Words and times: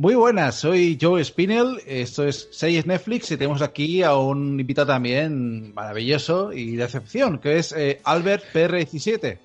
Muy 0.00 0.14
buenas, 0.14 0.54
soy 0.54 0.96
Joe 1.00 1.24
Spinell, 1.24 1.80
esto 1.84 2.22
es 2.22 2.48
Series 2.52 2.86
Netflix 2.86 3.32
y 3.32 3.36
tenemos 3.36 3.62
aquí 3.62 4.04
a 4.04 4.14
un 4.14 4.60
invitado 4.60 4.86
también 4.86 5.74
maravilloso 5.74 6.52
y 6.52 6.76
de 6.76 6.84
excepción, 6.84 7.40
que 7.40 7.58
es 7.58 7.72
eh, 7.72 8.00
Albert 8.04 8.44
PR17. 8.54 9.38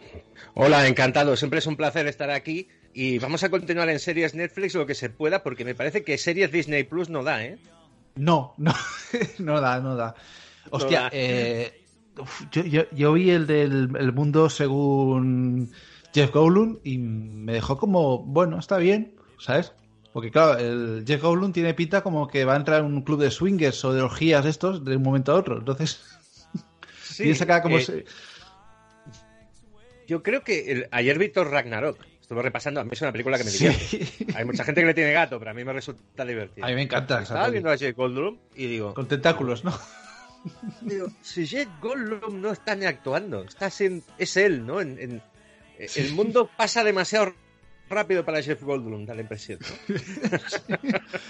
Hola, 0.53 0.87
encantado, 0.87 1.35
siempre 1.37 1.57
es 1.57 1.65
un 1.65 1.75
placer 1.75 2.05
estar 2.05 2.29
aquí 2.29 2.67
y 2.93 3.17
vamos 3.17 3.43
a 3.43 3.49
continuar 3.49 3.89
en 3.89 3.97
series 3.97 4.35
Netflix 4.35 4.75
lo 4.75 4.85
que 4.85 4.93
se 4.93 5.09
pueda 5.09 5.41
porque 5.41 5.65
me 5.65 5.73
parece 5.73 6.03
que 6.03 6.19
series 6.19 6.51
Disney 6.51 6.83
Plus 6.83 7.09
no 7.09 7.23
da, 7.23 7.43
¿eh? 7.43 7.57
No, 8.13 8.53
no, 8.57 8.75
no 9.39 9.59
da, 9.59 9.79
no 9.79 9.95
da. 9.95 10.13
Hostia, 10.69 11.09
Eh, 11.11 11.81
yo, 12.51 12.83
yo, 12.91 13.13
vi 13.13 13.31
el 13.31 13.47
del 13.47 13.89
el 13.97 14.13
mundo 14.13 14.51
según 14.51 15.71
Jeff 16.13 16.31
Goldblum 16.31 16.77
y 16.83 16.99
me 16.99 17.53
dejó 17.53 17.79
como, 17.79 18.19
bueno, 18.19 18.59
está 18.59 18.77
bien, 18.77 19.15
¿sabes? 19.39 19.73
Porque 20.13 20.29
claro, 20.29 20.59
el 20.59 21.03
Jeff 21.07 21.21
Goldblum 21.23 21.51
tiene 21.51 21.73
pinta 21.73 22.01
como 22.01 22.27
que 22.27 22.45
va 22.45 22.53
a 22.53 22.57
entrar 22.57 22.81
en 22.81 22.85
un 22.85 23.01
club 23.01 23.19
de 23.19 23.31
swingers 23.31 23.83
o 23.83 23.93
de 23.93 24.01
orgías 24.01 24.45
estos 24.45 24.85
de 24.85 24.95
un 24.95 25.03
momento 25.03 25.31
a 25.31 25.35
otro. 25.35 25.57
Entonces, 25.57 26.01
sí, 27.03 27.23
piensa 27.23 27.61
como 27.61 27.79
eh, 27.79 28.05
Yo 30.07 30.21
creo 30.21 30.43
que 30.43 30.87
ayer 30.91 31.17
Víctor 31.17 31.49
Ragnarok 31.49 31.97
estuve 32.21 32.43
repasando, 32.43 32.79
a 32.79 32.83
mí 32.83 32.91
es 32.93 33.01
una 33.01 33.11
película 33.11 33.39
que 33.39 33.43
me 33.43 33.51
divierte. 33.51 34.07
Hay 34.35 34.45
mucha 34.45 34.63
gente 34.63 34.81
que 34.81 34.87
le 34.87 34.93
tiene 34.93 35.13
gato, 35.13 35.39
pero 35.39 35.49
a 35.49 35.53
mí 35.55 35.63
me 35.63 35.73
resulta 35.73 36.23
divertido. 36.23 36.65
A 36.65 36.69
mí 36.69 36.75
me 36.75 36.83
encanta. 36.83 37.23
Estaba 37.23 37.49
viendo 37.49 37.71
a 37.71 37.77
Jeff 37.77 37.95
Goldblum 37.97 38.37
y 38.55 38.67
digo... 38.67 38.93
Con 38.93 39.07
tentáculos, 39.07 39.63
¿no? 39.63 39.73
Digo, 40.81 41.07
si 41.21 41.47
Jeff 41.47 41.67
Goldblum 41.81 42.41
no 42.41 42.51
está 42.51 42.75
ni 42.75 42.85
actuando, 42.85 43.43
está 43.43 43.67
es 43.67 44.37
él, 44.37 44.65
¿no? 44.65 44.81
En, 44.81 45.21
el 45.77 46.13
mundo 46.13 46.49
pasa 46.55 46.83
demasiado 46.83 47.33
rápido 47.93 48.25
para 48.25 48.41
Jeff 48.41 48.61
Goldblum, 48.61 49.05
da 49.05 49.15
la 49.15 49.21
impresión. 49.21 49.59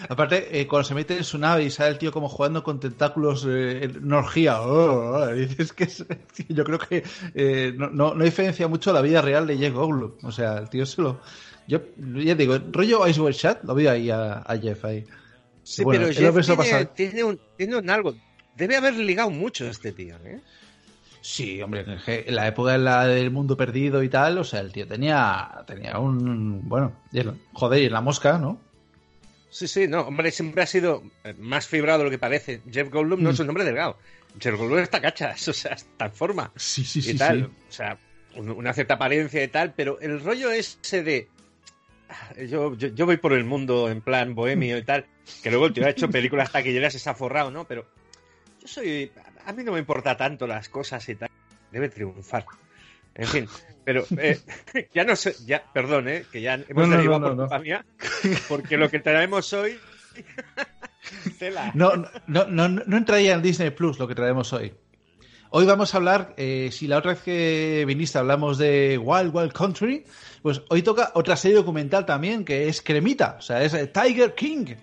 Aparte, 0.10 0.60
eh, 0.60 0.68
cuando 0.68 0.88
se 0.88 0.96
mete 0.96 1.18
en 1.18 1.24
su 1.24 1.38
nave 1.38 1.64
y 1.64 1.70
sale 1.70 1.92
el 1.92 1.98
tío 1.98 2.12
como 2.12 2.30
jugando 2.30 2.64
con 2.64 2.80
tentáculos 2.80 3.46
eh, 3.48 3.84
en 3.84 4.12
orgía, 4.12 4.62
oh, 4.62 5.28
dices 5.34 5.74
que 5.74 5.88
yo 6.50 6.64
creo 6.64 6.80
que 6.80 7.04
eh, 7.36 7.74
no, 7.76 7.90
no, 7.90 8.24
diferencia 8.24 8.68
mucho 8.68 8.94
la 8.94 9.02
vida 9.02 9.22
real 9.22 9.48
de 9.48 9.58
Jeff 9.58 9.74
Goldblum. 9.74 10.14
O 10.24 10.32
sea, 10.32 10.58
el 10.58 10.70
tío 10.70 10.86
se 10.86 11.02
lo... 11.02 11.20
Yo 11.68 11.82
ya 11.98 12.36
digo, 12.36 12.58
rollo 12.72 13.08
Ice 13.08 13.34
Chat, 13.34 13.64
lo 13.64 13.74
vi 13.74 13.88
ahí 13.88 14.10
a, 14.10 14.44
Jeff 14.62 14.84
ahí. 14.84 15.06
Sí, 15.64 15.84
pero 15.90 16.12
Jeff 16.12 16.36
tiene, 16.46 16.86
tiene, 16.88 17.24
un, 17.24 17.40
tiene 17.56 17.78
un 17.78 17.90
algo. 17.90 18.16
Debe 18.58 18.76
haber 18.76 18.96
ligado 18.96 19.30
mucho 19.30 19.66
este 19.66 19.94
tío, 19.94 20.18
¿eh? 20.26 20.42
Sí, 21.24 21.62
hombre, 21.62 21.86
en 22.06 22.36
la 22.36 22.48
época 22.48 22.78
del 23.06 23.32
mundo 23.32 23.56
perdido 23.56 24.04
y 24.04 24.10
tal, 24.10 24.38
o 24.40 24.44
sea, 24.44 24.60
el 24.60 24.74
tío 24.74 24.86
tenía, 24.86 25.64
tenía 25.66 25.98
un, 25.98 26.68
bueno, 26.68 26.98
joder, 27.54 27.82
y 27.82 27.88
la 27.88 28.02
mosca, 28.02 28.38
¿no? 28.38 28.60
Sí, 29.50 29.70
sí, 29.70 29.88
no, 29.88 30.02
hombre, 30.02 30.32
siempre 30.32 30.64
ha 30.64 30.66
sido 30.66 31.02
más 31.40 31.66
fibrado 31.66 32.00
de 32.00 32.04
lo 32.04 32.10
que 32.12 32.18
parece. 32.18 32.60
Jeff 32.70 32.90
Goldblum 32.92 33.24
no 33.24 33.30
es 33.30 33.40
mm. 33.40 33.44
un 33.44 33.50
hombre 33.50 33.64
delgado. 33.64 33.98
Jeff 34.38 34.58
Goldblum 34.58 34.80
está 34.80 35.00
cachas, 35.00 35.48
o 35.48 35.54
sea, 35.54 35.72
está 35.72 36.08
en 36.08 36.12
forma. 36.12 36.52
Sí, 36.58 36.84
sí, 36.84 37.12
y 37.12 37.14
tal. 37.16 37.46
O 37.46 37.72
sea, 37.72 37.98
una 38.36 38.74
cierta 38.74 38.96
apariencia 38.96 39.42
y 39.42 39.48
tal, 39.48 39.74
pero 39.74 40.02
el 40.02 40.20
rollo 40.20 40.52
ese 40.52 41.04
de... 41.04 41.30
Ah, 42.10 42.34
yo, 42.50 42.76
yo, 42.76 43.06
voy 43.06 43.16
por 43.16 43.32
el 43.32 43.46
mundo 43.46 43.90
en 43.90 44.02
plan 44.02 44.36
bohemio 44.36 44.78
y 44.78 44.84
tal, 44.84 45.06
que 45.42 45.52
luego 45.52 45.68
el 45.68 45.74
tío 45.74 45.86
ha 45.86 45.90
hecho 45.90 46.10
películas 46.10 46.52
taquilleras 46.52 46.94
y 46.96 47.00
se 47.00 47.10
ha 47.10 47.16
forrado, 47.16 47.50
¿no? 47.50 47.66
Pero 47.66 47.86
yo 48.60 48.68
soy 48.68 49.10
a 49.46 49.54
mí 49.54 49.64
no 49.64 49.72
me 49.74 49.80
importa 49.80 50.16
tanto 50.18 50.48
las 50.48 50.70
cosas 50.70 51.08
y 51.10 51.16
tal. 51.16 51.30
Debe 51.72 51.90
triunfar. 51.90 52.46
En 53.16 53.28
fin, 53.28 53.48
pero 53.84 54.06
eh, 54.18 54.40
ya 54.94 55.04
no 55.04 55.16
sé, 55.16 55.36
ya, 55.46 55.64
perdón, 55.72 56.08
eh, 56.08 56.26
que 56.32 56.42
ya 56.42 56.56
hemos 56.56 56.88
no, 56.88 56.96
derivado 56.96 57.48
por 57.48 57.62
mía, 57.62 57.86
porque 58.48 58.78
lo 58.78 58.90
que 58.90 59.00
traemos 59.00 59.54
hoy. 59.54 59.78
No, 61.74 61.92
no, 62.28 62.46
no, 62.46 62.70
no 62.70 62.98
entraría 62.98 63.34
en 63.34 63.42
Disney 63.42 63.70
Plus 63.72 64.00
lo 64.00 64.08
que 64.08 64.16
traemos 64.16 64.54
hoy. 64.54 64.74
Hoy 65.50 65.66
vamos 65.66 65.94
a 65.94 65.98
hablar, 65.98 66.34
eh, 66.38 66.70
si 66.72 66.88
la 66.88 66.98
otra 66.98 67.12
vez 67.12 67.22
que 67.22 67.84
viniste 67.86 68.18
hablamos 68.18 68.58
de 68.58 68.98
Wild 68.98 69.36
Wild 69.36 69.52
Country, 69.52 70.06
pues 70.42 70.62
hoy 70.70 70.82
toca 70.82 71.12
otra 71.14 71.36
serie 71.36 71.58
documental 71.58 72.06
también 72.06 72.46
que 72.46 72.70
es 72.70 72.82
Cremita, 72.82 73.36
o 73.38 73.42
sea, 73.42 73.62
es 73.64 73.74
Tiger 73.92 74.34
King. 74.34 74.76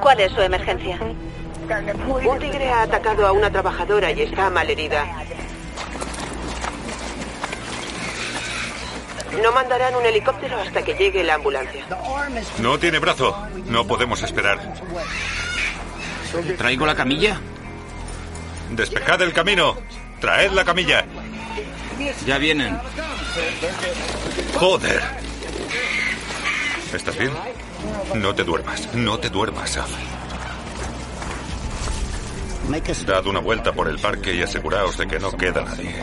¿Cuál 0.00 0.20
es 0.20 0.32
su 0.32 0.40
emergencia? 0.40 0.98
Un 1.00 2.38
tigre 2.38 2.68
ha 2.70 2.82
atacado 2.82 3.26
a 3.26 3.32
una 3.32 3.50
trabajadora 3.50 4.10
y 4.10 4.22
está 4.22 4.50
malherida. 4.50 5.06
No 9.42 9.52
mandarán 9.52 9.94
un 9.94 10.04
helicóptero 10.04 10.58
hasta 10.58 10.82
que 10.82 10.94
llegue 10.94 11.22
la 11.22 11.34
ambulancia. 11.34 11.86
No 12.58 12.78
tiene 12.78 12.98
brazo. 12.98 13.36
No 13.66 13.86
podemos 13.86 14.22
esperar. 14.22 14.58
¿Traigo 16.58 16.86
la 16.86 16.94
camilla? 16.94 17.40
Despejad 18.70 19.22
el 19.22 19.32
camino. 19.32 19.76
Traed 20.20 20.50
la 20.52 20.64
camilla. 20.64 21.04
Ya 22.26 22.38
vienen. 22.38 22.78
Joder. 24.58 25.02
¿Estás 26.92 27.16
bien? 27.16 27.32
No 28.14 28.34
te 28.34 28.44
duermas. 28.44 28.94
No 28.94 29.18
te 29.18 29.30
duermas. 29.30 29.78
Dad 33.06 33.26
una 33.26 33.40
vuelta 33.40 33.72
por 33.72 33.88
el 33.88 33.98
parque 33.98 34.34
y 34.34 34.42
aseguraos 34.42 34.96
de 34.96 35.08
que 35.08 35.18
no 35.18 35.32
queda 35.32 35.62
nadie. 35.62 35.94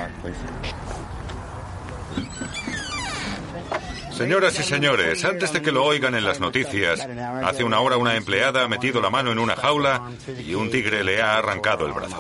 Señoras 4.11 4.59
y 4.59 4.63
señores, 4.63 5.23
antes 5.25 5.53
de 5.53 5.61
que 5.61 5.71
lo 5.71 5.85
oigan 5.85 6.15
en 6.15 6.23
las 6.25 6.39
noticias, 6.39 7.07
hace 7.43 7.63
una 7.63 7.79
hora 7.79 7.97
una 7.97 8.15
empleada 8.15 8.63
ha 8.63 8.67
metido 8.67 8.99
la 8.99 9.11
mano 9.11 9.31
en 9.31 9.37
una 9.37 9.55
jaula 9.55 10.09
y 10.43 10.55
un 10.55 10.71
tigre 10.71 11.03
le 11.03 11.21
ha 11.21 11.37
arrancado 11.37 11.85
el 11.85 11.93
brazo. 11.93 12.17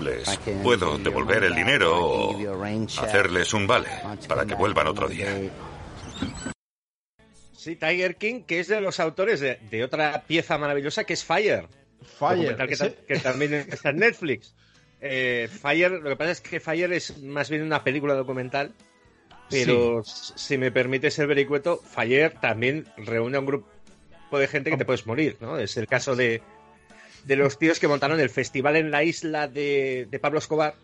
Les 0.00 0.38
puedo 0.62 0.98
devolver 0.98 1.44
el 1.44 1.54
dinero 1.54 1.96
o 1.98 2.38
hacerles 3.02 3.54
un 3.54 3.66
vale 3.66 3.88
para 4.28 4.44
que 4.44 4.54
vuelvan 4.54 4.88
otro 4.88 5.08
día. 5.08 5.28
Sí, 7.60 7.76
Tiger 7.76 8.16
King, 8.16 8.44
que 8.44 8.58
es 8.58 8.68
de 8.68 8.80
los 8.80 9.00
autores 9.00 9.38
de, 9.38 9.58
de 9.70 9.84
otra 9.84 10.24
pieza 10.26 10.56
maravillosa 10.56 11.04
que 11.04 11.12
es 11.12 11.26
Fire. 11.26 11.68
Fire. 12.18 12.56
Que, 13.06 13.18
también 13.18 13.52
está 13.52 13.90
en 13.90 13.98
Netflix. 13.98 14.54
Eh, 14.98 15.46
Fire, 15.60 15.90
lo 15.90 16.08
que 16.08 16.16
pasa 16.16 16.30
es 16.30 16.40
que 16.40 16.58
Fire 16.58 16.90
es 16.94 17.18
más 17.18 17.50
bien 17.50 17.60
una 17.60 17.84
película 17.84 18.14
documental, 18.14 18.72
pero 19.50 20.02
si 20.04 20.56
me 20.56 20.72
permite 20.72 21.10
ser 21.10 21.26
vericueto, 21.26 21.76
Fire 21.84 22.32
también 22.40 22.86
reúne 22.96 23.36
a 23.36 23.40
un 23.40 23.46
grupo 23.46 23.68
de 24.38 24.48
gente 24.48 24.70
que 24.70 24.78
te 24.78 24.86
puedes 24.86 25.06
morir, 25.06 25.36
¿no? 25.40 25.58
Es 25.58 25.76
el 25.76 25.86
caso 25.86 26.16
de, 26.16 26.40
de 27.24 27.36
los 27.36 27.58
tíos 27.58 27.78
que 27.78 27.88
montaron 27.88 28.20
el 28.20 28.30
festival 28.30 28.76
en 28.76 28.90
la 28.90 29.04
isla 29.04 29.48
de, 29.48 30.08
Pablo 30.22 30.38
Escobar 30.38 30.76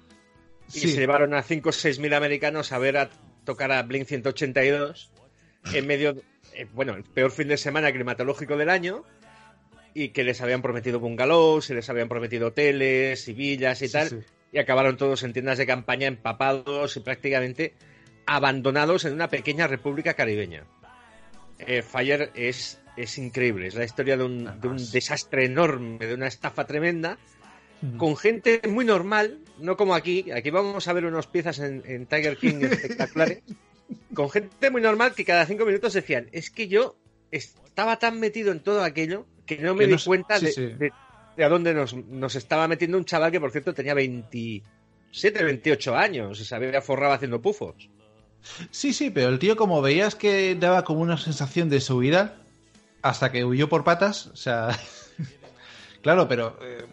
y 0.69 0.81
se 0.81 0.89
llevaron 0.89 1.33
a 1.33 1.43
5 1.43 1.71
o 1.71 1.73
6 1.73 2.01
mil 2.01 2.13
americanos 2.13 2.71
a 2.73 2.79
ver 2.79 2.99
a 2.99 3.09
tocar 3.47 3.73
a 3.73 3.83
Blink 3.83 4.07
182 4.07 5.11
en 5.73 5.87
medio, 5.87 6.17
eh, 6.57 6.67
bueno, 6.73 6.95
el 6.95 7.05
peor 7.05 7.31
fin 7.31 7.49
de 7.49 7.57
semana 7.57 7.93
climatológico 7.93 8.57
del 8.57 8.71
año 8.71 9.05
y 9.95 10.11
que 10.11 10.25
les 10.25 10.41
habían 10.43 10.61
prometido 10.61 11.01
bungalows, 11.01 11.71
y 11.71 11.75
les 11.75 11.89
habían 11.89 12.09
prometido 12.09 12.49
hoteles 12.49 13.29
y 13.29 13.33
villas 13.33 13.81
y 13.81 13.89
tal, 13.89 14.27
y 14.53 14.59
acabaron 14.59 14.99
todos 14.99 15.23
en 15.23 15.33
tiendas 15.33 15.57
de 15.57 15.67
campaña 15.67 16.07
empapados 16.07 16.99
y 16.99 17.01
prácticamente 17.01 17.75
abandonados 18.27 19.07
en 19.07 19.15
una 19.15 19.29
pequeña 19.29 19.67
república 19.67 20.13
caribeña. 20.13 20.65
Eh, 21.59 21.81
Fire 21.81 22.31
es, 22.35 22.79
es 22.99 23.17
increíble, 23.17 23.69
es 23.69 23.75
la 23.75 23.85
historia 23.85 24.19
de 24.19 24.25
un, 24.25 24.45
desastre 24.93 25.47
enorme, 25.47 25.99
de 25.99 26.13
una 26.13 26.27
estafa 26.27 26.67
tremenda, 26.67 27.17
con 27.97 28.19
gente 28.19 28.61
muy 28.69 28.85
normal, 28.85 29.39
no 29.59 29.79
como 29.79 29.95
aquí, 29.95 30.31
aquí 30.31 30.51
vamos 30.51 30.89
a 30.89 30.93
ver 30.93 31.07
unas 31.07 31.27
piezas 31.27 31.59
en, 31.59 32.07
Tiger 32.07 32.37
King 32.37 32.57
espectaculares, 32.71 33.43
con 34.15 34.31
gente 34.31 34.71
muy 34.71 34.83
normal 34.83 35.15
que 35.15 35.25
cada 35.25 35.47
cinco 35.47 35.65
minutos 35.65 35.93
decían, 35.93 36.29
es 36.33 36.51
que 36.51 36.69
yo 36.69 36.97
estaba 37.31 37.99
tan 37.99 38.19
metido 38.19 38.53
en 38.53 38.61
todo 38.61 38.83
aquello 38.83 39.27
que 39.45 39.59
no 39.59 39.75
me 39.75 39.87
di 39.87 39.97
cuenta 40.05 40.39
de, 40.41 40.93
a 41.39 41.49
dónde 41.49 41.75
nos, 41.75 42.35
estaba 42.35 42.67
metiendo 42.69 42.99
un 42.99 43.05
chaval 43.05 43.31
que, 43.31 43.41
por 43.41 43.53
cierto, 43.53 43.75
tenía 43.75 43.95
27, 43.95 45.45
28 45.45 45.97
años 45.97 46.41
y 46.41 46.45
se 46.45 46.55
había 46.55 46.81
forrado 46.81 47.13
haciendo 47.13 47.41
pufos. 47.41 47.89
Sí, 48.71 48.93
sí, 48.93 49.11
pero 49.11 49.29
el 49.29 49.39
tío, 49.39 49.57
como 49.57 49.83
veías 49.83 50.15
que 50.15 50.55
daba 50.55 50.85
como 50.85 51.01
una 51.01 51.19
sensación 51.19 51.69
de 51.69 51.81
subida 51.81 52.37
hasta 53.03 53.31
que 53.31 53.45
huyó 53.45 53.69
por 53.69 53.85
patas, 53.85 54.29
o 54.29 54.37
sea. 54.37 54.69
claro, 56.03 56.29
pero. 56.29 56.59
Eh, 56.63 56.85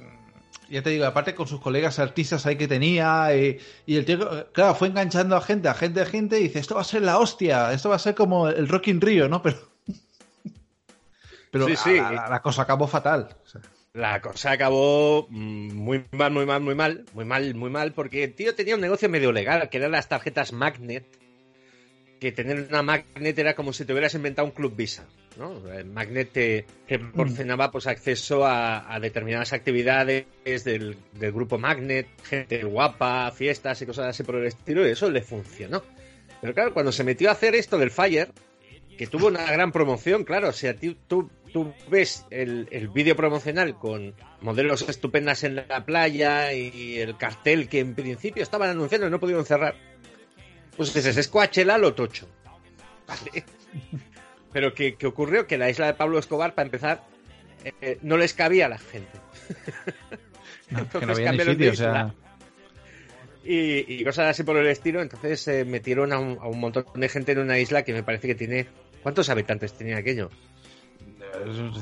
ya 0.74 0.82
te 0.82 0.90
digo, 0.90 1.06
aparte 1.06 1.36
con 1.36 1.48
sus 1.48 1.62
colegas 1.62 2.00
artistas 2.00 2.46
ahí 2.46 2.58
que 2.58 2.68
tenía, 2.68 3.32
eh, 3.32 3.60
y 3.86 3.96
el 3.96 4.06
tío, 4.06 4.52
claro, 4.52 4.74
fue 4.74 4.88
enganchando 4.88 5.36
a 5.36 5.42
gente, 5.42 5.70
a 5.70 5.76
gente, 5.76 6.02
a 6.02 6.06
gente, 6.06 6.40
y 6.40 6.44
dice: 6.44 6.60
Esto 6.60 6.76
va 6.76 6.82
a 6.82 6.86
ser 6.86 7.04
la 7.04 7.20
hostia, 7.20 7.72
esto 7.72 7.90
va 7.90 7.96
a 7.96 8.00
ser 8.00 8.16
como 8.16 8.50
el 8.50 8.68
Rock 8.68 8.88
in 8.88 9.00
Rio, 9.00 9.30
¿no? 9.30 9.44
Pero 9.44 9.58
pero 11.52 11.68
La, 11.68 12.42
cosa 12.42 12.64
acabó 12.64 12.88
fatal. 12.88 13.36
La 13.94 14.20
cosa 14.22 14.52
acabó 14.52 15.28
mm, 15.30 15.74
muy 15.74 16.06
mal, 16.12 16.32
muy 16.32 16.48
mal, 16.48 16.62
muy 16.62 16.74
mal, 16.74 17.06
muy 17.14 17.26
mal, 17.26 17.54
muy 17.54 17.70
mal, 17.70 17.94
porque 17.94 18.24
el 18.24 18.34
tío 18.34 18.56
tenía 18.56 18.74
un 18.74 18.82
negocio 18.82 19.08
medio 19.10 19.32
legal, 19.32 19.70
que 19.70 19.78
eran 19.78 19.92
las 19.92 20.10
tarjetas 20.10 20.54
Magnet, 20.54 21.06
que 22.24 22.32
tener 22.32 22.68
una 22.70 22.82
Magnet 22.82 23.38
era 23.38 23.54
como 23.54 23.74
si 23.74 23.84
te 23.84 23.92
hubieras 23.92 24.16
inventado 24.16 24.48
un 24.48 24.54
Club 24.54 24.76
Visa. 24.76 25.06
¿no? 25.38 25.70
El 25.72 25.86
Magnet 25.86 26.32
te, 26.32 26.66
proporcionaba 26.88 27.70
pues, 27.70 27.86
acceso 27.86 28.46
a, 28.46 28.98
determinadas 29.02 29.52
actividades 29.52 30.26
del, 30.64 30.96
del 31.14 31.32
grupo 31.34 31.58
Magnet, 31.58 32.08
gente 32.24 32.64
guapa, 32.64 33.30
fiestas 33.32 33.82
y 33.82 33.86
cosas 33.86 34.08
así 34.08 34.24
por 34.24 34.36
el 34.36 34.46
estilo, 34.46 34.88
y 34.88 34.92
eso 34.92 35.12
le 35.12 35.22
funcionó. 35.22 35.84
Pero 36.40 36.54
claro, 36.54 36.74
cuando 36.74 36.92
se 36.92 37.04
metió 37.04 37.30
a 37.30 37.34
hacer 37.34 37.56
esto 37.56 37.78
del 37.78 37.92
Fire, 37.92 38.32
que 38.98 39.08
tuvo 39.08 39.28
una 39.28 39.52
gran 39.52 39.72
promoción, 39.72 40.24
claro, 40.24 40.50
o 40.50 40.54
sea, 40.54 40.76
tú, 40.76 40.96
tú, 41.08 41.30
tú 41.52 41.74
ves 41.90 42.26
el, 42.30 42.68
el 42.72 42.88
vídeo 42.88 43.16
promocional 43.16 43.78
con 43.78 44.14
modelos 44.40 44.88
estupendas 44.88 45.44
en 45.44 45.56
la 45.56 45.86
playa 45.86 46.54
y 46.54 47.00
el 47.00 47.18
cartel 47.18 47.68
que 47.68 47.80
en 47.80 47.96
principio 47.96 48.44
estaban 48.44 48.70
anunciando 48.70 49.08
y 49.08 49.10
no 49.10 49.20
pudieron 49.20 49.46
cerrar. 49.46 49.76
Pues 50.78 50.94
dices, 50.94 51.18
es 51.18 51.28
Coachella 51.28 51.78
lo 51.78 51.94
tocho. 51.94 52.28
Vale. 53.08 53.44
Pero 54.52 54.74
¿qué, 54.74 54.96
qué 54.96 55.08
ocurrió? 55.08 55.48
Que 55.48 55.58
la 55.58 55.70
isla 55.70 55.88
de 55.88 55.94
Pablo 55.94 56.20
Escobar, 56.20 56.54
para 56.56 56.66
empezar, 56.68 57.04
eh, 57.82 57.98
no 58.02 58.18
les 58.18 58.34
cabía 58.34 58.68
a 58.68 58.70
la 58.70 58.78
gente. 58.78 59.10
No, 60.70 60.78
que 61.00 61.06
no 61.06 61.14
Entonces 61.14 61.18
había 61.18 61.32
ni 61.32 61.38
cambiaron 61.38 61.58
de 61.58 61.66
sitio, 61.66 61.70
o 61.70 61.74
isla. 61.74 61.94
sea. 61.94 62.14
y, 63.52 63.94
y 64.02 64.04
cosas 64.04 64.28
así 64.30 64.44
por 64.44 64.58
el 64.58 64.68
estilo. 64.68 65.02
Entonces 65.02 65.42
se 65.42 65.66
metieron 65.66 66.14
a 66.14 66.20
un, 66.20 66.38
a 66.42 66.48
un 66.48 66.60
montón 66.60 66.86
de 66.96 67.10
gente 67.10 67.32
en 67.34 67.40
una 67.40 67.60
isla 67.60 67.84
que 67.84 67.94
me 67.94 68.04
parece 68.04 68.28
que 68.28 68.36
tiene. 68.36 68.68
¿Cuántos 69.02 69.30
habitantes 69.30 69.74
tenía 69.74 69.98
aquello? 69.98 70.30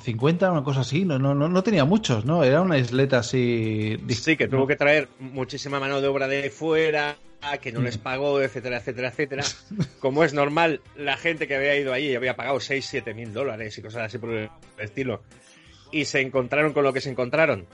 50, 0.03 0.51
una 0.51 0.63
cosa 0.63 0.79
así, 0.81 1.03
no, 1.05 1.19
no, 1.19 1.35
no, 1.35 1.49
no 1.49 1.61
tenía 1.63 1.83
muchos, 1.85 2.25
¿no? 2.25 2.43
Era 2.43 2.61
una 2.61 2.77
isleta 2.77 3.19
así. 3.19 3.97
Sí, 4.09 4.37
que 4.37 4.47
tuvo 4.47 4.65
que 4.65 4.75
traer 4.77 5.09
muchísima 5.19 5.79
mano 5.79 5.99
de 6.01 6.07
obra 6.07 6.27
de 6.27 6.49
fuera, 6.49 7.17
que 7.61 7.71
no 7.71 7.81
les 7.81 7.97
pagó, 7.97 8.41
etcétera, 8.41 8.77
etcétera, 8.77 9.09
etcétera. 9.09 9.43
Como 9.99 10.23
es 10.23 10.33
normal, 10.33 10.81
la 10.95 11.17
gente 11.17 11.47
que 11.47 11.55
había 11.55 11.75
ido 11.77 11.91
allí 11.93 12.15
había 12.15 12.35
pagado 12.35 12.59
6, 12.59 12.85
7 12.87 13.13
mil 13.13 13.33
dólares 13.33 13.77
y 13.77 13.81
cosas 13.81 14.03
así 14.03 14.17
por 14.17 14.31
el 14.31 14.49
estilo. 14.77 15.23
Y 15.91 16.05
se 16.05 16.21
encontraron 16.21 16.71
con 16.73 16.83
lo 16.83 16.93
que 16.93 17.01
se 17.01 17.09
encontraron. 17.09 17.65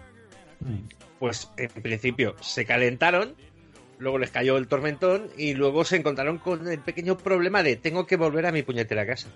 Pues 1.19 1.50
en 1.58 1.69
principio 1.69 2.36
se 2.42 2.66
calentaron, 2.66 3.36
luego 4.00 4.18
les 4.18 4.31
cayó 4.31 4.58
el 4.58 4.68
tormentón 4.68 5.30
y 5.38 5.54
luego 5.54 5.84
se 5.86 5.98
encontraron 5.98 6.38
con 6.40 6.68
el 6.68 6.80
pequeño 6.80 7.18
problema 7.18 7.62
de 7.63 7.75
tengo 7.75 8.08
que 8.08 8.16
volver 8.16 8.46
a 8.48 8.52
mi 8.52 8.63
puñetera 8.63 9.06
casa. 9.06 9.28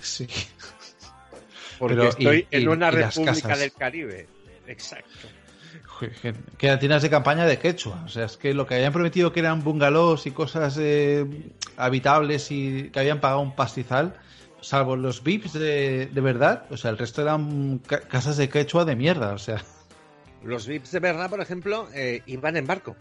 Sí. 0.00 0.26
Porque 1.78 1.96
Pero, 1.96 2.08
estoy 2.10 2.46
y- 2.50 2.56
en 2.56 2.62
y- 2.62 2.66
una 2.66 2.88
y 2.88 2.90
república 2.92 3.56
del 3.56 3.72
Caribe. 3.72 4.26
Exacto. 4.68 5.28
Que- 6.10 6.34
Que 6.58 6.66
eran 6.66 6.78
tiendas 6.78 7.02
de 7.02 7.10
campaña 7.10 7.44
de 7.46 7.58
quechua. 7.58 8.02
O 8.04 8.08
sea, 8.08 8.24
es 8.26 8.36
que 8.36 8.54
lo 8.54 8.66
que 8.66 8.74
habían 8.74 8.92
prometido 8.92 9.32
que 9.32 9.40
eran 9.40 9.62
bungalows 9.62 10.26
y 10.26 10.30
cosas 10.32 10.76
eh, 10.80 11.26
habitables 11.76 12.50
y 12.50 12.90
que 12.90 13.00
habían 13.00 13.20
pagado 13.20 13.40
un 13.40 13.54
pastizal, 13.54 14.14
salvo 14.60 14.96
los 14.96 15.22
VIPs 15.22 15.52
de, 15.54 16.06
de 16.06 16.20
verdad, 16.20 16.64
o 16.70 16.76
sea, 16.76 16.90
el 16.90 16.98
resto 16.98 17.22
eran 17.22 17.78
ca- 17.86 18.00
casas 18.00 18.36
de 18.36 18.48
quechua 18.48 18.84
de 18.84 18.96
mierda. 18.96 19.32
O 19.32 19.38
sea, 19.38 19.62
Los 20.44 20.66
VIPs 20.66 20.90
de 20.92 21.00
verdad, 21.00 21.30
por 21.30 21.40
ejemplo, 21.40 21.88
eh, 21.94 22.22
iban 22.26 22.56
en 22.56 22.66
barco. 22.66 22.96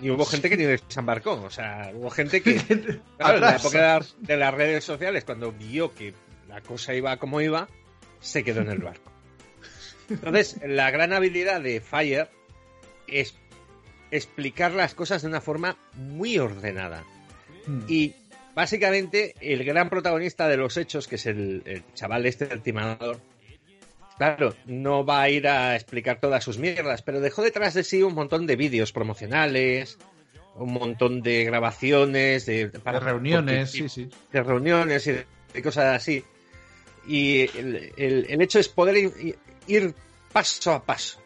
Y 0.00 0.10
hubo 0.10 0.24
gente 0.26 0.50
que 0.50 0.56
ni 0.58 0.64
desembarcó. 0.64 1.32
O 1.42 1.50
sea, 1.50 1.90
hubo 1.94 2.10
gente 2.10 2.42
que, 2.42 2.56
claro, 3.18 3.36
en 3.36 3.40
la 3.40 3.56
época 3.56 4.00
de 4.18 4.36
las 4.36 4.52
redes 4.54 4.84
sociales, 4.84 5.24
cuando 5.24 5.52
vio 5.52 5.94
que 5.94 6.12
la 6.48 6.60
cosa 6.60 6.92
iba 6.94 7.16
como 7.16 7.40
iba, 7.40 7.66
se 8.20 8.44
quedó 8.44 8.60
en 8.60 8.70
el 8.70 8.78
barco. 8.78 9.10
Entonces, 10.10 10.60
la 10.64 10.90
gran 10.90 11.12
habilidad 11.12 11.60
de 11.60 11.80
Fire 11.80 12.28
es 13.08 13.34
explicar 14.10 14.72
las 14.72 14.94
cosas 14.94 15.22
de 15.22 15.28
una 15.28 15.40
forma 15.40 15.76
muy 15.94 16.38
ordenada. 16.38 17.04
Y 17.88 18.14
básicamente 18.54 19.34
el 19.40 19.64
gran 19.64 19.88
protagonista 19.90 20.46
de 20.48 20.56
los 20.56 20.76
hechos, 20.76 21.08
que 21.08 21.16
es 21.16 21.26
el, 21.26 21.62
el 21.66 21.82
chaval 21.94 22.24
este 22.26 22.46
del 22.46 22.62
timador, 22.62 23.20
claro, 24.18 24.54
no 24.66 25.04
va 25.04 25.22
a 25.22 25.28
ir 25.30 25.48
a 25.48 25.74
explicar 25.74 26.20
todas 26.20 26.44
sus 26.44 26.58
mierdas, 26.58 27.02
pero 27.02 27.20
dejó 27.20 27.42
detrás 27.42 27.74
de 27.74 27.82
sí 27.84 28.02
un 28.02 28.14
montón 28.14 28.46
de 28.46 28.54
vídeos 28.56 28.92
promocionales, 28.92 29.98
un 30.54 30.72
montón 30.72 31.20
de 31.22 31.44
grabaciones, 31.44 32.46
de, 32.46 32.68
de 32.68 32.78
para- 32.78 33.00
reuniones, 33.00 33.70
porque- 33.72 33.88
sí, 33.88 34.04
sí. 34.04 34.08
de 34.32 34.42
reuniones 34.42 35.06
y 35.08 35.12
de, 35.12 35.26
de 35.52 35.62
cosas 35.62 35.96
así. 35.96 36.24
Y 37.08 37.40
el, 37.58 37.92
el- 37.96 38.26
el 38.28 38.40
hecho 38.42 38.58
es 38.60 38.68
poder 38.68 38.96
ir, 38.96 39.36
ir 39.66 39.94
paso 40.32 40.72
a 40.72 40.82
paso. 40.84 41.20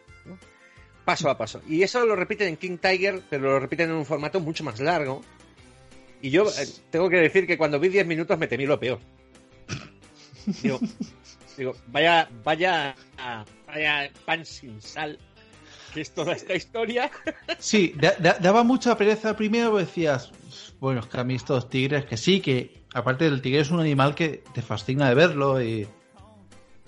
Paso 1.04 1.28
a 1.30 1.36
paso. 1.38 1.60
Y 1.68 1.82
eso 1.82 2.04
lo 2.06 2.14
repiten 2.16 2.48
en 2.48 2.56
King 2.56 2.76
Tiger, 2.78 3.22
pero 3.30 3.42
lo 3.52 3.60
repiten 3.60 3.90
en 3.90 3.96
un 3.96 4.06
formato 4.06 4.38
mucho 4.40 4.62
más 4.64 4.78
largo. 4.80 5.22
Y 6.22 6.30
yo 6.30 6.44
eh, 6.48 6.66
tengo 6.90 7.08
que 7.08 7.16
decir 7.16 7.46
que 7.46 7.56
cuando 7.58 7.80
vi 7.80 7.88
10 7.88 8.06
minutos 8.06 8.38
me 8.38 8.46
temí 8.46 8.66
lo 8.66 8.78
peor. 8.78 8.98
Digo, 10.62 10.80
digo 11.56 11.74
vaya, 11.88 12.28
vaya, 12.44 12.94
vaya 13.66 14.10
pan 14.24 14.44
sin 14.44 14.80
sal 14.80 15.18
que 15.94 16.00
es 16.02 16.12
toda 16.12 16.32
esta 16.34 16.54
historia. 16.54 17.10
Sí, 17.58 17.92
da- 17.96 18.14
da- 18.18 18.38
daba 18.40 18.62
mucha 18.62 18.96
pereza 18.96 19.36
primero, 19.36 19.76
decías, 19.76 20.30
bueno, 20.78 21.00
es 21.00 21.06
que 21.06 21.18
a 21.20 21.24
mí 21.24 21.34
estos 21.34 21.68
tigres, 21.68 22.04
que 22.06 22.16
sí, 22.16 22.40
que 22.40 22.80
aparte 22.94 23.24
del 23.24 23.42
tigre 23.42 23.60
es 23.60 23.70
un 23.70 23.80
animal 23.80 24.14
que 24.14 24.42
te 24.54 24.62
fascina 24.62 25.08
de 25.08 25.14
verlo 25.14 25.60
y, 25.62 25.86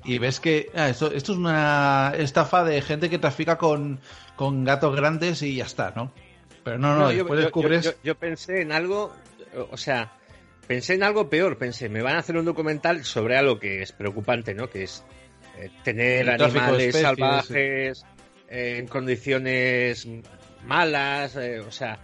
y 0.04 0.18
ves 0.18 0.40
que 0.40 0.70
ah, 0.74 0.88
esto, 0.88 1.12
esto 1.12 1.32
es 1.32 1.38
una 1.38 2.12
estafa 2.16 2.64
de 2.64 2.80
gente 2.82 3.08
que 3.10 3.18
trafica 3.18 3.58
con, 3.58 4.00
con 4.36 4.64
gatos 4.64 4.94
grandes 4.96 5.42
y 5.42 5.56
ya 5.56 5.64
está, 5.64 5.92
¿no? 5.96 6.12
Pero 6.64 6.78
no, 6.78 6.96
no, 6.96 7.10
yo, 7.10 7.18
después 7.18 7.38
yo- 7.38 7.44
descubres... 7.44 7.84
yo- 7.84 7.90
yo- 7.92 7.96
yo 8.04 8.14
pensé 8.16 8.60
en 8.62 8.72
algo, 8.72 9.12
o 9.70 9.76
sea, 9.76 10.12
pensé 10.66 10.94
en 10.94 11.02
algo 11.02 11.28
peor. 11.28 11.58
Pensé, 11.58 11.88
me 11.88 12.02
van 12.02 12.16
a 12.16 12.18
hacer 12.20 12.36
un 12.36 12.44
documental 12.44 13.04
sobre 13.04 13.36
algo 13.36 13.58
que 13.58 13.82
es 13.82 13.92
preocupante, 13.92 14.54
¿no? 14.54 14.70
Que 14.70 14.84
es 14.84 15.02
eh, 15.58 15.70
tener 15.84 16.30
animales 16.30 16.94
especies, 16.94 17.02
salvajes 17.02 18.06
eh, 18.48 18.76
en 18.78 18.86
condiciones 18.86 20.06
malas, 20.66 21.34
eh, 21.36 21.58
o 21.60 21.70
sea, 21.72 21.98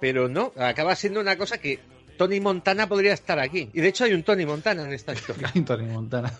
pero 0.00 0.28
no, 0.28 0.52
acaba 0.56 0.94
siendo 0.94 1.20
una 1.20 1.36
cosa 1.36 1.58
que 1.58 1.80
Tony 2.16 2.40
Montana 2.40 2.88
podría 2.88 3.12
estar 3.14 3.38
aquí. 3.40 3.68
Y 3.72 3.80
de 3.80 3.88
hecho 3.88 4.04
hay 4.04 4.12
un 4.12 4.22
Tony 4.22 4.46
Montana 4.46 4.82
en 4.84 4.92
esta 4.92 5.12
historia. 5.14 5.52
Tony 5.66 5.86
Montana. 5.86 6.32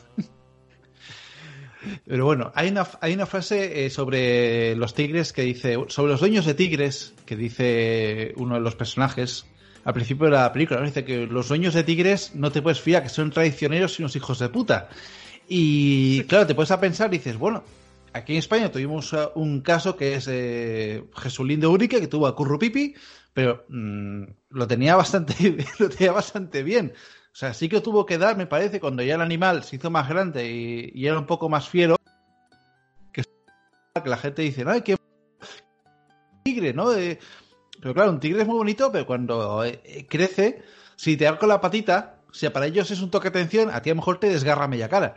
Pero 2.06 2.24
bueno, 2.24 2.52
hay 2.54 2.68
una, 2.68 2.86
hay 3.00 3.14
una 3.14 3.26
frase 3.26 3.86
eh, 3.86 3.90
sobre 3.90 4.74
los 4.76 4.94
tigres 4.94 5.32
que 5.32 5.42
dice, 5.42 5.76
sobre 5.88 6.12
los 6.12 6.20
dueños 6.20 6.46
de 6.46 6.54
tigres, 6.54 7.14
que 7.24 7.36
dice 7.36 8.32
uno 8.36 8.54
de 8.54 8.60
los 8.60 8.74
personajes 8.74 9.46
al 9.84 9.94
principio 9.94 10.26
de 10.26 10.32
la 10.32 10.52
película, 10.52 10.82
dice 10.82 11.04
que 11.04 11.26
los 11.26 11.48
dueños 11.48 11.72
de 11.72 11.82
tigres 11.82 12.34
no 12.34 12.52
te 12.52 12.60
puedes 12.60 12.80
fiar, 12.80 13.02
que 13.02 13.08
son 13.08 13.30
traicioneros 13.30 13.98
y 13.98 14.02
unos 14.02 14.16
hijos 14.16 14.38
de 14.38 14.48
puta. 14.48 14.88
Y 15.48 16.24
claro, 16.24 16.46
te 16.46 16.54
puedes 16.54 16.70
a 16.70 16.80
pensar 16.80 17.08
dices, 17.08 17.38
bueno, 17.38 17.64
aquí 18.12 18.32
en 18.32 18.38
España 18.38 18.70
tuvimos 18.70 19.12
uh, 19.14 19.30
un 19.34 19.62
caso 19.62 19.96
que 19.96 20.14
es 20.14 20.28
eh, 20.28 21.04
Jesulín 21.16 21.64
Urique, 21.64 22.00
que 22.00 22.06
tuvo 22.06 22.26
a 22.26 22.36
Currupipi, 22.36 22.94
pero 23.32 23.64
mm, 23.68 24.24
lo 24.50 24.66
tenía 24.66 24.94
bastante 24.94 25.34
lo 25.78 25.88
tenía 25.88 26.12
bastante 26.12 26.62
bien. 26.62 26.92
O 27.32 27.36
sea, 27.38 27.54
sí 27.54 27.68
que 27.68 27.80
tuvo 27.80 28.06
que 28.06 28.18
dar, 28.18 28.36
me 28.36 28.46
parece, 28.46 28.80
cuando 28.80 29.02
ya 29.02 29.14
el 29.14 29.20
animal 29.20 29.62
se 29.62 29.76
hizo 29.76 29.90
más 29.90 30.08
grande 30.08 30.50
y, 30.50 31.06
era 31.06 31.18
un 31.18 31.26
poco 31.26 31.48
más 31.48 31.68
fiero, 31.68 31.96
que, 33.12 33.22
la 34.04 34.16
gente 34.16 34.42
dice, 34.42 34.64
ay, 34.66 34.82
qué 34.82 34.96
tigre, 36.42 36.72
¿no? 36.72 36.92
Eh, 36.94 37.18
pero 37.80 37.94
claro, 37.94 38.10
un 38.10 38.20
tigre 38.20 38.42
es 38.42 38.48
muy 38.48 38.56
bonito, 38.56 38.90
pero 38.90 39.06
cuando 39.06 39.64
eh, 39.64 39.80
eh, 39.84 40.06
crece, 40.08 40.62
si 40.96 41.16
te 41.16 41.36
con 41.38 41.48
la 41.48 41.60
patita, 41.60 42.16
o 42.28 42.34
sea, 42.34 42.52
para 42.52 42.66
ellos 42.66 42.90
es 42.90 43.00
un 43.00 43.10
toque 43.10 43.30
de 43.30 43.38
atención, 43.38 43.70
a 43.70 43.82
ti 43.82 43.90
a 43.90 43.92
lo 43.92 43.96
mejor 43.96 44.18
te 44.18 44.28
desgarra 44.28 44.66
media 44.66 44.88
cara. 44.88 45.14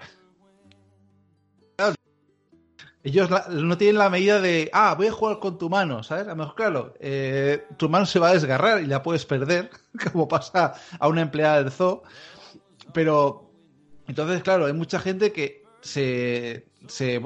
Ellos 3.04 3.30
no 3.50 3.78
tienen 3.78 3.98
la 3.98 4.12
medida 4.12 4.40
de, 4.40 4.70
ah, 4.74 4.94
voy 4.96 5.08
a 5.08 5.12
jugar 5.12 5.40
con 5.40 5.58
tu 5.58 5.70
mano, 5.70 6.04
¿sabes? 6.04 6.28
A 6.28 6.32
lo 6.32 6.36
mejor, 6.36 6.56
claro, 6.56 6.94
eh, 7.00 7.66
tu 7.78 7.90
mano 7.90 8.06
se 8.06 8.20
va 8.20 8.30
a 8.30 8.34
desgarrar 8.34 8.82
y 8.82 8.86
la 8.86 9.02
puedes 9.02 9.26
perder, 9.26 9.72
como 10.12 10.28
pasa 10.28 10.74
a 11.00 11.08
una 11.08 11.22
empleada 11.22 11.64
del 11.64 11.72
zoo. 11.72 12.04
Pero, 12.94 13.52
entonces, 14.08 14.44
claro, 14.44 14.68
hay 14.68 14.74
mucha 14.74 15.00
gente 15.00 15.32
que 15.32 15.64
se. 15.82 16.68
se 16.88 17.22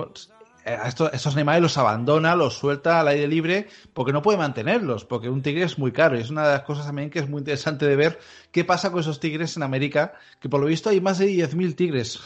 a 0.65 0.87
estos, 0.87 1.13
estos 1.13 1.35
animales 1.35 1.61
los 1.61 1.77
abandona, 1.77 2.35
los 2.35 2.57
suelta 2.57 2.99
al 2.99 3.09
aire 3.09 3.27
libre, 3.27 3.67
porque 3.93 4.11
no 4.11 4.23
puede 4.23 4.39
mantenerlos, 4.39 5.05
porque 5.05 5.29
un 5.29 5.43
tigre 5.43 5.63
es 5.63 5.77
muy 5.77 5.91
caro. 5.91 6.17
Y 6.17 6.21
es 6.21 6.31
una 6.31 6.47
de 6.47 6.53
las 6.53 6.63
cosas 6.63 6.87
también 6.87 7.11
que 7.11 7.19
es 7.19 7.29
muy 7.29 7.39
interesante 7.39 7.85
de 7.85 7.95
ver 7.95 8.19
qué 8.51 8.63
pasa 8.63 8.91
con 8.91 9.01
esos 9.01 9.19
tigres 9.19 9.57
en 9.57 9.63
América, 9.63 10.13
que 10.39 10.49
por 10.49 10.59
lo 10.59 10.67
visto 10.67 10.89
hay 10.89 11.01
más 11.01 11.19
de 11.19 11.27
10.000 11.27 11.75
tigres. 11.75 12.19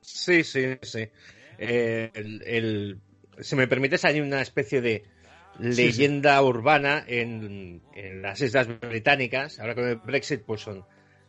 Sí, 0.00 0.42
sí, 0.42 0.78
sí. 0.82 1.08
Eh, 1.64 2.10
el, 2.14 2.42
el- 2.46 2.98
si 3.40 3.56
me 3.56 3.66
permites, 3.68 4.04
hay 4.04 4.20
una 4.20 4.42
especie 4.42 4.80
de 4.80 5.04
leyenda 5.58 6.42
urbana 6.42 7.04
en, 7.06 7.82
en 7.94 8.22
las 8.22 8.40
Islas 8.40 8.68
Británicas, 8.80 9.58
ahora 9.60 9.74
con 9.74 9.88
el 9.88 9.96
Brexit, 9.96 10.42
pues 10.42 10.60
son 10.62 10.84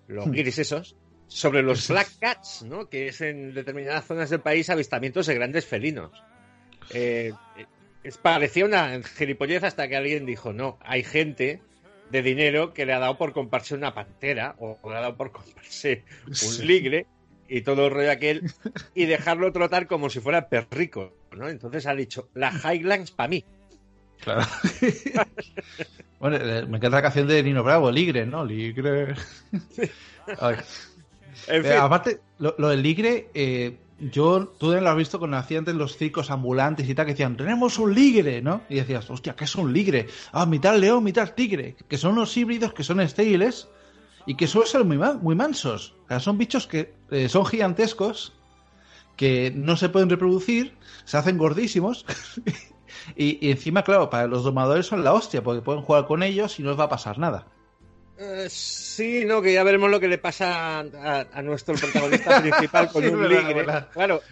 los 0.07 0.29
guiris 0.31 0.59
esos, 0.59 0.95
sobre 1.27 1.61
los 1.61 1.87
black 1.89 2.09
cats, 2.19 2.63
¿no? 2.63 2.89
Que 2.89 3.07
es 3.07 3.21
en 3.21 3.53
determinadas 3.53 4.05
zonas 4.05 4.29
del 4.29 4.41
país 4.41 4.69
avistamientos 4.69 5.27
de 5.27 5.35
grandes 5.35 5.65
felinos. 5.65 6.11
Eh, 6.93 7.31
es, 8.03 8.17
parecía 8.17 8.65
una 8.65 9.01
gilipollez 9.03 9.63
hasta 9.63 9.87
que 9.87 9.95
alguien 9.95 10.25
dijo, 10.25 10.51
no, 10.51 10.77
hay 10.81 11.03
gente 11.03 11.61
de 12.11 12.21
dinero 12.21 12.73
que 12.73 12.85
le 12.85 12.93
ha 12.93 12.99
dado 12.99 13.17
por 13.17 13.33
comprarse 13.33 13.75
una 13.75 13.93
pantera 13.93 14.55
o, 14.59 14.77
o 14.81 14.89
le 14.91 14.97
ha 14.97 15.01
dado 15.01 15.15
por 15.17 15.31
comprarse 15.31 16.03
un 16.61 16.67
ligre 16.67 17.05
y 17.53 17.61
todo 17.61 17.85
el 17.85 17.93
rollo 17.93 18.09
aquel 18.09 18.51
y 18.95 19.05
dejarlo 19.05 19.51
trotar 19.53 19.85
como 19.85 20.09
si 20.09 20.19
fuera 20.19 20.49
perrico, 20.49 21.13
¿no? 21.37 21.47
Entonces 21.47 21.85
ha 21.85 21.93
dicho, 21.93 22.27
la 22.33 22.51
Highlands 22.51 23.11
para 23.11 23.29
mí. 23.29 23.45
Claro. 24.21 24.41
bueno, 26.19 26.37
eh, 26.37 26.65
me 26.65 26.77
encanta 26.77 26.97
la 26.97 27.01
canción 27.03 27.27
de 27.27 27.43
Nino 27.43 27.63
Bravo, 27.63 27.91
Ligre, 27.91 28.25
¿no? 28.25 28.43
Ligre. 28.43 29.13
En 31.47 31.65
Eh, 31.65 31.73
aparte, 31.73 32.21
lo, 32.39 32.55
lo 32.57 32.69
del 32.69 32.81
ligre, 32.81 33.27
eh, 33.33 33.75
yo, 33.99 34.47
tú 34.57 34.71
lo 34.71 34.89
has 34.89 34.95
visto 34.95 35.19
cuando 35.19 35.35
hacían 35.35 35.59
antes 35.59 35.75
los 35.75 35.97
circos 35.97 36.31
ambulantes 36.31 36.87
y 36.87 36.95
tal, 36.95 37.05
que 37.05 37.11
decían, 37.11 37.35
tenemos 37.35 37.77
un 37.77 37.93
ligre, 37.93 38.41
¿no? 38.41 38.61
Y 38.69 38.75
decías, 38.75 39.09
hostia, 39.09 39.35
¿qué 39.35 39.43
es 39.43 39.55
un 39.55 39.73
ligre? 39.73 40.07
Ah, 40.31 40.45
mitad 40.45 40.77
león, 40.77 41.03
mitad 41.03 41.33
tigre, 41.33 41.75
que 41.87 41.97
son 41.97 42.13
unos 42.13 42.35
híbridos 42.37 42.73
que 42.73 42.83
son 42.85 43.01
estériles 43.01 43.67
y 44.25 44.35
que 44.35 44.47
suelen 44.47 44.71
ser 44.71 44.83
muy, 44.85 44.97
muy 45.21 45.35
mansos. 45.35 45.95
O 46.05 46.07
sea, 46.07 46.19
son 46.19 46.37
bichos 46.37 46.67
que 46.67 46.93
eh, 47.11 47.29
son 47.29 47.45
gigantescos, 47.45 48.33
que 49.17 49.51
no 49.55 49.77
se 49.77 49.89
pueden 49.89 50.09
reproducir, 50.09 50.77
se 51.05 51.17
hacen 51.17 51.37
gordísimos. 51.37 52.05
y, 53.15 53.45
y 53.47 53.51
encima, 53.51 53.83
claro, 53.83 54.09
para 54.09 54.27
los 54.27 54.43
domadores 54.43 54.87
son 54.87 55.03
la 55.03 55.13
hostia, 55.13 55.43
porque 55.43 55.61
pueden 55.61 55.81
jugar 55.83 56.05
con 56.05 56.23
ellos 56.23 56.59
y 56.59 56.63
no 56.63 56.69
les 56.71 56.79
va 56.79 56.85
a 56.85 56.89
pasar 56.89 57.19
nada. 57.19 57.47
eh, 58.17 58.47
sí, 58.49 59.25
no, 59.25 59.41
que 59.41 59.53
ya 59.53 59.63
veremos 59.63 59.89
lo 59.89 59.99
que 59.99 60.07
le 60.07 60.17
pasa 60.17 60.79
a, 60.79 61.19
a 61.31 61.41
nuestro 61.41 61.79
protagonista 61.79 62.33
principal 62.35 62.91
con 62.91 63.03
Sí, 63.03 63.09
un 63.09 63.19
verdad, 63.19 63.53
verdad. 63.55 63.89
Claro, 63.91 64.23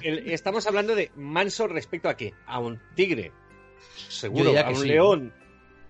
el- 0.00 0.30
estamos 0.32 0.66
hablando 0.66 0.94
de 0.94 1.12
manso 1.16 1.68
respecto 1.68 2.08
a 2.08 2.16
qué? 2.16 2.34
A 2.46 2.58
un 2.60 2.80
tigre, 2.94 3.32
seguro, 4.08 4.52
a 4.60 4.70
un 4.70 4.74
sí. 4.82 4.88
león 4.88 5.34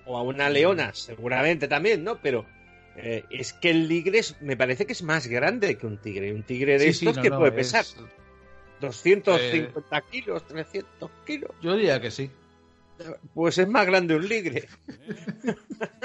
o 0.05 0.19
a 0.19 0.23
una 0.23 0.51
leona, 0.51 0.95
seguramente 0.95 1.69
también, 1.69 2.05
¿no? 2.05 2.21
Pero 2.21 2.47
eh, 2.97 3.25
es 3.31 3.53
que 3.53 3.71
el 3.71 3.89
ligre 3.89 4.19
es- 4.19 4.41
me 4.41 4.57
parece 4.57 4.87
que 4.87 4.93
es 4.93 5.03
más 5.03 5.27
grande 5.27 5.77
que 5.79 5.87
un 5.87 5.99
tigre. 5.99 6.33
Un 6.33 6.43
tigre 6.43 6.79
de 6.79 6.93
Sí, 6.93 7.01
sí, 7.01 7.07
estos 7.07 7.17
no, 7.17 7.23
que 7.23 7.31
no, 7.31 7.39
puede 7.39 7.61
es- 7.61 7.73
pesar 7.73 7.85
250 8.81 10.01
kilos, 10.11 10.47
300 10.47 11.11
kilos. 11.27 11.51
Yo 11.63 11.75
diría 11.77 12.01
que 12.01 12.11
sí. 12.11 12.31
Pues 13.35 13.59
es 13.59 13.69
más 13.69 13.87
grande 13.87 14.15
un 14.17 14.29
ligre. 14.29 14.69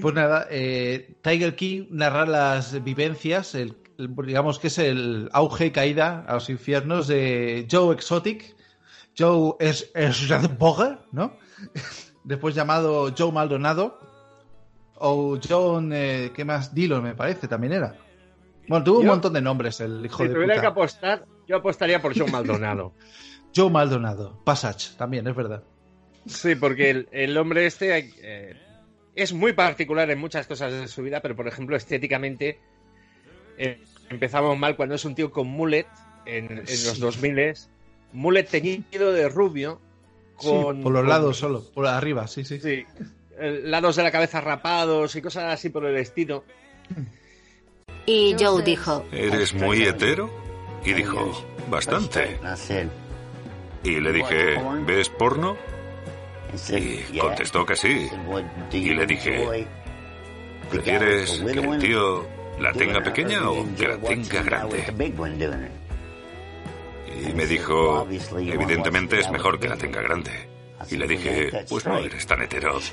Pues 0.00 0.14
nada, 0.14 0.46
eh, 0.50 1.16
Tiger 1.22 1.56
King 1.56 1.86
narra 1.90 2.26
las 2.26 2.82
vivencias, 2.84 3.56
el, 3.56 3.74
el- 3.98 4.14
digamos 4.24 4.60
que 4.60 4.68
es 4.68 4.78
el 4.78 5.28
auge 5.32 5.66
y 5.66 5.70
caída 5.72 6.24
a 6.28 6.34
los 6.34 6.48
infiernos 6.48 7.08
de 7.08 7.66
Joe 7.68 7.92
Exotic, 7.92 8.54
Joe 9.18 9.54
es, 9.58 9.90
es 9.96 10.28
¿no? 11.10 11.36
Después 12.24 12.54
llamado 12.54 13.12
Joe 13.18 13.32
Maldonado, 13.32 13.98
o 15.06 15.38
John, 15.46 15.90
eh, 15.92 16.32
¿qué 16.34 16.44
más? 16.44 16.74
Dillon 16.74 17.02
me 17.02 17.14
parece, 17.14 17.46
también 17.48 17.74
era. 17.74 17.96
Bueno, 18.68 18.84
tuvo 18.84 19.00
un 19.00 19.06
montón 19.06 19.32
de 19.34 19.42
nombres 19.42 19.80
el 19.80 20.04
hijo 20.04 20.22
Si 20.22 20.28
de 20.28 20.34
tuviera 20.34 20.60
que 20.60 20.66
apostar, 20.66 21.24
yo 21.46 21.56
apostaría 21.56 22.00
por 22.00 22.16
John 22.18 22.30
Maldonado. 22.30 22.92
Joe 23.54 23.70
Maldonado, 23.70 24.40
Passage, 24.44 24.96
también, 24.96 25.26
es 25.28 25.36
verdad. 25.36 25.62
Sí, 26.26 26.54
porque 26.54 26.90
el, 26.90 27.08
el 27.12 27.36
hombre 27.36 27.66
este 27.66 28.10
eh, 28.22 28.56
es 29.14 29.32
muy 29.34 29.52
particular 29.52 30.10
en 30.10 30.18
muchas 30.18 30.46
cosas 30.46 30.72
de 30.72 30.88
su 30.88 31.02
vida, 31.02 31.20
pero 31.20 31.36
por 31.36 31.46
ejemplo, 31.46 31.76
estéticamente 31.76 32.58
eh, 33.58 33.80
empezamos 34.08 34.58
mal 34.58 34.74
cuando 34.74 34.94
es 34.94 35.04
un 35.04 35.14
tío 35.14 35.30
con 35.30 35.46
mullet 35.46 35.86
en, 36.26 36.50
en 36.50 36.58
los 36.58 36.66
Sí. 36.66 37.00
2000 37.00 37.54
mullet 38.12 38.44
teñido 38.48 39.12
de 39.12 39.28
rubio, 39.28 39.80
Sí, 40.40 40.48
con, 40.48 40.82
por 40.82 40.92
los 40.92 41.02
con- 41.02 41.08
lados 41.10 41.36
solo, 41.36 41.62
por 41.74 41.86
arriba, 41.86 42.26
sí, 42.26 42.44
sí. 42.44 42.58
Sí, 42.58 42.84
lados 43.38 43.96
de 43.96 44.02
la 44.02 44.10
cabeza 44.10 44.40
rapados 44.40 45.14
y 45.16 45.22
cosas 45.22 45.52
así 45.52 45.70
por 45.70 45.84
el 45.86 45.96
estilo. 45.96 46.44
Y 48.06 48.36
Joe 48.38 48.62
dijo, 48.62 49.06
¿Eres 49.12 49.54
muy 49.54 49.82
hetero? 49.82 50.30
Y 50.84 50.92
dijo, 50.92 51.44
bastante. 51.70 52.38
Y 53.82 54.00
le 54.00 54.12
dije, 54.12 54.56
¿ves 54.86 55.08
porno? 55.08 55.56
Y 56.70 57.18
contestó 57.18 57.64
que 57.64 57.76
sí. 57.76 58.08
Y 58.72 58.94
le 58.94 59.06
dije, 59.06 59.66
¿Prefieres 60.70 61.40
que 61.40 61.60
el 61.60 61.78
tío 61.78 62.26
la 62.58 62.72
tenga 62.72 63.02
pequeña 63.02 63.50
o 63.50 63.66
que 63.76 63.88
la 63.88 63.98
tenga 63.98 64.42
grande? 64.42 64.84
Y 67.22 67.32
me 67.32 67.46
dijo, 67.46 68.06
evidentemente 68.36 69.20
es 69.20 69.30
mejor 69.30 69.58
que 69.58 69.68
la 69.68 69.76
tenga 69.76 70.02
grande. 70.02 70.53
Y 70.90 70.96
le 70.96 71.06
dije, 71.06 71.50
pues 71.68 71.84
no 71.86 71.98
eres 71.98 72.26
tan 72.26 72.42
hetero. 72.42 72.78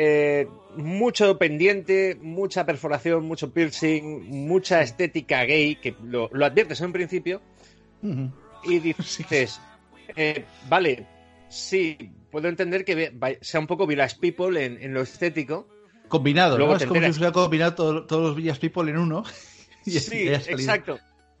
Eh, 0.00 0.46
mucho 0.76 1.38
pendiente, 1.38 2.16
mucha 2.20 2.64
perforación, 2.64 3.24
mucho 3.24 3.52
piercing, 3.52 4.28
mucha 4.46 4.80
estética 4.80 5.42
gay, 5.42 5.74
que 5.76 5.96
lo, 6.04 6.28
lo 6.32 6.46
adviertes 6.46 6.78
en 6.80 6.86
un 6.86 6.92
principio, 6.92 7.42
y 8.64 8.78
dices, 8.78 9.60
eh, 10.16 10.44
vale, 10.68 11.04
sí, 11.48 11.96
puedo 12.30 12.46
entender 12.48 12.84
que 12.84 13.12
sea 13.40 13.58
un 13.58 13.66
poco 13.66 13.88
Village 13.88 14.18
People 14.20 14.64
en, 14.64 14.80
en 14.80 14.94
lo 14.94 15.00
estético. 15.00 15.66
Combinado, 16.06 16.56
Luego 16.58 16.74
¿no? 16.74 16.78
te 16.78 16.84
Es 16.84 16.88
como 16.88 17.00
si 17.00 17.06
enteras. 17.06 17.16
se 17.16 17.20
hubiera 17.20 17.32
combinado 17.32 17.74
todo- 17.74 18.06
todos 18.06 18.22
los 18.22 18.36
Villas 18.36 18.58
People 18.60 18.88
en 18.90 18.98
uno. 18.98 19.24
Y 19.84 19.92
Sí, 19.98 20.28
exacto. 20.28 20.98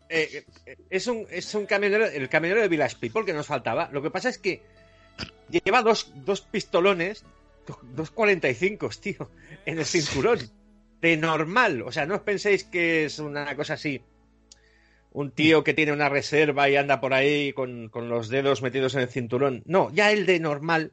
Eh, 0.08 0.42
eh, 0.66 0.76
es 0.90 1.06
un, 1.06 1.26
es 1.30 1.54
un 1.54 1.66
camionero, 1.66 2.06
el 2.06 2.28
camionero 2.30 2.62
de 2.62 2.68
Village 2.68 2.96
People 2.98 3.24
que 3.26 3.34
nos 3.34 3.46
faltaba. 3.46 3.88
Lo 3.92 4.00
que 4.02 4.10
pasa 4.10 4.30
es 4.30 4.38
que 4.38 4.62
lleva 5.50 5.82
dos, 5.82 6.12
dos 6.24 6.40
pistolones, 6.42 7.24
do- 7.66 7.78
dos 7.94 8.10
45, 8.10 8.88
tío, 9.00 9.30
en 9.66 9.78
el 9.78 9.84
cinturón. 9.86 10.38
De 11.00 11.16
normal. 11.16 11.82
O 11.82 11.92
sea, 11.92 12.06
no 12.06 12.16
os 12.16 12.22
penséis 12.22 12.64
que 12.64 13.04
es 13.04 13.20
una 13.20 13.54
cosa 13.54 13.74
así. 13.74 14.02
Un 15.12 15.30
tío 15.30 15.62
que 15.64 15.72
tiene 15.72 15.92
una 15.92 16.08
reserva 16.08 16.68
y 16.68 16.74
anda 16.76 17.00
por 17.00 17.14
ahí 17.14 17.52
con, 17.52 17.88
con 17.88 18.08
los 18.08 18.28
dedos 18.28 18.62
metidos 18.62 18.94
en 18.96 19.02
el 19.02 19.08
cinturón. 19.08 19.62
No, 19.64 19.90
ya 19.92 20.10
el 20.10 20.26
de 20.26 20.40
normal 20.40 20.92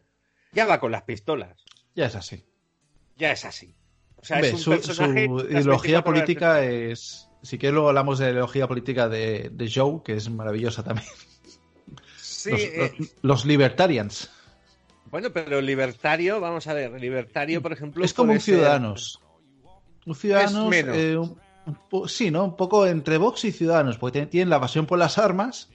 ya 0.53 0.65
va 0.67 0.79
con 0.79 0.91
las 0.91 1.01
pistolas. 1.03 1.63
Ya 1.95 2.05
es 2.05 2.15
así. 2.15 2.45
Ya 3.17 3.31
es 3.31 3.45
así. 3.45 3.75
O 4.17 4.23
sea, 4.23 4.37
Hombre, 4.37 4.49
es 4.49 4.53
un 4.55 4.59
su, 4.61 4.69
personaje. 4.71 5.25
su 5.25 5.39
ideología 5.39 5.49
24 5.49 5.71
horas 5.81 5.83
del 5.83 6.03
política 6.03 6.63
es. 6.65 7.29
Si 7.41 7.57
quieres, 7.57 7.73
luego 7.73 7.89
hablamos 7.89 8.19
de 8.19 8.25
la 8.25 8.31
ideología 8.31 8.67
política 8.67 9.09
de, 9.09 9.49
de 9.51 9.71
Joe, 9.73 10.01
que 10.03 10.13
es 10.13 10.29
maravillosa 10.29 10.83
también. 10.83 11.07
Sí, 12.45 12.51
los, 12.51 12.61
eh, 12.61 12.93
los- 12.97 13.09
los 13.21 13.45
libertarians. 13.45 14.31
Bueno, 15.11 15.29
pero 15.31 15.61
libertario, 15.61 16.39
vamos 16.39 16.67
a 16.67 16.73
ver, 16.73 16.91
libertario, 16.99 17.61
por 17.61 17.71
ejemplo. 17.73 18.03
Es 18.03 18.13
como 18.13 18.33
un 18.33 18.39
ser- 18.39 18.55
Ciudadanos. 18.55 19.21
Un 20.05 20.15
Ciudadanos. 20.15 20.73
eh, 20.75 21.17
un- 21.17 21.37
un 21.67 21.77
po- 21.89 22.07
sí, 22.07 22.31
¿no? 22.31 22.43
Un 22.45 22.55
poco 22.55 22.85
entre 22.87 23.17
Vox 23.17 23.45
y 23.45 23.51
Ciudadanos, 23.51 23.97
porque 23.97 24.25
tienen- 24.25 24.49
la 24.49 24.59
pasión 24.59 24.85
por 24.85 24.99
las 24.99 25.17
armas, 25.17 25.69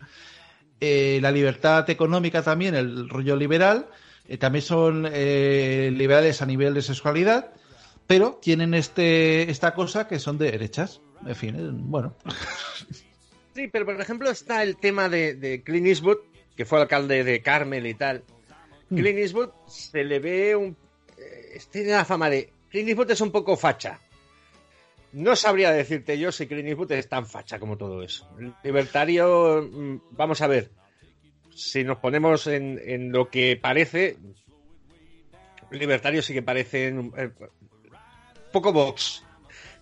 eh, 0.80 1.18
la 1.22 1.30
libertad 1.32 1.88
económica 1.90 2.42
también, 2.42 2.74
el 2.74 3.08
rollo 3.08 3.36
liberal. 3.36 3.88
eh, 4.28 4.38
también 4.38 4.62
son 4.62 5.02
liberales 5.04 6.40
a 6.40 6.46
nivel 6.46 6.72
de 6.72 6.82
sexualidad, 6.82 7.52
pero 8.06 8.38
tienen 8.40 8.74
este 8.74 9.50
esta 9.50 9.74
cosa 9.74 10.06
que 10.06 10.20
son 10.20 10.38
de 10.38 10.52
derechas. 10.52 11.00
En 11.26 11.34
fin, 11.34 11.56
bueno. 11.90 12.14
Sí, 13.54 13.66
pero 13.66 13.84
por 13.84 14.00
ejemplo 14.00 14.30
está 14.30 14.62
el 14.62 14.76
tema 14.76 15.08
de, 15.08 15.34
de 15.34 15.62
Clint 15.64 15.86
Eastwood, 15.88 16.18
que 16.60 16.66
fue 16.66 16.78
alcalde 16.78 17.24
de 17.24 17.40
Carmel 17.40 17.86
y 17.86 17.94
tal. 17.94 18.22
Mm. 18.90 18.96
Clint 18.96 19.18
Eastwood 19.18 19.48
se 19.66 20.04
le 20.04 20.18
ve 20.18 20.54
un. 20.54 20.76
eh, 21.16 21.58
tiene 21.70 21.92
la 21.92 22.04
fama 22.04 22.28
de. 22.28 22.52
Clint 22.68 22.90
Eastwood 22.90 23.10
es 23.12 23.22
un 23.22 23.32
poco 23.32 23.56
facha. 23.56 23.98
No 25.12 25.34
sabría 25.36 25.72
decirte 25.72 26.18
yo 26.18 26.30
si 26.30 26.46
Clint 26.46 26.68
Eastwood 26.68 26.92
es 26.92 27.08
tan 27.08 27.24
facha 27.24 27.58
como 27.58 27.78
todo 27.78 28.02
eso. 28.02 28.28
Libertario, 28.62 29.66
mm, 29.72 30.02
vamos 30.10 30.42
a 30.42 30.48
ver. 30.48 30.70
Si 31.48 31.82
nos 31.82 31.96
ponemos 31.96 32.46
en, 32.46 32.78
en 32.84 33.10
lo 33.10 33.30
que 33.30 33.56
parece, 33.56 34.18
libertario 35.70 36.20
sí 36.20 36.34
que 36.34 36.42
parece 36.42 36.92
un 36.92 37.10
eh, 37.16 37.30
poco 38.52 38.70
Vox. 38.70 39.24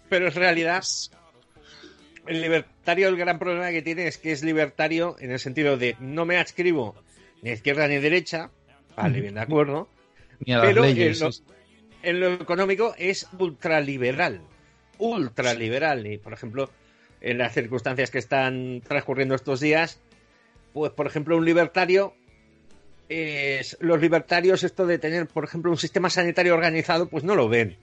Pero 0.09 0.29
en 0.29 0.35
realidad, 0.35 0.85
el 2.29 2.41
libertario, 2.43 3.09
el 3.09 3.17
gran 3.17 3.39
problema 3.39 3.71
que 3.71 3.83
tiene 3.83 4.07
es 4.07 4.19
que 4.19 4.33
es 4.33 4.43
libertario 4.45 5.17
en 5.21 5.33
el 5.33 5.39
sentido 5.39 5.77
de 5.77 5.97
no 6.01 6.25
me 6.27 6.37
adscribo 6.37 6.95
ni 7.43 7.51
a 7.51 7.55
izquierda 7.55 7.89
ni 7.89 7.97
a 7.97 8.01
derecha. 8.01 8.51
Vale, 8.97 9.21
bien, 9.21 9.35
de 9.35 9.41
acuerdo. 9.41 9.89
Ni 10.47 10.53
a 10.53 10.59
las 10.59 10.67
Pero 10.69 10.83
leyes. 10.83 11.21
en 11.21 12.21
lo, 12.21 12.29
en 12.29 12.37
lo 12.39 12.43
económico 12.43 12.95
es 12.99 13.27
ultraliberal. 13.39 14.41
Ultraliberal. 14.99 16.07
Y, 16.07 16.19
por 16.19 16.33
ejemplo, 16.33 16.71
en 17.21 17.39
las 17.39 17.55
circunstancias 17.55 18.11
que 18.11 18.19
están 18.19 18.81
transcurriendo 18.87 19.35
estos 19.35 19.59
días, 19.61 20.01
pues, 20.73 20.93
por 20.93 21.07
ejemplo, 21.07 21.37
un 21.37 21.45
libertario. 21.45 22.15
es- 23.09 23.77
los 23.81 24.01
libertarios, 24.01 24.63
esto 24.65 24.87
de 24.87 24.99
tener, 24.99 25.27
por 25.27 25.43
ejemplo, 25.45 25.71
un 25.71 25.79
sistema 25.79 26.11
sanitario 26.11 26.53
organizado, 26.55 27.09
pues 27.09 27.25
no 27.25 27.35
lo 27.35 27.49
ven. 27.49 27.77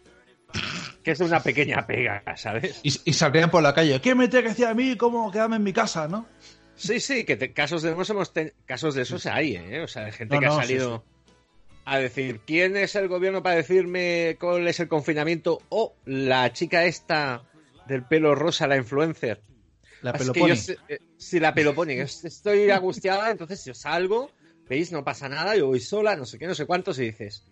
Que 1.05 1.11
es 1.11 1.19
una 1.21 1.41
pequeña 1.41 1.85
pega, 1.87 2.23
¿sabes? 2.35 2.79
Y, 2.83 2.91
y 3.05 3.13
saldrían 3.13 3.51
por 3.51 3.61
la 3.63 3.73
calle. 3.73 4.01
¿Qué 4.01 4.15
me 4.15 4.27
tiene 4.27 4.43
que 4.43 4.49
decir 4.49 4.65
a 4.65 4.73
mí 4.73 4.97
cómo 4.97 5.31
quedarme 5.31 5.55
en 5.57 5.63
mi 5.63 5.71
casa, 5.71 6.07
no? 6.07 6.25
Sí, 6.75 6.99
sí, 6.99 7.23
que 7.23 7.37
te- 7.37 7.53
casos 7.53 7.83
de 7.83 7.91
esos 7.91 8.09
hemos 8.09 8.33
ten- 8.33 8.51
casos 8.65 8.95
de 8.95 9.03
esos 9.03 9.25
hay, 9.27 9.55
¿eh? 9.55 9.81
O 9.81 9.87
sea, 9.87 10.03
de 10.05 10.11
gente 10.11 10.33
No, 10.35 10.39
que 10.41 10.45
no, 10.47 10.57
ha 10.57 10.61
sí, 10.63 10.67
salido 10.67 11.05
a 11.85 11.99
decir 11.99 12.41
quién 12.47 12.75
es 12.75 12.95
el 12.95 13.07
gobierno 13.07 13.43
para 13.43 13.55
decirme 13.57 14.35
cuál 14.39 14.67
es 14.67 14.79
el 14.79 14.87
confinamiento 14.87 15.61
o 15.69 15.93
la 16.05 16.51
chica 16.51 16.83
esta 16.85 17.43
del 17.87 18.03
pelo 18.03 18.33
rosa, 18.33 18.65
la 18.67 18.75
influencer. 18.75 19.39
La 20.01 20.11
peloponi. 20.11 20.53
Eh, 20.89 20.97
sí, 21.17 21.39
la 21.39 21.53
peloponi. 21.53 21.93
Estoy 21.93 22.69
angustiada, 22.71 23.29
entonces 23.29 23.63
yo 23.63 23.75
salgo, 23.75 24.31
veis, 24.67 24.91
no 24.91 25.03
pasa 25.03 25.29
nada, 25.29 25.55
yo 25.55 25.67
voy 25.67 25.79
sola, 25.79 26.15
no 26.15 26.25
sé 26.25 26.39
qué, 26.39 26.47
no 26.47 26.55
sé 26.55 26.65
cuántos, 26.65 26.97
y 26.97 27.03
dices, 27.03 27.43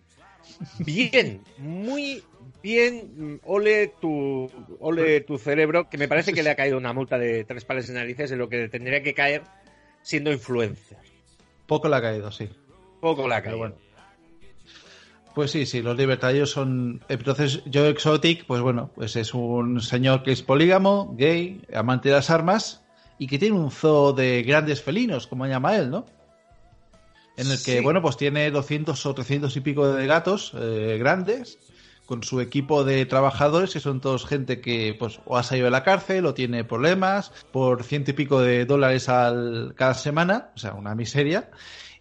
bien, 0.78 1.40
muy 1.58 2.22
bien, 2.64 3.40
ole 3.44 3.92
tu, 4.00 4.50
ole 4.80 5.20
tu 5.20 5.36
cerebro, 5.36 5.90
que 5.90 5.98
me 5.98 6.08
parece 6.08 6.32
que 6.32 6.42
le 6.42 6.48
ha 6.48 6.56
caído 6.56 6.78
una 6.78 6.94
multa 6.94 7.18
de 7.18 7.44
tres 7.44 7.62
pares 7.66 7.88
de 7.88 7.94
narices 7.94 8.32
en 8.32 8.38
lo 8.38 8.48
que 8.48 8.70
tendría 8.70 9.02
que 9.02 9.12
caer 9.12 9.42
siendo 10.00 10.32
influencer. 10.32 10.96
Poco 11.66 11.90
le 11.90 11.96
ha 11.96 12.00
caído, 12.00 12.32
sí. 12.32 12.48
Poco 13.02 13.28
le 13.28 13.34
ha 13.34 13.42
caído. 13.42 13.58
Bueno. 13.58 13.74
Pues 15.34 15.50
sí, 15.50 15.66
sí, 15.66 15.82
los 15.82 15.94
libertarios 15.94 16.52
son. 16.52 17.04
Entonces, 17.08 17.60
Joe 17.70 17.90
Exotic, 17.90 18.46
pues 18.46 18.62
bueno, 18.62 18.90
pues 18.94 19.14
es 19.16 19.34
un 19.34 19.82
señor 19.82 20.22
que 20.22 20.32
es 20.32 20.42
polígamo, 20.42 21.14
gay, 21.18 21.60
amante 21.74 22.08
de 22.08 22.14
las 22.14 22.30
armas 22.30 22.82
y 23.18 23.26
que 23.26 23.38
tiene 23.38 23.58
un 23.58 23.70
zoo 23.70 24.14
de 24.14 24.42
grandes 24.42 24.80
felinos, 24.80 25.26
como 25.26 25.46
llama 25.46 25.76
él, 25.76 25.90
¿no? 25.90 26.06
En 27.36 27.50
el 27.50 27.62
que, 27.62 27.82
bueno, 27.82 28.00
pues 28.00 28.16
tiene 28.16 28.50
200 28.50 29.04
o 29.04 29.14
300 29.14 29.54
y 29.54 29.60
pico 29.60 29.92
de 29.92 30.06
gatos 30.06 30.52
eh, 30.58 30.96
grandes 30.98 31.58
con 32.06 32.22
su 32.22 32.40
equipo 32.40 32.84
de 32.84 33.06
trabajadores, 33.06 33.72
que 33.72 33.80
son 33.80 34.00
todos 34.00 34.26
gente 34.26 34.60
que 34.60 34.94
pues 34.98 35.20
o 35.24 35.36
ha 35.36 35.42
salido 35.42 35.66
de 35.66 35.70
la 35.70 35.84
cárcel 35.84 36.26
o 36.26 36.34
tiene 36.34 36.64
problemas 36.64 37.32
por 37.52 37.82
ciento 37.82 38.10
y 38.10 38.14
pico 38.14 38.40
de 38.40 38.66
dólares 38.66 39.08
al, 39.08 39.74
cada 39.76 39.94
semana, 39.94 40.50
o 40.54 40.58
sea, 40.58 40.74
una 40.74 40.94
miseria. 40.94 41.50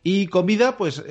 Y 0.04 0.28
comida, 0.28 0.78
pues 0.78 1.04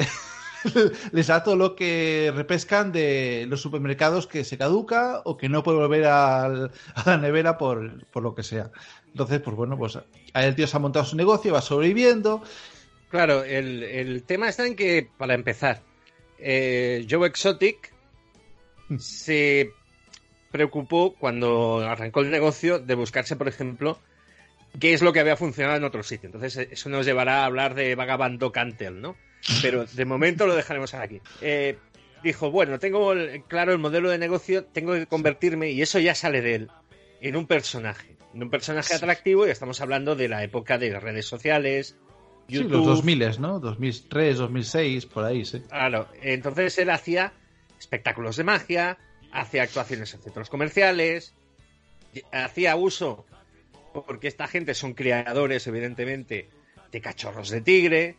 les 1.12 1.26
da 1.26 1.42
todo 1.42 1.56
lo 1.56 1.75
que 1.75 2.32
repescan 2.34 2.92
de 2.92 3.46
los 3.49 3.61
supermercados 3.61 4.26
que 4.26 4.44
se 4.44 4.58
caduca 4.58 5.22
o 5.25 5.37
que 5.37 5.49
no 5.49 5.62
puede 5.62 5.78
volver 5.78 6.06
a, 6.06 6.70
la 7.06 7.16
nevera 7.16 7.56
por, 7.56 8.04
por, 8.06 8.22
lo 8.22 8.34
que 8.34 8.42
sea. 8.42 8.70
Entonces, 9.08 9.40
pues 9.40 9.56
bueno, 9.56 9.78
pues 9.78 9.99
ahí 10.34 10.46
el 10.46 10.54
tío 10.54 10.66
se 10.66 10.76
ha 10.76 10.80
montado 10.80 11.04
su 11.04 11.16
negocio, 11.16 11.54
va 11.54 11.62
sobreviviendo. 11.62 12.42
Claro, 13.11 13.44
el, 13.44 13.82
el 13.82 14.22
tema 14.25 14.49
está 14.49 14.66
en 14.66 14.76
que, 14.76 15.08
para 15.18 15.34
empezar, 15.34 15.82
eh, 16.38 17.06
Joe 17.08 17.26
Exotic 17.26 17.92
se 18.99 19.72
preocupó 20.50 21.14
cuando 21.14 21.80
arrancó 21.80 22.20
el 22.20 22.30
negocio 22.30 22.78
de 22.78 22.94
buscarse, 22.94 23.37
por 23.37 23.49
ejemplo, 23.49 23.99
qué 24.78 24.92
es 24.92 25.02
lo 25.02 25.12
que 25.12 25.20
había 25.20 25.37
funcionado 25.37 25.76
en 25.76 25.84
otro 25.84 26.02
sitio. 26.02 26.28
Entonces, 26.28 26.68
eso 26.70 26.88
nos 26.88 27.06
llevará 27.06 27.42
a 27.42 27.46
hablar 27.46 27.75
de 27.75 27.94
Vagabando 27.94 28.52
Cantel, 28.52 29.00
¿no? 29.00 29.16
Pero 29.61 29.87
de 29.87 30.04
momento 30.04 30.46
lo 30.46 30.54
dejaremos 30.54 30.94
aquí. 30.94 31.20
Eh, 31.40 31.76
dijo, 32.22 32.50
bueno, 32.50 32.78
tengo 32.78 33.12
claro 33.49 33.72
el 33.72 33.78
modelo 33.78 34.11
de 34.11 34.18
negocio, 34.18 34.64
tengo 34.64 34.92
que 34.92 35.06
convertirme, 35.06 35.70
y 35.70 35.82
eso 35.82 35.99
ya 35.99 36.14
sale 36.14 36.42
de 36.42 36.54
él, 36.54 36.70
en 37.20 37.37
un 37.37 37.46
personaje. 37.46 38.16
En 38.34 38.42
un 38.42 38.50
personaje 38.50 38.94
atractivo, 38.94 39.46
y 39.46 39.50
estamos 39.50 39.80
hablando 39.80 40.14
de 40.14 40.28
la 40.28 40.44
época 40.44 40.78
de 40.78 40.99
redes 40.99 41.26
sociales. 41.26 41.96
YouTube. 42.49 42.70
Sí, 42.70 42.76
los 42.76 42.87
2000, 42.87 43.40
¿no? 43.40 43.58
2003, 43.58 44.38
2006, 44.38 45.06
por 45.06 45.25
ahí, 45.25 45.44
sí. 45.44 45.61
Claro, 45.68 46.08
entonces 46.22 46.78
él 46.78 46.90
hacía 46.90 47.32
espectáculos 47.83 48.37
de 48.37 48.45
magia, 48.45 48.99
hacía 49.33 49.65
actuaciones 49.65 50.15
en 50.15 50.23
centros 50.23 50.49
comerciales, 50.49 51.35
hacía 52.33 52.77
uso, 52.77 53.27
porque 53.93 54.29
esta 54.29 54.47
gente 54.49 54.75
son 54.75 54.95
creadores, 54.95 55.67
evidentemente, 55.67 56.49
de 56.91 57.01
cachorros 57.01 57.51
de 57.51 57.61
tigre, 57.61 58.17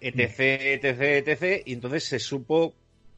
etc, 0.00 0.40
etc, 0.84 1.26
etc, 1.26 1.62
y 1.64 1.72
entonces 1.72 2.04
se 2.04 2.18
supo 2.18 2.74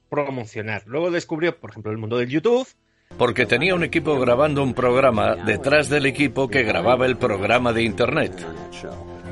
promocionar. 0.09 0.85
Luego 0.87 1.11
descubrió, 1.11 1.59
por 1.59 1.71
ejemplo, 1.71 1.93
el 1.93 1.99
mundo 1.99 2.19
del 2.19 2.29
YouTube. 2.29 2.69
Porque 3.17 3.47
tenía 3.47 3.75
un 3.75 3.85
equipo 3.85 4.19
grabando 4.21 4.63
un 4.63 4.75
programa 4.75 5.35
detrás 5.35 5.89
del 5.89 6.07
equipo 6.07 6.49
que 6.49 6.63
grababa 6.63 7.07
el 7.07 7.17
programa 7.17 7.73
de 7.73 7.83
Internet. 7.83 8.33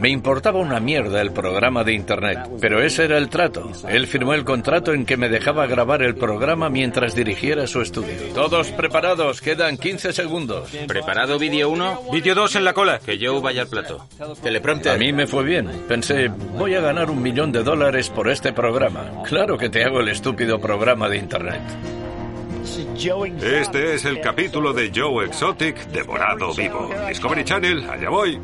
Me 0.01 0.11
importaba 0.11 0.59
una 0.59 0.79
mierda 0.79 1.21
el 1.21 1.33
programa 1.33 1.83
de 1.83 1.95
Internet, 1.95 2.39
pero 2.61 2.83
ese 2.83 3.05
era 3.05 3.19
el 3.19 3.29
trato. 3.29 3.71
Él 3.89 4.07
firmó 4.07 4.35
el 4.35 4.45
contrato 4.45 4.93
en 4.93 5.07
que 5.07 5.17
me 5.17 5.29
dejaba 5.29 5.67
grabar 5.67 6.03
el 6.03 6.15
programa 6.15 6.69
mientras 6.69 7.15
dirigiera 7.15 7.67
su 7.67 7.81
estudio. 7.81 8.17
Todos 8.35 8.69
preparados, 8.73 9.41
quedan 9.41 9.79
15 9.79 10.13
segundos. 10.13 10.71
¿Preparado 10.87 11.39
vídeo 11.39 11.71
1? 11.71 12.03
Vídeo 12.13 12.35
2 12.35 12.57
en 12.57 12.65
la 12.65 12.73
cola, 12.73 12.99
que 12.99 13.19
yo 13.19 13.41
vaya 13.41 13.63
al 13.63 13.69
plato. 13.69 14.07
Teleprompter. 14.43 14.93
A 14.93 14.99
mí 14.99 15.13
me 15.13 15.27
fue 15.27 15.45
bien. 15.45 15.71
Pensé, 15.89 16.29
voy 16.29 16.75
a 16.75 16.81
ganar 16.81 17.11
un 17.11 17.23
millón 17.23 17.53
de 17.53 17.63
dólares 17.63 18.11
por 18.11 18.29
este 18.29 18.53
programa. 18.53 19.23
Claro 19.25 19.57
que 19.57 19.71
te 19.71 19.85
hago 19.85 20.01
el 20.01 20.09
estúpido 20.09 20.61
programa 20.61 21.09
de 21.09 21.17
Internet. 21.17 21.63
Este 23.43 23.95
es 23.95 24.05
el 24.05 24.21
capítulo 24.21 24.73
de 24.73 24.91
Joe 24.95 25.27
Exotic 25.27 25.87
devorado 25.89 26.53
vivo. 26.55 26.91
Discovery 27.09 27.45
Channel, 27.45 27.89
allá 27.89 28.11
voy. 28.11 28.39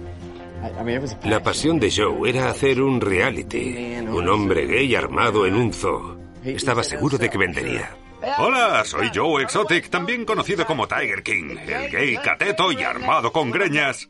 La 1.24 1.42
pasión 1.42 1.80
de 1.80 1.90
Joe 1.90 2.30
era 2.30 2.48
hacer 2.48 2.80
un 2.80 3.00
reality. 3.00 3.96
Un 4.08 4.28
hombre 4.28 4.66
gay 4.66 4.94
armado 4.94 5.46
en 5.46 5.54
un 5.54 5.72
zoo. 5.72 6.16
Estaba 6.44 6.82
seguro 6.84 7.18
de 7.18 7.28
que 7.28 7.38
vendería. 7.38 7.96
Hola, 8.38 8.84
soy 8.84 9.10
Joe 9.12 9.42
Exotic, 9.42 9.90
también 9.90 10.24
conocido 10.24 10.64
como 10.64 10.86
Tiger 10.86 11.22
King, 11.24 11.56
el 11.66 11.90
gay 11.90 12.16
cateto 12.18 12.70
y 12.70 12.82
armado 12.82 13.32
con 13.32 13.50
greñas. 13.50 14.08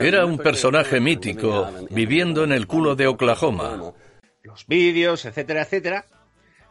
Era 0.00 0.26
un 0.26 0.38
personaje 0.38 0.98
mítico, 0.98 1.70
viviendo 1.90 2.42
en 2.42 2.50
el 2.50 2.66
culo 2.66 2.96
de 2.96 3.06
Oklahoma. 3.06 3.92
Los 4.42 4.66
vídeos, 4.66 5.24
etcétera, 5.24 5.62
etcétera. 5.62 6.06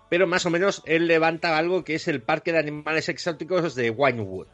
Pero 0.10 0.28
más 0.28 0.46
o 0.46 0.50
menos 0.50 0.84
él 0.86 1.08
levanta 1.08 1.58
algo 1.58 1.86
que 1.86 1.96
es 1.96 2.10
el 2.10 2.22
Parque 2.22 2.52
de 2.52 2.60
Animales 2.60 3.08
Exóticos 3.08 3.76
de 3.76 3.90
Winewood. 3.90 4.48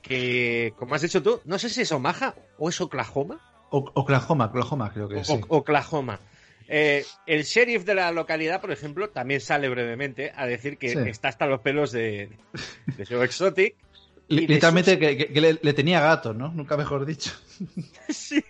Que, 0.00 0.72
como 0.78 0.94
has 0.94 1.02
dicho 1.02 1.22
tú, 1.22 1.42
no 1.44 1.58
sé 1.58 1.68
si 1.68 1.82
es 1.82 1.92
Omaha 1.92 2.34
o 2.56 2.70
es 2.70 2.80
Oklahoma. 2.80 3.38
Oklahoma, 3.70 4.46
Oklahoma 4.46 4.92
creo 4.92 5.08
que 5.08 5.20
es. 5.20 5.30
Oklahoma. 5.48 6.18
Eh, 6.70 7.04
el 7.26 7.44
sheriff 7.44 7.84
de 7.84 7.94
la 7.94 8.12
localidad, 8.12 8.60
por 8.60 8.70
ejemplo, 8.70 9.08
también 9.08 9.40
sale 9.40 9.68
brevemente 9.68 10.32
a 10.36 10.46
decir 10.46 10.76
que 10.76 10.92
está 11.08 11.28
hasta 11.28 11.46
los 11.46 11.60
pelos 11.60 11.92
de, 11.92 12.30
de 12.96 13.06
Joe 13.06 13.24
Exotic. 13.24 13.74
Literalmente 14.28 14.98
que, 14.98 15.40
le, 15.40 15.72
tenía 15.72 16.00
gato, 16.00 16.34
¿no? 16.34 16.48
Nunca 16.48 16.76
mejor 16.76 17.06
dicho. 17.06 17.32
sí. 18.10 18.44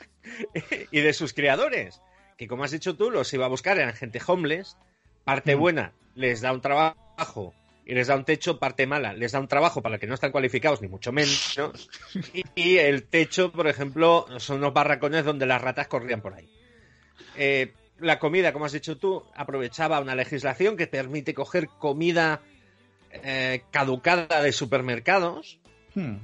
y 0.90 1.00
de 1.00 1.12
sus 1.12 1.34
creadores, 1.34 2.00
que 2.38 2.48
como 2.48 2.64
has 2.64 2.70
dicho 2.70 2.96
tú, 2.96 3.10
los 3.10 3.32
iba 3.34 3.44
a 3.44 3.48
buscar, 3.48 3.78
eran 3.78 3.94
gente 3.94 4.20
homeless. 4.26 4.78
Parte 5.24 5.54
mm. 5.54 5.58
buena, 5.58 5.92
les 6.14 6.40
da 6.40 6.52
un 6.52 6.62
trabajo 6.62 7.54
y 7.90 7.94
les 7.94 8.06
da 8.06 8.14
un 8.14 8.24
techo, 8.24 8.56
parte 8.60 8.86
mala, 8.86 9.12
les 9.12 9.32
da 9.32 9.40
un 9.40 9.48
trabajo 9.48 9.82
para 9.82 9.98
que 9.98 10.06
no 10.06 10.14
están 10.14 10.30
cualificados, 10.30 10.80
ni 10.80 10.86
mucho 10.86 11.10
menos. 11.10 11.58
Y, 12.54 12.76
el 12.76 13.02
techo, 13.02 13.50
por 13.50 13.66
ejemplo, 13.66 14.26
son 14.38 14.58
unos 14.58 14.72
barracones 14.72 15.24
donde 15.24 15.44
las 15.44 15.60
ratas 15.60 15.88
corrían 15.88 16.20
por 16.20 16.34
ahí. 16.34 16.48
Eh, 17.36 17.72
la 17.98 18.20
comida, 18.20 18.52
como 18.52 18.66
has 18.66 18.72
dicho 18.72 18.96
tú, 18.96 19.24
aprovechaba 19.34 19.98
una 19.98 20.14
legislación 20.14 20.76
que 20.76 20.86
permite 20.86 21.34
coger 21.34 21.66
comida 21.66 22.42
eh, 23.10 23.62
caducada 23.72 24.40
de 24.40 24.52
supermercados. 24.52 25.58
Hmm. 25.96 26.18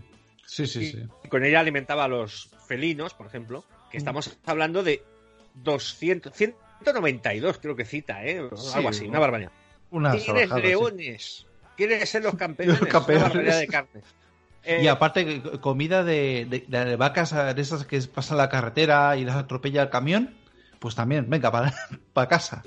Sí, 0.46 0.68
sí, 0.68 0.92
sí. 0.92 1.02
Y 1.24 1.28
con 1.28 1.44
ella 1.44 1.58
alimentaba 1.58 2.04
a 2.04 2.08
los 2.08 2.48
felinos, 2.68 3.12
por 3.14 3.26
ejemplo, 3.26 3.64
que 3.90 3.98
hmm. 3.98 4.02
estamos 4.02 4.38
hablando 4.46 4.84
de 4.84 5.02
200, 5.54 6.32
192 6.32 7.58
creo 7.58 7.74
que 7.74 7.84
cita, 7.84 8.24
¿eh? 8.24 8.48
Algo 8.72 8.88
así, 8.88 9.06
una 9.08 9.18
barbaridad. 9.18 9.50
Tienes 9.90 10.50
leones, 10.50 11.46
quieren 11.76 12.06
ser 12.06 12.22
los 12.22 12.34
campeones. 12.34 12.80
Los 12.80 12.88
campeones. 12.88 13.58
de 13.60 13.66
carne. 13.66 14.02
y 14.64 14.86
eh, 14.86 14.88
aparte, 14.88 15.42
comida 15.60 16.04
de, 16.04 16.64
de, 16.68 16.96
vacas 16.96 17.32
de 17.54 17.62
esas 17.62 17.84
que 17.84 18.00
pasan 18.02 18.38
la 18.38 18.48
carretera 18.48 19.16
y 19.16 19.24
las 19.24 19.36
atropella 19.36 19.82
el 19.82 19.90
camión, 19.90 20.34
pues 20.78 20.94
también, 20.94 21.28
venga, 21.28 21.50
para, 21.50 21.74
para 22.12 22.28
casa. 22.28 22.62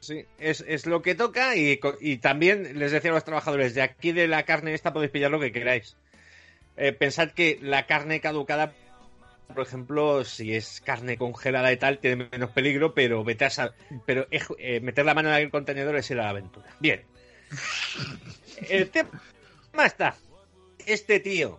Sí, 0.00 0.26
es, 0.38 0.62
es, 0.68 0.84
lo 0.84 1.00
que 1.00 1.14
toca 1.14 1.56
y, 1.56 1.80
y, 2.00 2.18
también 2.18 2.78
les 2.78 2.92
decía 2.92 3.10
a 3.10 3.14
los 3.14 3.24
trabajadores, 3.24 3.74
de 3.74 3.80
aquí 3.80 4.12
de 4.12 4.28
la 4.28 4.42
carne 4.42 4.74
esta 4.74 4.92
podéis 4.92 5.10
pillar 5.10 5.30
lo 5.30 5.40
que 5.40 5.50
queráis. 5.50 5.96
Eh, 6.76 6.92
pensad 6.92 7.30
que 7.30 7.58
la 7.62 7.86
carne 7.86 8.20
caducada, 8.20 8.74
por 9.54 9.64
ejemplo, 9.64 10.24
si 10.24 10.54
es 10.54 10.82
carne 10.82 11.16
congelada 11.16 11.72
y 11.72 11.78
tal, 11.78 12.00
tiene 12.00 12.28
menos 12.30 12.50
peligro, 12.50 12.92
pero, 12.92 13.24
vete 13.24 13.46
a, 13.46 13.72
pero 14.04 14.26
eh, 14.30 14.80
meter 14.80 15.06
la 15.06 15.14
mano 15.14 15.30
en 15.30 15.42
el 15.42 15.50
contenedor 15.50 15.96
es 15.96 16.10
ir 16.10 16.20
a 16.20 16.24
la 16.24 16.30
aventura. 16.30 16.66
Bien. 16.80 17.02
El 18.68 18.90
tema 18.90 19.10
está. 19.84 20.16
Este 20.86 21.20
tío, 21.20 21.58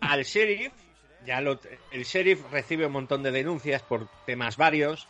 al 0.00 0.24
sheriff, 0.24 0.72
ya 1.26 1.38
el 1.38 2.04
sheriff 2.04 2.40
recibe 2.50 2.86
un 2.86 2.92
montón 2.92 3.22
de 3.22 3.30
denuncias 3.30 3.82
por 3.82 4.08
temas 4.26 4.56
varios. 4.56 5.08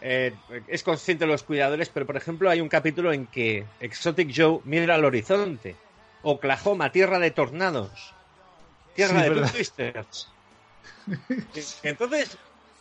Eh, 0.00 0.34
es 0.68 0.82
consciente 0.82 1.24
de 1.24 1.30
los 1.30 1.42
cuidadores, 1.42 1.88
pero 1.88 2.06
por 2.06 2.16
ejemplo 2.16 2.50
hay 2.50 2.60
un 2.60 2.68
capítulo 2.68 3.12
en 3.12 3.26
que 3.26 3.64
Exotic 3.80 4.32
Joe 4.34 4.60
mira 4.64 4.94
al 4.94 5.04
horizonte. 5.04 5.76
Oklahoma, 6.22 6.90
tierra 6.90 7.18
de 7.18 7.30
tornados. 7.30 8.14
Tierra 8.94 9.22
de 9.22 9.48
twisters. 9.48 10.28
Entonces, 11.82 12.38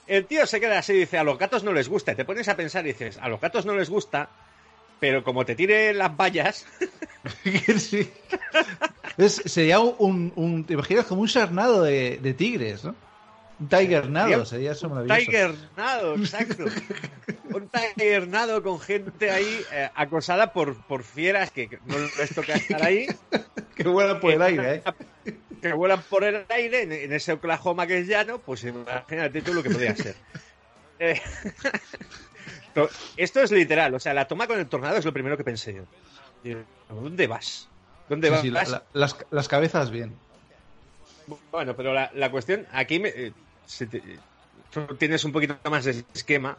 el 0.08 0.26
tío 0.26 0.46
se 0.46 0.60
queda 0.60 0.80
así 0.80 0.94
y 0.94 1.00
dice, 1.00 1.18
a 1.18 1.24
los 1.24 1.38
gatos 1.38 1.63
no 1.63 1.74
les 1.74 1.89
gusta. 1.89 2.16
te 2.16 2.26
pones 2.26 2.48
a 2.50 2.56
pensar 2.56 2.86
y 2.86 2.89
dices, 2.89 3.18
a 3.18 3.30
los 3.30 3.39
gatos 3.39 3.66
no 3.66 3.74
les 3.76 3.89
gusta, 3.89 4.30
pero 5.04 5.22
como 5.22 5.46
te 5.46 5.54
tire 5.54 5.94
las 5.94 6.16
vallas, 6.16 6.66
sería 9.28 9.82
un, 9.82 10.32
un, 10.38 10.63
¿Te 10.63 10.76
imaginas 10.76 11.06
como 11.08 11.24
un 11.24 11.28
sarnado 11.28 11.84
de, 11.84 12.20
de 12.22 12.34
tigres, 12.34 12.86
¿no? 12.86 12.96
Un 13.60 13.68
Tiger 13.68 14.10
Nado, 14.10 14.46
sería 14.46 14.72
eso 14.72 14.88
maravilloso. 14.88 15.20
Tiger 15.20 15.56
Nado, 15.76 16.16
exacto. 16.16 16.63
un 17.54 17.68
Tiger 17.98 18.30
Nado 18.30 18.63
con 18.63 18.80
gente 18.80 19.30
ahí 19.30 19.62
eh, 19.74 19.89
acosada 19.94 20.54
por, 20.54 20.82
por 20.88 21.04
fieras 21.04 21.52
que 21.52 21.68
no 21.86 21.98
les 22.00 22.34
toca 22.34 22.54
estar 22.54 22.82
ahí. 22.82 23.08
que 23.76 23.84
vuelan 23.84 24.22
por 24.22 24.32
el 24.32 24.42
aire, 24.42 24.76
¿eh? 24.76 24.84
Que 25.62 25.74
vuelan 25.74 26.02
por 26.04 26.24
el 26.24 26.46
aire 26.48 26.84
en, 26.84 27.12
ese 27.12 27.34
Oklahoma 27.34 27.88
que 27.88 27.98
es 27.98 28.08
llano, 28.08 28.38
pues 28.38 28.63
imagínate 28.63 29.42
tú 29.42 29.54
lo 29.54 29.63
que 29.63 29.70
podría 29.70 29.98
ser. 29.98 30.16
Eh, 31.00 31.20
esto 33.18 33.42
es 33.42 33.52
literal, 33.52 33.94
o 33.94 34.00
sea, 34.00 34.14
la 34.14 34.28
toma 34.28 34.48
con 34.48 34.60
el 34.60 34.68
tornado 34.68 34.98
es 34.98 35.06
lo 35.06 35.14
primero 35.14 35.38
que 35.38 35.44
pensé 35.44 35.74
yo. 35.74 35.84
¿Dónde 36.90 37.28
vas? 37.28 37.68
¿Dónde 38.10 38.30
vas? 38.30 38.44
las, 38.94 39.18
las, 39.32 39.48
cabezas 39.48 39.92
bien. 39.92 40.14
Bueno, 41.52 41.76
pero 41.76 41.94
la, 41.94 42.12
la 42.14 42.30
cuestión, 42.32 42.68
aquí 42.72 43.00
me, 43.00 43.10
eh, 43.10 43.34
tienes 44.98 45.24
un 45.24 45.32
poquito 45.32 45.58
más 45.70 45.86
de 45.86 46.04
esquema. 46.14 46.58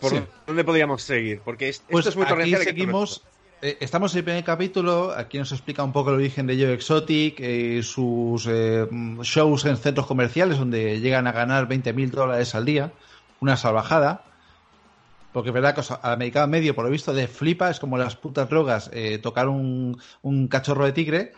¿Por 0.00 0.26
dónde 0.46 0.64
podríamos 0.64 1.02
seguir? 1.02 1.40
Porque 1.40 1.70
esto 1.70 1.86
pues 1.90 2.06
es 2.06 2.16
muy 2.16 2.26
aquí 2.26 2.54
seguimos. 2.56 3.22
Eh, 3.62 3.78
estamos 3.80 4.12
en 4.12 4.18
el 4.18 4.24
primer 4.24 4.44
capítulo. 4.44 5.12
Aquí 5.16 5.38
nos 5.38 5.50
explica 5.52 5.82
un 5.82 5.92
poco 5.92 6.10
el 6.10 6.16
origen 6.16 6.46
de 6.46 6.56
Joe 6.56 6.74
Exotic, 6.74 7.40
eh, 7.40 7.80
sus 7.82 8.46
shows 8.46 9.64
en 9.64 9.76
centros 9.78 10.06
comerciales 10.06 10.58
donde 10.58 11.00
llegan 11.00 11.26
a 11.26 11.32
ganar 11.32 11.66
20 11.66 11.94
mil 11.94 12.10
dólares 12.10 12.54
al 12.54 12.66
día. 12.66 12.92
Una 13.40 13.56
salvajada. 13.56 14.22
Porque 15.36 15.50
es 15.50 15.54
verdad 15.54 15.74
que 15.74 15.82
al 15.82 16.14
americano 16.14 16.46
medio, 16.46 16.74
por 16.74 16.86
lo 16.86 16.90
visto, 16.90 17.12
de 17.12 17.28
flipa, 17.28 17.68
es 17.68 17.78
como 17.78 17.98
las 17.98 18.16
putas 18.16 18.48
drogas, 18.48 18.90
tocar 19.22 19.50
un, 19.50 20.00
un 20.22 20.48
cachorro 20.48 20.86
de 20.86 20.92
tigre. 20.92 21.32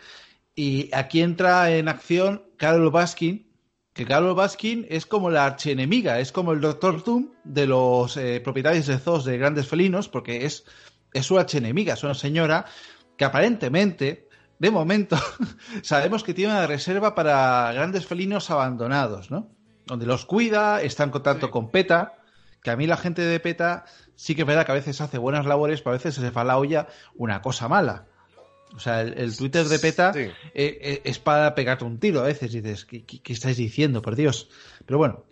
Y 0.55 0.89
aquí 0.95 1.19
entra 1.19 1.69
en 1.75 1.89
acción 1.89 2.45
Carol 2.55 2.91
Baskin, 2.91 3.51
que 3.91 4.05
Carol 4.05 4.35
Baskin 4.35 4.87
es 4.89 5.05
como 5.05 5.29
la 5.29 5.45
archienemiga, 5.45 6.21
es 6.21 6.31
como 6.31 6.53
el 6.53 6.61
Doctor 6.61 7.03
Doom 7.03 7.31
de 7.43 7.67
los 7.67 8.15
eh, 8.15 8.39
propietarios 8.41 8.87
de 8.87 8.99
zoos 8.99 9.25
de 9.25 9.37
grandes 9.37 9.67
felinos, 9.67 10.07
porque 10.07 10.45
es, 10.45 10.63
es 11.11 11.25
su 11.25 11.37
archienemiga, 11.37 11.95
es 11.95 12.03
una 12.05 12.13
señora 12.13 12.67
que 13.17 13.25
aparentemente, 13.25 14.29
de 14.59 14.71
momento, 14.71 15.17
sabemos 15.81 16.23
que 16.23 16.33
tiene 16.33 16.53
una 16.53 16.67
reserva 16.67 17.15
para 17.15 17.73
grandes 17.73 18.05
felinos 18.05 18.49
abandonados, 18.49 19.29
¿no? 19.29 19.49
Donde 19.85 20.05
los 20.05 20.25
cuida, 20.25 20.81
está 20.81 21.03
en 21.03 21.09
contacto 21.09 21.51
con 21.51 21.69
PETA, 21.69 22.18
que 22.61 22.71
a 22.71 22.75
mí 22.75 22.87
la 22.87 22.97
gente 22.97 23.21
de 23.21 23.39
PETA 23.39 23.85
sí 24.15 24.35
que 24.35 24.41
es 24.41 24.47
verdad 24.47 24.65
que 24.65 24.71
a 24.71 24.75
veces 24.75 24.99
hace 25.01 25.17
buenas 25.17 25.45
labores, 25.45 25.81
pero 25.81 25.91
a 25.91 25.97
veces 25.97 26.15
se 26.15 26.21
le 26.21 26.31
fa 26.31 26.43
la 26.43 26.57
olla 26.57 26.87
una 27.15 27.41
cosa 27.41 27.67
mala. 27.67 28.05
O 28.75 28.79
sea, 28.79 29.01
el, 29.01 29.35
Twitter 29.35 29.65
de 29.65 29.79
PETA 29.79 30.11
eh, 30.15 30.31
eh, 30.53 31.01
es 31.03 31.17
para 31.17 31.55
pegarte 31.55 31.85
un 31.85 31.99
tiro 31.99 32.19
a 32.19 32.23
veces. 32.23 32.53
Y 32.53 32.61
dices, 32.61 32.85
¿qué, 32.85 33.03
estáis 33.33 33.57
diciendo? 33.57 34.01
Por 34.01 34.15
Dios. 34.15 34.49
Pero 34.85 34.99
bueno, 34.99 35.23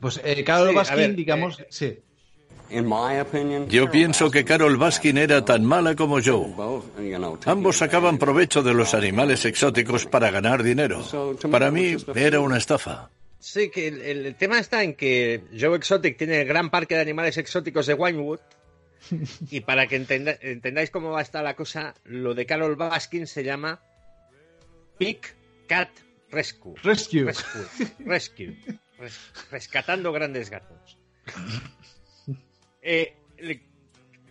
pues 0.00 0.20
eh, 0.24 0.42
Carol 0.44 0.74
Baskin, 0.74 1.14
digamos, 1.14 1.60
eh, 1.60 1.66
sí. 1.68 1.98
Yo 3.68 3.90
pienso 3.90 4.30
que 4.30 4.44
Carol 4.46 4.78
Baskin 4.78 5.18
era 5.18 5.44
tan 5.44 5.62
mala 5.64 5.94
como 5.94 6.22
Joe. 6.22 6.54
Ambos 7.44 7.76
sacaban 7.76 8.16
provecho 8.16 8.62
de 8.62 8.72
los 8.72 8.94
animales 8.94 9.44
exóticos 9.44 10.06
para 10.06 10.30
ganar 10.30 10.62
dinero. 10.62 11.04
Para 11.50 11.70
mí 11.70 11.96
era 12.14 12.40
una 12.40 12.56
estafa. 12.56 13.10
Sí, 13.42 13.70
que 13.70 13.88
el, 13.88 14.36
tema 14.36 14.60
está 14.60 14.84
en 14.84 14.94
que 14.94 15.42
Joe 15.58 15.76
Exotic 15.76 16.16
tiene 16.16 16.42
el 16.42 16.46
gran 16.46 16.70
parque 16.70 16.94
de 16.94 17.00
animales 17.00 17.36
exóticos 17.38 17.86
de 17.86 17.94
Winewood 17.94 18.38
y 19.50 19.60
para 19.62 19.88
que 19.88 19.96
entendáis 19.96 20.90
cómo 20.90 21.10
va 21.10 21.18
a 21.18 21.22
estar 21.22 21.42
la 21.42 21.56
cosa, 21.56 21.92
lo 22.04 22.34
de 22.34 22.46
Carol 22.46 22.76
Baskin 22.76 23.26
se 23.26 23.42
llama 23.42 23.82
Pig 24.96 25.18
Cat 25.66 25.90
Rescue. 26.30 26.76
Rescue. 26.84 27.32
Rescue. 27.98 28.56
rescatando 29.50 30.12
grandes 30.12 30.48
gatos. 30.48 30.96
Eh, 32.80 33.16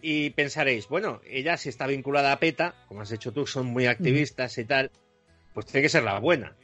y 0.02 0.30
pensaréis, 0.30 0.88
bueno, 0.88 1.20
ella 1.26 1.58
si 1.58 1.68
está 1.68 1.86
vinculada 1.86 2.32
a 2.32 2.40
PETA, 2.40 2.76
como 2.88 3.02
has 3.02 3.12
hecho 3.12 3.34
tú, 3.34 3.46
son 3.46 3.66
muy 3.66 3.88
activistas 3.88 4.58
y 4.58 4.64
tal, 4.64 4.90
pues 5.54 5.66
tiene 5.66 5.82
que 5.82 5.90
ser 5.90 6.04
la 6.04 6.18
buena. 6.20 6.56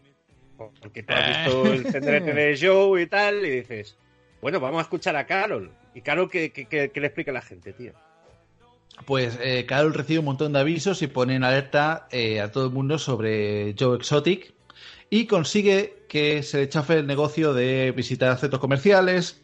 Porque 0.58 1.04
tú 1.04 1.14
has 1.14 1.46
visto 1.46 1.74
el 1.74 1.84
tendrete 1.92 2.34
de 2.34 2.58
Joe 2.60 3.02
y 3.02 3.08
tal, 3.08 3.46
y 3.46 3.50
dices, 3.52 3.98
bueno, 4.42 4.60
vamos 4.60 4.80
a 4.80 4.82
escuchar 4.84 5.16
a 5.16 5.26
Carol. 5.26 5.72
¿Y 5.94 6.02
Carol 6.02 6.30
qué, 6.30 6.92
le 6.94 7.06
explica 7.06 7.32
a 7.32 7.34
la 7.34 7.42
gente, 7.42 7.74
tío? 7.74 7.94
Pues 9.06 9.38
eh, 9.42 9.66
Carol 9.68 9.94
recibe 9.94 10.20
un 10.20 10.26
montón 10.26 10.54
de 10.54 10.60
avisos 10.60 11.02
y 11.02 11.08
pone 11.08 11.36
en 11.36 11.44
alerta 11.44 12.08
eh, 12.12 12.42
a 12.42 12.52
todo 12.52 12.66
el 12.66 12.72
mundo 12.72 12.98
sobre 12.98 13.76
Joe 13.78 13.98
Exotic 13.98 14.54
y 15.10 15.26
consigue 15.26 16.06
que 16.10 16.44
se 16.44 16.58
le 16.60 16.70
chafe 16.70 17.00
el 17.00 17.08
negocio 17.08 17.54
de 17.54 17.92
visitar 17.96 18.38
centros 18.38 18.60
comerciales, 18.60 19.42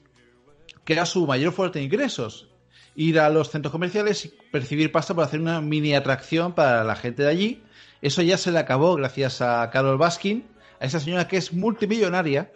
que 0.83 0.93
era 0.93 1.05
su 1.05 1.25
mayor 1.25 1.53
fuente 1.53 1.79
de 1.79 1.85
ingresos. 1.85 2.49
Ir 2.95 3.19
a 3.19 3.29
los 3.29 3.49
centros 3.49 3.71
comerciales 3.71 4.25
y 4.25 4.33
percibir 4.51 4.91
pasta 4.91 5.15
por 5.15 5.23
hacer 5.23 5.39
una 5.39 5.61
mini 5.61 5.95
atracción 5.95 6.53
para 6.53 6.83
la 6.83 6.95
gente 6.95 7.23
de 7.23 7.29
allí. 7.29 7.63
Eso 8.01 8.21
ya 8.21 8.37
se 8.37 8.51
le 8.51 8.59
acabó 8.59 8.95
gracias 8.95 9.41
a 9.41 9.69
Carol 9.71 9.97
Baskin, 9.97 10.45
a 10.83 10.85
esa 10.85 10.99
señora 10.99 11.29
que 11.29 11.37
es 11.37 11.53
multimillonaria. 11.53 12.51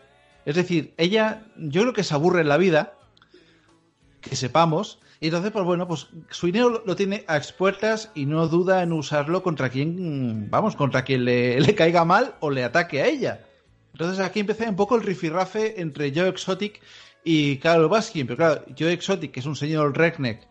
Es 0.46 0.56
decir, 0.56 0.94
ella 0.98 1.46
yo 1.56 1.82
creo 1.82 1.94
que 1.94 2.04
se 2.04 2.14
aburre 2.14 2.42
en 2.42 2.50
la 2.50 2.58
vida 2.58 2.94
que 4.20 4.36
sepamos. 4.36 5.00
Y 5.22 5.28
entonces, 5.28 5.52
pues 5.52 5.64
bueno, 5.64 5.88
pues 5.88 6.10
su 6.30 6.48
dinero 6.48 6.84
lo 6.86 6.96
tiene 6.98 7.24
a 7.28 7.38
expuertas 7.38 8.12
y 8.16 8.26
no 8.26 8.48
duda 8.50 8.84
en 8.84 8.92
usarlo 8.92 9.42
contra 9.44 9.70
quien, 9.70 10.50
vamos, 10.52 10.76
contra 10.76 11.06
quien 11.06 11.24
le, 11.24 11.60
le 11.62 11.74
caiga 11.74 12.04
mal 12.04 12.36
o 12.42 12.52
le 12.52 12.66
ataque 12.66 13.02
a 13.02 13.08
ella. 13.08 13.46
Entonces 13.94 14.20
aquí 14.20 14.42
empieza 14.42 14.70
un 14.70 14.76
poco 14.76 14.98
el 14.98 15.04
rifirrafe 15.04 15.80
entre 15.82 16.14
Joe 16.14 16.28
Exotic 16.28 16.82
y 17.24 17.58
Carol 17.58 17.88
Baskin. 17.88 18.28
Pero 18.28 18.38
claro, 18.38 18.66
Joe 18.78 18.92
Exotic, 18.92 19.32
que 19.32 19.40
es 19.40 19.46
un 19.46 19.56
señor 19.56 19.98
redneck, 19.98 20.46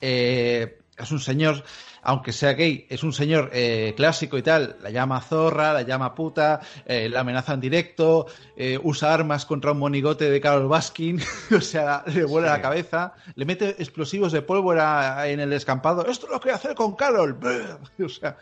eh, 0.00 0.79
es 1.02 1.10
un 1.10 1.20
señor 1.20 1.64
aunque 2.02 2.32
sea 2.32 2.52
gay, 2.52 2.86
es 2.88 3.02
un 3.02 3.12
señor 3.12 3.50
eh, 3.52 3.94
clásico 3.96 4.38
y 4.38 4.42
tal, 4.42 4.76
la 4.82 4.90
llama 4.90 5.20
zorra, 5.20 5.72
la 5.72 5.82
llama 5.82 6.14
puta, 6.14 6.60
eh, 6.86 7.08
la 7.08 7.20
amenaza 7.20 7.54
en 7.54 7.60
directo, 7.60 8.26
eh, 8.56 8.78
usa 8.82 9.12
armas 9.12 9.44
contra 9.44 9.72
un 9.72 9.78
monigote 9.78 10.30
de 10.30 10.40
Carol 10.40 10.68
Baskin, 10.68 11.20
o 11.56 11.60
sea, 11.60 12.02
le 12.06 12.24
vuela 12.24 12.50
la 12.50 12.62
cabeza, 12.62 13.14
le 13.34 13.44
mete 13.44 13.70
explosivos 13.70 14.32
de 14.32 14.42
pólvora 14.42 15.28
en 15.28 15.40
el 15.40 15.50
descampado, 15.50 16.06
esto 16.06 16.28
lo 16.28 16.40
que 16.40 16.50
hacer 16.50 16.74
con 16.74 16.96
Carol, 16.96 17.38
o 18.02 18.08
sea... 18.08 18.36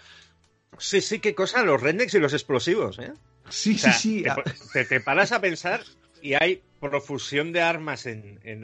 Sí, 0.80 1.00
sí, 1.00 1.18
qué 1.18 1.34
cosa, 1.34 1.64
los 1.64 1.80
rednecks 1.80 2.14
y 2.14 2.20
los 2.20 2.32
explosivos, 2.32 3.00
¿eh? 3.00 3.12
Sí, 3.48 3.76
sí, 3.76 3.90
sí. 3.90 4.24
Te, 4.72 5.00
paras 5.00 5.32
a 5.32 5.40
pensar 5.40 5.80
y 6.22 6.34
hay 6.34 6.62
profusión 6.78 7.52
de 7.52 7.62
armas 7.62 8.06
en, 8.06 8.38
en, 8.44 8.62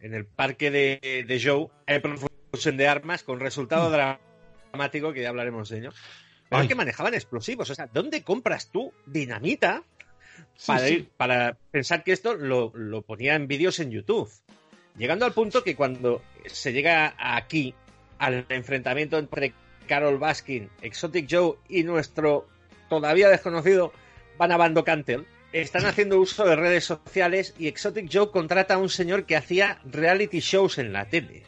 el 0.00 0.24
parque 0.24 0.70
de, 0.70 1.24
de 1.26 1.42
Joe, 1.42 1.68
hay 1.86 1.98
profusión 1.98 2.35
de 2.64 2.88
armas 2.88 3.22
con 3.22 3.40
resultado 3.40 3.90
dramático 3.90 5.12
que 5.12 5.22
ya 5.22 5.28
hablaremos 5.28 5.68
de 5.68 5.78
ello. 5.78 5.90
Pero 6.48 6.68
que 6.68 6.74
manejaban 6.74 7.14
explosivos. 7.14 7.70
O 7.70 7.74
sea, 7.74 7.88
¿dónde 7.92 8.22
compras 8.22 8.70
tú 8.70 8.92
dinamita 9.06 9.82
para, 10.66 10.88
Ir, 10.88 11.08
para 11.16 11.56
pensar 11.70 12.04
que 12.04 12.12
esto 12.12 12.34
lo, 12.34 12.72
lo 12.74 13.02
ponía 13.02 13.34
en 13.34 13.48
vídeos 13.48 13.80
en 13.80 13.90
YouTube? 13.90 14.30
Llegando 14.96 15.26
al 15.26 15.32
punto 15.32 15.62
que 15.62 15.76
cuando 15.76 16.22
se 16.46 16.72
llega 16.72 17.14
aquí 17.18 17.74
al 18.18 18.46
enfrentamiento 18.48 19.18
entre 19.18 19.52
Carol 19.86 20.18
Baskin, 20.18 20.70
Exotic 20.82 21.26
Joe 21.30 21.56
y 21.68 21.82
nuestro 21.82 22.48
todavía 22.88 23.28
desconocido 23.28 23.92
Vanabando 24.38 24.84
Cantel, 24.84 25.26
están 25.52 25.86
haciendo 25.86 26.20
uso 26.20 26.44
de 26.44 26.56
redes 26.56 26.84
sociales 26.84 27.54
y 27.58 27.68
Exotic 27.68 28.08
Joe 28.12 28.30
contrata 28.30 28.74
a 28.74 28.78
un 28.78 28.88
señor 28.88 29.24
que 29.24 29.36
hacía 29.36 29.80
reality 29.84 30.40
shows 30.40 30.78
en 30.78 30.92
la 30.92 31.08
tele. 31.08 31.44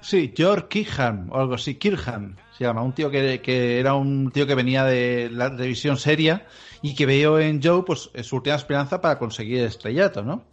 Sí, 0.00 0.32
George 0.36 0.66
Kirchham, 0.68 1.30
o 1.30 1.38
algo 1.38 1.54
así, 1.54 1.74
Kirchham 1.74 2.36
se 2.58 2.64
llama, 2.64 2.82
un 2.82 2.92
tío 2.92 3.08
que, 3.08 3.78
era 3.78 3.94
un 3.94 4.32
tío 4.32 4.44
que 4.44 4.56
venía 4.56 4.84
de 4.84 5.30
la 5.30 5.48
televisión 5.48 5.96
seria 5.96 6.44
y 6.82 6.96
que 6.96 7.06
veo 7.06 7.38
en 7.38 7.62
Joe 7.62 7.84
pues 7.84 8.10
su 8.22 8.36
última 8.36 8.56
esperanza 8.56 9.00
para 9.00 9.16
conseguir 9.16 9.60
el 9.60 9.66
estrellato, 9.66 10.24
¿no? 10.24 10.44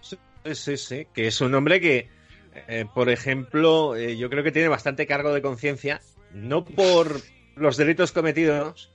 Sí, 0.00 0.16
sí, 0.52 0.76
sí, 0.76 1.06
que 1.14 1.28
es 1.28 1.40
un 1.40 1.54
hombre 1.54 1.80
que, 1.80 2.08
eh, 2.66 2.86
por 2.92 3.08
ejemplo, 3.08 3.94
eh, 3.94 4.16
yo 4.16 4.28
creo 4.30 4.42
que 4.42 4.50
tiene 4.50 4.66
bastante 4.66 5.06
cargo 5.06 5.32
de 5.32 5.40
conciencia, 5.40 6.00
no 6.32 6.64
por 6.64 7.20
los 7.54 7.76
delitos 7.76 8.10
cometidos, 8.10 8.90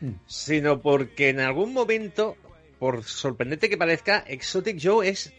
mm. 0.00 0.10
sino 0.26 0.82
porque 0.82 1.30
en 1.30 1.40
algún 1.40 1.72
momento, 1.72 2.36
por 2.78 3.02
sorprendente 3.02 3.70
que 3.70 3.78
parezca, 3.78 4.24
Exotic 4.26 4.78
Joe 4.82 5.08
es 5.08 5.32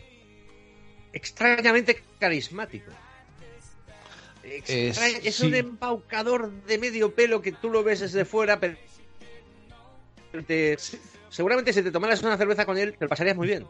extrañamente 1.14 2.02
carismático. 2.18 2.92
Es, 4.68 5.40
un 5.42 5.56
embaucador 5.56 6.52
de 6.68 6.78
medio 6.78 7.14
pelo 7.14 7.42
que 7.42 7.52
tú 7.52 7.70
lo 7.70 7.84
ves 7.84 8.00
desde 8.00 8.26
fuera, 8.26 8.60
pero 8.60 8.76
seguramente 11.30 11.74
si 11.74 11.84
te 11.84 11.92
tomaras 11.92 12.22
una 12.22 12.38
cerveza 12.38 12.66
con 12.66 12.78
él, 12.78 12.96
te 12.98 13.06
lo 13.06 13.10
pasarías 13.10 13.36
muy 13.36 13.48
bien. 13.48 13.66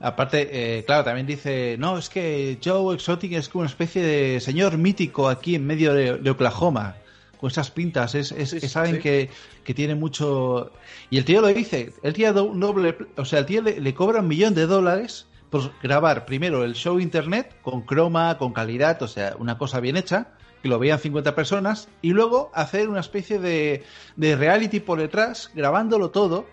Aparte, 0.00 0.48
eh, 0.52 0.84
claro, 0.84 1.04
también 1.04 1.26
dice, 1.26 1.76
no, 1.78 1.98
es 1.98 2.08
que 2.08 2.58
Joe 2.62 2.94
Exotic 2.94 3.32
es 3.32 3.48
como 3.48 3.62
una 3.62 3.70
especie 3.70 4.02
de 4.02 4.40
señor 4.40 4.76
mítico 4.76 5.28
aquí 5.28 5.54
en 5.54 5.66
medio 5.66 5.94
de, 5.94 6.30
Oklahoma, 6.30 6.96
con 7.38 7.50
esas 7.50 7.70
pintas. 7.70 8.14
Es, 8.14 8.34
saben 8.70 9.00
Que, 9.00 9.30
tiene 9.74 9.94
mucho. 9.94 10.72
Y 11.10 11.18
el 11.18 11.24
tío 11.24 11.40
lo 11.40 11.48
dice: 11.48 11.92
el 12.02 12.12
tío 12.12 12.32
doble. 12.32 12.96
O 13.16 13.24
sea, 13.24 13.38
el 13.38 13.46
tío 13.46 13.62
le, 13.62 13.80
le 13.80 13.94
cobra 13.94 14.20
un 14.20 14.28
millón 14.28 14.54
de 14.54 14.66
dólares 14.66 15.26
por 15.54 15.70
grabar 15.80 16.26
primero 16.26 16.64
el 16.64 16.74
show 16.74 16.98
internet 16.98 17.54
con 17.62 17.82
croma, 17.82 18.38
con 18.38 18.52
calidad, 18.52 19.00
o 19.02 19.06
sea, 19.06 19.36
una 19.38 19.56
cosa 19.56 19.78
bien 19.78 19.96
hecha 19.96 20.32
que 20.60 20.68
lo 20.68 20.80
veían 20.80 20.98
50 20.98 21.36
personas, 21.36 21.88
y 22.02 22.10
luego 22.10 22.50
hacer 22.54 22.88
una 22.88 22.98
especie 22.98 23.38
de, 23.38 23.84
de 24.16 24.34
reality 24.34 24.80
por 24.80 24.98
detrás, 24.98 25.52
grabándolo 25.54 26.10
todo, 26.10 26.46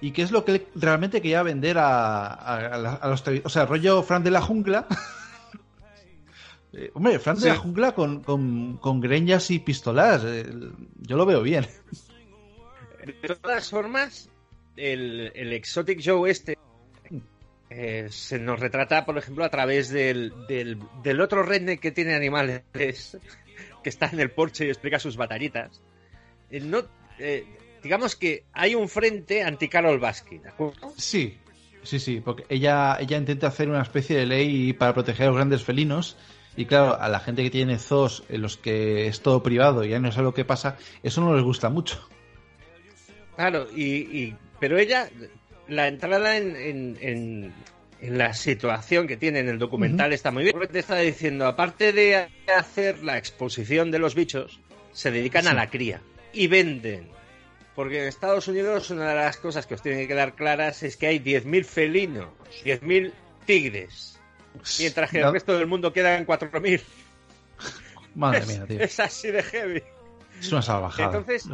y 0.00 0.12
que 0.12 0.22
es 0.22 0.32
lo 0.32 0.46
que 0.46 0.66
realmente 0.74 1.20
quería 1.20 1.42
vender 1.42 1.76
a, 1.76 2.24
a, 2.28 3.06
los... 3.06 3.22
O 3.44 3.50
sea, 3.50 3.66
rollo 3.66 4.02
Fran 4.02 4.24
de 4.24 4.30
la 4.30 4.40
Jungla. 4.40 4.86
Eh, 6.74 6.90
hombre, 6.94 7.18
Fran 7.18 7.38
de 7.38 7.48
la 7.48 7.56
Jungla 7.56 7.92
con, 7.92 8.22
con, 8.22 9.00
greñas 9.02 9.50
y 9.50 9.58
pistolas, 9.58 10.24
eh, 10.24 10.46
yo 11.02 11.18
lo 11.18 11.26
veo 11.26 11.42
bien. 11.42 11.66
De 13.04 13.36
todas 13.36 13.68
formas, 13.68 14.30
el, 14.78 15.32
el 15.34 15.52
Exotic 15.52 16.00
Show 16.00 16.24
este 16.24 16.56
eh, 17.74 18.06
se 18.10 18.38
nos 18.38 18.60
retrata, 18.60 19.04
por 19.04 19.18
ejemplo, 19.18 19.44
a 19.44 19.48
través 19.48 19.88
del, 19.90 20.32
del, 20.46 21.20
otro 21.20 21.42
redneck 21.42 21.80
que 21.80 21.90
tiene 21.90 22.14
animales, 22.14 22.62
que 22.72 23.88
está 23.88 24.08
en 24.12 24.20
el 24.20 24.30
porche 24.30 24.66
y 24.66 24.68
explica 24.68 24.98
sus 24.98 25.16
batallitas. 25.16 25.80
Eh, 26.50 26.60
no, 26.60 26.82
eh, 27.18 27.44
digamos 27.82 28.16
que 28.16 28.44
hay 28.52 28.74
un 28.74 28.88
frente 28.88 29.42
anti-Carol 29.42 29.98
Baskin, 29.98 30.42
¿de 30.42 30.48
acuerdo? 30.48 30.92
Sí, 30.96 31.38
sí, 31.82 31.98
sí, 31.98 32.20
porque 32.20 32.44
ella, 32.48 32.96
ella 33.00 33.16
intenta 33.16 33.48
hacer 33.48 33.68
una 33.68 33.82
especie 33.82 34.16
de 34.16 34.26
ley 34.26 34.72
para 34.72 34.94
proteger 34.94 35.24
a 35.24 35.28
los 35.28 35.36
grandes 35.36 35.62
felinos. 35.62 36.16
Y 36.54 36.66
claro, 36.66 37.00
a 37.00 37.08
la 37.08 37.18
gente 37.18 37.42
que 37.42 37.50
tiene 37.50 37.78
zoos 37.78 38.24
en 38.28 38.42
los 38.42 38.58
que 38.58 39.06
es 39.06 39.22
todo 39.22 39.42
privado 39.42 39.84
y 39.84 39.88
ya 39.88 39.98
no 39.98 40.12
sabe 40.12 40.24
lo 40.24 40.34
que 40.34 40.44
pasa, 40.44 40.76
eso 41.02 41.22
no 41.22 41.34
les 41.34 41.42
gusta 41.42 41.70
mucho. 41.70 42.06
Claro, 43.36 43.66
y 43.74 44.34
pero 44.62 44.78
ella 44.78 45.10
la 45.68 45.88
entrada 45.88 46.36
en, 46.36 47.52
la 48.00 48.34
situación 48.34 49.06
que 49.06 49.16
tiene 49.16 49.40
en 49.40 49.48
el 49.48 49.58
documental 49.58 50.12
está 50.12 50.30
muy 50.30 50.44
bien. 50.44 50.56
Te 50.70 50.78
está 50.78 50.96
diciendo, 50.96 51.46
aparte 51.46 51.92
de 51.92 52.28
hacer 52.56 53.04
la 53.04 53.16
exposición 53.16 53.90
de 53.90 53.98
los 53.98 54.14
bichos, 54.14 54.60
se 54.92 55.10
dedican 55.10 55.46
a 55.46 55.54
la 55.54 55.70
cría 55.70 56.00
y 56.32 56.46
venden. 56.48 57.08
Porque 57.74 58.02
en 58.02 58.08
Estados 58.08 58.48
Unidos 58.48 58.90
una 58.90 59.08
de 59.08 59.14
las 59.14 59.38
cosas 59.38 59.66
que 59.66 59.74
os 59.74 59.82
tienen 59.82 60.02
que 60.02 60.08
quedar 60.08 60.34
claras 60.34 60.82
es 60.82 60.96
que 60.96 61.06
hay 61.06 61.20
10.000 61.20 61.64
felinos, 61.64 62.28
10.000 62.64 63.12
tigres, 63.46 64.20
mientras 64.78 65.10
que 65.10 65.20
el 65.20 65.32
resto 65.32 65.56
del 65.56 65.66
mundo 65.66 65.92
queda 65.92 66.18
en 66.18 66.26
4.000. 66.26 66.82
Madre 68.14 68.44
mía, 68.46 68.66
tío. 68.66 68.80
Es 68.80 69.00
así 69.00 69.30
de 69.30 69.42
heavy. 69.42 69.82
Es 70.38 70.52
una 70.52 70.60
salvajada. 70.60 71.06
Entonces, 71.06 71.48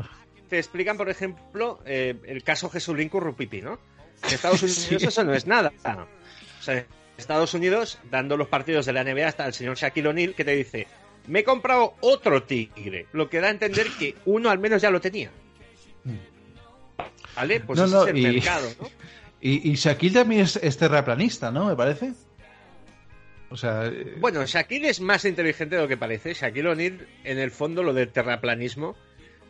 te 0.48 0.58
explican, 0.58 0.96
por 0.96 1.08
ejemplo, 1.08 1.78
eh, 1.84 2.16
el 2.26 2.42
caso 2.42 2.68
Jesulín 2.68 3.08
Currupipi, 3.08 3.62
¿no? 3.62 3.78
En 4.24 4.34
Estados 4.34 4.62
Unidos 4.88 5.02
eso 5.02 5.24
no 5.24 5.34
es 5.34 5.46
nada. 5.46 5.72
O 5.84 6.62
sea, 6.62 6.84
Estados 7.16 7.54
Unidos, 7.54 7.98
dando 8.10 8.36
los 8.36 8.48
partidos 8.48 8.86
de 8.86 8.92
la 8.92 9.04
NBA, 9.04 9.26
hasta 9.26 9.46
el 9.46 9.54
señor 9.54 9.76
Shaquille 9.76 10.08
O'Neal 10.08 10.34
que 10.34 10.44
te 10.44 10.52
dice, 10.52 10.86
me 11.26 11.40
he 11.40 11.44
comprado 11.44 11.94
otro 12.00 12.42
tigre, 12.42 13.06
lo 13.12 13.28
que 13.28 13.40
da 13.40 13.48
a 13.48 13.50
entender 13.50 13.88
que 13.98 14.14
uno 14.24 14.50
al 14.50 14.58
menos 14.58 14.80
ya 14.80 14.90
lo 14.90 15.00
tenía. 15.00 15.30
¿Vale? 17.36 17.60
Pues 17.60 17.78
ese 17.78 17.96
es 17.96 18.06
el 18.08 18.22
mercado, 18.22 18.68
¿no? 18.80 18.88
Y, 19.40 19.74
Shaquille 19.74 20.14
también 20.14 20.40
es, 20.40 20.76
terraplanista, 20.78 21.52
¿no? 21.52 21.66
Me 21.66 21.76
parece. 21.76 22.12
O 23.50 23.56
sea... 23.56 23.86
Eh, 23.86 24.16
bueno, 24.18 24.44
Shaquille 24.44 24.88
es 24.88 25.00
más 25.00 25.24
inteligente 25.24 25.76
de 25.76 25.82
lo 25.82 25.86
que 25.86 25.96
parece. 25.96 26.34
Shaquille 26.34 26.68
O'Neal, 26.68 27.06
en 27.22 27.38
el 27.38 27.52
fondo, 27.52 27.84
lo 27.84 27.94
del 27.94 28.08
terraplanismo, 28.08 28.96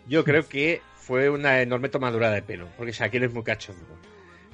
yo 0.06 0.24
creo 0.24 0.46
que 0.46 0.82
fue 0.94 1.30
una 1.30 1.62
enorme 1.62 1.88
tomadura 1.88 2.30
de 2.30 2.42
pelo, 2.42 2.68
porque 2.76 2.92
Shaquille 2.92 3.26
es 3.26 3.32
muy 3.32 3.44
cachondo. 3.44 3.86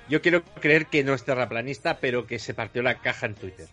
Yo 0.08 0.20
quiero 0.20 0.44
creer 0.60 0.86
que 0.86 1.02
no 1.04 1.14
es 1.14 1.24
terraplanista, 1.24 1.98
pero 1.98 2.26
que 2.26 2.38
se 2.38 2.54
partió 2.54 2.82
la 2.82 3.00
caja 3.00 3.26
en 3.26 3.34
Twitter. 3.34 3.68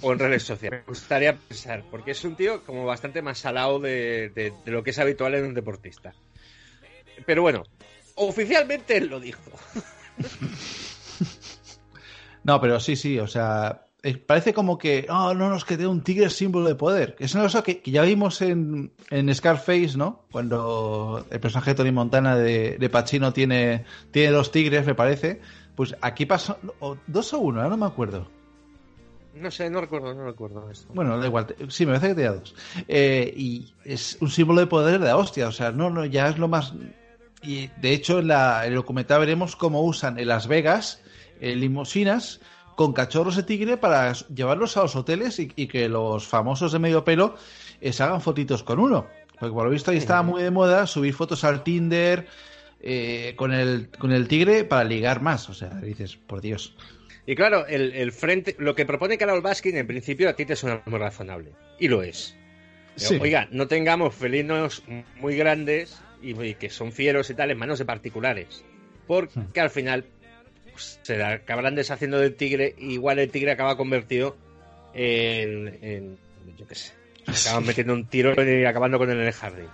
O 0.00 0.12
en 0.12 0.18
redes 0.18 0.44
sociales. 0.44 0.80
Me 0.86 0.92
gustaría 0.92 1.36
pensar, 1.36 1.84
porque 1.90 2.12
es 2.12 2.24
un 2.24 2.36
tío 2.36 2.64
como 2.64 2.86
bastante 2.86 3.20
más 3.20 3.38
salado 3.38 3.78
de, 3.80 4.52
lo 4.64 4.82
que 4.82 4.90
es 4.90 4.98
habitual 4.98 5.34
en 5.34 5.44
un 5.44 5.54
deportista. 5.54 6.14
Pero 7.26 7.42
bueno, 7.42 7.64
oficialmente 8.14 8.96
él 8.96 9.08
lo 9.08 9.20
dijo. 9.20 9.50
No, 12.42 12.58
pero 12.58 12.80
sí, 12.80 12.96
sí, 12.96 13.18
o 13.18 13.26
sea, 13.26 13.86
eh, 14.02 14.16
parece 14.16 14.54
como 14.54 14.78
que, 14.78 15.06
oh, 15.10 15.34
no 15.34 15.50
nos 15.50 15.64
quede 15.64 15.86
un 15.86 16.02
tigre 16.02 16.30
símbolo 16.30 16.66
de 16.66 16.74
poder. 16.74 17.16
Es 17.18 17.34
una 17.34 17.44
cosa 17.44 17.62
que, 17.62 17.82
ya 17.84 18.02
vimos 18.02 18.40
en, 18.40 18.92
en, 19.10 19.34
Scarface, 19.34 19.96
¿no? 19.96 20.24
Cuando 20.30 21.26
el 21.30 21.40
personaje 21.40 21.72
de 21.72 21.74
Tony 21.74 21.92
Montana 21.92 22.36
de, 22.36 22.78
de 22.78 22.88
Pacino 22.88 23.32
tiene, 23.32 23.84
tiene 24.10 24.32
dos 24.32 24.50
tigres, 24.50 24.86
me 24.86 24.94
parece. 24.94 25.40
Pues 25.74 25.94
aquí 26.00 26.26
pasó, 26.26 26.58
dos 27.06 27.32
o 27.34 27.38
uno, 27.38 27.68
no 27.68 27.76
me 27.76 27.86
acuerdo. 27.86 28.26
No 29.34 29.50
sé, 29.50 29.70
no 29.70 29.80
recuerdo, 29.80 30.12
no 30.12 30.24
recuerdo 30.24 30.68
Bueno, 30.92 31.16
da 31.16 31.26
igual, 31.26 31.54
sí, 31.68 31.86
me 31.86 31.92
parece 31.92 32.08
que 32.08 32.14
tenía 32.14 32.32
dos. 32.32 32.54
Eh, 32.88 33.32
y 33.36 33.72
es 33.84 34.18
un 34.20 34.28
símbolo 34.28 34.60
de 34.60 34.66
poder 34.66 34.98
de 34.98 35.06
la 35.06 35.16
hostia, 35.16 35.48
o 35.48 35.52
sea, 35.52 35.72
no, 35.72 35.90
no, 35.90 36.04
ya 36.04 36.28
es 36.28 36.38
lo 36.38 36.48
más... 36.48 36.74
Y 37.42 37.68
de 37.80 37.92
hecho, 37.92 38.18
en, 38.18 38.28
la, 38.28 38.66
el 38.66 38.74
documental 38.74 39.20
veremos 39.20 39.56
cómo 39.56 39.82
usan 39.82 40.18
en 40.18 40.28
Las 40.28 40.46
Vegas 40.46 41.02
en 41.40 41.60
limosinas 41.60 42.40
con 42.76 42.92
cachorros 42.92 43.36
de 43.36 43.42
tigre 43.42 43.76
para 43.76 44.12
llevarlos 44.34 44.76
a 44.76 44.82
los 44.82 44.96
hoteles 44.96 45.38
y, 45.38 45.48
que 45.48 45.88
los 45.88 46.26
famosos 46.26 46.72
de 46.72 46.78
medio 46.78 47.04
pelo 47.04 47.34
eh, 47.80 47.92
se 47.92 48.02
hagan 48.02 48.20
fotitos 48.20 48.62
con 48.62 48.78
uno. 48.78 49.06
Porque 49.38 49.54
por 49.54 49.64
lo 49.64 49.70
visto 49.70 49.90
ahí 49.90 49.96
estaba 49.96 50.22
muy 50.22 50.42
de 50.42 50.50
moda 50.50 50.86
subir 50.86 51.14
fotos 51.14 51.44
al 51.44 51.62
Tinder 51.62 52.26
eh, 52.80 53.34
con, 53.36 53.52
el, 53.52 53.88
con 53.98 54.12
el 54.12 54.28
tigre 54.28 54.64
para 54.64 54.84
ligar 54.84 55.22
más. 55.22 55.48
O 55.48 55.54
sea, 55.54 55.68
dices, 55.68 56.16
por 56.16 56.40
Dios. 56.40 56.74
Y 57.26 57.34
claro, 57.34 57.66
el, 57.66 58.12
frente, 58.12 58.56
lo 58.58 58.74
que 58.74 58.86
propone 58.86 59.18
Carol 59.18 59.40
Baskin 59.40 59.76
en 59.76 59.86
principio 59.86 60.28
a 60.28 60.34
ti 60.34 60.44
te 60.44 60.56
suena 60.56 60.82
muy 60.86 60.98
razonable. 60.98 61.52
Y 61.78 61.88
lo 61.88 62.02
es. 62.02 62.36
Oiga, 63.20 63.48
no 63.50 63.66
tengamos 63.66 64.14
felinos 64.14 64.82
muy 65.16 65.36
grandes 65.36 66.00
y, 66.20 66.38
y, 66.42 66.54
que 66.54 66.68
son 66.70 66.92
fieros 66.92 67.30
y 67.30 67.34
tal 67.34 67.50
en 67.50 67.58
manos 67.58 67.78
de 67.78 67.84
particulares. 67.84 68.64
Porque 69.06 69.38
hmm. 69.38 69.62
al 69.62 69.70
final 69.70 70.04
se 71.02 71.22
acabarán 71.22 71.74
deshaciendo 71.74 72.18
del 72.18 72.34
tigre 72.34 72.74
igual 72.78 73.18
el 73.18 73.30
tigre 73.30 73.52
acaba 73.52 73.76
convertido 73.76 74.36
en, 74.94 76.16
yo 76.56 76.66
qué 76.66 76.74
sé, 76.74 76.92
acaban 77.26 77.66
metiendo 77.66 77.92
un 77.92 78.06
tiro 78.06 78.34
y 78.42 78.64
acabando 78.64 78.98
con 78.98 79.10
él 79.10 79.20
en 79.20 79.26
el 79.26 79.32
jardín. 79.32 79.68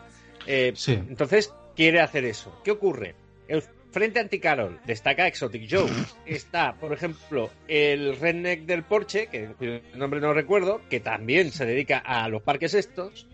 Eh, 0.47 0.75
entonces, 0.87 1.53
quiere 1.75 2.01
hacer 2.01 2.25
eso. 2.25 2.61
¿Qué 2.65 2.71
ocurre? 2.71 3.15
El 3.49 3.63
frente 3.91 4.21
anti-Carol 4.21 4.81
destaca 4.85 5.27
Exotic 5.27 5.67
Joe. 5.71 5.91
Está, 6.27 6.75
por 6.75 6.93
ejemplo, 6.93 7.51
el 7.69 8.19
redneck 8.19 8.63
del 8.63 8.83
Porsche, 8.83 9.29
que 9.29 9.47
cuyo 9.59 9.81
nombre 9.95 10.21
no 10.21 10.33
recuerdo, 10.33 10.81
que 10.89 11.01
también 11.01 11.53
se 11.53 11.67
dedica 11.67 11.99
a 11.99 12.29
los 12.29 12.43
parques 12.43 12.75
estos. 12.75 13.27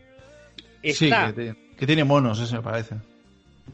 Está, 0.82 1.32
sí, 1.32 1.54
que, 1.76 1.86
tiene 1.86 2.04
monos, 2.04 2.40
ese 2.40 2.56
me 2.56 2.62
parece. 2.62 2.96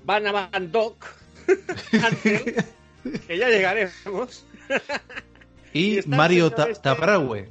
Van 0.05 0.27
a 0.27 0.33
Van 0.33 0.71
Dock, 0.71 1.07
que 3.27 3.39
ya 3.39 3.49
llegaremos. 3.49 4.47
y, 5.73 6.01
Mario 6.07 6.51
Tabraue. 6.51 7.49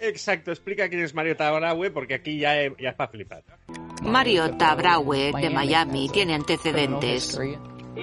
Exacto, 0.00 0.50
explica 0.50 0.88
quién 0.88 1.02
es 1.02 1.14
Mario 1.14 1.36
Tabraue 1.36 1.90
porque 1.90 2.14
aquí 2.14 2.38
ya, 2.38 2.54
ya 2.78 2.90
es 2.90 2.94
para 2.94 3.10
flipar. 3.10 3.44
Mario 4.02 4.56
Tabraue 4.56 5.32
de 5.32 5.50
Miami 5.50 6.08
tiene 6.08 6.34
antecedentes. 6.34 7.38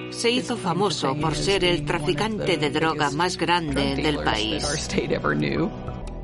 Se 0.10 0.30
hizo 0.30 0.58
famoso 0.58 1.16
por 1.16 1.36
ser 1.36 1.64
el 1.64 1.86
traficante 1.86 2.58
de 2.58 2.70
droga 2.72 3.12
más 3.12 3.38
grande 3.38 3.96
del 3.96 4.18
país. 4.24 4.90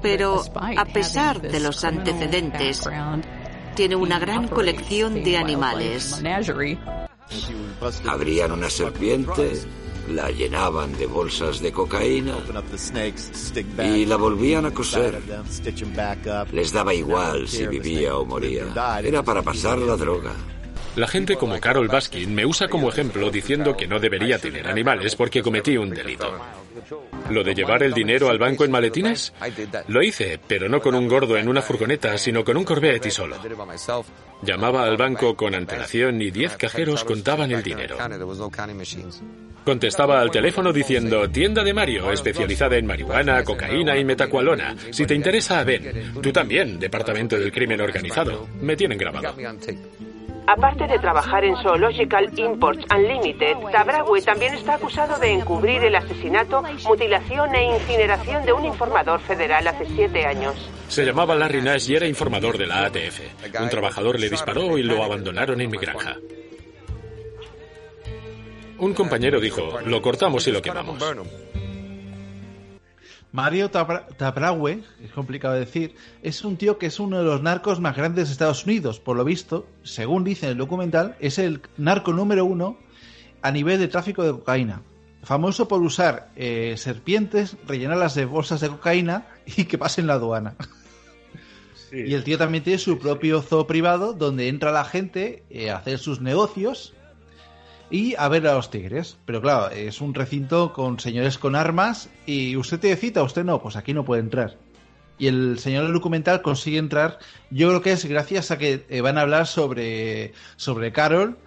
Pero 0.01 0.41
a 0.55 0.85
pesar 0.85 1.41
de 1.41 1.59
los 1.59 1.83
antecedentes, 1.83 2.89
tiene 3.75 3.95
una 3.95 4.17
gran 4.17 4.47
colección 4.47 5.23
de 5.23 5.37
animales. 5.37 6.21
Abrían 8.07 8.51
una 8.51 8.69
serpiente, 8.69 9.51
la 10.07 10.31
llenaban 10.31 10.97
de 10.97 11.05
bolsas 11.05 11.59
de 11.61 11.71
cocaína 11.71 12.37
y 13.83 14.05
la 14.05 14.15
volvían 14.15 14.65
a 14.65 14.71
coser. 14.71 15.19
Les 16.51 16.71
daba 16.71 16.93
igual 16.93 17.47
si 17.47 17.67
vivía 17.67 18.15
o 18.15 18.25
moría. 18.25 18.65
Era 19.03 19.23
para 19.23 19.41
pasar 19.41 19.79
la 19.79 19.95
droga. 19.95 20.33
La 20.95 21.07
gente 21.07 21.35
como 21.35 21.59
Carol 21.59 21.87
Baskin 21.87 22.33
me 22.33 22.45
usa 22.45 22.67
como 22.67 22.89
ejemplo 22.89 23.29
diciendo 23.29 23.77
que 23.77 23.87
no 23.87 23.99
debería 23.99 24.39
tener 24.39 24.67
animales 24.67 25.15
porque 25.15 25.41
cometí 25.41 25.77
un 25.77 25.91
delito. 25.91 26.33
¿Lo 27.29 27.43
de 27.43 27.53
llevar 27.53 27.83
el 27.83 27.93
dinero 27.93 28.29
al 28.29 28.39
banco 28.39 28.65
en 28.65 28.71
maletines? 28.71 29.33
Lo 29.87 30.01
hice, 30.01 30.39
pero 30.47 30.67
no 30.67 30.81
con 30.81 30.95
un 30.95 31.07
gordo 31.07 31.37
en 31.37 31.47
una 31.47 31.61
furgoneta, 31.61 32.17
sino 32.17 32.43
con 32.43 32.57
un 32.57 32.63
Corvette 32.63 33.05
y 33.05 33.11
solo. 33.11 33.37
Llamaba 34.41 34.83
al 34.83 34.97
banco 34.97 35.35
con 35.35 35.53
antelación 35.53 36.21
y 36.21 36.31
diez 36.31 36.57
cajeros 36.57 37.03
contaban 37.03 37.51
el 37.51 37.61
dinero. 37.61 37.97
Contestaba 39.69 40.19
al 40.19 40.31
teléfono 40.31 40.73
diciendo, 40.73 41.29
tienda 41.29 41.63
de 41.63 41.75
Mario, 41.75 42.11
especializada 42.11 42.75
en 42.77 42.87
marihuana, 42.87 43.43
cocaína 43.43 43.95
y 43.97 44.03
metacualona. 44.03 44.75
Si 44.89 45.05
te 45.05 45.13
interesa, 45.13 45.63
ven. 45.63 46.11
Tú 46.23 46.31
también, 46.31 46.79
Departamento 46.79 47.37
del 47.37 47.51
Crimen 47.51 47.79
Organizado. 47.79 48.47
Me 48.59 48.75
tienen 48.75 48.97
grabado. 48.97 49.35
Aparte 50.47 50.87
de 50.87 50.97
trabajar 50.97 51.45
en 51.45 51.55
Zoological 51.57 52.31
Imports 52.35 52.83
Unlimited, 52.91 53.57
Tabraue 53.71 54.23
también 54.23 54.55
está 54.55 54.73
acusado 54.73 55.19
de 55.19 55.33
encubrir 55.33 55.83
el 55.83 55.95
asesinato, 55.95 56.63
mutilación 56.87 57.53
e 57.53 57.75
incineración 57.75 58.47
de 58.47 58.53
un 58.53 58.65
informador 58.65 59.19
federal 59.19 59.67
hace 59.67 59.85
siete 59.85 60.25
años. 60.25 60.55
Se 60.87 61.05
llamaba 61.05 61.35
Larry 61.35 61.61
Nash 61.61 61.91
y 61.91 61.95
era 61.95 62.07
informador 62.07 62.57
de 62.57 62.65
la 62.65 62.85
ATF. 62.85 63.21
Un 63.61 63.69
trabajador 63.69 64.19
le 64.19 64.31
disparó 64.31 64.79
y 64.79 64.81
lo 64.81 65.03
abandonaron 65.03 65.61
en 65.61 65.69
mi 65.69 65.77
granja. 65.77 66.17
Un 68.79 68.93
compañero 68.93 69.39
dijo, 69.41 69.61
lo 69.85 70.01
cortamos 70.01 70.47
y 70.47 70.51
lo 70.51 70.61
quemamos. 70.61 70.97
Mario 73.31 73.69
Tabraue, 73.69 74.83
es 75.03 75.11
complicado 75.11 75.53
decir, 75.53 75.95
es 76.23 76.43
un 76.43 76.57
tío 76.57 76.79
que 76.79 76.87
es 76.87 76.99
uno 76.99 77.19
de 77.19 77.25
los 77.25 77.43
narcos 77.43 77.79
más 77.79 77.95
grandes 77.95 78.27
de 78.27 78.31
Estados 78.31 78.65
Unidos. 78.65 78.99
Por 78.99 79.17
lo 79.17 79.23
visto, 79.23 79.67
según 79.83 80.23
dice 80.23 80.47
en 80.47 80.53
el 80.53 80.57
documental, 80.57 81.15
es 81.19 81.37
el 81.37 81.61
narco 81.77 82.13
número 82.13 82.45
uno 82.45 82.77
a 83.41 83.51
nivel 83.51 83.79
de 83.79 83.87
tráfico 83.87 84.23
de 84.23 84.31
cocaína. 84.31 84.81
Famoso 85.23 85.67
por 85.67 85.81
usar 85.81 86.31
eh, 86.37 86.75
serpientes, 86.77 87.57
rellenarlas 87.67 88.15
de 88.15 88.25
bolsas 88.25 88.61
de 88.61 88.69
cocaína 88.69 89.27
y 89.45 89.65
que 89.65 89.77
pasen 89.77 90.07
la 90.07 90.13
aduana. 90.13 90.55
Y 91.91 92.13
el 92.13 92.23
tío 92.23 92.37
también 92.37 92.63
tiene 92.63 92.79
su 92.79 92.97
propio 92.97 93.41
zoo 93.41 93.67
privado 93.67 94.13
donde 94.13 94.47
entra 94.47 94.71
la 94.71 94.85
gente 94.85 95.43
eh, 95.49 95.69
a 95.69 95.77
hacer 95.77 95.99
sus 95.99 96.21
negocios 96.21 96.93
y 97.89 98.15
a 98.17 98.27
ver 98.27 98.47
a 98.47 98.55
los 98.55 98.69
tigres. 98.69 99.17
Pero 99.25 99.41
claro, 99.41 99.69
es 99.69 100.01
un 100.01 100.13
recinto 100.13 100.73
con 100.73 100.99
señores 100.99 101.37
con 101.37 101.55
armas 101.55 102.09
y 102.25 102.55
usted 102.55 102.79
tiene 102.79 102.95
cita, 102.95 103.23
usted 103.23 103.43
no, 103.43 103.61
pues 103.61 103.75
aquí 103.75 103.93
no 103.93 104.05
puede 104.05 104.21
entrar. 104.21 104.57
Y 105.17 105.27
el 105.27 105.59
señor 105.59 105.83
del 105.83 105.93
documental 105.93 106.41
consigue 106.41 106.77
entrar, 106.77 107.19
yo 107.49 107.67
creo 107.69 107.81
que 107.81 107.91
es 107.91 108.05
gracias 108.05 108.51
a 108.51 108.57
que 108.57 108.85
eh, 108.89 109.01
van 109.01 109.17
a 109.17 109.21
hablar 109.21 109.47
sobre, 109.47 110.33
sobre 110.55 110.93
Carol 110.93 111.37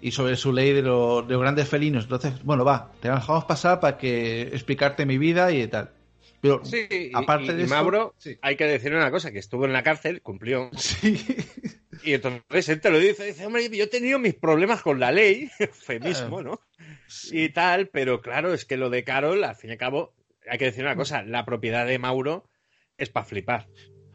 y 0.00 0.12
sobre 0.12 0.36
su 0.36 0.52
ley 0.52 0.72
de, 0.72 0.82
los 0.82 1.26
grandes 1.26 1.68
felinos. 1.68 2.04
Entonces, 2.04 2.34
bueno, 2.44 2.64
va, 2.64 2.92
te 3.00 3.10
dejamos 3.10 3.44
pasar 3.44 3.80
para 3.80 3.98
que 3.98 4.42
explicarte 4.42 5.04
mi 5.04 5.18
vida 5.18 5.50
y 5.50 5.66
tal. 5.66 5.90
Pero 6.40 6.64
sí, 6.64 7.10
aparte 7.14 7.52
de 7.52 7.66
Mauro, 7.66 8.14
hay 8.42 8.56
que 8.56 8.64
decir 8.64 8.94
una 8.94 9.10
cosa, 9.10 9.32
que 9.32 9.38
estuvo 9.38 9.64
en 9.64 9.72
la 9.72 9.82
cárcel, 9.82 10.22
cumplió. 10.22 10.70
Sí. 10.76 11.24
Y 12.04 12.14
entonces 12.14 12.68
él 12.68 12.80
te 12.80 12.90
lo 12.90 12.98
dice, 12.98 13.24
dice, 13.24 13.44
hombre, 13.44 13.68
yo 13.68 13.84
he 13.84 13.88
tenido 13.88 14.18
mis 14.18 14.34
problemas 14.34 14.82
con 14.82 15.00
la 15.00 15.10
ley, 15.10 15.50
eufemismo, 15.58 16.42
¿no? 16.42 16.60
Y 17.32 17.48
tal, 17.48 17.88
pero 17.88 18.20
claro, 18.20 18.54
es 18.54 18.64
que 18.64 18.76
lo 18.76 18.90
de 18.90 19.04
Carol, 19.04 19.42
al 19.42 19.56
fin 19.56 19.70
y 19.70 19.72
al 19.72 19.78
cabo, 19.78 20.14
hay 20.48 20.58
que 20.58 20.66
decir 20.66 20.84
una 20.84 20.96
cosa, 20.96 21.22
la 21.22 21.44
propiedad 21.44 21.86
de 21.86 21.98
Mauro 21.98 22.48
es 22.96 23.10
para 23.10 23.26
flipar. 23.26 23.66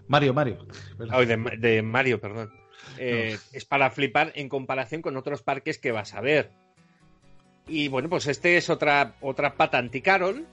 Mario, 0.07 0.33
Mario. 0.33 0.65
de, 1.57 1.81
Mario, 1.81 2.19
perdón. 2.19 2.51
Eh, 2.97 3.37
es 3.53 3.65
para 3.65 3.89
flipar 3.89 4.31
en 4.35 4.49
comparación 4.49 5.01
con 5.01 5.17
otros 5.17 5.41
parques 5.41 5.79
que 5.79 5.91
vas 5.91 6.13
a 6.13 6.21
ver. 6.21 6.51
Y 7.67 7.87
bueno, 7.87 8.09
pues 8.09 8.27
este 8.27 8.57
es 8.57 8.69
otra, 8.69 9.15
otra 9.21 9.55
pata 9.55 9.77
anti-Carol, 9.77 10.45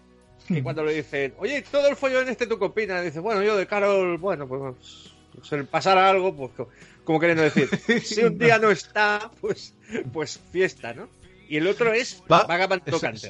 que 0.47 0.63
cuando 0.63 0.85
le 0.85 0.95
dicen, 0.95 1.35
oye, 1.39 1.63
todo 1.71 1.89
el 1.89 1.97
follón 1.97 2.29
este 2.29 2.47
tu 2.47 2.59
copina, 2.59 3.01
dice, 3.01 3.21
bueno, 3.21 3.43
yo 3.43 3.57
de 3.57 3.67
Carol, 3.67 4.19
bueno, 4.19 4.47
pues, 4.47 5.13
pues 5.35 5.67
pasara 5.67 6.11
algo, 6.11 6.35
pues 6.35 6.69
como 7.05 7.19
queriendo 7.19 7.43
decir, 7.43 7.69
si 8.05 8.23
un 8.23 8.39
día 8.39 8.59
no 8.59 8.71
está, 8.71 9.31
pues, 9.41 9.75
pues 10.13 10.41
fiesta, 10.53 10.95
¿no? 10.95 11.09
Y 11.49 11.57
el 11.57 11.67
otro 11.67 11.93
es 11.93 12.23
Vagabond 12.29 12.83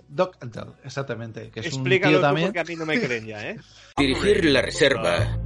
Doc 0.09 0.37
exactamente. 0.85 1.51
Que 1.51 1.61
es 1.61 1.67
Explícalo 1.67 2.17
un 2.17 2.23
también. 2.23 2.49
porque 2.49 2.61
a 2.61 2.65
mí 2.65 2.77
no 2.77 2.85
me 2.85 3.01
creen 3.01 3.27
ya, 3.27 3.49
¿eh? 3.49 3.57
Dirigir 3.97 4.45
la 4.45 4.61
reserva 4.61 5.39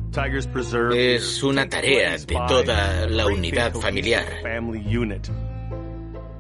es 0.92 1.42
una 1.44 1.68
tarea 1.68 2.18
de 2.18 2.34
toda 2.48 3.06
la 3.06 3.26
unidad 3.26 3.72
familiar. 3.74 4.26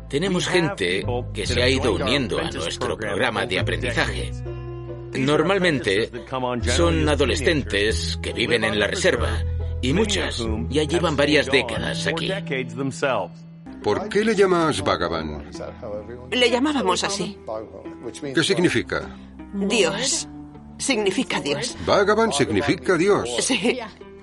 Tenemos 0.08 0.48
gente 0.48 1.04
que 1.32 1.46
se 1.46 1.62
ha 1.62 1.68
ido 1.68 1.92
uniendo 1.94 2.40
a 2.40 2.50
nuestro 2.50 2.96
programa 2.96 3.46
de 3.46 3.60
aprendizaje. 3.60 4.32
Normalmente 5.18 6.10
son 6.74 7.08
adolescentes 7.08 8.18
que 8.22 8.32
viven 8.32 8.64
en 8.64 8.78
la 8.78 8.86
reserva 8.86 9.42
y 9.80 9.92
muchas 9.92 10.44
ya 10.68 10.84
llevan 10.84 11.16
varias 11.16 11.46
décadas 11.46 12.06
aquí. 12.06 12.30
¿Por 13.82 14.08
qué 14.08 14.24
le 14.24 14.34
llamas 14.34 14.82
Vagabond? 14.82 15.44
Le 16.32 16.50
llamábamos 16.50 17.04
así. 17.04 17.38
¿Qué 18.34 18.42
significa? 18.42 19.02
Dios. 19.52 20.28
Significa 20.78 21.40
Dios. 21.40 21.76
Vagabond 21.86 22.32
significa 22.32 22.96
Dios. 22.96 23.28
Sí. 23.40 23.78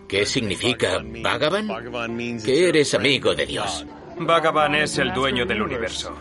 ¿Qué 0.08 0.26
significa 0.26 1.02
Vagabond? 1.24 2.44
Que 2.44 2.70
eres 2.70 2.94
amigo 2.94 3.34
de 3.34 3.46
Dios. 3.46 3.86
Vagabond 4.20 4.76
es 4.76 4.98
el 4.98 5.14
dueño 5.14 5.46
del 5.46 5.62
universo. 5.62 6.14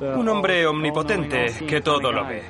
Un 0.00 0.28
hombre 0.28 0.66
omnipotente 0.66 1.54
que 1.66 1.80
todo 1.80 2.10
lo 2.10 2.26
ve. 2.26 2.42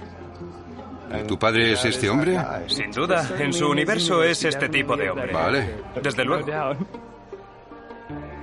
¿Tu 1.26 1.38
padre 1.38 1.72
es 1.72 1.84
este 1.84 2.08
hombre? 2.08 2.38
Sin 2.66 2.90
duda, 2.90 3.28
en 3.38 3.52
su 3.52 3.68
universo 3.68 4.22
es 4.22 4.44
este 4.44 4.68
tipo 4.68 4.96
de 4.96 5.10
hombre. 5.10 5.32
Vale. 5.32 5.74
Desde 6.02 6.24
luego. 6.24 6.46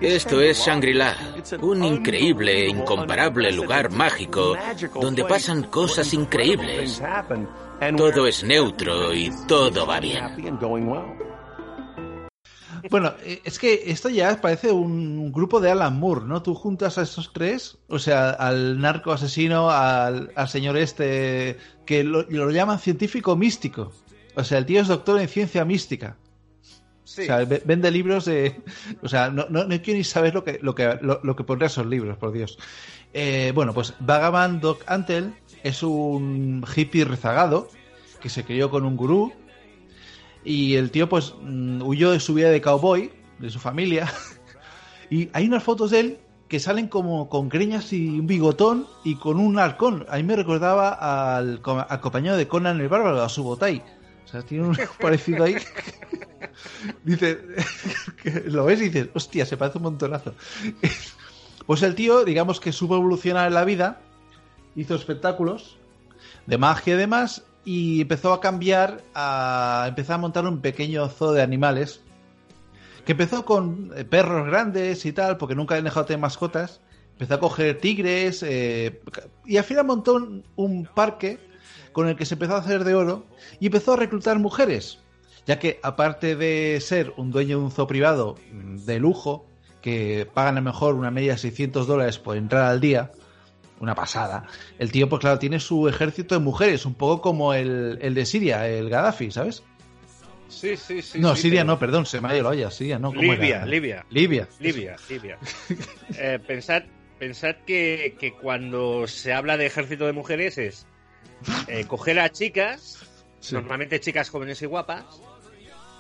Esto 0.02 0.42
es 0.42 0.58
Shangri-La, 0.60 1.16
un 1.62 1.84
increíble, 1.84 2.68
incomparable 2.68 3.52
lugar 3.54 3.90
mágico 3.92 4.58
donde 5.00 5.24
pasan 5.24 5.64
cosas 5.64 6.14
increíbles. 6.14 7.02
Todo 7.96 8.28
es 8.28 8.44
neutro 8.44 9.14
y 9.14 9.32
todo 9.48 9.86
va 9.88 10.00
bien. 10.02 10.60
Bueno, 12.90 13.14
eh, 13.24 13.42
es 13.44 13.60
que 13.60 13.84
esto 13.88 14.10
ya 14.10 14.40
parece 14.42 14.72
un 14.72 15.32
grupo 15.32 15.60
de 15.60 15.72
Alan 15.72 16.00
Moore, 16.00 16.26
¿no? 16.26 16.42
Tú 16.42 16.54
juntas 16.54 16.98
a 16.98 17.04
esos 17.04 17.32
tres, 17.34 17.78
o 17.88 18.00
sea, 18.00 18.32
al 18.32 18.80
narco 18.80 19.12
asesino, 19.12 19.70
al, 19.70 20.32
señor 20.48 20.78
este, 20.78 21.58
que 21.86 22.04
lo, 22.04 22.50
llaman 22.52 22.80
científico 22.80 23.36
místico. 23.36 23.92
O 24.36 24.44
sea, 24.44 24.58
el 24.58 24.66
tío 24.66 24.82
es 24.82 24.88
doctor 24.88 25.20
en 25.20 25.28
ciencia 25.28 25.64
mística. 25.64 26.18
Sí. 27.04 27.24
O 27.24 27.26
sea, 27.26 27.46
vende 27.46 27.92
libros 27.92 28.26
de. 28.26 28.62
O 29.02 29.08
sea, 29.08 29.30
no, 29.30 29.46
no, 29.50 29.68
quiero 29.82 29.98
ni 29.98 30.04
saber 30.04 30.34
lo 30.34 30.44
que, 30.44 30.60
lo 30.62 30.74
que, 30.74 30.98
lo, 31.02 31.36
que 31.36 31.44
pondría 31.44 31.68
esos 31.68 31.86
libros, 31.86 32.18
por 32.18 32.32
Dios. 32.32 32.58
Eh, 33.14 33.52
bueno, 33.54 33.74
pues 33.74 33.94
Vagabond 34.00 34.62
Doc 34.62 34.84
Antel 34.88 35.34
es 35.64 35.84
un 35.84 36.66
hippie 36.76 37.06
rezagado 37.06 37.70
que 38.20 38.30
se 38.30 38.44
crió 38.44 38.70
con 38.70 38.86
un 38.86 38.96
gurú 38.96 39.34
y 40.46 40.76
el 40.76 40.92
tío, 40.92 41.08
pues, 41.10 41.34
mm, 41.42 41.82
huyó 41.82 42.12
de 42.12 42.20
su 42.20 42.34
vida 42.34 42.50
de 42.50 42.62
cowboy, 42.62 43.12
de 43.40 43.50
su 43.50 43.60
familia. 43.60 44.12
y 45.10 45.30
hay 45.34 45.48
unas 45.48 45.64
fotos 45.64 45.92
de 45.92 46.00
él 46.00 46.20
que 46.48 46.60
salen 46.60 46.88
como 46.88 47.30
con 47.30 47.50
greñas 47.50 47.92
y 47.94 48.20
un 48.20 48.28
bigotón 48.28 48.88
y 49.04 49.16
con 49.16 49.40
un 49.40 49.58
halcón. 49.58 50.06
A 50.10 50.18
mí 50.18 50.24
me 50.24 50.36
recordaba 50.36 51.38
al, 51.38 51.62
compañero 51.62 52.38
de 52.38 52.48
Conan 52.48 52.80
el 52.80 52.90
Bárbaro, 52.90 53.22
a 53.22 53.30
su 53.30 53.44
botay. 53.44 53.82
O 54.26 54.28
sea, 54.28 54.42
tiene 54.44 54.68
un 54.68 54.78
parecido 55.02 55.46
ahí. 55.46 55.56
Dice, 57.04 57.40
lo 58.46 58.66
ves 58.66 58.82
y 58.82 58.90
dices, 58.90 59.10
hostia, 59.14 59.46
se 59.46 59.58
parece 59.58 59.78
un 59.78 59.86
montonazo. 59.86 60.36
pues 61.66 61.82
el 61.82 61.96
tío, 61.96 62.24
digamos 62.26 62.60
que 62.60 62.72
supo 62.72 62.96
evolucionar 62.96 63.48
en 63.48 63.54
la 63.54 63.66
vida, 63.66 64.02
hizo 64.76 64.96
espectáculos 64.96 65.78
de 66.46 66.58
magia 66.58 66.96
y 66.96 66.98
demás, 66.98 67.44
y 67.66 68.02
empezó 68.02 68.34
a 68.34 68.42
cambiar, 68.42 69.02
a 69.14 69.86
empezar 69.88 70.16
a 70.16 70.18
montar 70.18 70.46
un 70.46 70.60
pequeño 70.60 71.08
zoo 71.10 71.32
de 71.32 71.42
animales 71.42 72.02
que 73.06 73.14
empezó 73.14 73.46
con 73.46 73.92
eh, 73.96 74.06
perros 74.06 74.48
grandes 74.48 75.06
y 75.06 75.14
tal, 75.14 75.38
porque 75.38 75.56
nunca 75.56 75.76
habían 75.76 75.86
dejado 75.86 76.04
de 76.04 76.08
tener 76.08 76.22
mascotas. 76.22 76.82
Empezó 77.14 77.36
a 77.36 77.40
coger 77.40 77.80
tigres 77.80 78.44
eh, 78.44 79.02
y 79.46 79.58
al 79.58 79.64
final 79.64 79.86
montó 79.86 80.16
un, 80.56 80.90
parque 80.94 81.40
con 81.92 82.08
el 82.08 82.16
que 82.16 82.26
se 82.26 82.36
empezó 82.36 82.56
a 82.56 82.60
hacer 82.60 82.84
de 82.84 82.96
oro 82.96 83.26
y 83.60 83.68
empezó 83.68 83.94
a 83.94 83.98
reclutar 83.98 84.40
mujeres, 84.40 85.00
ya 85.46 85.60
que 85.60 85.80
aparte 85.84 86.36
de 86.36 86.80
ser 86.82 87.14
un 87.18 87.30
dueño 87.30 87.60
de 87.60 87.66
un 87.66 87.72
zoo 87.72 87.88
privado 87.88 88.36
de 88.52 89.00
lujo, 89.00 89.46
que 89.82 90.28
pagan 90.34 90.58
a 90.58 90.62
lo 90.62 90.66
mejor 90.66 90.96
una 90.96 91.12
media 91.12 91.34
de 91.34 91.38
600 91.38 91.86
dólares 91.86 92.18
por 92.18 92.36
entrar 92.36 92.66
al 92.66 92.80
día, 92.80 93.12
una 93.84 93.96
pasada. 93.96 94.46
El 94.80 94.92
tío, 94.92 95.10
pues 95.10 95.20
claro, 95.20 95.38
tiene 95.40 95.60
su 95.60 95.88
ejército 95.88 96.36
de 96.36 96.42
mujeres, 96.42 96.86
un 96.86 96.96
poco 96.96 97.22
como 97.22 97.54
el, 97.54 98.00
de 98.00 98.26
Siria, 98.26 98.68
el 98.68 98.90
Gaddafi, 98.90 99.30
¿sabes? 99.32 99.64
Sí, 100.48 100.78
sí, 100.78 101.02
sí. 101.02 101.20
No, 101.20 101.36
Siria 101.36 101.64
no, 101.64 101.80
perdón, 101.80 102.06
se 102.06 102.22
me 102.22 102.30
ha 102.30 102.34
ido 102.34 102.44
la 102.44 102.50
olla, 102.50 102.72
Siria 102.72 103.00
no. 103.00 103.14
Libia, 103.14 103.66
Libia. 103.66 104.06
Libia. 104.10 104.48
Libia, 104.60 104.96
Libia. 105.10 105.38
eh, 106.18 106.40
pensad, 106.46 106.84
pensad 107.20 107.56
que, 107.66 108.16
que, 108.20 108.34
cuando 108.34 109.08
se 109.08 109.34
habla 109.34 109.58
de 109.58 109.66
ejército 109.66 110.06
de 110.06 110.14
mujeres 110.14 110.58
es 110.58 110.86
eh, 111.68 111.86
coger 111.86 112.20
a 112.20 112.30
chicas, 112.30 113.00
normalmente 113.52 114.00
chicas 114.00 114.30
jóvenes 114.30 114.62
y 114.62 114.66
guapas, 114.66 115.04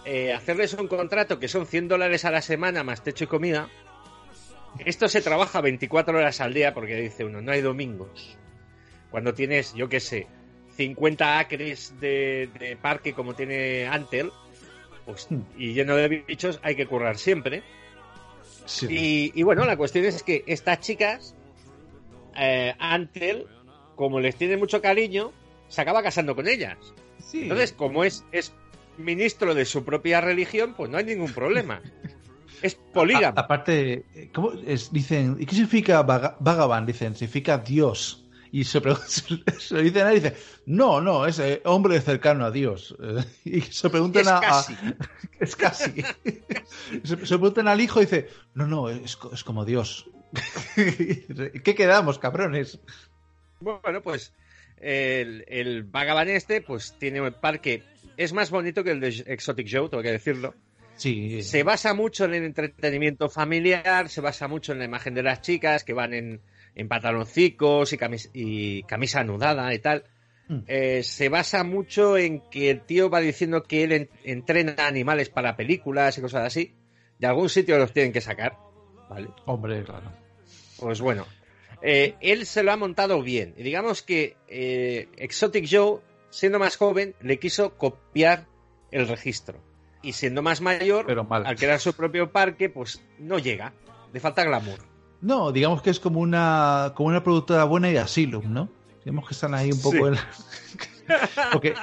eh, 0.05 0.33
hacerles 0.33 0.73
un 0.73 0.87
contrato 0.87 1.39
que 1.39 1.47
son 1.47 1.65
100 1.65 1.87
dólares 1.87 2.25
a 2.25 2.31
la 2.31 2.41
semana 2.41 2.83
más 2.83 3.03
techo 3.03 3.23
y 3.23 3.27
comida, 3.27 3.69
esto 4.79 5.07
se 5.07 5.21
trabaja 5.21 5.61
24 5.61 6.17
horas 6.17 6.41
al 6.41 6.53
día 6.53 6.73
porque 6.73 6.95
dice 6.95 7.23
uno, 7.23 7.41
no 7.41 7.51
hay 7.51 7.61
domingos. 7.61 8.37
Cuando 9.11 9.33
tienes, 9.33 9.73
yo 9.73 9.89
qué 9.89 9.99
sé, 9.99 10.27
50 10.75 11.39
acres 11.39 11.93
de, 11.99 12.77
parque 12.81 13.13
como 13.13 13.35
tiene 13.35 13.87
Antel, 13.87 14.31
pues, 15.05 15.27
hmm. 15.29 15.41
y 15.57 15.73
lleno 15.73 15.95
de 15.95 16.07
bichos, 16.07 16.59
hay 16.63 16.75
que 16.75 16.87
currar 16.87 17.17
siempre. 17.17 17.63
Y, 18.87 19.43
bueno, 19.43 19.65
la 19.65 19.75
cuestión 19.75 20.05
es 20.05 20.23
que 20.23 20.43
estas 20.47 20.79
chicas, 20.79 21.35
eh, 22.35 22.73
Antel, 22.79 23.47
como 23.95 24.19
les 24.19 24.35
tiene 24.35 24.55
mucho 24.57 24.81
cariño, 24.81 25.31
se 25.67 25.81
acaba 25.81 26.01
casando 26.01 26.35
con 26.35 26.47
ellas. 26.47 26.77
Entonces, 27.33 27.73
como 27.73 28.03
es, 28.03 28.23
es 28.31 28.53
ministro 28.97 29.53
de 29.53 29.65
su 29.65 29.83
propia 29.83 30.21
religión, 30.21 30.75
pues 30.75 30.89
no 30.89 30.97
hay 30.97 31.05
ningún 31.05 31.33
problema. 31.33 31.81
es 32.63 32.75
polígamo. 32.75 33.37
aparte, 33.37 34.05
¿cómo 34.33 34.51
dicen, 34.51 35.37
¿y 35.39 35.45
qué 35.45 35.53
significa 35.53 36.01
Vagaban? 36.01 36.85
Dicen, 36.85 37.15
significa 37.15 37.57
Dios. 37.57 38.25
Y 38.51 38.63
se, 38.63 38.81
se, 39.59 39.75
le 39.75 39.83
dicen 39.83 40.07
a 40.07 40.11
él 40.11 40.17
y 40.17 40.19
dice, 40.21 40.37
no, 40.65 41.01
no, 41.01 41.25
es 41.25 41.39
eh, 41.39 41.61
hombre 41.65 41.99
cercano 41.99 42.45
a 42.45 42.51
Dios. 42.51 42.95
y 43.45 43.61
se 43.61 43.89
preguntan 43.89 44.27
a, 44.27 44.39
casi. 44.39 44.75
Es 45.39 45.55
casi. 45.57 46.03
se, 47.03 47.17
preguntan 47.17 47.67
al 47.67 47.81
hijo 47.81 47.99
y 47.99 48.05
dice, 48.05 48.29
no, 48.53 48.65
no, 48.65 48.89
es, 48.89 49.17
es 49.33 49.43
como 49.43 49.65
Dios. 49.65 50.09
¿Qué 50.75 51.75
quedamos, 51.75 52.17
cabrones? 52.17 52.79
Bueno, 53.59 54.01
pues 54.01 54.33
el, 54.77 55.43
el 55.47 55.83
Vagaban 55.83 56.29
este, 56.29 56.61
pues 56.61 56.95
tiene 56.97 57.21
un 57.21 57.33
parque. 57.33 57.83
Es 58.15 58.31
más 58.31 58.51
bonito 58.51 58.83
que 58.83 58.91
el 58.91 58.99
de 58.99 59.23
Exotic 59.27 59.67
Joe, 59.69 59.89
tengo 59.89 60.03
que 60.03 60.11
decirlo. 60.11 60.53
Sí. 61.03 61.43
Se 61.43 61.63
basa 61.63 61.93
mucho 61.93 62.23
en 62.23 62.33
el 62.33 62.45
entretenimiento 62.45 63.29
familiar, 63.29 64.07
se 64.07 64.21
basa 64.21 64.47
mucho 64.47 64.71
en 64.71 64.79
la 64.79 64.85
imagen 64.85 65.13
de 65.13 65.21
las 65.21 65.41
chicas 65.41 65.83
que 65.83 65.91
van 65.91 66.13
en, 66.13 66.39
en 66.75 66.87
pantaloncicos 66.87 67.91
y, 67.91 67.97
y 68.33 68.83
camisa 68.83 69.19
anudada 69.19 69.73
y 69.73 69.79
tal. 69.79 70.05
Mm. 70.47 70.59
Eh, 70.65 71.03
se 71.03 71.27
basa 71.27 71.65
mucho 71.65 72.17
en 72.17 72.39
que 72.49 72.69
el 72.69 72.85
tío 72.85 73.09
va 73.09 73.19
diciendo 73.19 73.63
que 73.63 73.83
él 73.83 74.09
entrena 74.23 74.75
animales 74.87 75.29
para 75.29 75.57
películas 75.57 76.17
y 76.17 76.21
cosas 76.21 76.45
así. 76.45 76.73
De 77.19 77.27
algún 77.27 77.49
sitio 77.49 77.77
los 77.77 77.91
tienen 77.91 78.13
que 78.13 78.21
sacar. 78.21 78.57
¿Vale? 79.09 79.27
Hombre, 79.45 79.83
claro. 79.83 80.09
Pues 80.79 81.01
bueno. 81.01 81.27
Eh, 81.81 82.15
él 82.21 82.45
se 82.45 82.63
lo 82.63 82.71
ha 82.71 82.77
montado 82.77 83.21
bien. 83.21 83.55
Y 83.57 83.63
digamos 83.63 84.03
que 84.03 84.37
eh, 84.47 85.09
Exotic 85.17 85.67
Joe, 85.69 85.99
siendo 86.29 86.59
más 86.59 86.77
joven, 86.77 87.13
le 87.19 87.39
quiso 87.39 87.77
copiar 87.77 88.47
el 88.89 89.05
registro. 89.05 89.72
Y 90.03 90.13
siendo 90.13 90.41
más 90.41 90.61
mayor, 90.61 91.05
al 91.29 91.55
crear 91.55 91.79
su 91.79 91.93
propio 91.93 92.31
parque, 92.31 92.69
pues 92.69 93.01
no 93.17 93.39
llega. 93.39 93.73
Le 94.11 94.19
falta 94.19 94.43
glamour. 94.43 94.79
No, 95.21 95.51
digamos 95.51 95.81
que 95.81 95.89
es 95.89 95.99
como 95.99 96.19
una, 96.19 96.91
como 96.95 97.09
una 97.09 97.23
productora 97.23 97.63
buena 97.63 97.89
y 97.89 97.97
Asylum, 97.97 98.53
¿no? 98.53 98.69
Digamos 99.05 99.27
que 99.27 99.33
están 99.33 99.53
ahí 99.53 99.71
un 99.71 99.81
poco 99.81 100.09
en... 100.09 100.15
Porque 101.51 101.73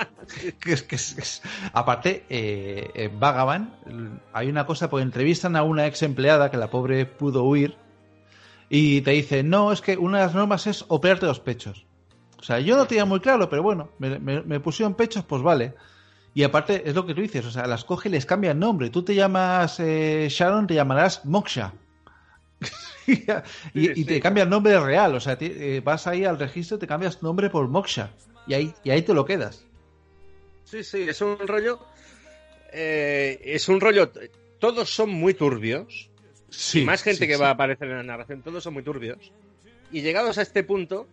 es, 0.66 0.82
que 0.82 0.94
es, 0.94 1.42
aparte, 1.72 2.24
eh, 2.30 2.90
en 2.94 3.20
Vagaban 3.20 3.78
hay 4.32 4.48
una 4.48 4.64
cosa, 4.64 4.88
porque 4.88 5.02
entrevistan 5.02 5.56
a 5.56 5.62
una 5.62 5.86
ex 5.86 6.02
empleada 6.02 6.50
que 6.50 6.56
la 6.56 6.70
pobre 6.70 7.04
pudo 7.04 7.44
huir 7.44 7.76
y 8.70 9.02
te 9.02 9.10
dice, 9.10 9.42
no, 9.42 9.72
es 9.72 9.80
que 9.80 9.98
una 9.98 10.18
de 10.18 10.24
las 10.24 10.34
normas 10.34 10.66
es 10.66 10.84
operarte 10.88 11.26
los 11.26 11.40
pechos. 11.40 11.84
O 12.38 12.42
sea, 12.42 12.60
yo 12.60 12.76
no 12.76 12.86
tenía 12.86 13.04
muy 13.04 13.20
claro, 13.20 13.50
pero 13.50 13.62
bueno, 13.62 13.90
me, 13.98 14.18
me, 14.18 14.60
pusieron 14.60 14.94
pechos, 14.94 15.24
pues 15.24 15.42
vale. 15.42 15.74
Y 16.32 16.44
aparte, 16.44 16.82
es 16.88 16.94
lo 16.94 17.06
que 17.06 17.14
tú 17.14 17.20
dices, 17.22 17.44
o 17.44 17.50
sea, 17.50 17.66
las 17.66 17.84
coge 17.84 18.08
y 18.08 18.12
les 18.12 18.24
cambia 18.24 18.52
el 18.52 18.58
nombre. 18.58 18.90
Tú 18.90 19.02
te 19.02 19.14
llamas 19.14 19.80
eh, 19.80 20.28
Sharon, 20.30 20.66
te 20.66 20.74
llamarás 20.74 21.24
Moksha. 21.24 21.74
y, 23.74 24.04
te 24.04 24.20
cambia 24.20 24.44
el 24.44 24.50
nombre 24.50 24.78
real. 24.78 25.14
O 25.14 25.20
sea, 25.20 25.36
eh, 25.40 25.80
vas 25.84 26.06
ahí 26.06 26.24
al 26.24 26.38
registro, 26.38 26.78
te 26.78 26.86
cambias 26.86 27.22
nombre 27.22 27.50
por 27.50 27.66
Moksha. 27.68 28.10
Y 28.46 28.54
ahí, 28.54 28.74
y 28.84 28.90
ahí 28.90 29.02
te 29.02 29.14
lo 29.14 29.24
quedas. 29.24 29.64
Sí, 30.64 30.84
sí, 30.84 31.02
es 31.08 31.20
un 31.20 31.36
rollo. 31.48 31.80
Eh, 32.72 33.40
es 33.44 33.68
un 33.68 33.80
rollo. 33.80 34.12
Todos 34.60 34.94
son 34.94 35.10
muy 35.10 35.34
turbios. 35.34 36.10
Sí, 36.48 36.82
y 36.82 36.84
más 36.84 37.02
gente 37.02 37.26
que 37.26 37.36
va 37.36 37.48
a 37.48 37.52
aparecer 37.52 37.88
en 37.88 37.96
la 37.96 38.02
narración, 38.02 38.42
todos 38.42 38.62
son 38.62 38.74
muy 38.74 38.82
turbios. 38.82 39.32
Y 39.92 40.02
llegados 40.02 40.38
a 40.38 40.42
este 40.42 40.62
punto, 40.62 41.08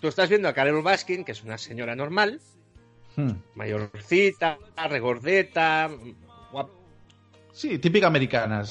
tú 0.00 0.08
estás 0.08 0.28
viendo 0.28 0.48
a 0.48 0.54
Carol 0.54 0.82
Baskin, 0.82 1.24
que 1.24 1.32
es 1.32 1.42
una 1.42 1.58
señora 1.58 1.94
normal, 1.94 2.40
hmm. 3.16 3.30
mayorcita, 3.54 4.58
regordeta. 4.88 5.90
Sí, 7.52 7.78
típica 7.78 8.06
americana. 8.06 8.62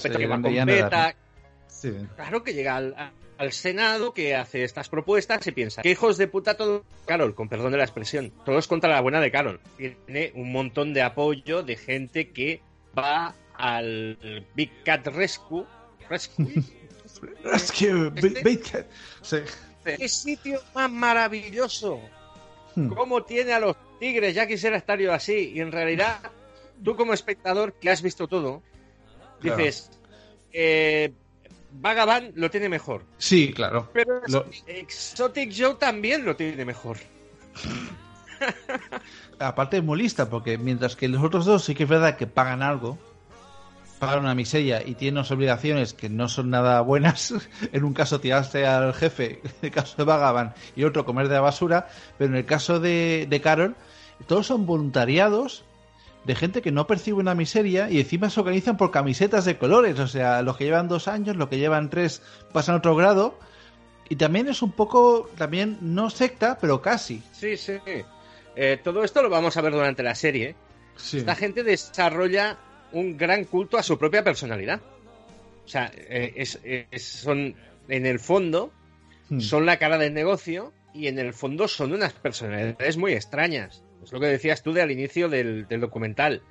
Eh, 1.84 2.08
Claro 2.16 2.44
que 2.44 2.54
llega 2.54 2.76
al, 2.76 3.52
Senado, 3.52 4.14
que 4.14 4.36
hace 4.36 4.64
estas 4.64 4.90
propuestas 4.90 5.46
y 5.48 5.52
piensa, 5.52 5.82
¿qué 5.82 5.92
hijos 5.92 6.18
de 6.18 6.28
puta 6.28 6.56
todo? 6.56 6.84
Carol, 7.06 7.34
con 7.34 7.50
perdón 7.50 7.72
de 7.72 7.80
la 7.80 7.84
expresión, 7.84 8.32
todos 8.46 8.68
contra 8.68 8.92
la 8.92 9.02
buena 9.02 9.20
de 9.20 9.32
Carol. 9.32 9.60
Tiene 9.78 10.32
un 10.36 10.52
montón 10.52 10.94
de 10.94 11.02
apoyo 11.02 11.64
de 11.64 11.76
gente 11.76 12.30
que 12.30 12.62
va 12.98 13.34
al 13.56 14.46
Big 14.54 14.84
Cat 14.84 15.08
Rescue. 15.08 15.66
Rescue. 16.08 16.64
Rescue, 17.44 18.10
Big, 18.12 18.62
Cat. 18.72 18.86
¿Qué 19.84 20.08
sitio 20.08 20.62
más 20.76 20.92
maravilloso? 20.92 22.00
Hmm. 22.76 22.90
¿Cómo 22.90 23.24
tiene 23.24 23.54
a 23.54 23.60
los 23.60 23.76
tigres? 24.02 24.34
Ya 24.34 24.48
quisiera 24.48 24.76
estar 24.76 25.00
yo 25.00 25.14
así. 25.14 25.54
Y 25.54 25.62
en 25.62 25.72
realidad, 25.72 26.20
tú 26.84 26.96
como 26.96 27.14
espectador 27.14 27.74
que 27.74 27.92
has 27.92 28.02
visto 28.02 28.28
todo, 28.28 28.64
dices, 29.42 29.92
eh, 30.52 31.14
Vagabond 31.72 32.36
lo 32.36 32.50
tiene 32.50 32.68
mejor. 32.68 33.06
Sí, 33.20 33.54
claro. 33.54 33.90
Pero 33.94 34.24
Exotic 34.66 35.54
Joe 35.56 35.76
también 35.76 36.26
lo 36.26 36.36
tiene 36.36 36.66
mejor. 36.66 36.98
Aparte 39.40 39.78
es 39.78 39.84
muy 39.84 40.00
lista, 40.00 40.30
porque 40.30 40.58
mientras 40.58 40.96
que 40.96 41.08
los 41.08 41.24
otros 41.24 41.46
dos 41.46 41.64
sí 41.64 41.76
que 41.76 41.84
es 41.84 41.90
verdad 41.90 42.18
que 42.18 42.26
pagan 42.26 42.64
algo, 42.64 42.98
pagan 44.00 44.22
una 44.22 44.34
miseria 44.34 44.82
y 44.84 44.96
tienen 44.96 45.20
unas 45.20 45.30
obligaciones 45.30 45.94
que 45.94 46.10
no 46.10 46.28
son 46.28 46.50
nada 46.50 46.82
buenas. 46.82 47.36
en 47.72 47.84
un 47.84 47.94
caso 47.94 48.20
tiraste 48.20 48.66
al 48.66 48.96
jefe, 48.96 49.42
en 49.44 49.52
el 49.62 49.72
caso 49.72 49.96
de 49.96 50.06
Vagabond, 50.06 50.54
y 50.76 50.86
otro 50.86 51.06
comer 51.06 51.28
de 51.28 51.36
la 51.36 51.42
basura, 51.42 51.88
pero 52.18 52.32
en 52.32 52.38
el 52.38 52.46
caso 52.46 52.80
de, 52.80 53.28
de 53.30 53.42
Carol, 53.42 53.76
todos 54.28 54.48
son 54.48 54.66
voluntariados 54.66 55.66
de 56.24 56.36
gente 56.36 56.62
que 56.62 56.72
no 56.72 56.88
percibe 56.88 57.18
una 57.18 57.36
miseria 57.36 57.90
y 57.90 58.00
encima 58.00 58.30
se 58.30 58.40
organizan 58.40 58.78
por 58.78 58.92
camisetas 58.92 59.46
de 59.46 59.58
colores. 59.58 60.00
O 60.00 60.08
sea, 60.08 60.42
los 60.42 60.58
que 60.58 60.66
llevan 60.66 60.88
dos 60.88 61.08
años, 61.08 61.36
los 61.36 61.50
que 61.50 61.58
llevan 61.58 61.90
tres 61.90 62.22
pasan 62.54 62.76
a 62.76 62.78
otro 62.80 62.96
grado. 62.96 63.38
Y 64.10 64.18
también 64.18 64.48
es 64.48 64.62
un 64.62 64.72
poco, 64.72 65.30
también 65.38 65.78
no 65.82 66.10
secta, 66.10 66.58
pero 66.60 66.82
casi. 66.82 67.24
Sí, 67.32 67.56
sí. 67.58 67.74
Eh, 68.56 68.80
todo 68.84 69.04
esto 69.04 69.24
lo 69.24 69.30
vamos 69.30 69.56
a 69.56 69.62
ver 69.62 69.72
durante 69.72 70.04
la 70.04 70.16
serie. 70.16 70.56
Esta 71.14 71.36
gente 71.36 71.64
desarrolla 71.64 72.58
un 72.92 73.18
gran 73.18 73.46
culto 73.46 73.78
a 73.78 73.84
su 73.84 73.98
propia 73.98 74.24
personalidad. 74.24 74.82
O 75.66 75.68
sea, 75.68 75.92
eh, 75.96 76.88
son, 76.98 77.56
en 77.88 78.06
el 78.06 78.20
fondo, 78.20 78.72
hmm. 79.30 79.40
son 79.40 79.66
la 79.66 79.78
cara 79.78 79.98
del 79.98 80.14
negocio 80.14 80.74
y 80.94 81.08
en 81.08 81.18
el 81.18 81.34
fondo 81.34 81.70
son 81.70 81.94
unas 81.94 82.14
personalidades 82.14 82.98
muy 82.98 83.14
extrañas. 83.14 83.82
Es 84.04 84.12
lo 84.12 84.20
que 84.20 84.28
decías 84.28 84.64
tú 84.64 84.74
de 84.74 84.82
al 84.82 84.92
inicio 84.92 85.30
del, 85.30 85.68
documental. 85.68 86.42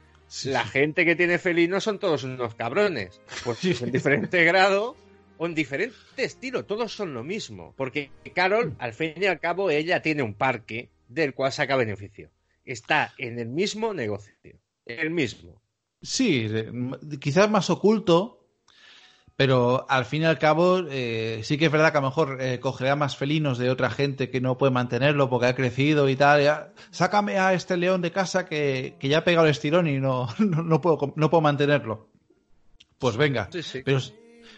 la 0.45 0.65
gente 0.65 1.05
que 1.05 1.17
tiene 1.17 1.39
felinos 1.39 1.85
son 1.85 1.99
todos 1.99 2.25
unos 2.25 2.55
cabrones. 2.55 3.21
Pues 3.45 3.83
en 3.83 3.93
diferente 3.93 4.45
grado 4.45 4.97
o 5.39 5.47
en 5.47 5.55
diferente 5.55 5.97
estilo. 6.17 6.65
Todos 6.65 6.93
son 6.95 7.15
lo 7.15 7.25
mismo. 7.25 7.75
Porque 7.77 8.11
Carol, 8.35 8.75
al 8.79 8.93
fin 8.93 9.15
y 9.17 9.27
al 9.27 9.41
cabo, 9.41 9.71
ella 9.71 10.03
tiene 10.03 10.23
un 10.23 10.35
parque 10.35 10.91
del 11.09 11.35
cual 11.35 11.53
saca 11.53 11.77
beneficio. 11.77 12.31
Está 12.65 13.15
en 13.19 13.39
el 13.39 13.49
mismo 13.49 13.93
negocio. 13.95 14.35
El 14.87 15.11
mismo. 15.11 15.61
Sí, 16.03 16.49
quizás 17.21 17.51
más 17.51 17.69
oculto, 17.69 18.40
pero 19.41 19.87
al 19.89 20.05
fin 20.05 20.21
y 20.21 20.25
al 20.27 20.39
cabo, 20.39 20.81
eh, 20.91 21.41
sí 21.45 21.57
que 21.57 21.65
es 21.65 21.73
verdad 21.73 21.93
que 21.93 21.97
a 21.97 22.03
lo 22.03 22.09
mejor 22.09 22.43
eh, 22.43 22.61
cogerá 22.61 22.95
más 22.95 23.17
felinos 23.17 23.57
de 23.57 23.71
otra 23.71 23.89
gente 23.89 24.29
que 24.29 24.39
no 24.39 24.59
puede 24.59 24.71
mantenerlo 24.71 25.31
porque 25.31 25.47
ha 25.47 25.55
crecido 25.55 26.11
y 26.11 26.17
tal. 26.17 26.75
sácame 26.91 27.39
a 27.39 27.55
este 27.55 27.79
león 27.79 28.03
de 28.03 28.13
casa 28.13 28.45
que, 28.45 28.99
ya 29.01 29.17
ha 29.17 29.25
pegado 29.25 29.47
el 29.47 29.53
estirón 29.53 29.87
y 29.87 29.99
no, 29.99 30.29
no, 30.39 30.83
puedo, 30.83 31.15
no 31.17 31.31
puedo 31.31 31.41
mantenerlo. 31.41 32.11
Pues 32.99 33.17
venga. 33.17 33.49
Pero, 33.83 34.01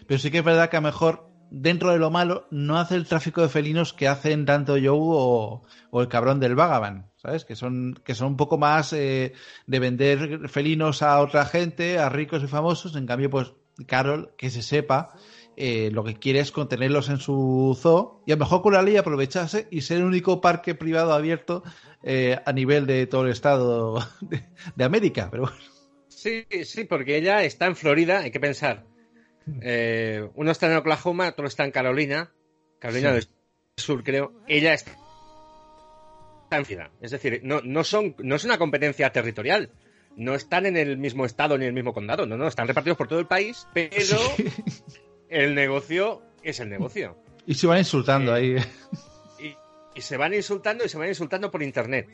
pero 0.05 0.19
sí 0.19 0.29
que 0.29 0.39
es 0.39 0.43
verdad 0.43 0.69
que 0.69 0.75
a 0.75 0.81
lo 0.81 0.87
mejor, 0.87 1.29
dentro 1.49 1.93
de 1.93 1.97
lo 1.97 2.11
malo, 2.11 2.49
no 2.51 2.77
hace 2.77 2.95
el 2.95 3.07
tráfico 3.07 3.41
de 3.41 3.47
felinos 3.47 3.93
que 3.93 4.09
hacen 4.09 4.45
tanto 4.45 4.73
Joe 4.73 4.89
o, 4.91 5.63
el 5.93 6.09
cabrón 6.09 6.41
del 6.41 6.55
Vagaban. 6.55 7.09
¿Sabes? 7.15 7.45
Que 7.45 7.55
son, 7.55 7.97
que 8.03 8.15
son 8.15 8.27
un 8.27 8.35
poco 8.35 8.57
más 8.57 8.91
eh, 8.91 9.31
de 9.65 9.79
vender 9.79 10.49
felinos 10.49 11.01
a 11.01 11.21
otra 11.21 11.45
gente, 11.45 11.99
a 11.99 12.09
ricos 12.09 12.43
y 12.43 12.47
famosos. 12.47 12.97
En 12.97 13.07
cambio, 13.07 13.29
pues 13.29 13.53
Carol, 13.87 14.33
que 14.37 14.49
se 14.49 14.61
sepa, 14.61 15.13
eh, 15.55 15.89
lo 15.91 16.03
que 16.03 16.15
quiere 16.15 16.39
es 16.39 16.51
contenerlos 16.51 17.09
en 17.09 17.17
su 17.17 17.77
zoo 17.79 18.23
y 18.25 18.31
a 18.31 18.35
lo 18.35 18.39
mejor 18.39 18.61
con 18.61 18.73
la 18.73 18.81
ley 18.81 18.97
aprovecharse 18.97 19.67
y 19.69 19.81
ser 19.81 19.97
el 19.97 20.05
único 20.05 20.41
parque 20.41 20.73
privado 20.73 21.13
abierto 21.13 21.63
eh, 22.01 22.39
a 22.45 22.53
nivel 22.53 22.87
de 22.87 23.05
todo 23.07 23.25
el 23.25 23.31
estado 23.31 23.99
de, 24.75 24.83
América. 24.83 25.29
Pero 25.31 25.51
Sí, 26.07 26.45
sí, 26.63 26.85
porque 26.85 27.17
ella 27.17 27.43
está 27.43 27.65
en 27.65 27.75
Florida, 27.75 28.19
hay 28.19 28.31
que 28.31 28.39
pensar. 28.39 28.85
Eh, 29.61 30.27
uno 30.35 30.51
está 30.51 30.71
en 30.71 30.77
Oklahoma, 30.77 31.27
otro 31.27 31.47
está 31.47 31.65
en 31.65 31.71
Carolina, 31.71 32.31
Carolina 32.79 33.11
del 33.11 33.27
Sur, 33.75 34.03
creo. 34.03 34.31
Ella 34.47 34.73
está 34.73 34.95
distancia. 36.53 36.91
Es 37.01 37.11
decir, 37.11 37.41
no, 37.43 37.61
no, 37.63 37.83
son, 37.83 38.15
no 38.19 38.35
es 38.35 38.45
una 38.45 38.57
competencia 38.57 39.11
territorial. 39.11 39.71
No 40.15 40.35
están 40.35 40.65
en 40.65 40.77
el 40.77 40.97
mismo 40.97 41.25
estado 41.25 41.57
ni 41.57 41.65
en 41.65 41.69
el 41.69 41.73
mismo 41.73 41.93
condado. 41.93 42.25
No, 42.25 42.37
no, 42.37 42.47
están 42.47 42.67
repartidos 42.67 42.97
por 42.97 43.07
todo 43.07 43.19
el 43.19 43.27
país, 43.27 43.67
pero 43.73 44.19
el 45.29 45.55
negocio 45.55 46.21
es 46.43 46.59
el 46.59 46.69
negocio. 46.69 47.17
Y 47.45 47.55
se 47.55 47.67
van 47.67 47.79
insultando 47.79 48.33
ahí. 48.33 48.55
Y, 49.39 49.55
y, 49.95 50.01
se 50.01 50.17
van 50.17 50.33
insultando 50.33 50.85
y 50.85 50.89
se 50.89 50.97
van 50.97 51.09
insultando 51.09 51.49
por 51.51 51.63
internet. 51.63 52.07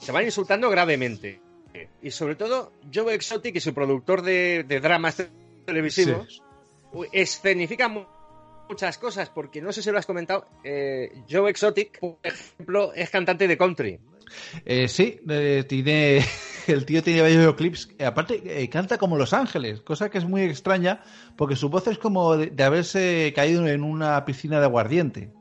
Se 0.00 0.12
van 0.12 0.24
insultando 0.24 0.70
gravemente. 0.70 1.40
Y 2.02 2.10
sobre 2.10 2.36
todo, 2.36 2.72
Joe 2.92 3.14
Exotic 3.14 3.56
y 3.56 3.60
su 3.60 3.74
productor 3.74 4.22
de, 4.22 4.64
dramas 4.80 5.22
televisivos 5.64 6.42
escenifican 7.12 8.06
muchas 8.68 8.98
cosas, 8.98 9.30
porque 9.30 9.60
no 9.60 9.72
sé 9.72 9.82
si 9.82 9.90
lo 9.90 9.98
has 9.98 10.06
comentado, 10.06 10.46
eh, 10.62 11.12
Joe 11.28 11.50
Exotic, 11.50 11.98
por 11.98 12.18
ejemplo, 12.22 12.92
es 12.94 13.10
cantante 13.10 13.48
de 13.48 13.56
country. 13.56 13.98
Eh, 14.64 14.88
sí, 14.88 15.20
eh, 15.28 15.64
tiene, 15.68 16.24
el 16.72 16.84
tío 16.84 17.02
tiene 17.02 17.22
varios 17.22 17.54
clips. 17.54 17.88
Aparte, 18.04 18.68
canta 18.70 18.98
como 18.98 19.16
Los 19.16 19.32
Ángeles, 19.32 19.80
cosa 19.80 20.10
que 20.10 20.18
es 20.18 20.24
muy 20.24 20.42
extraña, 20.42 21.00
porque 21.36 21.56
su 21.56 21.68
voz 21.68 21.86
es 21.86 21.98
como 21.98 22.36
de 22.36 22.64
haberse 22.64 23.32
caído 23.34 23.66
en 23.66 23.82
una 23.82 24.24
piscina 24.24 24.58
de 24.60 24.66
aguardiente. 24.66 25.32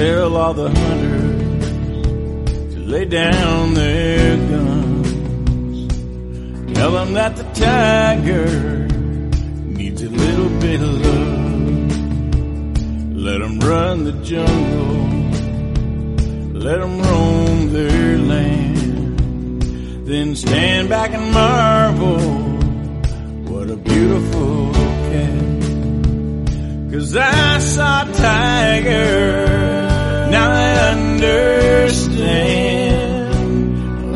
tell 0.00 0.36
all 0.36 0.54
the 0.54 0.68
hunters 0.68 1.64
to 2.74 2.80
lay 2.80 3.04
down 3.04 3.74
their 3.74 4.36
guns. 4.48 4.79
Tell 6.80 6.92
them 6.92 7.12
that 7.12 7.36
the 7.36 7.44
tiger 7.52 8.88
needs 9.78 10.02
a 10.02 10.08
little 10.08 10.48
bit 10.60 10.80
of 10.80 10.92
love. 11.06 11.96
Let 13.16 13.40
them 13.40 13.60
run 13.60 14.04
the 14.04 14.12
jungle. 14.32 14.96
Let 16.58 16.80
them 16.80 17.02
roam 17.02 17.72
their 17.74 18.16
land. 18.16 19.18
Then 20.08 20.34
stand 20.34 20.88
back 20.88 21.12
and 21.12 21.30
marvel. 21.32 22.18
What 23.52 23.68
a 23.68 23.76
beautiful 23.76 24.72
cat. 25.10 25.62
Cause 26.92 27.14
I 27.14 27.58
saw 27.58 28.04
tiger 28.04 29.80
now 30.30 30.50
I 30.50 30.90
understand. 30.92 32.20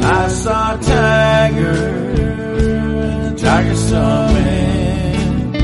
I 0.04 0.28
saw 0.28 0.76
tiger, 0.76 2.03
man. 3.92 5.56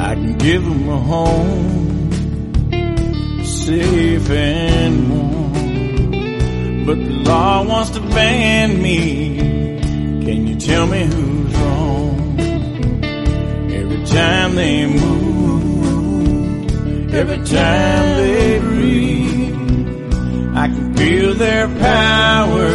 I 0.00 0.14
can 0.14 0.38
give 0.38 0.62
him 0.62 0.88
a 0.88 0.98
home, 0.98 2.12
safe 3.44 4.30
and 4.30 5.10
warm. 5.10 6.86
But 6.86 6.98
the 6.98 7.10
law 7.30 7.64
wants 7.64 7.90
to 7.90 8.00
ban 8.00 8.80
me. 8.80 9.36
Can 10.24 10.46
you 10.46 10.56
tell 10.56 10.86
me 10.86 11.04
who's 11.04 11.54
wrong? 11.56 12.40
Every 13.70 14.04
time 14.04 14.54
they 14.54 14.86
move, 14.86 15.84
every 17.14 17.38
time 17.44 18.16
they 18.16 18.58
breathe. 18.60 19.54
I 20.56 20.68
can 20.68 20.94
feel 20.94 21.34
their 21.34 21.68
power. 21.68 22.68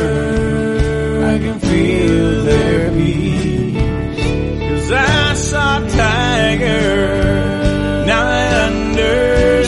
I 1.31 1.37
can 1.39 1.59
feel 1.59 2.43
their 2.43 2.91
peace. 2.91 3.30
I 5.01 5.33
saw 5.33 5.83
a 5.83 5.89
tiger. 5.89 6.91
Now 8.05 8.23
I 8.27 8.65
under. 8.65 9.60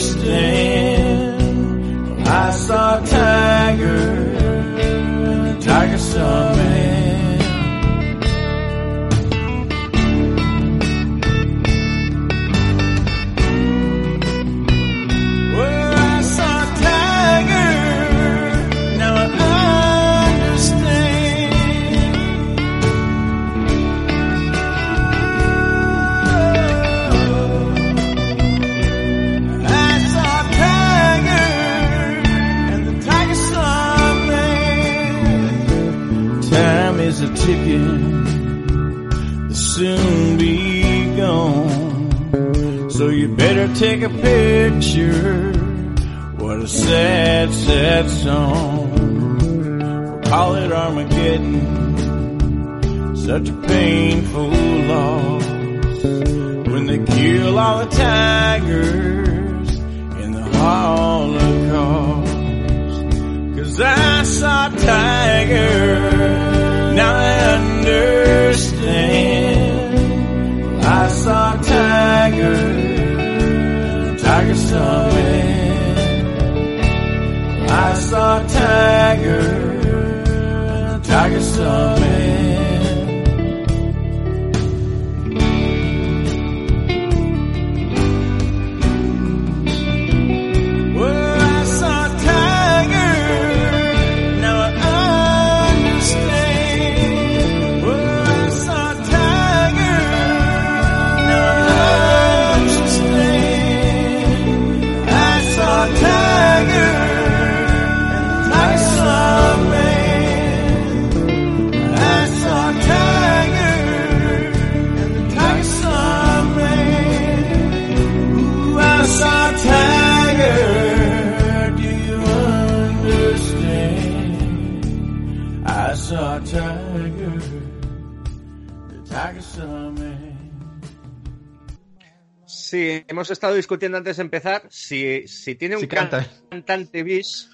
Hemos 133.24 133.32
estado 133.32 133.55
discutiendo 133.55 133.97
antes 133.97 134.17
de 134.17 134.24
empezar 134.24 134.63
si, 134.69 135.24
tiene 135.57 135.78
un 135.78 135.88
cantante 135.88 137.03
bis, 137.03 137.49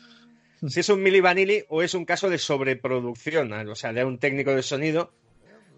si 0.67 0.80
es 0.80 0.89
un 0.89 1.03
Milli 1.03 1.22
Vanilli 1.22 1.63
o 1.70 1.84
es 1.84 1.93
un 1.93 2.05
caso 2.05 2.28
de 2.28 2.39
sobreproducción, 2.39 3.53
o 3.53 3.76
sea, 3.76 3.93
de 3.93 4.03
un 4.03 4.17
técnico 4.17 4.49
de 4.55 4.63
sonido, 4.63 5.13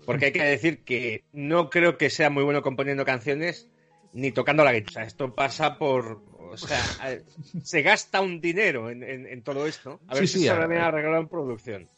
porque 0.06 0.28
hay 0.28 0.32
que 0.32 0.46
decir 0.46 0.86
que 0.86 1.26
no 1.34 1.70
creo 1.70 1.98
que 1.98 2.10
sea 2.10 2.30
muy 2.30 2.46
bueno 2.46 2.62
componiendo 2.62 3.04
canciones 3.04 3.68
ni 4.14 4.32
tocando 4.32 4.64
la 4.64 4.72
guitarra. 4.72 5.06
esto 5.06 5.36
pasa 5.36 5.78
por. 5.78 6.24
O 6.38 6.56
sea, 6.56 6.80
se 7.64 7.82
gasta 7.82 8.22
un 8.22 8.40
dinero 8.40 8.90
en, 8.90 9.42
todo 9.44 9.68
esto. 9.68 10.00
A 10.08 10.16
ver 10.16 10.26
si 10.26 10.40
se 10.40 10.56
lo 10.56 10.62
a 10.62 10.88
arreglar 10.88 11.20
en 11.20 11.28
producción. 11.28 11.90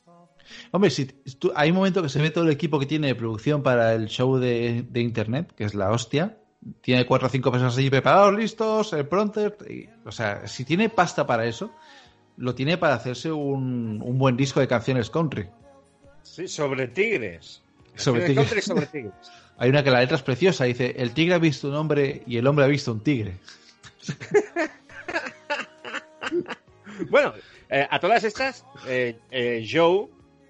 Hombre, 0.71 0.89
si 0.89 1.07
hay 1.53 1.69
un 1.69 1.75
momento 1.75 2.01
que 2.01 2.09
se 2.09 2.19
ve 2.19 2.31
todo 2.31 2.45
el 2.45 2.49
equipo 2.49 2.79
que 2.79 2.87
tiene 2.87 3.05
de 3.05 3.15
producción 3.15 3.61
para 3.61 3.93
el 3.93 4.07
show 4.07 4.37
de, 4.37 4.83
de 4.89 4.99
internet, 4.99 5.53
que 5.55 5.63
es 5.63 5.75
la 5.75 5.91
hostia, 5.91 6.39
tiene 6.82 7.05
cuatro 7.05 7.28
o 7.28 7.30
cinco 7.30 7.51
personas 7.51 7.78
allí 7.78 7.89
preparados, 7.89 8.34
listos, 8.34 8.93
el 8.93 9.07
pronter. 9.07 9.57
o 10.05 10.11
sea, 10.11 10.47
si 10.47 10.66
tiene 10.66 10.89
pasta 10.89 11.26
para 11.26 11.45
eso, 11.45 11.72
lo 12.38 12.55
tiene 12.55 12.78
para 12.78 12.95
hacerse 12.95 13.32
un, 13.32 13.99
buen 14.18 14.38
disco 14.38 14.59
de 14.59 14.68
canciones 14.68 15.09
country. 15.09 15.47
Sí, 16.22 16.47
sobre 16.47 16.88
tigres. 16.88 17.61
Sobre 17.95 18.26
tigres. 18.26 18.66
sobre 18.66 18.88
tigres. 18.88 19.14
Hay 19.57 19.70
una 19.70 19.84
que 19.84 19.91
la 19.91 19.99
letra 19.99 20.18
es 20.18 20.24
preciosa, 20.24 20.66
dice, 20.66 20.95
el 20.97 21.14
tigre 21.14 21.36
ha 21.36 21.39
visto 21.39 21.68
un 21.68 21.76
hombre 21.76 22.24
y 22.26 22.38
el 22.38 22.47
hombre 22.47 22.66
ha 22.66 22.68
visto 22.68 22.91
un 22.91 23.01
tigre. 23.01 23.38
bueno, 27.09 27.34
eh, 27.70 27.88
a 27.89 27.99
todas 27.99 28.24
estas, 28.24 28.66
eh, 28.88 29.20
eh, 29.30 29.66
Joe 29.70 30.07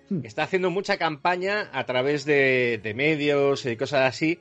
hmm. 0.09 0.25
está 0.25 0.43
haciendo 0.43 0.69
mucha 0.69 0.97
campaña 0.97 1.69
a 1.73 1.85
través 1.85 2.25
de, 2.25 2.93
medios 2.95 3.65
y 3.65 3.75
cosas 3.75 4.07
así, 4.07 4.39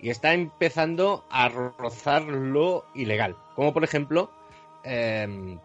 y 0.00 0.10
está 0.10 0.32
empezando 0.32 1.24
a 1.30 1.48
rozar 1.48 2.22
lo 2.22 2.86
ilegal. 2.94 3.36
Como 3.54 3.72
por 3.72 3.84
ejemplo, 3.84 4.30
em, 4.84 5.58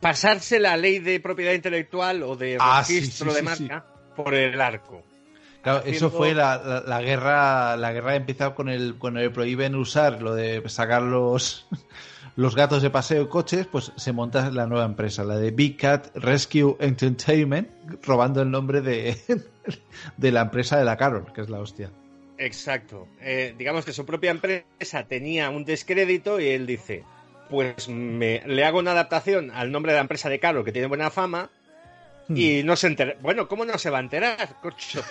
pasarse 0.00 0.60
la 0.60 0.76
ley 0.76 0.98
de 0.98 1.20
propiedad 1.20 1.52
intelectual 1.52 2.22
o 2.22 2.36
de 2.36 2.56
ah, 2.60 2.84
registro 2.86 3.32
de 3.34 3.42
marca 3.42 3.84
por 4.14 4.34
el 4.34 4.60
arco. 4.60 5.02
Claro, 5.62 5.82
eso 5.84 6.10
fue 6.10 6.32
la, 6.32 6.82
la, 6.86 7.02
guerra, 7.02 7.76
la 7.76 7.92
guerra 7.92 8.14
empezó 8.16 8.54
con 8.54 8.70
el, 8.70 8.94
cuando 8.96 9.20
le 9.20 9.28
prohíben 9.28 9.74
usar 9.74 10.22
lo 10.22 10.34
de 10.34 10.66
sacar 10.68 11.02
los, 11.02 11.66
los 12.36 12.54
gatos 12.54 12.82
de 12.82 12.90
paseo 12.90 13.28
coches, 13.28 13.66
pues 13.66 13.92
se 13.96 14.12
monta 14.12 14.50
la 14.50 14.66
nueva 14.66 14.84
empresa, 14.84 15.24
la 15.24 15.36
de 15.36 15.50
Big 15.50 15.76
Cat 15.76 16.14
Rescue 16.14 16.76
Entertainment, 16.80 17.68
robando 18.02 18.42
el 18.42 18.50
nombre 18.50 18.80
de, 18.80 19.16
de 20.16 20.32
la 20.32 20.42
empresa 20.42 20.78
de 20.78 20.84
la 20.84 20.96
Carol, 20.96 21.32
que 21.32 21.40
es 21.40 21.50
la 21.50 21.60
hostia. 21.60 21.90
Exacto. 22.38 23.06
Eh, 23.20 23.54
digamos 23.58 23.84
que 23.84 23.92
su 23.92 24.06
propia 24.06 24.30
empresa 24.30 25.04
tenía 25.06 25.50
un 25.50 25.64
descrédito 25.64 26.40
y 26.40 26.48
él 26.48 26.66
dice, 26.66 27.04
pues 27.50 27.88
me, 27.88 28.42
le 28.46 28.64
hago 28.64 28.78
una 28.78 28.92
adaptación 28.92 29.50
al 29.50 29.70
nombre 29.70 29.92
de 29.92 29.96
la 29.96 30.02
empresa 30.02 30.30
de 30.30 30.40
Carol, 30.40 30.64
que 30.64 30.72
tiene 30.72 30.88
buena 30.88 31.10
fama, 31.10 31.50
y 32.28 32.62
hmm. 32.62 32.66
no 32.66 32.76
se 32.76 32.86
entera. 32.86 33.16
Bueno, 33.20 33.48
¿cómo 33.48 33.64
no 33.64 33.76
se 33.76 33.90
va 33.90 33.98
a 33.98 34.02
enterar, 34.02 34.56
cocho? 34.62 35.02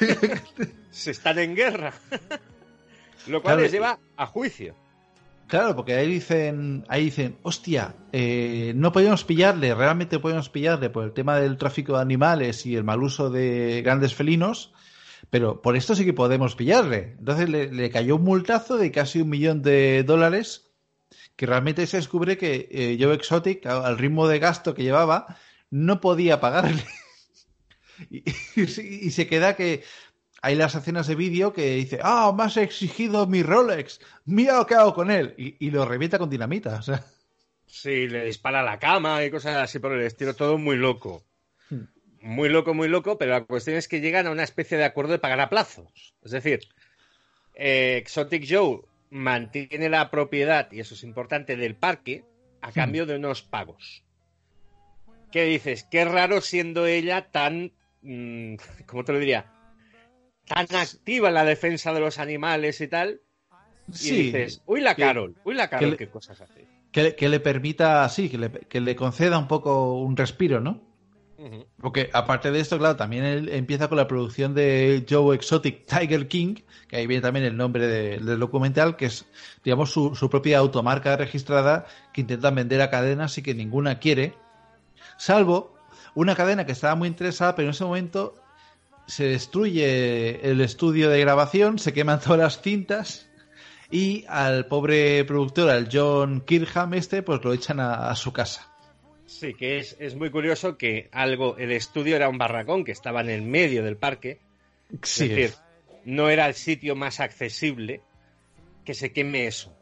se 0.92 1.12
están 1.12 1.38
en 1.38 1.56
guerra. 1.56 1.94
Lo 3.28 3.44
cual 3.44 3.62
les 3.62 3.72
lleva 3.72 4.00
a 4.16 4.26
juicio. 4.26 4.76
Claro, 5.50 5.76
porque 5.76 5.96
ahí 5.96 6.08
dicen, 6.08 6.86
ahí 6.90 7.06
dicen, 7.06 7.40
hostia, 7.42 7.96
eh, 8.12 8.72
no 8.76 8.92
podemos 8.92 9.24
pillarle, 9.24 9.74
realmente 9.74 10.20
podemos 10.20 10.48
pillarle 10.48 10.92
por 10.92 11.06
el 11.06 11.12
tema 11.12 11.40
del 11.40 11.58
tráfico 11.58 11.96
de 11.96 12.04
animales 12.04 12.68
y 12.68 12.76
el 12.76 12.84
mal 12.84 13.02
uso 13.02 13.32
de 13.32 13.82
grandes 13.84 14.14
felinos, 14.14 14.72
pero 15.32 15.60
por 15.64 15.76
esto 15.76 15.96
sí 15.96 16.06
que 16.06 16.14
podemos 16.14 16.56
pillarle. 16.56 17.16
Entonces 17.18 17.50
le, 17.50 17.90
cayó 17.90 18.18
un 18.18 18.26
multazo 18.26 18.78
de 18.78 18.92
casi 18.92 19.22
un 19.22 19.30
millón 19.30 19.64
de 19.64 20.04
dólares, 20.04 20.70
que 21.36 21.48
realmente 21.48 21.88
se 21.88 21.98
descubre 21.98 22.38
que 22.38 22.68
eh, 22.70 22.98
Joe 23.02 23.16
Exotic, 23.16 23.66
al 23.66 23.98
ritmo 23.98 24.28
de 24.28 24.38
gasto 24.38 24.76
que 24.76 24.84
llevaba, 24.84 25.36
no 25.72 26.00
podía 26.00 26.40
pagarle. 26.40 26.84
y, 28.12 29.10
se 29.10 29.26
queda 29.26 29.56
que 29.56 29.84
hay 30.42 30.56
las 30.56 30.76
escenas 30.76 31.08
de 31.08 31.16
vídeo 31.16 31.54
que 31.54 31.76
dice, 31.76 32.00
ah, 32.04 32.34
me 32.36 32.44
has 32.44 32.58
exigido 32.58 33.28
mi 33.28 33.44
Rolex, 33.44 34.00
mira 34.26 34.58
lo 34.58 34.66
que 34.66 34.76
hago 34.76 34.94
con 34.94 35.12
él, 35.12 35.34
y, 35.38 35.72
lo 35.72 35.86
revienta 35.86 36.18
con 36.18 36.30
dinamita, 36.30 36.76
o 36.76 36.82
sea. 36.82 37.04
Sí, 37.68 38.08
le 38.08 38.26
dispara 38.26 38.62
a 38.62 38.64
la 38.64 38.80
cama 38.80 39.24
y 39.24 39.30
cosas 39.30 39.58
así 39.58 39.80
por 39.80 39.94
el 39.94 40.02
estilo, 40.02 40.34
todo 40.34 40.58
muy 40.58 40.76
loco. 40.76 41.24
Hmm. 41.70 41.84
Muy 42.22 42.50
loco, 42.50 42.74
muy 42.74 42.88
loco, 42.88 43.18
pero 43.18 43.32
la 43.32 43.44
cuestión 43.44 43.78
es 43.78 43.88
que 43.88 44.02
llegan 44.02 44.28
a 44.28 44.32
una 44.32 44.44
especie 44.44 44.78
de 44.78 44.86
acuerdo 44.86 45.12
de 45.14 45.20
pagar 45.20 45.40
a 45.40 45.50
plazos. 45.50 46.16
Es 46.24 46.32
decir, 46.32 46.62
eh, 47.54 47.98
Exotic 47.98 48.46
Joe 48.50 48.82
mantiene 49.12 49.90
la 49.90 50.10
propiedad, 50.10 50.72
y 50.72 50.80
eso 50.80 50.96
es 50.96 51.04
importante, 51.04 51.56
del 51.56 51.76
parque 51.76 52.24
a 52.62 52.70
hmm. 52.70 52.74
cambio 52.74 53.06
de 53.06 53.16
unos 53.16 53.44
pagos. 53.44 54.04
¿Qué 55.32 55.44
dices? 55.44 55.86
Qué 55.92 56.06
raro 56.06 56.42
siendo 56.42 56.88
ella 56.88 57.30
tan 57.30 57.72
Mm, 58.02 58.56
¿cómo 58.86 59.04
te 59.04 59.14
lo 59.14 59.20
diría? 59.20 59.52
Tan 60.50 60.66
activa 60.76 61.28
en 61.28 61.34
la 61.36 61.46
defensa 61.46 61.94
de 61.94 62.00
los 62.00 62.18
animales 62.18 62.82
y 62.82 62.88
tal. 62.88 63.22
Y 63.88 64.10
dices, 64.12 64.62
uy 64.66 64.82
la 64.82 64.96
Carol, 64.96 65.36
uy 65.46 65.54
la 65.56 65.70
Carol, 65.70 65.96
qué 65.96 66.10
cosas 66.10 66.42
hace. 66.42 66.68
Que, 66.92 67.30
le 67.30 67.40
permita, 67.40 68.10
sí, 68.10 68.30
que 68.30 68.82
le, 68.82 68.96
conceda 68.96 69.38
un 69.38 69.48
poco 69.48 70.00
un 70.00 70.18
respiro, 70.18 70.60
¿no? 70.60 70.82
Porque 71.80 72.10
aparte 72.12 72.52
de 72.52 72.60
esto, 72.60 72.78
claro, 72.78 72.98
también 72.98 73.24
él 73.24 73.50
empieza 73.50 73.88
con 73.88 73.98
la 73.98 74.08
producción 74.08 74.54
de 74.54 75.06
Joe 75.10 75.36
Exotic 75.36 75.86
Tiger 75.86 76.28
King, 76.28 76.56
que 76.88 76.98
ahí 76.98 77.08
viene 77.08 77.22
también 77.22 77.46
el 77.46 77.56
nombre 77.56 77.88
del 77.88 78.40
documental, 78.40 78.98
que 78.98 79.06
es, 79.06 79.26
digamos, 79.64 79.92
su, 79.92 80.16
su, 80.16 80.30
propia 80.30 80.58
automarca 80.58 81.16
registrada 81.16 81.86
que 82.12 82.22
intentan 82.22 82.56
vender 82.56 82.82
a 82.82 82.90
cadenas 82.90 83.38
y 83.38 83.42
que 83.42 83.54
ninguna 83.54 84.00
quiere, 84.00 84.34
salvo 85.18 85.78
una 86.14 86.36
cadena 86.36 86.66
que 86.66 86.74
estaba 86.74 86.96
muy 86.96 87.08
interesada, 87.08 87.56
pero 87.56 87.68
en 87.68 87.72
ese 87.72 87.86
momento 87.86 88.36
se 89.10 89.24
destruye 89.24 90.48
el 90.48 90.62
estudio 90.62 91.10
de 91.10 91.20
grabación, 91.20 91.80
se 91.80 91.94
queman 91.94 92.20
todas 92.24 92.40
las 92.40 92.62
cintas 92.62 93.28
y 93.90 94.24
al 94.28 94.68
pobre 94.68 95.26
productor, 95.26 95.72
al 95.72 95.90
John 95.92 96.42
Kirkham 96.42 96.94
este, 96.94 97.24
pues 97.24 97.44
lo 97.44 97.52
echan 97.54 97.80
a, 97.80 98.14
su 98.16 98.32
casa. 98.32 98.72
Sí, 99.26 99.56
que 99.56 99.80
es, 99.80 100.16
muy 100.16 100.30
curioso 100.30 100.78
que 100.78 101.10
algo, 101.12 101.58
el 101.58 101.72
estudio 101.72 102.16
era 102.16 102.30
un 102.30 102.38
barracón 102.38 102.84
que 102.84 102.92
estaba 102.92 103.22
en 103.22 103.30
el 103.30 103.42
medio 103.42 103.84
del 103.84 103.98
parque. 103.98 104.40
es 104.92 105.18
decir, 105.18 105.54
no 106.06 106.30
era 106.30 106.48
el 106.48 106.54
sitio 106.54 106.96
más 106.96 107.20
accesible 107.20 108.02
que 108.86 108.94
se 108.94 109.12
queme 109.12 109.48
eso. 109.48 109.76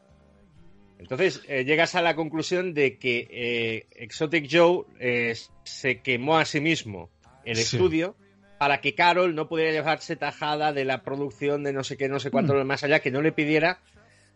Entonces 0.98 1.42
eh, 1.48 1.64
llegas 1.64 1.94
a 1.94 2.02
la 2.02 2.16
conclusión 2.16 2.72
de 2.72 2.96
que 2.96 3.28
eh, 3.30 3.86
Exotic 3.92 4.48
Joe 4.50 4.84
eh, 4.98 5.36
se 5.64 6.00
quemó 6.00 6.38
a 6.38 6.44
sí 6.44 6.60
mismo 6.60 7.10
el 7.44 7.58
estudio 7.58 8.16
para 8.58 8.80
que 8.80 8.94
Carol 8.94 9.34
no 9.34 9.48
pudiera 9.48 9.72
llevarse 9.72 10.16
tajada 10.16 10.72
de 10.72 10.84
la 10.84 11.02
producción 11.02 11.62
de 11.62 11.72
no 11.72 11.84
sé 11.84 11.96
qué, 11.96 12.08
no 12.08 12.20
sé 12.20 12.30
cuánto, 12.30 12.54
mm. 12.54 12.66
más 12.66 12.84
allá, 12.84 13.00
que 13.00 13.10
no 13.10 13.22
le 13.22 13.32
pidiera 13.32 13.80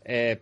el 0.05 0.39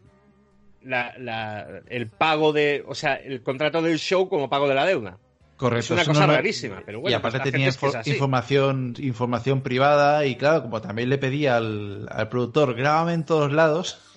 pago 2.17 2.53
de, 2.53 2.85
o 2.87 2.95
sea, 2.95 3.15
el 3.15 3.43
contrato 3.43 3.83
del 3.83 3.99
show 3.99 4.29
como 4.29 4.49
pago 4.49 4.69
de 4.69 4.75
la 4.75 4.87
deuda. 4.87 5.19
Correcto. 5.57 5.85
Es 5.85 5.91
una 5.91 6.05
cosa 6.07 6.27
rarísima, 6.27 6.83
pero 6.87 7.01
bueno. 7.01 7.15
Y 7.15 7.19
aparte 7.19 7.51
tenía 7.51 7.71
información, 8.07 8.95
información 8.99 9.61
privada 9.61 10.25
y 10.25 10.37
claro, 10.37 10.63
como 10.63 10.81
también 10.81 11.11
le 11.11 11.19
pedía 11.19 11.59
al, 11.59 12.07
al 12.11 12.29
productor, 12.31 12.75
grábame 12.75 13.13
en 13.13 13.25
todos 13.25 13.53
lados 13.53 14.11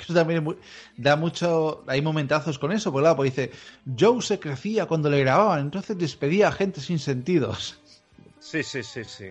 eso 0.02 0.14
también 0.14 0.56
da 0.96 1.16
mucho. 1.16 1.84
Hay 1.86 2.02
momentazos 2.02 2.58
con 2.58 2.72
eso, 2.72 2.92
pues, 2.92 3.06
pues 3.14 3.34
dice: 3.34 3.50
Joe 3.98 4.22
se 4.22 4.38
crecía 4.38 4.86
cuando 4.86 5.10
le 5.10 5.20
grababan, 5.20 5.60
entonces 5.60 5.98
despedía 5.98 6.48
a 6.48 6.52
gente 6.52 6.80
sin 6.80 6.98
sentidos. 6.98 7.78
Sí, 8.40 8.62
sí, 8.62 8.82
sí, 8.82 9.04
sí. 9.04 9.30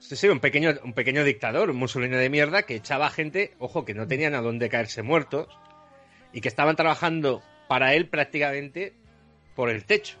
Sí, 0.00 0.16
sí, 0.16 0.28
un 0.28 0.40
pequeño, 0.40 0.74
un 0.84 0.92
pequeño 0.92 1.24
dictador, 1.24 1.70
un 1.70 1.76
Mussolini 1.76 2.16
de 2.16 2.30
mierda 2.30 2.62
que 2.62 2.76
echaba 2.76 3.10
gente, 3.10 3.54
ojo, 3.58 3.84
que 3.84 3.94
no 3.94 4.06
tenían 4.06 4.34
a 4.34 4.42
dónde 4.42 4.68
caerse 4.68 5.02
muertos 5.02 5.48
y 6.32 6.40
que 6.40 6.48
estaban 6.48 6.76
trabajando 6.76 7.42
para 7.68 7.94
él 7.94 8.08
prácticamente 8.08 8.94
por 9.54 9.70
el 9.70 9.84
techo. 9.84 10.18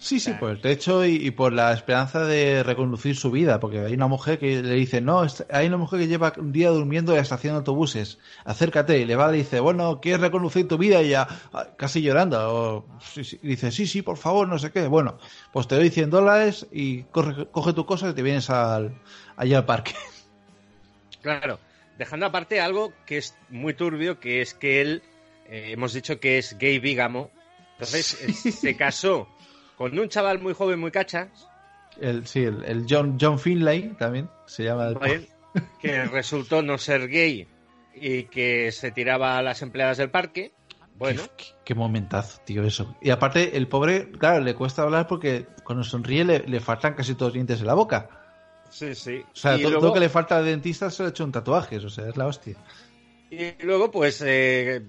Sí, 0.00 0.18
sí, 0.18 0.32
por 0.32 0.50
el 0.50 0.62
techo 0.62 1.04
y, 1.04 1.30
por 1.30 1.52
la 1.52 1.74
esperanza 1.74 2.24
de 2.24 2.62
reconducir 2.62 3.14
su 3.14 3.30
vida, 3.30 3.60
porque 3.60 3.80
hay 3.80 3.92
una 3.92 4.06
mujer 4.06 4.38
que 4.38 4.62
le 4.62 4.74
dice, 4.74 5.02
no, 5.02 5.26
hay 5.50 5.66
una 5.66 5.76
mujer 5.76 6.00
que 6.00 6.06
lleva 6.06 6.32
un 6.38 6.52
día 6.52 6.70
durmiendo 6.70 7.12
en 7.12 7.16
la 7.16 7.22
estación 7.22 7.52
de 7.52 7.58
autobuses, 7.58 8.18
acércate, 8.46 8.98
y 8.98 9.04
le 9.04 9.14
va 9.14 9.32
y 9.34 9.40
dice, 9.40 9.60
bueno, 9.60 10.00
¿quieres 10.00 10.22
reconducir 10.22 10.66
tu 10.66 10.78
vida? 10.78 11.02
Y 11.02 11.08
ella, 11.08 11.28
ah, 11.52 11.68
casi 11.76 12.00
llorando, 12.00 12.38
o, 12.40 12.86
dice, 13.42 13.70
sí, 13.70 13.86
sí, 13.86 14.00
por 14.00 14.16
favor, 14.16 14.48
no 14.48 14.58
sé 14.58 14.72
qué, 14.72 14.86
bueno, 14.86 15.18
pues 15.52 15.68
te 15.68 15.74
doy 15.74 15.90
100 15.90 16.08
dólares 16.08 16.66
y 16.72 17.02
coge 17.02 17.72
tu 17.74 17.84
cosa 17.84 18.08
y 18.08 18.14
te 18.14 18.22
vienes 18.22 18.48
al, 18.48 18.98
allá 19.36 19.58
al 19.58 19.66
parque. 19.66 19.92
Claro, 21.20 21.60
dejando 21.98 22.24
aparte 22.24 22.62
algo 22.62 22.94
que 23.04 23.18
es 23.18 23.36
muy 23.50 23.74
turbio, 23.74 24.18
que 24.18 24.40
es 24.40 24.54
que 24.54 24.80
él, 24.80 25.02
eh, 25.46 25.72
hemos 25.72 25.92
dicho 25.92 26.18
que 26.18 26.38
es 26.38 26.56
gay 26.56 26.78
bígamo, 26.78 27.30
entonces 27.72 28.06
se 28.60 28.76
casó 28.76 29.28
con 29.80 29.98
un 29.98 30.10
chaval 30.10 30.42
muy 30.42 30.52
joven, 30.52 30.78
muy 30.78 30.90
cachas. 30.90 31.48
El, 31.98 32.26
sí, 32.26 32.42
el, 32.42 32.84
John, 32.86 33.16
John 33.18 33.38
Finlay 33.38 33.94
también 33.98 34.28
se 34.44 34.64
llama. 34.64 34.88
El... 34.88 35.26
que 35.80 36.04
resultó 36.04 36.60
no 36.60 36.76
ser 36.76 37.08
gay 37.08 37.48
y 37.94 38.24
que 38.24 38.72
se 38.72 38.90
tiraba 38.90 39.38
a 39.38 39.42
las 39.42 39.62
empleadas 39.62 39.96
del 39.96 40.10
parque. 40.10 40.52
Bueno. 40.98 41.22
Qué, 41.64 41.74
momentazo, 41.74 42.42
tío, 42.44 42.62
eso. 42.62 42.94
Y 43.00 43.08
aparte, 43.08 43.56
el 43.56 43.68
pobre, 43.68 44.10
claro, 44.10 44.44
le 44.44 44.54
cuesta 44.54 44.82
hablar 44.82 45.06
porque 45.06 45.46
cuando 45.64 45.82
sonríe 45.82 46.26
le, 46.26 46.60
faltan 46.60 46.92
casi 46.92 47.14
todos 47.14 47.30
los 47.30 47.34
dientes 47.34 47.60
en 47.60 47.66
la 47.66 47.74
boca. 47.74 48.10
Sí, 48.68 48.94
sí. 48.94 49.22
O 49.32 49.34
sea, 49.36 49.58
todo 49.58 49.80
lo 49.80 49.94
que 49.94 50.00
le 50.00 50.10
falta 50.10 50.36
al 50.36 50.44
dentista 50.44 50.90
se 50.90 51.04
le 51.04 51.06
ha 51.06 51.10
hecho 51.10 51.24
un 51.24 51.32
tatuaje, 51.32 51.78
o 51.78 51.88
sea, 51.88 52.06
es 52.06 52.18
la 52.18 52.26
hostia. 52.26 52.56
Y 53.30 53.52
luego, 53.62 53.90
pues, 53.90 54.22
eh, 54.26 54.82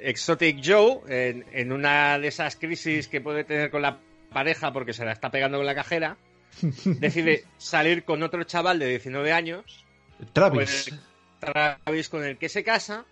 Exotic 0.00 0.60
Joe, 0.64 1.00
en, 1.08 1.72
una 1.72 2.18
de 2.18 2.28
esas 2.28 2.56
crisis 2.56 3.08
que 3.08 3.20
puede 3.20 3.42
tener 3.44 3.70
con 3.70 3.82
la 3.82 3.98
pareja 4.32 4.72
porque 4.72 4.92
se 4.92 5.04
la 5.04 5.12
está 5.12 5.30
pegando 5.30 5.58
con 5.58 5.66
la 5.66 5.74
cajera, 5.74 6.16
decide 6.84 7.44
salir 7.58 8.04
con 8.04 8.22
otro 8.22 8.44
chaval 8.44 8.78
de 8.78 8.88
19 8.88 9.32
años. 9.32 9.84
Travis. 10.32 10.94
Travis 11.40 12.08
con 12.08 12.24
el 12.24 12.38
que 12.38 12.48
se 12.48 12.62
casa, 12.62 13.04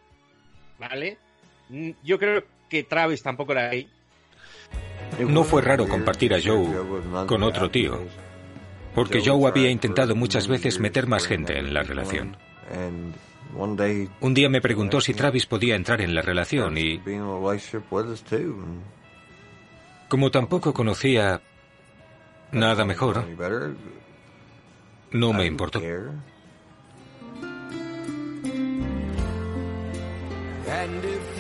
¿vale? 0.79 1.19
Yo 2.05 2.19
creo 2.19 2.45
que 2.69 2.85
Travis 2.85 3.23
tampoco 3.23 3.53
era 3.53 3.71
ahí. 3.71 3.89
No 5.19 5.43
fue 5.43 5.63
raro 5.63 5.89
compartir 5.89 6.33
a 6.35 6.39
Joe 6.41 7.27
con 7.27 7.43
otro 7.43 7.71
tío, 7.71 8.01
porque 8.95 9.21
Joe 9.25 9.49
había 9.49 9.71
intentado 9.71 10.15
muchas 10.15 10.47
veces 10.47 10.79
meter 10.79 11.09
más 11.09 11.27
gente 11.27 11.59
en 11.59 11.75
la 11.75 11.83
relación. 11.83 12.37
Un 13.57 14.35
día 14.35 14.49
me 14.49 14.61
preguntó 14.61 15.01
si 15.01 15.15
Travis 15.15 15.47
podía 15.47 15.75
entrar 15.77 16.01
en 16.01 16.15
la 16.15 16.23
relación 16.23 16.77
y... 16.79 17.01
Como 20.09 20.31
tampoco 20.31 20.73
conocía 20.73 21.41
nada 22.53 22.85
mejor, 22.85 23.25
no 25.13 25.33
me 25.33 25.47
importó. 25.47 25.81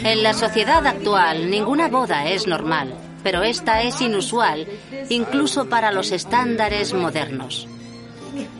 En 0.02 0.22
la 0.22 0.32
sociedad 0.32 0.86
actual, 0.86 1.50
ninguna 1.50 1.88
boda 1.88 2.28
es 2.28 2.46
normal, 2.46 2.94
pero 3.22 3.42
esta 3.42 3.82
es 3.82 4.00
inusual, 4.00 4.66
incluso 5.08 5.68
para 5.68 5.92
los 5.92 6.10
estándares 6.10 6.94
modernos. 6.94 7.68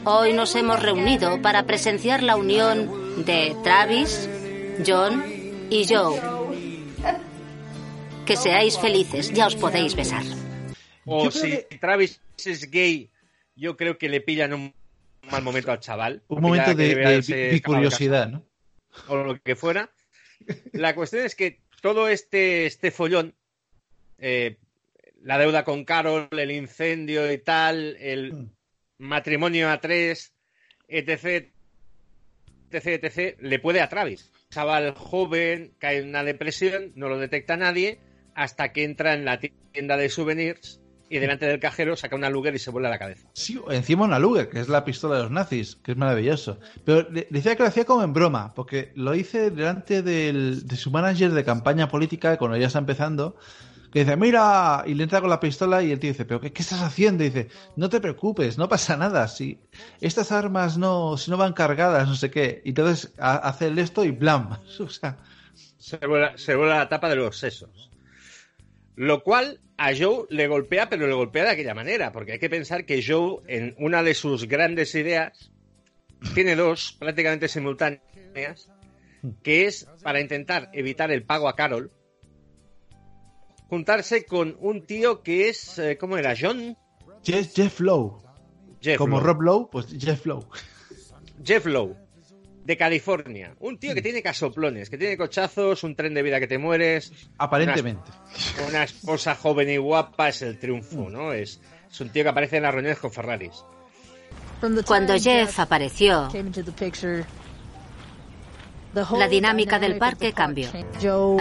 Hoy 0.05 0.33
nos 0.33 0.55
hemos 0.57 0.83
reunido 0.83 1.41
para 1.43 1.65
presenciar 1.67 2.23
la 2.23 2.37
unión 2.37 3.25
de 3.25 3.57
Travis, 3.63 4.29
John 4.87 5.23
y 5.71 5.87
Joe. 5.89 6.21
Que 8.27 8.37
seáis 8.37 8.79
felices, 8.79 9.33
ya 9.33 9.47
os 9.47 9.57
podéis 9.57 9.95
besar. 9.95 10.25
O 11.05 11.31
si 11.31 11.65
Travis 11.81 12.21
es 12.45 12.71
gay, 12.71 13.11
yo 13.55 13.77
creo 13.77 13.99
que 13.99 14.09
le 14.09 14.21
pillan 14.21 14.55
un 14.55 14.75
mal 15.31 15.43
momento 15.43 15.73
al 15.73 15.81
chaval. 15.81 16.23
Un 16.29 16.41
momento 16.41 16.75
de, 16.75 17.63
curiosidad, 17.65 18.29
¿no? 18.29 18.45
O 19.09 19.17
lo 19.17 19.41
que 19.41 19.57
fuera. 19.57 19.91
La 20.73 20.95
cuestión 20.95 21.25
es 21.25 21.35
que 21.35 21.61
todo 21.81 22.09
este, 22.09 22.67
este 22.67 22.91
follón, 22.91 23.35
eh, 24.19 24.57
la 25.23 25.39
deuda 25.39 25.65
con 25.65 25.85
Carol, 25.85 26.29
el 26.33 26.51
incendio 26.51 27.31
y 27.31 27.39
tal, 27.39 27.97
el 28.01 28.33
mm. 28.33 28.51
Matrimonio 29.01 29.71
a 29.71 29.81
tres, 29.81 30.35
etc, 30.87 31.49
etc, 32.71 32.87
etc, 33.03 33.37
le 33.41 33.59
puede 33.59 33.81
a 33.81 33.89
Travis. 33.89 34.31
Chaval 34.51 34.95
joven, 34.95 35.73
cae 35.79 35.99
en 35.99 36.09
una 36.09 36.23
depresión, 36.23 36.93
no 36.95 37.09
lo 37.09 37.19
detecta 37.19 37.57
nadie, 37.57 37.99
hasta 38.35 38.73
que 38.73 38.85
entra 38.85 39.15
en 39.15 39.25
la 39.25 39.41
tienda 39.41 39.97
de 39.97 40.09
souvenirs 40.09 40.81
y 41.09 41.19
delante 41.19 41.47
del 41.47 41.59
cajero 41.59 41.97
saca 41.97 42.15
una 42.15 42.31
Luger 42.31 42.55
y 42.55 42.61
se 42.61 42.71
vuelve 42.71 42.87
a 42.87 42.91
la 42.93 42.99
cabeza. 42.99 43.29
Sí, 43.33 43.61
encima 43.71 44.05
una 44.05 44.21
Luger, 44.21 44.49
que 44.49 44.61
es 44.61 44.69
la 44.69 44.85
pistola 44.85 45.17
de 45.17 45.23
los 45.23 45.33
nazis, 45.33 45.77
que 45.83 45.93
es 45.93 45.99
maravilloso. 45.99 46.61
Pero 46.85 47.09
decía 47.31 47.57
que 47.57 47.65
lo 47.65 47.69
hacía 47.69 47.85
como 47.85 48.05
en 48.05 48.13
broma, 48.13 48.55
porque 48.55 48.93
lo 48.95 49.15
hice 49.17 49.51
delante 49.51 50.03
de 50.03 50.77
su 50.77 50.91
manager 50.93 51.33
de 51.33 51.45
campaña 51.45 51.89
política 51.89 52.39
cuando 52.39 52.57
ya 52.57 52.69
está 52.69 52.79
empezando, 52.79 53.37
que 53.93 54.01
dice, 54.01 54.17
mira, 54.17 54.85
y 54.87 54.95
le 54.95 55.03
entra 55.03 55.21
con 55.21 55.31
la 55.31 55.41
pistola 55.41 55.83
y 55.83 55.91
el 55.91 55.99
tío 55.99 56.11
dice, 56.11 56.25
pero 56.25 56.41
¿qué, 56.41 56.53
estás 56.55 56.81
haciendo? 56.81 57.25
Y 57.25 57.31
dice, 57.31 57.49
no 57.77 57.89
te 57.89 58.01
preocupes, 58.01 58.57
no 58.57 58.69
pasa 58.69 58.97
nada, 58.97 59.27
si 59.27 59.59
estas 60.01 60.31
armas 60.31 60.79
no, 60.79 61.17
si 61.17 61.31
no 61.31 61.37
van 61.37 61.53
cargadas, 61.53 62.07
no 62.07 62.15
sé 62.15 62.31
qué. 62.31 62.63
Y 62.65 62.71
entonces 62.71 63.13
hace 63.19 63.73
esto 63.81 64.05
y 64.05 64.11
blam. 64.13 64.59
Se 65.79 65.97
vuelve, 66.07 66.37
se 66.37 66.55
vuelve 66.55 66.75
la 66.75 66.89
tapa 66.89 67.09
de 67.09 67.17
los 67.17 67.39
sesos. 67.39 67.91
Lo 68.97 69.23
cual 69.23 69.61
a 69.79 69.93
Joe 69.97 70.27
le 70.29 70.47
golpea, 70.47 70.91
pero 70.91 71.07
le 71.07 71.15
golpea 71.15 71.45
de 71.45 71.51
aquella 71.51 71.75
manera, 71.75 72.13
porque 72.13 72.33
hay 72.33 72.39
que 72.39 72.51
pensar 72.51 72.85
que 72.85 73.03
Joe, 73.03 73.39
en 73.49 73.75
una 73.79 74.03
de 74.03 74.15
sus 74.15 74.47
grandes 74.47 74.95
ideas, 74.95 75.51
tiene 76.35 76.55
dos 76.55 76.97
prácticamente 76.99 77.49
simultáneas, 77.49 78.71
que 79.43 79.65
es 79.65 79.89
para 80.03 80.21
intentar 80.21 80.69
evitar 80.75 81.11
el 81.11 81.23
pago 81.23 81.49
a 81.49 81.57
Carol, 81.57 81.91
juntarse 83.71 84.27
con 84.27 84.57
un 84.61 84.85
tío 84.85 85.23
que 85.23 85.49
es, 85.49 85.79
eh, 85.79 85.97
¿cómo 85.97 86.19
era? 86.19 86.35
John. 86.39 86.77
Jeff, 87.23 87.55
Jeff 87.55 87.81
Lowe. 87.81 88.21
Como 88.99 89.21
Rob 89.21 89.43
Lowe, 89.43 89.69
pues 89.71 89.87
Jeff 89.99 90.27
Lowe. 90.27 90.47
Jeff 91.45 91.65
Lowe 91.67 91.97
de 92.65 92.77
California. 92.77 93.55
Un 93.61 93.79
tío 93.79 93.95
que 93.95 94.03
tiene 94.03 94.23
casoplones, 94.23 94.91
que 94.91 94.99
tiene 94.99 95.17
cochazos, 95.17 95.85
un 95.85 95.95
tren 95.95 96.15
de 96.15 96.23
vida 96.23 96.41
que 96.41 96.49
te 96.49 96.59
mueres. 96.59 97.13
Aparentemente. 97.39 98.11
Una, 98.69 98.83
esposa 98.83 99.37
joven 99.37 99.71
y 99.71 99.77
guapa 99.77 100.29
es 100.29 100.43
el 100.43 100.59
triunfo, 100.59 101.09
¿no? 101.09 101.33
Es, 101.33 101.61
es 101.91 102.01
un 102.01 102.11
tío 102.11 102.25
que 102.25 102.29
aparece 102.29 102.57
en 102.57 102.65
las 102.65 102.75
reuniones 102.75 102.99
con 102.99 103.13
Ferraris. 103.13 103.65
Cuando 104.87 105.19
Jeff 105.19 105.59
apareció, 105.59 106.29
la 108.95 109.29
dinámica 109.29 109.79
del 109.79 109.99
parque 109.99 110.33
cambió. 110.33 110.69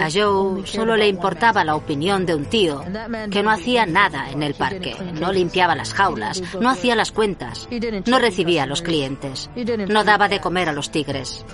A 0.00 0.08
Joe 0.10 0.66
solo 0.66 0.96
le 0.96 1.08
importaba 1.08 1.64
la 1.64 1.74
opinión 1.74 2.26
de 2.26 2.34
un 2.34 2.46
tío 2.46 2.82
que 3.30 3.42
no 3.42 3.50
hacía 3.50 3.86
nada 3.86 4.30
en 4.30 4.42
el 4.42 4.54
parque, 4.54 4.96
no 5.14 5.32
limpiaba 5.32 5.74
las 5.74 5.92
jaulas, 5.92 6.42
no 6.60 6.70
hacía 6.70 6.94
las 6.94 7.12
cuentas, 7.12 7.68
no 8.06 8.18
recibía 8.18 8.64
a 8.64 8.66
los 8.66 8.82
clientes, 8.82 9.50
no 9.88 10.04
daba 10.04 10.28
de 10.28 10.40
comer 10.40 10.68
a 10.68 10.72
los 10.72 10.90
tigres. 10.90 11.44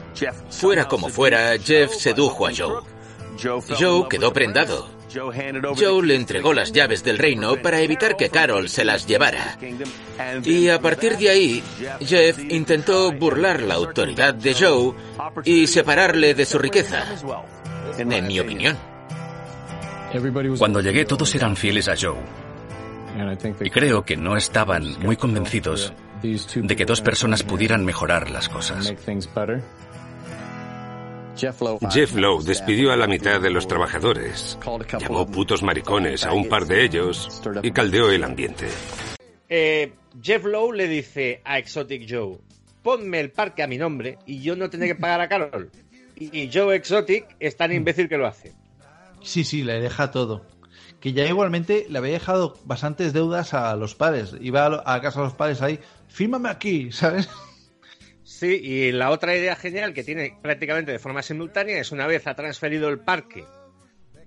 Fuera 0.50 0.86
como 0.88 1.08
fuera, 1.08 1.58
Jeff 1.58 1.92
sedujo 1.94 2.46
a 2.46 2.50
Joe. 2.56 2.82
Joe 3.78 4.08
quedó 4.08 4.32
prendado. 4.32 4.95
Joe 5.76 6.06
le 6.06 6.14
entregó 6.14 6.52
las 6.52 6.72
llaves 6.72 7.02
del 7.02 7.18
reino 7.18 7.56
para 7.56 7.80
evitar 7.80 8.16
que 8.16 8.28
Carol 8.28 8.68
se 8.68 8.84
las 8.84 9.06
llevara. 9.06 9.58
Y 10.44 10.68
a 10.68 10.80
partir 10.80 11.16
de 11.16 11.30
ahí, 11.30 11.62
Jeff 12.00 12.38
intentó 12.38 13.12
burlar 13.12 13.62
la 13.62 13.74
autoridad 13.74 14.34
de 14.34 14.54
Joe 14.54 14.94
y 15.44 15.66
separarle 15.66 16.34
de 16.34 16.44
su 16.44 16.58
riqueza, 16.58 17.04
en 17.98 18.26
mi 18.26 18.40
opinión. 18.40 18.76
Cuando 20.58 20.80
llegué 20.80 21.04
todos 21.04 21.34
eran 21.34 21.56
fieles 21.56 21.88
a 21.88 21.94
Joe. 22.00 22.18
Y 23.60 23.70
creo 23.70 24.04
que 24.04 24.16
no 24.16 24.36
estaban 24.36 24.98
muy 25.00 25.16
convencidos 25.16 25.92
de 26.22 26.76
que 26.76 26.84
dos 26.84 27.00
personas 27.00 27.42
pudieran 27.42 27.84
mejorar 27.84 28.30
las 28.30 28.48
cosas. 28.48 28.92
Jeff 31.36 32.14
Lowe 32.14 32.42
despidió 32.44 32.92
a 32.92 32.96
la 32.96 33.06
mitad 33.06 33.40
de 33.40 33.50
los 33.50 33.68
trabajadores, 33.68 34.58
llamó 34.98 35.26
putos 35.26 35.62
maricones 35.62 36.24
a 36.24 36.32
un 36.32 36.48
par 36.48 36.66
de 36.66 36.84
ellos 36.84 37.42
y 37.62 37.70
caldeó 37.72 38.10
el 38.10 38.24
ambiente. 38.24 38.66
Eh, 39.48 39.92
Jeff 40.22 40.44
Lowe 40.44 40.72
le 40.72 40.88
dice 40.88 41.42
a 41.44 41.58
Exotic 41.58 42.06
Joe, 42.08 42.38
ponme 42.82 43.20
el 43.20 43.30
parque 43.30 43.62
a 43.62 43.66
mi 43.66 43.78
nombre 43.78 44.18
y 44.26 44.40
yo 44.40 44.56
no 44.56 44.70
tendré 44.70 44.88
que 44.88 44.94
pagar 44.94 45.20
a 45.20 45.28
Carol. 45.28 45.70
Y 46.16 46.50
Joe 46.52 46.74
Exotic 46.74 47.36
es 47.38 47.56
tan 47.56 47.72
imbécil 47.72 48.08
que 48.08 48.16
lo 48.16 48.26
hace. 48.26 48.54
Sí, 49.22 49.44
sí, 49.44 49.62
le 49.62 49.80
deja 49.80 50.10
todo. 50.10 50.46
Que 51.00 51.12
ya 51.12 51.26
igualmente 51.26 51.86
le 51.90 51.98
había 51.98 52.12
dejado 52.12 52.56
bastantes 52.64 53.12
deudas 53.12 53.52
a 53.52 53.76
los 53.76 53.94
padres. 53.94 54.34
Iba 54.40 54.82
a 54.86 55.00
casa 55.02 55.20
de 55.20 55.26
los 55.26 55.34
padres 55.34 55.60
ahí, 55.60 55.78
fírmame 56.08 56.48
aquí, 56.48 56.90
¿sabes? 56.92 57.28
Sí, 58.36 58.60
y 58.62 58.92
la 58.92 59.12
otra 59.12 59.34
idea 59.34 59.56
genial 59.56 59.94
que 59.94 60.04
tiene 60.04 60.36
prácticamente 60.42 60.92
de 60.92 60.98
forma 60.98 61.22
simultánea 61.22 61.78
es 61.78 61.90
una 61.90 62.06
vez 62.06 62.26
ha 62.26 62.34
transferido 62.34 62.90
el 62.90 62.98
parque 62.98 63.46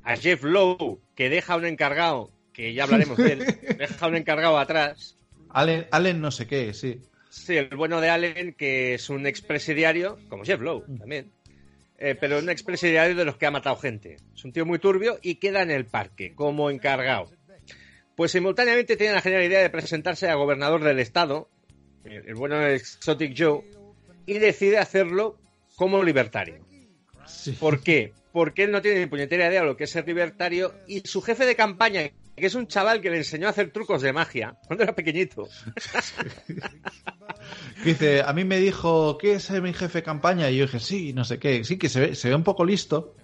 a 0.03 0.15
Jeff 0.15 0.43
Lowe, 0.43 0.99
que 1.13 1.29
deja 1.29 1.55
un 1.55 1.65
encargado, 1.65 2.31
que 2.51 2.73
ya 2.73 2.85
hablaremos 2.85 3.17
de 3.17 3.33
él, 3.33 3.45
deja 3.77 4.07
un 4.07 4.15
encargado 4.15 4.57
atrás. 4.57 5.15
Allen, 5.49 5.85
Allen 5.91 6.21
no 6.21 6.31
sé 6.31 6.47
qué, 6.47 6.73
sí. 6.73 7.01
Sí, 7.29 7.55
el 7.55 7.75
bueno 7.75 8.01
de 8.01 8.09
Allen, 8.09 8.55
que 8.55 8.95
es 8.95 9.11
un 9.11 9.27
expresidiario, 9.27 10.17
como 10.27 10.43
Jeff 10.43 10.59
Lowe 10.59 10.85
también, 10.97 11.31
eh, 11.99 12.15
pero 12.19 12.39
un 12.39 12.49
expresidiario 12.49 13.15
de 13.15 13.25
los 13.25 13.37
que 13.37 13.45
ha 13.45 13.51
matado 13.51 13.75
gente. 13.75 14.17
Es 14.33 14.43
un 14.43 14.51
tío 14.51 14.65
muy 14.65 14.79
turbio 14.79 15.19
y 15.21 15.35
queda 15.35 15.61
en 15.61 15.69
el 15.69 15.85
parque 15.85 16.33
como 16.33 16.71
encargado. 16.71 17.29
Pues 18.15 18.31
simultáneamente 18.31 18.97
tiene 18.97 19.13
la 19.13 19.21
genial 19.21 19.43
idea 19.43 19.61
de 19.61 19.69
presentarse 19.69 20.29
a 20.29 20.33
gobernador 20.33 20.83
del 20.83 20.97
estado, 20.97 21.47
el 22.03 22.33
bueno 22.33 22.65
Exotic 22.65 23.35
Joe, 23.37 23.61
y 24.29 24.37
decide 24.37 24.77
hacerlo 24.77 25.37
como 25.75 26.03
libertario. 26.03 26.59
¿Por 27.59 27.81
qué? 27.81 28.13
Porque 28.31 28.65
él 28.65 28.71
no 28.71 28.81
tiene 28.81 28.99
ni 28.99 29.05
puñetera 29.07 29.47
idea 29.47 29.61
de 29.61 29.67
lo 29.67 29.75
que 29.75 29.85
es 29.85 29.89
ser 29.89 30.07
libertario 30.07 30.75
y 30.87 30.99
su 30.99 31.21
jefe 31.21 31.47
de 31.47 31.55
campaña, 31.55 32.11
que 32.35 32.45
es 32.45 32.53
un 32.53 32.67
chaval 32.67 33.01
que 33.01 33.09
le 33.09 33.17
enseñó 33.17 33.47
a 33.47 33.49
hacer 33.49 33.71
trucos 33.71 34.03
de 34.03 34.13
magia 34.13 34.55
cuando 34.67 34.83
era 34.83 34.93
pequeñito. 34.93 35.49
Dice, 37.83 38.21
a 38.21 38.33
mí 38.33 38.43
me 38.43 38.59
dijo, 38.59 39.17
¿qué 39.17 39.33
es 39.33 39.49
mi 39.49 39.73
jefe 39.73 39.99
de 39.99 40.03
campaña? 40.03 40.51
Y 40.51 40.57
yo 40.57 40.65
dije, 40.65 40.79
sí, 40.79 41.13
no 41.13 41.23
sé 41.23 41.39
qué, 41.39 41.63
sí, 41.63 41.77
que 41.77 41.89
se 41.89 41.99
ve, 41.99 42.15
se 42.15 42.29
ve 42.29 42.35
un 42.35 42.43
poco 42.43 42.65
listo. 42.65 43.15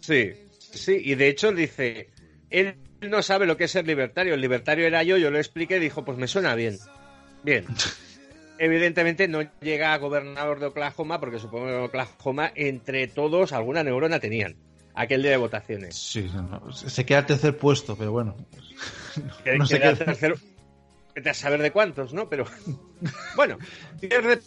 Sí, 0.00 0.32
sí, 0.58 1.00
y 1.02 1.14
de 1.14 1.28
hecho 1.28 1.52
dice, 1.52 2.10
él 2.50 2.76
no 3.00 3.22
sabe 3.22 3.46
lo 3.46 3.56
que 3.56 3.64
es 3.64 3.70
ser 3.70 3.86
libertario, 3.86 4.34
el 4.34 4.40
libertario 4.40 4.86
era 4.86 5.02
yo, 5.02 5.16
yo 5.16 5.30
lo 5.30 5.38
expliqué 5.38 5.80
dijo, 5.80 6.04
pues 6.04 6.18
me 6.18 6.28
suena 6.28 6.54
bien. 6.54 6.78
Bien. 7.42 7.64
Evidentemente 8.58 9.28
no 9.28 9.42
llega 9.60 9.92
a 9.92 9.98
gobernador 9.98 10.60
de 10.60 10.66
Oklahoma 10.66 11.20
porque 11.20 11.38
supongo 11.38 11.66
que 11.66 11.74
Oklahoma 11.74 12.52
entre 12.54 13.06
todos 13.06 13.52
alguna 13.52 13.82
neurona 13.82 14.18
tenían 14.20 14.56
aquel 14.94 15.22
día 15.22 15.32
de 15.32 15.36
votaciones. 15.36 15.94
Sí, 15.94 16.30
se 16.72 17.04
queda 17.04 17.18
al 17.18 17.26
tercer 17.26 17.56
puesto, 17.56 17.96
pero 17.96 18.12
bueno. 18.12 18.36
no 19.58 19.66
sé 19.66 19.80
qué. 19.80 19.94
Tercero, 19.94 20.36
a 21.24 21.34
saber 21.34 21.62
de 21.62 21.70
cuántos, 21.70 22.12
¿no? 22.12 22.28
Pero 22.28 22.46
bueno, 23.36 23.58
pierde, 24.00 24.40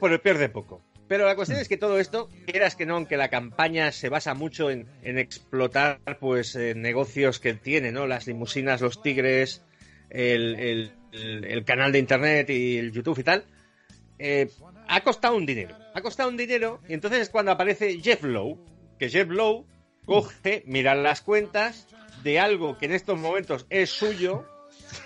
pero 0.00 0.22
pierde 0.22 0.48
poco. 0.48 0.82
Pero 1.08 1.24
la 1.24 1.34
cuestión 1.34 1.58
es 1.58 1.68
que 1.68 1.78
todo 1.78 1.98
esto, 1.98 2.28
quieras 2.46 2.76
que 2.76 2.84
no, 2.84 2.96
aunque 2.96 3.16
la 3.16 3.30
campaña 3.30 3.92
se 3.92 4.10
basa 4.10 4.34
mucho 4.34 4.70
en, 4.70 4.86
explotar 5.02 6.00
pues 6.20 6.54
eh, 6.54 6.74
negocios 6.74 7.40
que 7.40 7.54
tiene, 7.54 7.92
¿no? 7.92 8.06
Las 8.06 8.26
limusinas, 8.26 8.82
los 8.82 9.00
tigres, 9.00 9.64
el, 10.10 10.92
canal 11.64 11.92
de 11.92 11.98
internet 11.98 12.50
y 12.50 12.78
el 12.78 12.92
YouTube 12.92 13.18
y 13.18 13.24
tal, 13.24 13.44
eh, 14.18 14.50
ha 14.88 15.00
costado 15.02 15.36
un 15.36 15.46
dinero. 15.46 15.76
Ha 15.94 16.00
costado 16.00 16.28
un 16.28 16.36
dinero 16.36 16.80
y 16.88 16.94
entonces 16.94 17.20
es 17.20 17.30
cuando 17.30 17.52
aparece 17.52 18.00
Jeff 18.00 18.22
Lowe, 18.22 18.58
que 18.98 19.08
Jeff 19.08 19.28
Lowe 19.28 19.64
coge, 20.04 20.62
mira 20.66 20.94
las 20.94 21.20
cuentas 21.20 21.86
de 22.22 22.40
algo 22.40 22.78
que 22.78 22.86
en 22.86 22.92
estos 22.92 23.18
momentos 23.18 23.66
es 23.70 23.90
suyo. 23.90 24.44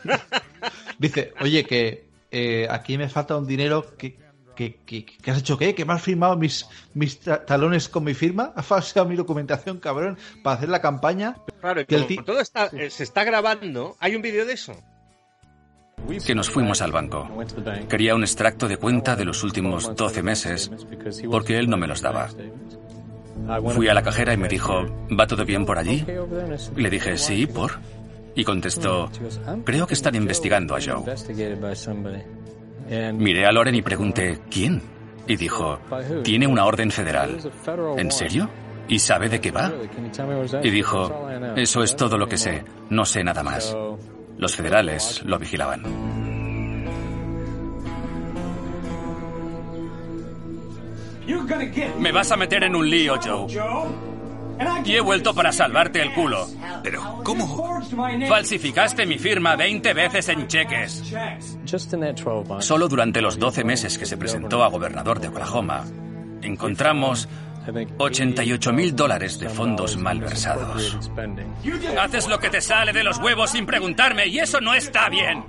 Dice, 0.98 1.32
oye, 1.40 1.64
que 1.64 2.06
eh, 2.30 2.66
aquí 2.70 2.96
me 2.96 3.08
falta 3.08 3.36
un 3.36 3.46
dinero 3.46 3.96
que, 3.96 4.16
que, 4.54 5.06
has 5.26 5.38
hecho 5.38 5.58
qué? 5.58 5.74
¿Que 5.74 5.84
me 5.84 5.92
has 5.92 6.02
firmado 6.02 6.36
mis, 6.36 6.66
mis 6.94 7.18
talones 7.20 7.88
con 7.88 8.04
mi 8.04 8.14
firma? 8.14 8.52
¿Has 8.56 8.66
falseado 8.66 9.08
mi 9.08 9.16
documentación, 9.16 9.78
cabrón, 9.80 10.16
para 10.42 10.56
hacer 10.56 10.68
la 10.68 10.80
campaña? 10.80 11.36
Claro, 11.60 11.84
que 11.84 12.22
todo 12.24 12.40
está, 12.40 12.66
eh, 12.66 12.90
se 12.90 13.02
está 13.02 13.24
grabando. 13.24 13.96
¿Hay 13.98 14.14
un 14.14 14.22
vídeo 14.22 14.46
de 14.46 14.54
eso? 14.54 14.74
Que 16.26 16.34
nos 16.34 16.50
fuimos 16.50 16.82
al 16.82 16.92
banco. 16.92 17.28
Quería 17.88 18.14
un 18.14 18.22
extracto 18.22 18.68
de 18.68 18.76
cuenta 18.76 19.16
de 19.16 19.24
los 19.24 19.42
últimos 19.42 19.94
12 19.94 20.22
meses, 20.22 20.70
porque 21.30 21.58
él 21.58 21.68
no 21.68 21.76
me 21.76 21.86
los 21.86 22.00
daba. 22.00 22.28
Fui 23.70 23.88
a 23.88 23.94
la 23.94 24.02
cajera 24.02 24.34
y 24.34 24.36
me 24.36 24.48
dijo, 24.48 24.84
¿va 25.18 25.26
todo 25.26 25.44
bien 25.44 25.64
por 25.64 25.78
allí? 25.78 26.04
Le 26.76 26.90
dije, 26.90 27.16
sí, 27.16 27.46
¿por? 27.46 27.72
Y 28.34 28.44
contestó, 28.44 29.10
creo 29.64 29.86
que 29.86 29.94
están 29.94 30.14
investigando 30.14 30.74
a 30.76 30.80
Joe. 30.80 31.02
Miré 33.14 33.46
a 33.46 33.52
Loren 33.52 33.74
y 33.74 33.82
pregunté, 33.82 34.40
¿quién? 34.50 34.82
Y 35.26 35.36
dijo, 35.36 35.78
tiene 36.22 36.46
una 36.46 36.64
orden 36.64 36.90
federal. 36.90 37.38
¿En 37.96 38.10
serio? 38.10 38.48
¿Y 38.88 38.98
sabe 38.98 39.28
de 39.28 39.40
qué 39.40 39.50
va? 39.50 39.72
Y 40.62 40.70
dijo, 40.70 41.28
eso 41.56 41.82
es 41.82 41.96
todo 41.96 42.18
lo 42.18 42.28
que 42.28 42.36
sé, 42.36 42.64
no 42.90 43.04
sé 43.04 43.22
nada 43.22 43.42
más. 43.42 43.74
Los 44.38 44.56
federales 44.56 45.22
lo 45.24 45.38
vigilaban. 45.38 45.82
Me 51.98 52.12
vas 52.12 52.32
a 52.32 52.36
meter 52.36 52.64
en 52.64 52.74
un 52.74 52.88
lío, 52.88 53.18
Joe. 53.22 53.46
Y 54.84 54.92
he 54.96 55.00
vuelto 55.00 55.34
para 55.34 55.52
salvarte 55.52 56.02
el 56.02 56.12
culo. 56.12 56.46
Pero, 56.82 57.20
¿cómo? 57.24 57.80
Falsificaste 58.28 59.06
mi 59.06 59.18
firma 59.18 59.56
20 59.56 59.94
veces 59.94 60.28
en 60.28 60.46
cheques. 60.46 61.02
Solo 62.58 62.88
durante 62.88 63.20
los 63.22 63.38
12 63.38 63.64
meses 63.64 63.98
que 63.98 64.06
se 64.06 64.16
presentó 64.16 64.64
a 64.64 64.68
gobernador 64.68 65.20
de 65.20 65.28
Oklahoma, 65.28 65.84
encontramos 66.42 67.28
88 67.98 68.72
mil 68.72 68.96
dólares 68.96 69.38
de 69.38 69.48
fondos 69.48 69.96
malversados. 69.96 70.98
Haces 72.00 72.28
lo 72.28 72.38
que 72.38 72.50
te 72.50 72.60
sale 72.60 72.92
de 72.92 73.04
los 73.04 73.18
huevos 73.18 73.50
sin 73.50 73.66
preguntarme 73.66 74.26
y 74.26 74.38
eso 74.38 74.60
no 74.60 74.74
está 74.74 75.08
bien. 75.08 75.44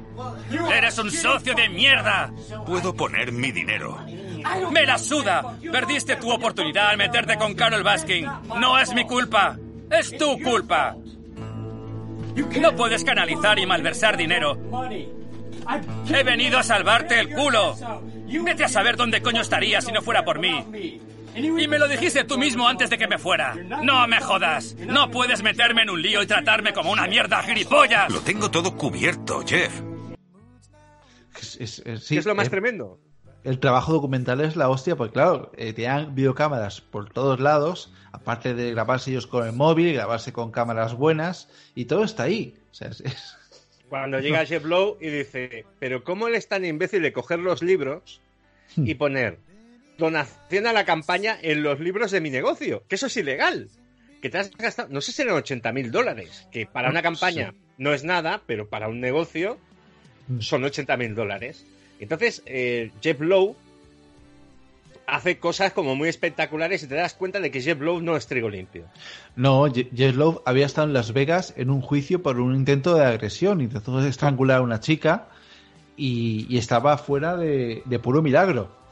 Eres 0.72 0.98
un 1.00 1.12
socio 1.12 1.54
de 1.56 1.70
mierda. 1.70 2.32
Puedo 2.66 2.94
poner 2.94 3.32
mi 3.32 3.52
dinero. 3.52 3.98
¡Me 4.72 4.86
la 4.86 4.98
suda! 4.98 5.58
Perdiste 5.72 6.18
tu 6.18 6.32
oportunidad 6.32 6.90
al 6.90 6.98
meterte 6.98 7.38
con 7.38 7.54
Carol 7.56 7.84
Baskin. 7.84 8.26
No 8.60 8.78
es 8.78 8.94
mi 8.94 9.06
culpa. 9.06 9.58
Es 9.90 10.16
tu 10.18 10.40
culpa. 10.40 10.96
No 12.60 12.76
puedes 12.76 13.04
canalizar 13.04 13.58
y 13.60 13.66
malversar 13.66 14.18
dinero. 14.18 14.58
He 16.14 16.24
venido 16.24 16.60
a 16.60 16.64
salvarte 16.64 17.20
el 17.20 17.30
culo. 17.30 17.76
Vete 18.28 18.66
a 18.66 18.70
saber 18.70 18.98
dónde 18.98 19.22
coño 19.22 19.42
estaría 19.42 19.82
si 19.82 19.92
no 19.92 20.02
fuera 20.02 20.26
por 20.26 20.40
mí. 20.40 21.00
Y 21.36 21.68
me 21.68 21.80
lo 21.80 21.88
dijiste 21.88 22.24
tú 22.24 22.38
mismo 22.38 22.68
antes 22.68 22.90
de 22.90 22.98
que 22.98 23.08
me 23.08 23.18
fuera. 23.18 23.56
No 23.56 24.08
me 24.08 24.22
jodas. 24.22 24.76
No 24.76 25.10
puedes 25.10 25.42
meterme 25.42 25.84
en 25.84 25.90
un 25.90 26.02
lío 26.02 26.22
y 26.22 26.28
tratarme 26.28 26.74
como 26.74 26.92
una 26.92 27.08
mierda 27.08 27.42
gilipollas. 27.44 28.12
Lo 28.12 28.20
tengo 28.22 28.52
todo 28.52 28.76
cubierto, 28.76 29.44
Jeff. 29.46 29.82
Es, 31.60 31.80
es 31.86 32.26
lo 32.26 32.36
más 32.36 32.50
tremendo? 32.50 33.00
el 33.44 33.60
trabajo 33.60 33.92
documental 33.92 34.42
es 34.42 34.56
la 34.56 34.70
hostia, 34.70 34.96
pues 34.96 35.12
claro, 35.12 35.52
eh, 35.58 35.74
tenían 35.74 36.16
videocámaras 36.16 36.82
por 36.82 37.10
todos 37.10 37.40
lados, 37.40 37.94
aparte 38.12 38.54
de 38.54 38.72
grabarse 38.72 39.12
ellos 39.12 39.28
con 39.28 39.46
el 39.46 39.54
móvil, 39.54 39.94
grabarse 39.94 40.32
con 40.32 40.52
cámaras 40.52 40.96
buenas, 40.96 41.50
y 41.76 41.86
todo 41.86 42.04
está 42.04 42.24
ahí. 42.24 42.56
Cuando 43.90 44.20
llega 44.22 44.46
Jeff 44.46 44.64
Lowe 44.64 44.98
y 45.02 45.10
dice, 45.10 45.66
pero 45.80 46.04
¿cómo 46.04 46.28
él 46.28 46.36
es 46.36 46.48
tan 46.48 46.64
imbécil 46.64 47.02
de 47.02 47.12
coger 47.12 47.40
los 47.40 47.62
libros 47.62 48.22
y 48.78 48.96
poner 48.96 49.40
donación 50.06 50.68
a 50.68 50.74
la 50.74 50.86
campaña 50.86 51.38
en 51.42 51.64
los 51.64 51.80
libros 51.80 52.12
de 52.12 52.22
mi 52.22 52.30
negocio? 52.30 52.84
Que 52.88 52.96
eso 52.96 53.08
es 53.08 53.18
ilegal. 53.18 53.70
Que 54.22 54.30
te 54.30 54.38
has 54.38 54.52
gastado, 54.52 54.90
no 54.90 55.02
sé 55.02 55.12
si 55.12 55.22
eran 55.22 55.36
80 55.36 55.72
mil 55.74 55.92
dólares, 55.92 56.48
que 56.52 56.66
para 56.66 56.90
una 56.90 57.02
campaña 57.02 57.54
no 57.78 57.94
es 57.94 58.04
nada, 58.04 58.42
pero 58.46 58.70
para 58.70 58.88
un 58.88 59.02
negocio 59.02 59.58
son 60.40 60.64
80 60.64 60.96
mil 60.98 61.16
dólares. 61.16 61.66
Entonces, 62.00 62.42
eh, 62.46 62.92
Jeff 63.02 63.20
Lowe 63.20 63.56
hace 65.06 65.38
cosas 65.38 65.74
como 65.74 65.96
muy 65.96 66.10
espectaculares 66.10 66.84
y 66.84 66.88
te 66.88 66.96
das 66.96 67.14
cuenta 67.14 67.40
de 67.40 67.52
que 67.52 67.62
Jeff 67.62 67.80
Lowe 67.80 68.02
no 68.02 68.16
es 68.16 68.28
trigo 68.28 68.50
limpio. 68.50 68.86
No, 69.36 69.72
Jeff 69.72 70.16
Lowe 70.16 70.42
había 70.46 70.66
estado 70.66 70.88
en 70.88 70.94
Las 70.94 71.14
Vegas 71.14 71.54
en 71.58 71.70
un 71.70 71.82
juicio 71.82 72.22
por 72.24 72.40
un 72.40 72.56
intento 72.56 72.96
de 72.96 73.06
agresión, 73.06 73.62
intentó 73.62 74.04
estrangular 74.06 74.60
a 74.60 74.62
una 74.62 74.80
chica 74.80 75.28
y, 75.96 76.58
estaba 76.58 76.98
fuera 76.98 77.36
de, 77.38 77.84
puro 78.02 78.22
milagro. 78.22 78.83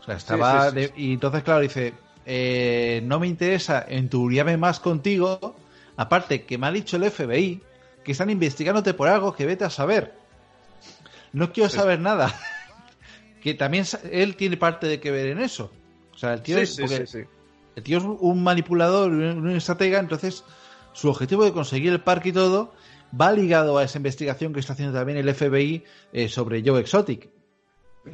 O 0.00 0.04
sea, 0.04 0.16
estaba... 0.16 0.72
y 0.96 1.12
entonces, 1.12 1.42
claro, 1.42 1.60
dice, 1.60 1.94
eh, 2.26 3.02
no 3.04 3.20
me 3.20 3.26
interesa 3.26 3.84
enturiarme 3.88 4.56
más 4.56 4.80
contigo, 4.80 5.56
aparte 5.96 6.44
que 6.44 6.58
me 6.58 6.66
ha 6.66 6.72
dicho 6.72 6.96
el 6.96 7.10
FBI 7.10 7.62
que 8.04 8.12
están 8.12 8.30
investigándote 8.30 8.94
por 8.94 9.08
algo 9.08 9.34
que 9.34 9.46
vete 9.46 9.64
a 9.64 9.70
saber 9.70 10.20
no 11.32 11.52
quiero 11.52 11.68
saber 11.68 12.00
nada. 12.00 12.34
que 13.42 13.54
también 13.54 13.84
él 14.10 14.36
tiene 14.36 14.56
parte 14.56 14.86
de 14.86 15.00
que 15.00 15.10
ver 15.10 15.28
en 15.28 15.40
eso. 15.40 15.70
O 16.14 16.18
sea, 16.18 16.34
el 16.34 16.42
tío, 16.42 16.58
es, 16.58 16.78
el 16.78 17.82
tío 17.82 17.98
es 17.98 18.04
un 18.04 18.42
manipulador, 18.42 19.10
un 19.10 19.50
estratega, 19.50 19.98
entonces 19.98 20.44
su 20.92 21.08
objetivo 21.08 21.44
de 21.44 21.52
conseguir 21.52 21.92
el 21.92 22.00
parque 22.00 22.30
y 22.30 22.32
todo 22.32 22.74
va 23.18 23.32
ligado 23.32 23.78
a 23.78 23.84
esa 23.84 23.98
investigación 23.98 24.52
que 24.52 24.60
está 24.60 24.74
haciendo 24.74 24.96
también 24.96 25.18
el 25.18 25.34
FBI 25.34 25.84
eh, 26.12 26.28
sobre 26.28 26.62
Joe 26.64 26.80
Exotic. 26.80 27.30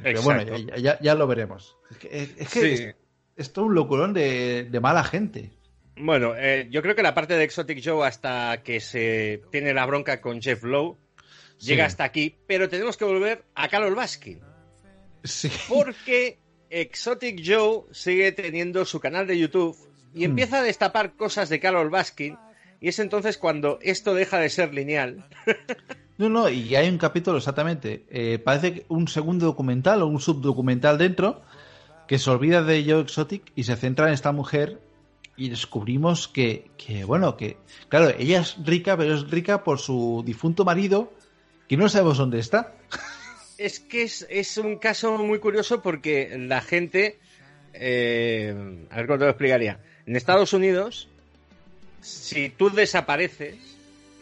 Pero 0.03 0.23
bueno, 0.23 0.57
ya, 0.57 1.15
lo 1.15 1.27
veremos. 1.27 1.77
Es 2.11 2.49
que, 2.49 2.95
es, 3.37 3.53
todo 3.53 3.67
un 3.67 3.75
locurón 3.75 4.13
de, 4.13 4.69
mala 4.81 5.05
gente. 5.05 5.53
Bueno, 5.97 6.35
eh, 6.37 6.69
yo 6.71 6.83
creo 6.83 6.95
que 6.95 7.03
la 7.03 7.15
parte 7.15 7.35
de 7.35 7.45
Exotic 7.45 7.81
Joe 7.83 8.07
hasta 8.07 8.63
que 8.63 8.81
se 8.81 9.43
tiene 9.51 9.73
la 9.73 9.87
bronca 9.87 10.21
con 10.21 10.43
Jeff 10.43 10.63
Lowe 10.63 10.99
llega 11.59 11.87
hasta 11.87 12.05
aquí, 12.05 12.37
pero 12.47 12.69
tenemos 12.69 12.97
que 12.97 13.05
volver 13.07 13.45
a 13.55 13.69
Carol 13.69 13.95
Baskin. 13.95 14.41
Sí. 15.25 15.51
Porque 15.69 16.39
Exotic 16.69 17.41
Joe 17.45 17.85
sigue 17.93 18.33
teniendo 18.33 18.85
su 18.85 19.01
canal 19.01 19.27
de 19.27 19.39
YouTube 19.39 19.77
y 20.15 20.21
hmm. 20.21 20.31
empieza 20.31 20.59
a 20.59 20.63
destapar 20.63 21.17
cosas 21.17 21.49
de 21.49 21.61
Carol 21.61 21.91
Baskin 21.91 22.37
y 22.81 22.89
es 22.89 22.99
entonces 22.99 23.39
cuando 23.39 23.79
esto 23.83 24.15
deja 24.15 24.39
de 24.39 24.51
ser 24.51 24.75
lineal. 24.75 25.25
No, 26.19 26.29
no, 26.29 26.49
y 26.49 26.75
hay 26.75 26.89
un 26.89 26.99
capítulo 26.99 27.39
exactamente. 27.39 28.05
Eh, 28.11 28.39
parece 28.39 28.87
un 28.89 29.07
segundo 29.09 29.47
documental 29.47 30.03
o 30.03 30.07
un 30.07 30.21
subdocumental 30.21 30.97
dentro 30.97 31.43
que 32.09 32.19
se 32.19 32.31
olvida 32.31 32.63
de 32.63 32.85
Joe 32.85 33.03
Exotic 33.03 33.53
y 33.55 33.65
se 33.65 33.77
centra 33.77 34.09
en 34.09 34.15
esta 34.15 34.33
mujer 34.33 34.81
y 35.37 35.51
descubrimos 35.51 36.29
que, 36.29 36.71
que, 36.79 37.05
bueno, 37.05 37.37
que, 37.37 37.59
claro, 37.89 38.15
ella 38.19 38.41
es 38.41 38.57
rica, 38.65 38.97
pero 38.97 39.15
es 39.15 39.31
rica 39.31 39.63
por 39.63 39.79
su 39.79 40.23
difunto 40.25 40.65
marido 40.65 41.13
que 41.69 41.77
no 41.77 41.89
sabemos 41.89 42.19
dónde 42.19 42.39
está. 42.39 42.75
Es 43.59 43.81
que 43.81 44.03
es, 44.03 44.59
un 44.59 44.77
caso 44.77 45.17
muy 45.19 45.39
curioso 45.39 45.83
porque 45.83 46.37
la 46.39 46.61
gente, 46.61 47.19
eh, 47.73 48.55
a 48.91 48.97
ver 48.97 49.07
cómo 49.07 49.19
te 49.19 49.25
lo 49.25 49.31
explicaría, 49.31 49.81
en 50.07 50.15
Estados 50.15 50.53
Unidos, 50.53 51.09
si 52.01 52.51
tú 52.51 52.71
desapareces, 52.71 53.57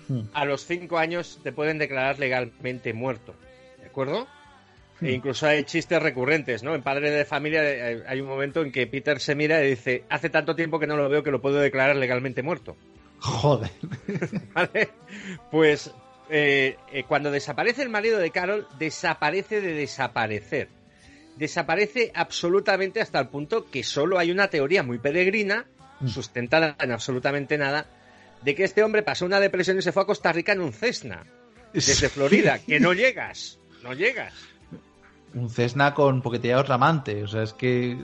hmm. 0.09 0.20
a 0.32 0.44
los 0.44 0.66
cinco 0.66 0.98
años 0.98 1.40
te 1.42 1.52
pueden 1.52 1.78
declarar 1.78 2.18
legalmente 2.18 2.92
muerto, 2.92 3.34
¿de 3.80 3.86
acuerdo? 3.86 4.26
E 5.00 5.07
hmm. 5.07 5.14
incluso 5.14 5.46
hay 5.46 5.64
chistes 5.64 6.02
recurrentes, 6.02 6.62
¿no? 6.62 6.74
En 6.74 6.82
Padre 6.82 7.11
de 7.11 7.24
Familia 7.24 7.62
eh, 7.64 8.02
hay 8.07 8.20
un 8.20 8.28
momento 8.28 8.62
en 8.62 8.72
que 8.72 8.86
Peter 8.86 9.20
se 9.20 9.34
mira 9.34 9.62
y 9.62 9.70
dice, 9.70 10.05
hace 10.09 10.30
tanto 10.30 10.55
tiempo 10.55 10.78
que 10.78 10.86
no 10.86 10.96
lo 10.96 11.09
veo 11.09 11.22
que 11.22 11.30
lo 11.30 11.40
puedo 11.40 11.59
declarar 11.59 11.96
legalmente 11.96 12.42
muerto. 12.42 12.76
Joder. 13.18 13.70
¿Vale? 14.55 14.90
Pues 15.50 15.92
eh, 16.30 16.76
eh, 16.92 17.05
cuando 17.05 17.30
desaparece 17.30 17.82
el 17.82 17.88
marido 17.88 18.18
de 18.18 18.30
Carol, 18.30 18.66
desaparece 18.78 19.61
de 19.61 19.72
desaparecer. 19.72 20.68
Desaparece 21.36 22.12
absolutamente 22.14 23.00
hasta 23.00 23.20
el 23.20 23.28
punto 23.28 23.70
que 23.70 23.82
solo 23.82 24.18
hay 24.18 24.30
una 24.30 24.48
teoría 24.48 24.82
muy 24.82 24.98
peregrina, 24.98 25.66
mm. 26.00 26.09
sustentada 26.09 26.76
en 26.80 26.92
absolutamente 26.92 27.59
nada, 27.59 27.86
de 28.45 28.55
que 28.55 28.64
este 28.64 28.82
hombre 28.82 29.03
pasó 29.03 29.24
una 29.24 29.40
depresión 29.40 29.78
y 29.78 29.82
se 29.82 29.92
fue 29.92 30.03
a 30.03 30.07
Costa 30.07 30.32
Rica 30.32 30.53
en 30.53 30.61
un 30.61 30.72
Cessna, 30.72 31.24
desde 31.72 32.09
Florida, 32.09 32.59
que 32.66 32.78
no 32.78 32.92
llegas, 32.92 33.59
no 33.82 33.92
llegas. 33.92 34.34
Un 35.34 35.51
Cessna 35.51 35.95
con 35.95 36.22
porque 36.22 36.38
te 36.38 36.55
otra 36.55 36.76
amante, 36.76 37.24
o 37.24 37.28
sea, 37.28 37.42
es 37.42 37.53
que 37.53 37.99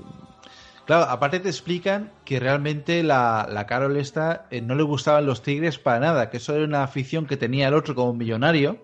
Claro, 0.91 1.05
aparte 1.05 1.39
te 1.39 1.49
explican 1.49 2.11
que 2.25 2.41
realmente 2.41 3.05
la, 3.05 3.47
la 3.49 3.65
Carol 3.65 3.97
esta 3.97 4.49
eh, 4.51 4.61
no 4.61 4.75
le 4.75 4.83
gustaban 4.83 5.25
los 5.25 5.41
tigres 5.41 5.79
para 5.79 6.01
nada, 6.01 6.31
que 6.31 6.39
eso 6.39 6.53
era 6.53 6.65
una 6.65 6.83
afición 6.83 7.27
que 7.27 7.37
tenía 7.37 7.69
el 7.69 7.75
otro 7.75 7.95
como 7.95 8.13
millonario, 8.13 8.83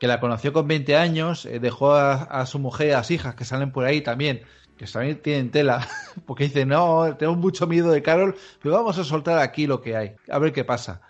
que 0.00 0.06
la 0.06 0.20
conoció 0.20 0.54
con 0.54 0.66
20 0.66 0.96
años, 0.96 1.44
eh, 1.44 1.60
dejó 1.60 1.92
a, 1.94 2.46
su 2.46 2.58
mujer 2.58 2.88
y 2.88 2.90
a 2.92 2.96
las 2.96 3.10
hijas 3.10 3.34
que 3.34 3.44
salen 3.44 3.72
por 3.72 3.84
ahí 3.84 4.00
también, 4.00 4.40
que 4.76 4.86
también 4.86 5.20
tienen 5.22 5.50
tela, 5.50 5.86
porque 6.26 6.44
dice, 6.44 6.66
no, 6.66 7.16
tengo 7.16 7.34
mucho 7.34 7.66
miedo 7.66 7.90
de 7.90 8.02
Carol, 8.02 8.36
pero 8.62 8.74
vamos 8.74 8.98
a 8.98 9.04
soltar 9.04 9.38
aquí 9.38 9.66
lo 9.66 9.80
que 9.80 9.96
hay, 9.96 10.16
a 10.28 10.38
ver 10.38 10.52
qué 10.52 10.64
pasa. 10.64 11.02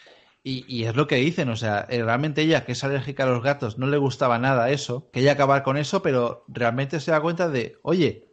Y, 0.47 0.85
es 0.85 0.95
lo 0.95 1.07
que 1.07 1.17
dicen, 1.17 1.49
o 1.49 1.57
sea, 1.57 1.87
eh, 1.89 2.05
realmente 2.05 2.43
ella, 2.43 2.67
que 2.67 2.73
es 2.73 2.85
alérgica 2.85 3.23
a 3.23 3.27
los 3.27 3.43
gatos, 3.43 3.79
no 3.79 3.87
le 3.87 3.97
gustaba 3.97 4.39
nada 4.39 4.69
eso, 4.69 5.09
que 5.11 5.21
ella 5.21 5.33
acabar 5.33 5.62
con 5.62 5.79
eso, 5.79 6.03
pero 6.03 6.45
realmente 6.49 7.01
se 7.01 7.12
da 7.12 7.23
cuenta 7.23 7.49
de, 7.49 7.79
oye, 7.81 8.29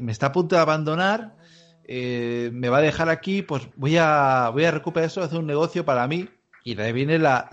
me 0.00 0.12
está 0.12 0.28
a 0.28 0.32
punto 0.32 0.56
de 0.56 0.62
abandonar, 0.62 1.36
eh, 1.84 2.48
me 2.54 2.70
va 2.70 2.78
a 2.78 2.80
dejar 2.82 3.10
aquí, 3.10 3.42
pues 3.42 3.68
voy 3.76 3.98
a, 3.98 4.48
voy 4.50 4.64
a 4.64 4.70
recuperar 4.70 5.08
eso, 5.08 5.22
hacer 5.22 5.38
un 5.38 5.46
negocio 5.46 5.84
para 5.84 6.06
mí, 6.08 6.26
y 6.64 6.74
de 6.74 6.84
ahí 6.84 6.92
viene 6.92 7.18
la, 7.18 7.50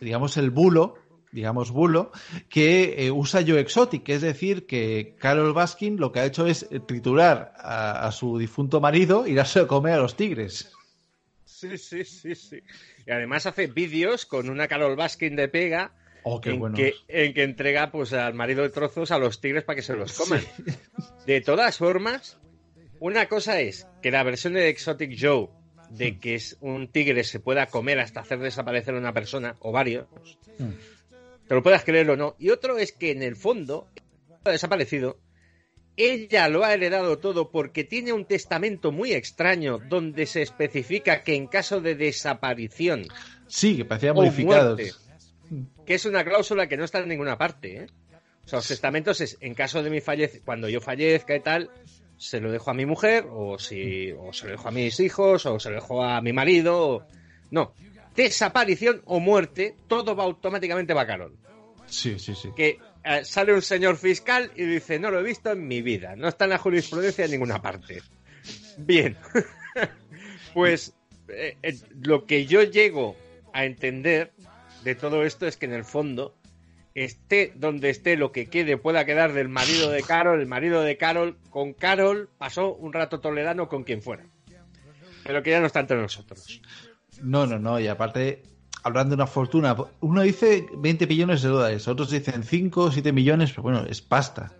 digamos, 0.00 0.36
el 0.36 0.50
bulo, 0.50 0.96
digamos 1.32 1.70
bulo, 1.70 2.12
que 2.48 3.06
eh, 3.06 3.10
usa 3.10 3.44
Joe 3.46 3.60
Exotic, 3.60 4.08
es 4.08 4.22
decir, 4.22 4.66
que 4.66 5.16
Carol 5.18 5.52
Baskin 5.52 5.98
lo 5.98 6.12
que 6.12 6.20
ha 6.20 6.24
hecho 6.24 6.46
es 6.46 6.68
triturar 6.86 7.52
a, 7.58 8.06
a 8.06 8.12
su 8.12 8.38
difunto 8.38 8.80
marido 8.80 9.26
y 9.26 9.34
darse 9.34 9.60
a 9.60 9.66
comer 9.66 9.94
a 9.94 9.98
los 9.98 10.16
tigres. 10.16 10.72
Sí, 11.58 11.76
sí, 11.76 12.04
sí, 12.04 12.34
sí. 12.36 12.62
Y 13.04 13.10
además 13.10 13.46
hace 13.46 13.66
vídeos 13.66 14.26
con 14.26 14.48
una 14.48 14.68
Carol 14.68 14.94
Baskin 14.94 15.34
de 15.34 15.48
pega 15.48 15.92
oh, 16.22 16.40
en, 16.44 16.72
que, 16.72 16.94
en, 17.08 17.34
que, 17.34 17.42
entrega 17.42 17.90
pues 17.90 18.12
al 18.12 18.34
marido 18.34 18.62
de 18.62 18.68
trozos 18.68 19.10
a 19.10 19.18
los 19.18 19.40
tigres 19.40 19.64
para 19.64 19.76
que 19.76 19.82
se 19.82 19.96
los 19.96 20.12
coman. 20.12 20.42
De 21.26 21.40
todas 21.40 21.78
formas, 21.78 22.38
una 23.00 23.26
cosa 23.26 23.60
es 23.60 23.88
que 24.02 24.12
la 24.12 24.22
versión 24.22 24.52
de 24.52 24.68
Exotic 24.68 25.16
Joe 25.18 25.48
de 25.90 26.12
hmm. 26.12 26.20
que 26.20 26.34
es 26.34 26.58
un 26.60 26.88
tigre 26.88 27.24
se 27.24 27.40
pueda 27.40 27.66
comer 27.66 27.98
hasta 27.98 28.20
hacer 28.20 28.38
desaparecer 28.38 28.94
a 28.94 28.98
una 28.98 29.12
persona 29.12 29.56
o 29.58 29.72
varios, 29.72 30.06
hmm. 30.58 30.70
Te 31.48 31.54
lo 31.54 31.62
puedas 31.62 31.84
creer 31.84 32.08
o 32.10 32.16
no. 32.16 32.36
Y 32.38 32.50
otro 32.50 32.78
es 32.78 32.92
que 32.92 33.10
en 33.10 33.22
el 33.22 33.36
fondo 33.36 33.88
ha 34.44 34.50
desaparecido 34.50 35.18
ella 35.98 36.48
lo 36.48 36.64
ha 36.64 36.72
heredado 36.72 37.18
todo 37.18 37.50
porque 37.50 37.82
tiene 37.82 38.12
un 38.12 38.24
testamento 38.24 38.92
muy 38.92 39.12
extraño 39.12 39.78
donde 39.78 40.26
se 40.26 40.42
especifica 40.42 41.24
que 41.24 41.34
en 41.34 41.48
caso 41.48 41.80
de 41.80 41.96
desaparición. 41.96 43.06
Sí, 43.48 43.78
que 43.78 43.84
parecía 43.84 44.14
modificado. 44.14 44.76
que 44.76 45.94
es 45.94 46.04
una 46.04 46.24
cláusula 46.24 46.68
que 46.68 46.76
no 46.76 46.84
está 46.84 47.00
en 47.00 47.08
ninguna 47.08 47.36
parte. 47.36 47.76
¿eh? 47.78 47.86
O 48.44 48.48
sea, 48.48 48.58
los 48.58 48.68
testamentos 48.68 49.20
es 49.20 49.38
en 49.40 49.54
caso 49.54 49.82
de 49.82 49.90
mi 49.90 50.00
fallez, 50.00 50.40
cuando 50.44 50.68
yo 50.68 50.80
fallezca 50.80 51.34
y 51.34 51.40
tal, 51.40 51.70
se 52.16 52.40
lo 52.40 52.52
dejo 52.52 52.70
a 52.70 52.74
mi 52.74 52.86
mujer, 52.86 53.26
o 53.28 53.58
si, 53.58 54.12
o 54.12 54.32
se 54.32 54.46
lo 54.46 54.52
dejo 54.52 54.68
a 54.68 54.70
mis 54.70 55.00
hijos, 55.00 55.46
o 55.46 55.58
se 55.58 55.68
lo 55.68 55.74
dejo 55.76 56.04
a 56.04 56.20
mi 56.20 56.32
marido. 56.32 57.08
No. 57.50 57.72
Desaparición 58.18 59.00
o 59.04 59.20
muerte, 59.20 59.76
todo 59.86 60.16
va 60.16 60.24
automáticamente 60.24 60.92
a 60.92 61.06
Carol. 61.06 61.36
Sí, 61.86 62.18
sí, 62.18 62.34
sí. 62.34 62.50
Que 62.56 62.80
eh, 63.04 63.24
sale 63.24 63.54
un 63.54 63.62
señor 63.62 63.96
fiscal 63.96 64.50
y 64.56 64.64
dice, 64.64 64.98
no 64.98 65.12
lo 65.12 65.20
he 65.20 65.22
visto 65.22 65.52
en 65.52 65.68
mi 65.68 65.82
vida, 65.82 66.16
no 66.16 66.26
está 66.26 66.42
en 66.46 66.50
la 66.50 66.58
jurisprudencia 66.58 67.26
en 67.26 67.30
ninguna 67.30 67.62
parte. 67.62 68.02
Bien, 68.76 69.16
pues 70.52 70.94
eh, 71.28 71.58
eh, 71.62 71.78
lo 72.02 72.26
que 72.26 72.44
yo 72.46 72.64
llego 72.64 73.14
a 73.52 73.64
entender 73.64 74.32
de 74.82 74.96
todo 74.96 75.22
esto 75.22 75.46
es 75.46 75.56
que 75.56 75.66
en 75.66 75.74
el 75.74 75.84
fondo 75.84 76.34
esté 76.96 77.52
donde 77.54 77.88
esté 77.88 78.16
lo 78.16 78.32
que 78.32 78.46
quede 78.46 78.78
pueda 78.78 79.04
quedar 79.04 79.32
del 79.32 79.48
marido 79.48 79.90
de 79.90 80.02
Carol, 80.02 80.40
el 80.40 80.46
marido 80.48 80.82
de 80.82 80.96
Carol 80.96 81.38
con 81.50 81.72
Carol 81.72 82.30
pasó 82.36 82.74
un 82.74 82.92
rato 82.92 83.20
tolerano 83.20 83.68
con 83.68 83.84
quien 83.84 84.02
fuera. 84.02 84.26
Pero 85.22 85.40
que 85.44 85.50
ya 85.50 85.60
no 85.60 85.66
está 85.66 85.78
entre 85.78 85.98
nosotros. 85.98 86.60
No, 87.20 87.46
no, 87.46 87.58
no, 87.58 87.80
y 87.80 87.88
aparte 87.88 88.42
hablando 88.82 89.10
de 89.10 89.22
una 89.22 89.26
fortuna. 89.26 89.76
Uno 90.00 90.22
dice 90.22 90.66
20 90.76 91.06
millones 91.06 91.42
de 91.42 91.48
dólares, 91.48 91.88
otros 91.88 92.10
dicen 92.10 92.42
5 92.42 92.82
o 92.82 92.90
7 92.90 93.12
millones, 93.12 93.50
pero 93.50 93.62
bueno, 93.62 93.84
es 93.88 94.02
pasta. 94.02 94.52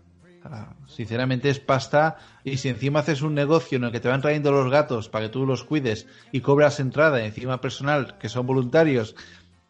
Sinceramente 0.86 1.50
es 1.50 1.60
pasta 1.60 2.16
y 2.42 2.56
si 2.56 2.68
encima 2.68 3.00
haces 3.00 3.20
un 3.20 3.34
negocio 3.34 3.76
en 3.76 3.84
el 3.84 3.92
que 3.92 4.00
te 4.00 4.08
van 4.08 4.22
trayendo 4.22 4.50
los 4.50 4.70
gatos 4.70 5.08
para 5.08 5.26
que 5.26 5.32
tú 5.32 5.44
los 5.44 5.64
cuides 5.64 6.06
y 6.32 6.40
cobras 6.40 6.80
entrada 6.80 7.22
encima 7.22 7.60
personal 7.60 8.16
que 8.18 8.30
son 8.30 8.46
voluntarios, 8.46 9.14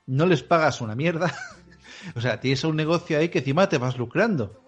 no 0.07 0.27
les 0.27 0.43
pagas 0.43 0.81
una 0.81 0.95
mierda. 0.95 1.35
o 2.15 2.21
sea, 2.21 2.39
tienes 2.39 2.63
un 2.65 2.77
negocio 2.77 3.19
ahí 3.19 3.29
que 3.29 3.39
encima 3.39 3.69
te 3.69 3.79
vas 3.79 3.99
lucrando. 3.99 4.63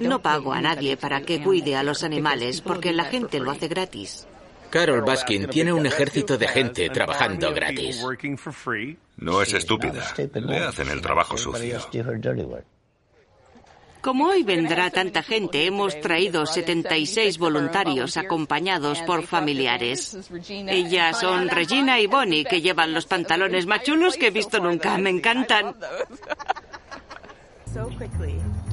No 0.00 0.22
pago 0.22 0.54
a 0.54 0.62
nadie 0.62 0.96
para 0.96 1.20
que 1.20 1.42
cuide 1.42 1.76
a 1.76 1.82
los 1.82 2.02
animales 2.02 2.62
porque 2.62 2.94
la 2.94 3.04
gente 3.04 3.40
lo 3.40 3.50
hace 3.50 3.68
gratis. 3.68 4.26
Carol 4.72 5.02
Baskin 5.02 5.48
tiene 5.48 5.70
un 5.70 5.84
ejército 5.84 6.38
de 6.38 6.48
gente 6.48 6.88
trabajando 6.88 7.52
gratis. 7.52 8.02
No 9.18 9.42
es 9.42 9.52
estúpida. 9.52 10.02
Le 10.32 10.58
hacen 10.60 10.88
el 10.88 11.02
trabajo 11.02 11.36
sucio. 11.36 11.78
Como 14.00 14.28
hoy 14.28 14.42
vendrá 14.42 14.90
tanta 14.90 15.22
gente, 15.22 15.66
hemos 15.66 16.00
traído 16.00 16.46
76 16.46 17.36
voluntarios 17.36 18.16
acompañados 18.16 19.00
por 19.02 19.24
familiares. 19.24 20.18
Ellas 20.48 21.20
son 21.20 21.50
Regina 21.50 22.00
y 22.00 22.06
Bonnie, 22.06 22.44
que 22.44 22.62
llevan 22.62 22.94
los 22.94 23.04
pantalones 23.04 23.66
más 23.66 23.82
chulos 23.82 24.16
que 24.16 24.28
he 24.28 24.30
visto 24.30 24.58
nunca. 24.58 24.96
Me 24.96 25.10
encantan. 25.10 25.76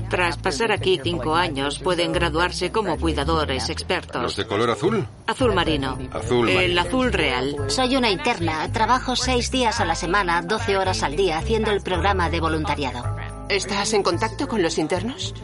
Tras 0.09 0.37
pasar 0.37 0.71
aquí 0.71 0.99
cinco 1.03 1.35
años, 1.35 1.77
pueden 1.77 2.11
graduarse 2.11 2.71
como 2.71 2.97
cuidadores 2.97 3.69
expertos. 3.69 4.23
¿Los 4.23 4.35
de 4.35 4.47
color 4.47 4.71
azul? 4.71 5.07
Azul 5.27 5.53
marino. 5.53 5.99
Azul 6.11 6.49
El 6.49 6.77
azul 6.79 7.13
real. 7.13 7.55
Soy 7.67 7.95
una 7.95 8.09
interna. 8.09 8.71
Trabajo 8.71 9.15
seis 9.15 9.51
días 9.51 9.79
a 9.79 9.85
la 9.85 9.93
semana, 9.93 10.41
12 10.41 10.77
horas 10.77 11.03
al 11.03 11.15
día, 11.15 11.37
haciendo 11.37 11.69
el 11.69 11.81
programa 11.81 12.31
de 12.31 12.39
voluntariado. 12.39 13.03
¿Estás 13.49 13.93
en 13.93 14.01
contacto 14.01 14.47
con 14.47 14.63
los 14.63 14.79
internos? 14.79 15.35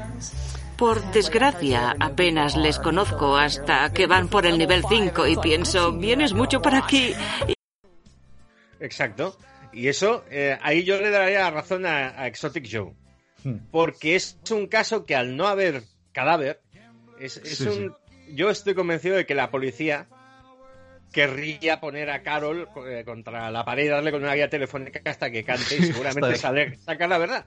Por 0.77 0.99
desgracia, 1.11 1.95
apenas 1.99 2.57
les 2.57 2.79
conozco 2.79 3.37
hasta 3.37 3.93
que 3.93 4.07
van 4.07 4.29
por 4.29 4.47
el 4.47 4.57
nivel 4.57 4.83
5 4.89 5.27
y 5.27 5.37
pienso, 5.37 5.91
vienes 5.93 6.33
mucho 6.33 6.59
para 6.61 6.79
aquí. 6.79 7.13
Exacto. 8.79 9.37
Y 9.71 9.89
eso, 9.89 10.25
eh, 10.31 10.57
ahí 10.61 10.83
yo 10.83 10.99
le 10.99 11.11
daría 11.11 11.51
razón 11.51 11.85
a 11.85 12.25
Exotic 12.27 12.67
Joe. 12.69 13.04
Hmm. 13.45 13.57
porque 13.69 14.15
es 14.15 14.39
un 14.49 14.65
caso 14.65 15.05
que 15.05 15.15
al 15.15 15.37
no 15.37 15.45
haber 15.45 15.83
cadáver, 16.13 16.61
es, 17.19 17.61
un... 17.61 17.95
Yo 18.33 18.49
estoy 18.49 18.73
convencido 18.73 19.15
de 19.15 19.27
que 19.27 19.35
la 19.35 19.51
policía 19.51 20.07
querría 21.11 21.79
poner 21.79 22.09
a 22.09 22.23
Carol 22.23 22.67
eh, 22.87 23.03
contra 23.05 23.51
la 23.51 23.63
pared 23.63 23.85
y 23.85 23.87
darle 23.87 24.11
con 24.11 24.23
una 24.23 24.33
guía 24.33 24.49
telefónica 24.49 24.99
hasta 25.05 25.29
que 25.29 25.43
cante 25.43 25.77
y 25.77 25.83
seguramente 25.93 26.37
sale, 26.37 26.79
sacar 26.79 27.07
la 27.07 27.19
verdad. 27.19 27.45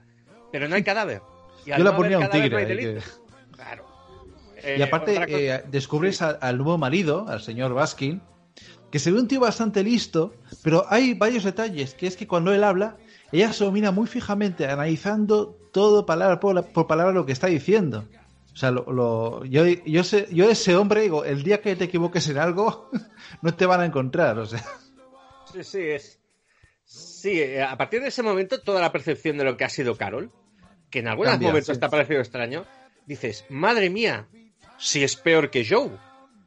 Pero 0.53 0.69
no 0.69 0.75
hay 0.75 0.83
cadáver. 0.83 1.21
Yo 1.65 1.77
la 1.79 1.93
ponía 1.93 2.17
un 2.17 2.29
tigre. 2.29 3.01
Claro. 3.51 3.85
y 4.77 4.81
aparte, 4.81 5.19
eh, 5.27 5.63
descubres 5.67 6.21
al 6.21 6.57
nuevo 6.57 6.77
marido, 6.77 7.27
al 7.27 7.41
señor 7.41 7.73
Baskin, 7.73 8.21
que 8.89 8.99
se 8.99 9.11
ve 9.11 9.19
un 9.19 9.27
tío 9.27 9.41
bastante 9.41 9.83
listo, 9.83 10.33
pero 10.63 10.85
hay 10.87 11.13
varios 11.13 11.43
detalles, 11.43 11.93
que 11.93 12.07
es 12.07 12.15
que 12.15 12.25
cuando 12.25 12.53
él 12.53 12.63
habla, 12.63 12.95
ella 13.33 13.51
se 13.51 13.65
domina 13.65 13.91
muy 13.91 14.07
fijamente, 14.07 14.65
analizando 14.65 15.58
todo 15.71 16.05
palabra 16.05 16.39
por, 16.39 16.87
palabra 16.87 17.13
lo 17.13 17.25
que 17.25 17.31
está 17.31 17.47
diciendo. 17.47 18.07
O 18.53 18.57
sea, 18.57 18.71
lo, 18.71 19.45
yo, 19.45 19.65
yo, 19.65 20.03
sé, 20.03 20.27
yo 20.31 20.49
ese 20.49 20.75
hombre, 20.75 21.01
digo, 21.01 21.23
el 21.23 21.43
día 21.43 21.61
que 21.61 21.75
te 21.75 21.85
equivoques 21.85 22.27
en 22.29 22.37
algo, 22.37 22.89
no 23.41 23.53
te 23.53 23.65
van 23.65 23.81
a 23.81 23.85
encontrar, 23.85 24.37
o 24.39 24.45
sea. 24.45 24.63
Sí, 25.53 25.63
sí, 25.63 25.81
es. 25.81 26.19
Sí, 26.83 27.39
eh, 27.39 27.61
a 27.63 27.77
partir 27.77 28.01
de 28.01 28.07
ese 28.07 28.23
momento, 28.23 28.61
toda 28.61 28.81
la 28.81 28.91
percepción 28.91 29.37
de 29.37 29.43
lo 29.43 29.55
que 29.55 29.63
ha 29.63 29.69
sido 29.69 29.95
Carol, 29.95 30.31
que 30.89 30.99
en 30.99 31.07
algunos 31.07 31.39
momentos 31.39 31.79
te 31.79 31.85
ha 31.85 31.89
parecido 31.89 32.19
extraño, 32.19 32.65
dices, 33.05 33.45
madre 33.49 33.89
mía, 33.89 34.27
si 34.77 35.03
es 35.03 35.15
peor 35.15 35.51
que 35.51 35.65
Joe. 35.67 35.91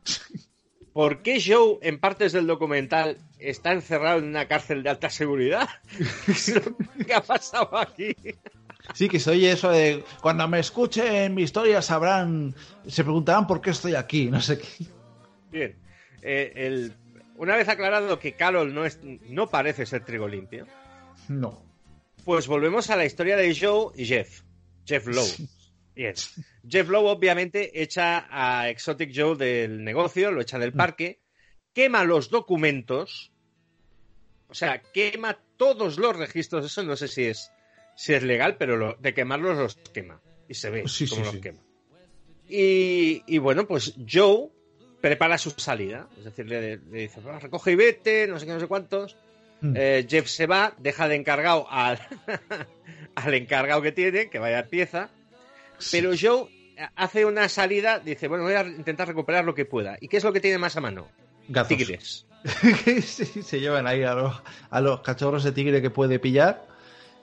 ¿Por 0.93 1.23
qué 1.23 1.43
Joe, 1.45 1.79
en 1.81 1.99
partes 1.99 2.33
del 2.33 2.47
documental, 2.47 3.17
está 3.39 3.73
encerrado 3.73 4.19
en 4.19 4.27
una 4.27 4.47
cárcel 4.47 4.83
de 4.83 4.91
alta 4.91 5.09
seguridad? 5.09 5.69
¿Qué 7.07 7.15
ha 7.15 7.23
pasado 7.23 7.79
aquí? 7.79 8.15
Sí, 8.95 9.09
que 9.09 9.21
se 9.21 9.31
oye 9.31 9.53
eso 9.53 9.71
de 9.71 10.05
cuando 10.21 10.47
me 10.49 10.59
escuchen 10.59 11.35
mi 11.35 11.43
historia 11.43 11.81
sabrán, 11.83 12.55
se 12.87 13.05
preguntarán 13.05 13.47
por 13.47 13.61
qué 13.61 13.71
estoy 13.71 13.95
aquí, 13.95 14.27
no 14.27 14.41
sé 14.41 14.59
qué. 14.59 14.87
Bien, 15.51 15.77
eh, 16.23 16.91
una 17.37 17.57
vez 17.57 17.69
aclarado 17.69 18.19
que 18.19 18.35
Carol 18.35 18.75
no, 18.75 18.85
es, 18.85 19.01
no 19.03 19.49
parece 19.49 19.87
ser 19.87 20.05
trigo 20.05 20.29
limpio, 20.29 20.67
no. 21.29 21.63
Pues 22.25 22.47
volvemos 22.47 22.91
a 22.91 22.97
la 22.97 23.05
historia 23.05 23.37
de 23.37 23.55
Joe 23.55 23.93
y 23.97 24.05
Jeff, 24.05 24.43
Jeff 24.85 25.07
Lowe. 25.07 25.49
Bien. 25.95 26.15
Jeff 26.69 26.89
Lowe 26.89 27.11
obviamente 27.11 27.83
echa 27.83 28.27
a 28.31 28.69
Exotic 28.69 29.13
Joe 29.15 29.37
del 29.37 29.85
negocio, 29.85 30.31
lo 30.31 30.41
echa 30.41 30.59
del 30.59 30.73
mm. 30.73 30.77
parque, 30.77 31.21
quema 31.73 32.05
los 32.05 32.31
documentos, 32.31 33.33
o 34.49 34.55
sea, 34.55 34.81
quema 34.81 35.39
todos 35.57 35.99
los 35.99 36.17
registros, 36.17 36.65
eso 36.65 36.83
no 36.83 36.97
sé 36.97 37.09
si 37.09 37.25
es, 37.25 37.51
si 37.97 38.15
es 38.15 38.23
legal, 38.23 38.57
pero 38.57 38.77
lo, 38.77 38.95
de 38.95 39.15
quemarlos 39.15 39.59
los 39.59 39.77
quema. 39.77 40.21
Y 40.49 40.55
se 40.55 40.71
ve 40.71 40.85
cómo 41.11 41.25
los 41.25 41.37
quema. 41.37 41.61
Y, 42.49 43.39
bueno, 43.39 43.67
pues 43.67 43.95
Joe 44.11 44.51
prepara 45.01 45.39
su 45.39 45.51
salida. 45.51 46.09
Es 46.19 46.25
decir, 46.25 46.47
le, 46.47 46.77
dice, 46.77 47.21
recoge 47.41 47.73
y 47.73 47.77
vete, 47.77 48.27
no 48.27 48.39
sé 48.39 48.47
qué, 48.47 48.53
no 48.53 48.61
sé 48.61 48.67
cuántos. 48.67 49.17
Hmm. 49.61 49.75
Eh, 49.77 50.07
Jeff 50.09 50.27
se 50.27 50.47
va, 50.47 50.75
deja 50.79 51.09
de 51.09 51.15
encargado 51.15 51.67
al, 51.71 51.99
al 53.15 53.35
encargado 53.35 53.81
que 53.81 53.93
tiene, 53.93 54.29
que 54.29 54.39
vaya 54.39 54.61
a 54.61 54.65
pieza. 54.65 55.09
Pero 55.91 56.13
Joe 56.21 56.49
hace 56.95 57.25
una 57.25 57.49
salida, 57.49 57.99
dice, 57.99 58.29
bueno, 58.29 58.45
voy 58.45 58.55
a 58.55 58.63
intentar 58.63 59.09
recuperar 59.09 59.45
lo 59.45 59.55
que 59.55 59.65
pueda. 59.65 59.97
¿Y 60.01 60.09
qué 60.09 60.19
es 60.19 60.25
lo 60.25 60.33
que 60.33 60.41
tiene 60.41 60.59
más 60.59 60.77
a 60.77 60.81
mano? 60.81 61.09
Tigres. 61.69 62.27
se 63.05 63.61
llevan 63.61 63.87
ahí 63.87 64.03
a 64.03 64.15
los, 64.15 64.43
a 64.71 64.81
los 64.81 65.01
cachorros 65.01 65.45
de 65.45 65.53
tigre 65.53 65.81
que 65.81 65.91
puede 65.91 66.19
pillar 66.19 66.72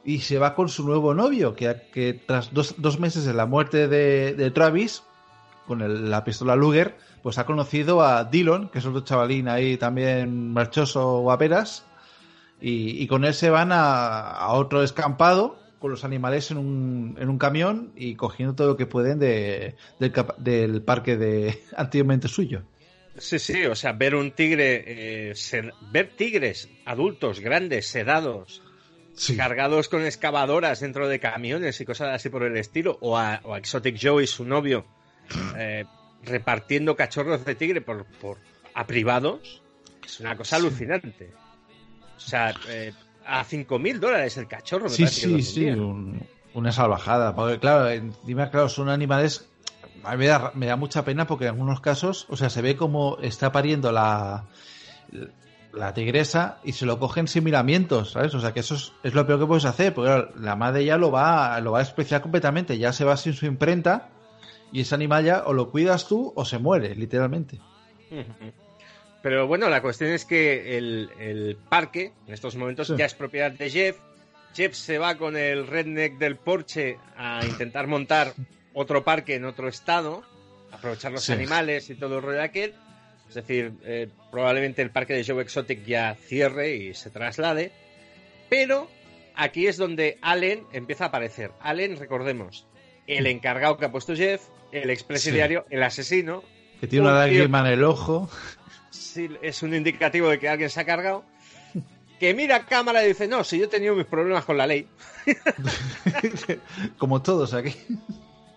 y 0.04 0.20
se 0.20 0.38
va 0.38 0.56
con 0.56 0.70
su 0.70 0.86
nuevo 0.86 1.14
novio, 1.14 1.56
que, 1.56 1.84
que 1.92 2.14
tras 2.14 2.52
dos, 2.54 3.00
meses 3.00 3.26
de 3.26 3.34
la 3.34 3.46
muerte 3.46 3.88
de, 3.88 4.52
Travis, 4.52 5.04
con 5.68 6.10
la 6.10 6.24
pistola 6.24 6.56
Luger, 6.56 6.98
pues 7.22 7.38
ha 7.38 7.46
conocido 7.46 8.02
a 8.02 8.24
Dillon, 8.24 8.70
que 8.70 8.80
es 8.80 8.86
otro 8.86 9.02
chavalín 9.02 9.48
ahí 9.48 9.78
también 9.78 10.54
marchoso 10.54 11.20
guaperas, 11.20 11.86
y, 12.62 13.02
y 13.02 13.08
con 13.08 13.26
él 13.26 13.34
se 13.34 13.50
van 13.50 13.70
a, 13.72 14.48
otro 14.50 14.84
escampado 14.84 15.60
con 15.80 15.92
los 15.92 16.04
animales 16.04 16.52
en 16.52 16.58
un, 16.58 17.18
en 17.20 17.30
un 17.30 17.38
camión 17.38 17.94
y 17.96 18.16
cogiendo 18.16 18.54
todo 18.54 18.68
lo 18.68 18.78
que 18.78 18.86
pueden 18.86 19.20
de, 19.20 19.76
del, 20.00 20.82
parque 20.82 21.18
de 21.18 21.62
antiguamente 21.78 22.28
suyo. 22.28 22.64
Sí, 23.18 23.38
sí, 23.40 23.66
o 23.66 23.76
sea, 23.76 23.94
ver 23.94 24.16
un 24.16 24.32
tigre, 24.32 24.84
eh, 25.32 25.34
ver 25.92 26.10
tigres 26.16 26.70
adultos, 26.86 27.42
grandes, 27.42 27.88
sedados, 27.88 28.62
cargados 29.36 29.90
con 29.90 30.06
excavadoras 30.06 30.80
dentro 30.80 31.08
de 31.08 31.20
camiones 31.20 31.80
y 31.82 31.86
cosas 31.86 32.16
así 32.16 32.30
por 32.30 32.44
el 32.44 32.58
estilo, 32.58 32.98
o 33.02 33.18
a, 33.18 33.42
Exotic 33.58 33.98
Joe 34.02 34.24
y 34.24 34.28
su 34.28 34.46
novio 34.46 34.86
eh, 35.58 35.86
repartiendo 36.24 36.96
cachorros 36.96 37.46
de 37.46 37.56
tigre 37.56 37.82
por, 37.82 38.06
por, 38.06 38.38
a 38.74 38.86
privados, 38.86 39.62
es 40.04 40.20
una 40.20 40.36
cosa 40.36 40.58
alucinante. 40.58 41.32
O 42.18 42.20
sea, 42.20 42.54
eh, 42.68 42.94
a 43.26 43.46
5.000 43.46 44.00
dólares 44.00 44.38
el 44.38 44.48
cachorro. 44.48 44.86
Me 44.86 44.90
sí, 44.90 45.08
sí, 45.08 45.42
sí, 45.42 45.70
una 46.54 46.72
salvajada. 46.72 47.36
Porque, 47.36 47.60
claro, 47.60 47.90
encima, 47.90 48.50
claro, 48.50 48.70
son 48.70 48.90
animales. 48.90 49.48
A 50.04 50.14
mí 50.14 50.20
me 50.20 50.28
da, 50.28 50.52
me 50.56 50.66
da 50.66 50.76
mucha 50.76 51.04
pena 51.04 51.28
porque 51.28 51.46
en 51.46 51.52
algunos 51.52 51.82
casos, 51.82 52.26
o 52.30 52.38
sea, 52.38 52.50
se 52.50 52.62
ve 52.62 52.76
como 52.76 53.18
está 53.22 53.52
pariendo 53.52 53.92
la, 53.92 54.48
la 55.74 55.94
tigresa 55.94 56.60
y 56.64 56.74
se 56.74 56.86
lo 56.86 57.00
cogen 57.00 57.28
sin 57.28 57.44
miramientos, 57.44 58.12
¿sabes? 58.12 58.34
O 58.34 58.40
sea, 58.40 58.54
que 58.54 58.62
eso 58.62 58.76
es, 58.76 59.14
lo 59.14 59.26
peor 59.26 59.40
que 59.40 59.46
puedes 59.46 59.66
hacer, 59.66 59.94
porque 59.94 60.30
la 60.40 60.56
madre 60.56 60.86
ya 60.86 60.98
lo 60.98 61.12
va, 61.12 61.60
lo 61.62 61.72
va 61.72 61.80
a 61.80 61.84
despreciar 61.84 62.22
completamente, 62.22 62.78
ya 62.78 62.94
se 62.94 63.06
va 63.06 63.18
sin 63.18 63.34
su 63.34 63.46
imprenta 63.46 64.10
y 64.72 64.82
ese 64.82 64.96
animal 64.96 65.26
ya 65.26 65.44
o 65.46 65.54
lo 65.54 65.70
cuidas 65.70 66.08
tú 66.08 66.34
o 66.36 66.46
se 66.46 66.58
muere, 66.58 66.96
literalmente. 66.96 67.60
Pero 69.22 69.48
bueno, 69.48 69.70
la 69.70 69.82
cuestión 69.82 70.12
es 70.12 70.24
que 70.24 70.78
el, 70.78 71.58
parque 71.68 72.14
en 72.26 72.34
estos 72.34 72.56
momentos 72.56 72.94
ya 72.96 73.06
es 73.06 73.14
propiedad 73.14 73.52
de 73.52 73.70
Jeff. 73.70 73.98
Jeff 74.56 74.74
se 74.74 74.98
va 74.98 75.16
con 75.16 75.36
el 75.36 75.68
redneck 75.68 76.18
del 76.18 76.38
Porsche 76.38 76.98
a 77.18 77.46
intentar 77.46 77.88
montar 77.88 78.34
otro 78.74 79.04
parque 79.04 79.36
en 79.36 79.44
otro 79.44 79.68
estado, 79.68 80.24
aprovechar 80.72 81.12
los 81.12 81.30
animales 81.30 81.90
y 81.90 81.96
todo 81.96 82.18
el 82.18 82.24
rollo 82.24 82.38
de 82.38 82.44
aquel 82.44 82.76
es 83.30 83.36
decir, 83.36 83.74
eh, 83.84 84.10
probablemente 84.32 84.82
el 84.82 84.90
parque 84.90 85.14
de 85.14 85.24
Joe 85.24 85.44
Exotic 85.44 85.86
ya 85.86 86.16
cierre 86.16 86.76
y 86.76 86.94
se 86.96 87.12
traslade. 87.12 87.72
Pero 88.50 88.90
aquí 89.36 89.68
es 89.68 89.78
donde 89.78 90.18
Allen 90.24 90.66
empieza 90.74 91.06
a 91.06 91.08
aparecer. 91.10 91.52
Allen, 91.62 91.98
recordemos, 91.98 92.66
el 93.06 93.28
encargado 93.28 93.78
que 93.78 93.86
ha 93.86 93.92
puesto 93.92 94.16
Jeff, 94.16 94.42
el 94.72 94.90
expresidiario, 94.90 95.66
el 95.70 95.84
asesino. 95.84 96.44
Que 96.82 96.88
tiene 96.88 97.08
una 97.08 97.20
lágrima 97.20 97.60
en 97.60 97.68
el 97.68 97.84
ojo. 97.84 98.32
Sí, 98.90 99.30
es 99.44 99.62
un 99.62 99.76
indicativo 99.76 100.28
de 100.30 100.40
que 100.40 100.50
alguien 100.50 100.72
se 100.72 100.80
ha 100.80 100.86
cargado. 100.86 101.24
Que 102.20 102.34
mira 102.34 102.56
a 102.56 102.66
cámara 102.66 103.06
y 103.06 103.10
dice, 103.10 103.28
no, 103.28 103.44
si 103.44 103.60
yo 103.60 103.66
he 103.66 103.70
tenido 103.70 103.96
mis 103.96 104.08
problemas 104.08 104.44
con 104.44 104.58
la 104.58 104.66
ley. 104.66 104.88
Como 106.98 107.22
todos 107.22 107.54
aquí. 107.54 107.76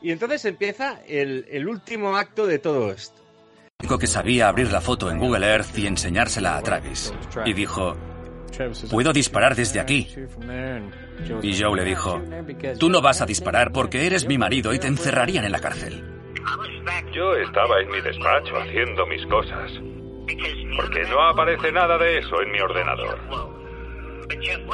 Y 0.00 0.10
entonces 0.10 0.44
empieza 0.46 1.00
el 1.06 1.68
último 1.68 2.16
acto 2.16 2.46
de 2.46 2.58
todo 2.58 2.90
esto 2.90 3.21
que 3.98 4.06
sabía 4.06 4.48
abrir 4.48 4.72
la 4.72 4.80
foto 4.80 5.10
en 5.10 5.18
Google 5.18 5.46
Earth 5.46 5.76
y 5.78 5.86
enseñársela 5.86 6.56
a 6.56 6.62
Travis. 6.62 7.12
Y 7.44 7.52
dijo, 7.52 7.96
puedo 8.90 9.12
disparar 9.12 9.54
desde 9.54 9.80
aquí. 9.80 10.08
Y 11.42 11.60
Joe 11.60 11.76
le 11.76 11.84
dijo, 11.84 12.22
tú 12.78 12.88
no 12.88 13.00
vas 13.00 13.20
a 13.20 13.26
disparar 13.26 13.72
porque 13.72 14.06
eres 14.06 14.26
mi 14.26 14.38
marido 14.38 14.72
y 14.72 14.78
te 14.78 14.88
encerrarían 14.88 15.44
en 15.44 15.52
la 15.52 15.60
cárcel. 15.60 16.04
Yo 17.12 17.34
estaba 17.34 17.80
en 17.80 17.90
mi 17.90 18.00
despacho 18.00 18.56
haciendo 18.56 19.06
mis 19.06 19.24
cosas. 19.26 19.70
Porque 20.76 21.02
no 21.10 21.20
aparece 21.28 21.70
nada 21.72 21.98
de 21.98 22.18
eso 22.18 22.42
en 22.42 22.52
mi 22.52 22.60
ordenador. 22.60 23.18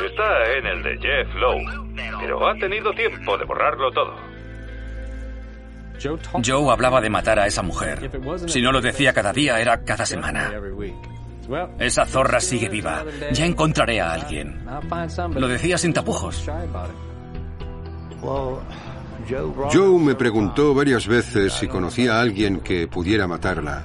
Está 0.04 0.52
en 0.56 0.66
el 0.66 0.82
de 0.82 0.98
Jeff 0.98 1.34
Lowe, 1.34 1.88
pero 2.20 2.48
ha 2.48 2.54
tenido 2.54 2.92
tiempo 2.92 3.36
de 3.36 3.44
borrarlo 3.44 3.90
todo. 3.90 4.27
Joe 6.44 6.70
hablaba 6.70 7.00
de 7.00 7.10
matar 7.10 7.38
a 7.38 7.46
esa 7.46 7.62
mujer. 7.62 8.10
Si 8.46 8.60
no 8.60 8.72
lo 8.72 8.80
decía 8.80 9.12
cada 9.12 9.32
día, 9.32 9.60
era 9.60 9.82
cada 9.84 10.06
semana. 10.06 10.52
Esa 11.78 12.04
zorra 12.04 12.40
sigue 12.40 12.68
viva. 12.68 13.04
Ya 13.32 13.46
encontraré 13.46 14.00
a 14.00 14.12
alguien. 14.12 14.64
Lo 15.34 15.48
decía 15.48 15.78
sin 15.78 15.92
tapujos. 15.92 16.48
Joe 19.72 19.98
me 19.98 20.14
preguntó 20.14 20.74
varias 20.74 21.06
veces 21.06 21.52
si 21.52 21.66
conocía 21.66 22.16
a 22.16 22.20
alguien 22.20 22.60
que 22.60 22.86
pudiera 22.88 23.26
matarla. 23.26 23.84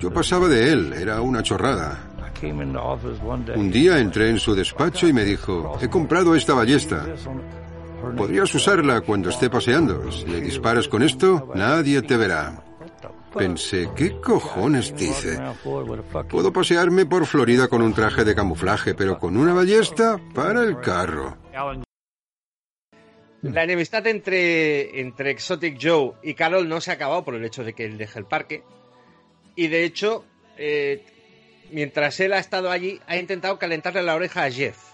Yo 0.00 0.12
pasaba 0.12 0.48
de 0.48 0.72
él, 0.72 0.92
era 0.92 1.20
una 1.20 1.42
chorrada. 1.42 1.98
Un 3.56 3.70
día 3.70 3.98
entré 3.98 4.30
en 4.30 4.38
su 4.38 4.54
despacho 4.54 5.08
y 5.08 5.12
me 5.12 5.24
dijo, 5.24 5.76
he 5.80 5.88
comprado 5.88 6.36
esta 6.36 6.54
ballesta. 6.54 7.04
Podrías 8.16 8.54
usarla 8.54 9.00
cuando 9.00 9.30
esté 9.30 9.50
paseando. 9.50 10.10
Si 10.10 10.26
le 10.26 10.40
disparas 10.40 10.88
con 10.88 11.02
esto, 11.02 11.50
nadie 11.54 12.02
te 12.02 12.16
verá. 12.16 12.64
Pensé, 13.36 13.90
¿qué 13.94 14.20
cojones 14.20 14.94
dice? 14.96 15.38
Puedo 16.28 16.52
pasearme 16.52 17.06
por 17.06 17.26
Florida 17.26 17.68
con 17.68 17.82
un 17.82 17.92
traje 17.92 18.24
de 18.24 18.34
camuflaje, 18.34 18.94
pero 18.94 19.18
con 19.18 19.36
una 19.36 19.52
ballesta 19.52 20.18
para 20.34 20.62
el 20.62 20.80
carro. 20.80 21.36
La 23.42 23.62
enemistad 23.62 24.06
entre, 24.06 25.00
entre 25.00 25.30
Exotic 25.30 25.78
Joe 25.80 26.14
y 26.22 26.34
Carol 26.34 26.68
no 26.68 26.80
se 26.80 26.90
ha 26.90 26.94
acabado 26.94 27.24
por 27.24 27.34
el 27.34 27.44
hecho 27.44 27.62
de 27.62 27.72
que 27.72 27.84
él 27.84 27.96
deje 27.96 28.18
el 28.18 28.24
parque. 28.24 28.64
Y 29.54 29.68
de 29.68 29.84
hecho, 29.84 30.24
eh, 30.56 31.04
mientras 31.70 32.18
él 32.20 32.32
ha 32.32 32.38
estado 32.38 32.70
allí, 32.70 33.00
ha 33.06 33.16
intentado 33.16 33.58
calentarle 33.58 34.02
la 34.02 34.16
oreja 34.16 34.44
a 34.44 34.50
Jeff. 34.50 34.87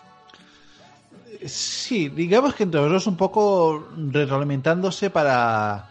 Sí, 1.47 2.09
digamos 2.09 2.55
que 2.55 2.63
entre 2.63 2.81
los 2.81 2.91
dos 2.91 3.07
un 3.07 3.17
poco 3.17 3.89
retroalimentándose 3.97 5.11
para, 5.11 5.91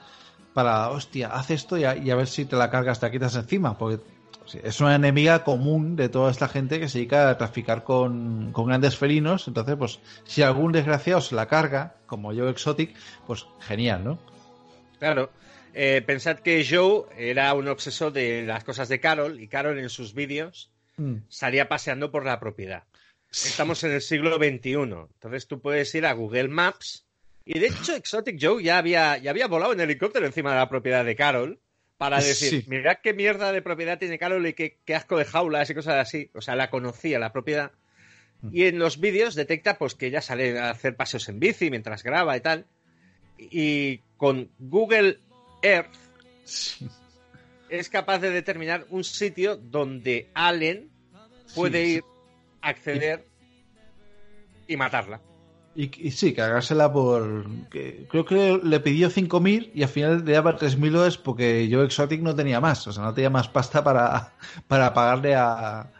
para, 0.53 0.89
hostia, 0.89 1.27
haz 1.27 1.51
esto 1.51 1.77
y 1.77 1.83
a, 1.85 2.15
ver 2.15 2.27
si 2.27 2.45
te 2.45 2.55
la 2.55 2.69
cargas, 2.69 2.99
te 2.99 3.05
la 3.05 3.11
quitas 3.11 3.35
encima, 3.35 3.77
porque 3.77 4.03
es 4.63 4.81
una 4.81 4.95
enemiga 4.95 5.43
común 5.43 5.95
de 5.95 6.09
toda 6.09 6.31
esta 6.31 6.47
gente 6.47 6.79
que 6.79 6.89
se 6.89 6.99
dedica 6.99 7.29
a 7.29 7.37
traficar 7.37 7.83
con, 7.83 8.51
grandes 8.51 8.97
felinos, 8.97 9.47
entonces 9.47 9.75
pues 9.77 9.99
si 10.25 10.41
algún 10.41 10.71
desgraciado 10.71 11.21
se 11.21 11.35
la 11.35 11.47
carga, 11.47 11.95
como 12.07 12.33
Joe 12.33 12.49
Exotic, 12.49 12.95
pues 13.27 13.45
genial, 13.59 14.03
¿no? 14.03 14.19
Claro. 14.99 15.29
Eh, 15.75 16.03
pensad 16.05 16.37
que 16.39 16.65
Joe 16.67 17.05
era 17.17 17.53
un 17.53 17.67
obsesor 17.67 18.13
de 18.13 18.43
las 18.43 18.63
cosas 18.63 18.89
de 18.89 18.99
Carol 18.99 19.39
y 19.41 19.47
Carol 19.47 19.79
en 19.79 19.89
sus 19.89 20.13
vídeos 20.13 20.71
mm. 20.97 21.15
salía 21.29 21.67
paseando 21.67 22.11
por 22.11 22.25
la 22.25 22.39
propiedad. 22.39 22.83
Estamos 23.33 23.83
en 23.83 23.91
el 23.91 24.01
siglo 24.01 24.35
XXI. 24.35 24.73
Entonces 24.73 25.47
tú 25.47 25.59
puedes 25.59 25.93
ir 25.95 26.05
a 26.05 26.13
Google 26.13 26.49
Maps. 26.49 27.05
Y 27.45 27.59
de 27.59 27.67
hecho, 27.67 27.95
Exotic 27.95 28.37
Joe 28.39 28.63
ya 28.63 28.77
había, 28.77 29.17
ya 29.17 29.31
había 29.31 29.47
volado 29.47 29.73
en 29.73 29.81
helicóptero 29.81 30.25
encima 30.25 30.51
de 30.51 30.57
la 30.57 30.69
propiedad 30.69 31.03
de 31.03 31.15
Carol 31.15 31.59
para 31.97 32.21
decir, 32.21 32.65
mirad 32.67 32.97
qué 33.01 33.13
mierda 33.13 33.51
de 33.51 33.61
propiedad 33.61 33.97
tiene 33.97 34.19
Carol 34.19 34.45
y 34.45 34.53
qué, 34.53 34.77
asco 34.95 35.17
de 35.17 35.25
jaulas 35.25 35.69
y 35.69 35.73
cosas 35.73 35.95
así. 35.95 36.29
O 36.35 36.41
sea, 36.41 36.55
la 36.55 36.69
conocía 36.69 37.17
la 37.17 37.33
propiedad. 37.33 37.71
Mm. 38.41 38.49
Y 38.51 38.63
en 38.65 38.79
los 38.79 38.99
vídeos 38.99 39.35
detecta 39.35 39.77
pues 39.77 39.95
que 39.95 40.07
ella 40.07 40.21
sale 40.21 40.59
a 40.59 40.69
hacer 40.69 40.95
paseos 40.95 41.27
en 41.27 41.39
bici 41.39 41.69
mientras 41.69 42.03
graba 42.03 42.37
y 42.37 42.41
tal. 42.41 42.67
Y 43.37 43.97
con 44.15 44.51
Google 44.59 45.19
Earth 45.63 45.95
es 47.69 47.89
capaz 47.89 48.19
de 48.19 48.29
determinar 48.29 48.85
un 48.89 49.03
sitio 49.03 49.57
donde 49.57 50.29
Allen 50.35 50.91
puede 51.55 51.85
ir 51.85 52.03
acceder 52.63 53.27
y 54.67 54.77
matarla. 54.77 55.21
Y, 55.75 56.11
sí, 56.11 56.33
cagársela 56.33 56.91
por. 56.93 57.45
creo 57.69 58.25
que 58.25 58.59
le 58.63 58.79
pidió 58.79 59.09
5.000 59.09 59.71
y 59.73 59.81
al 59.81 59.89
final 59.89 60.23
le 60.23 60.33
daba 60.33 60.57
3.000 60.57 60.91
dólares 60.91 61.17
porque 61.17 61.67
yo 61.67 61.83
Exotic 61.83 62.21
no 62.21 62.35
tenía 62.35 62.61
más. 62.61 62.85
O 62.85 62.91
sea, 62.91 63.03
no 63.03 63.13
tenía 63.13 63.31
más 63.31 63.47
pasta 63.47 63.83
para, 63.83 64.33
para 64.67 64.93
pagarle 64.93 65.35
a. 65.35 65.91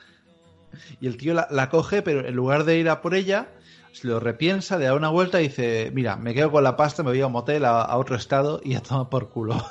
Y 1.02 1.08
el 1.08 1.18
tío 1.18 1.34
la, 1.34 1.70
coge, 1.70 2.02
pero 2.04 2.28
en 2.28 2.36
lugar 2.36 2.66
de 2.66 2.78
ir 2.78 2.90
a 2.90 3.02
por 3.02 3.16
ella, 3.16 3.48
se 3.94 4.08
lo 4.08 4.20
repiensa, 4.20 4.78
le 4.78 4.86
da 4.86 4.96
una 4.96 5.10
vuelta 5.10 5.42
y 5.42 5.48
dice, 5.48 5.92
mira, 5.94 6.18
me 6.18 6.34
quedo 6.34 6.52
con 6.52 6.64
la 6.64 6.76
pasta, 6.76 7.04
me 7.04 7.10
voy 7.10 7.22
a 7.22 7.28
un 7.28 7.34
motel, 7.34 7.66
a, 7.66 7.96
otro 7.98 8.16
estado 8.16 8.62
y 8.64 8.76
a 8.76 8.82
tomar 8.82 9.10
por 9.10 9.30
culo. 9.30 9.64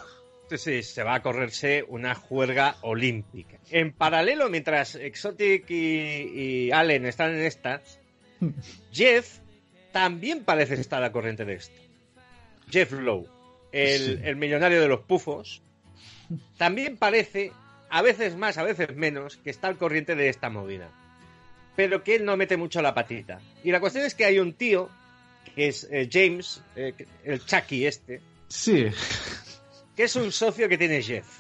Sí, 0.57 0.83
se 0.83 1.03
va 1.03 1.15
a 1.15 1.23
correrse 1.23 1.85
una 1.89 2.15
juerga 2.15 2.77
olímpica. 2.83 3.59
En 3.71 3.93
paralelo, 3.93 4.49
mientras 4.49 4.95
Exotic 4.95 5.71
y, 5.71 6.71
Allen 6.71 7.07
están 7.07 7.35
en 7.35 7.43
estas, 7.43 8.01
Jeff 8.93 9.39
también 9.93 10.45
parece 10.45 10.75
estar 10.75 11.03
a 11.03 11.13
corriente 11.13 11.45
de 11.45 11.55
esto. 11.55 11.81
Jeff 12.71 12.93
Lowe, 12.93 13.27
el, 13.73 14.23
el 14.25 14.37
millonario 14.37 14.81
de 14.81 14.89
los 14.89 15.01
pufos, 15.01 15.63
también 16.57 16.97
parece, 16.97 17.53
a 17.91 18.03
veces 18.03 18.37
más, 18.37 18.59
a 18.59 18.63
veces 18.63 18.95
menos, 18.97 19.37
que 19.37 19.51
está 19.51 19.69
al 19.69 19.77
corriente 19.77 20.15
de 20.15 20.29
esta 20.29 20.49
movida 20.49 20.91
pero 21.77 22.03
que 22.03 22.17
él 22.17 22.25
no 22.25 22.37
mete 22.37 22.57
mucho 22.57 22.83
la 22.83 22.95
patita. 22.95 23.41
Y 23.65 23.71
la 23.71 23.81
cuestión 23.81 24.05
es 24.05 24.15
que 24.15 24.25
hay 24.25 24.39
un 24.39 24.53
tío, 24.55 24.89
que 25.55 25.69
es 25.69 25.89
eh, 25.91 26.09
James, 26.11 26.63
eh, 26.77 26.95
el 27.25 27.45
Chucky 27.45 27.87
este. 27.87 28.21
Sí. 28.49 28.87
Que 30.03 30.07
es 30.07 30.17
un 30.17 30.33
socio 30.33 30.69
que 30.69 30.77
tiene 30.77 31.01
Jeff. 31.01 31.39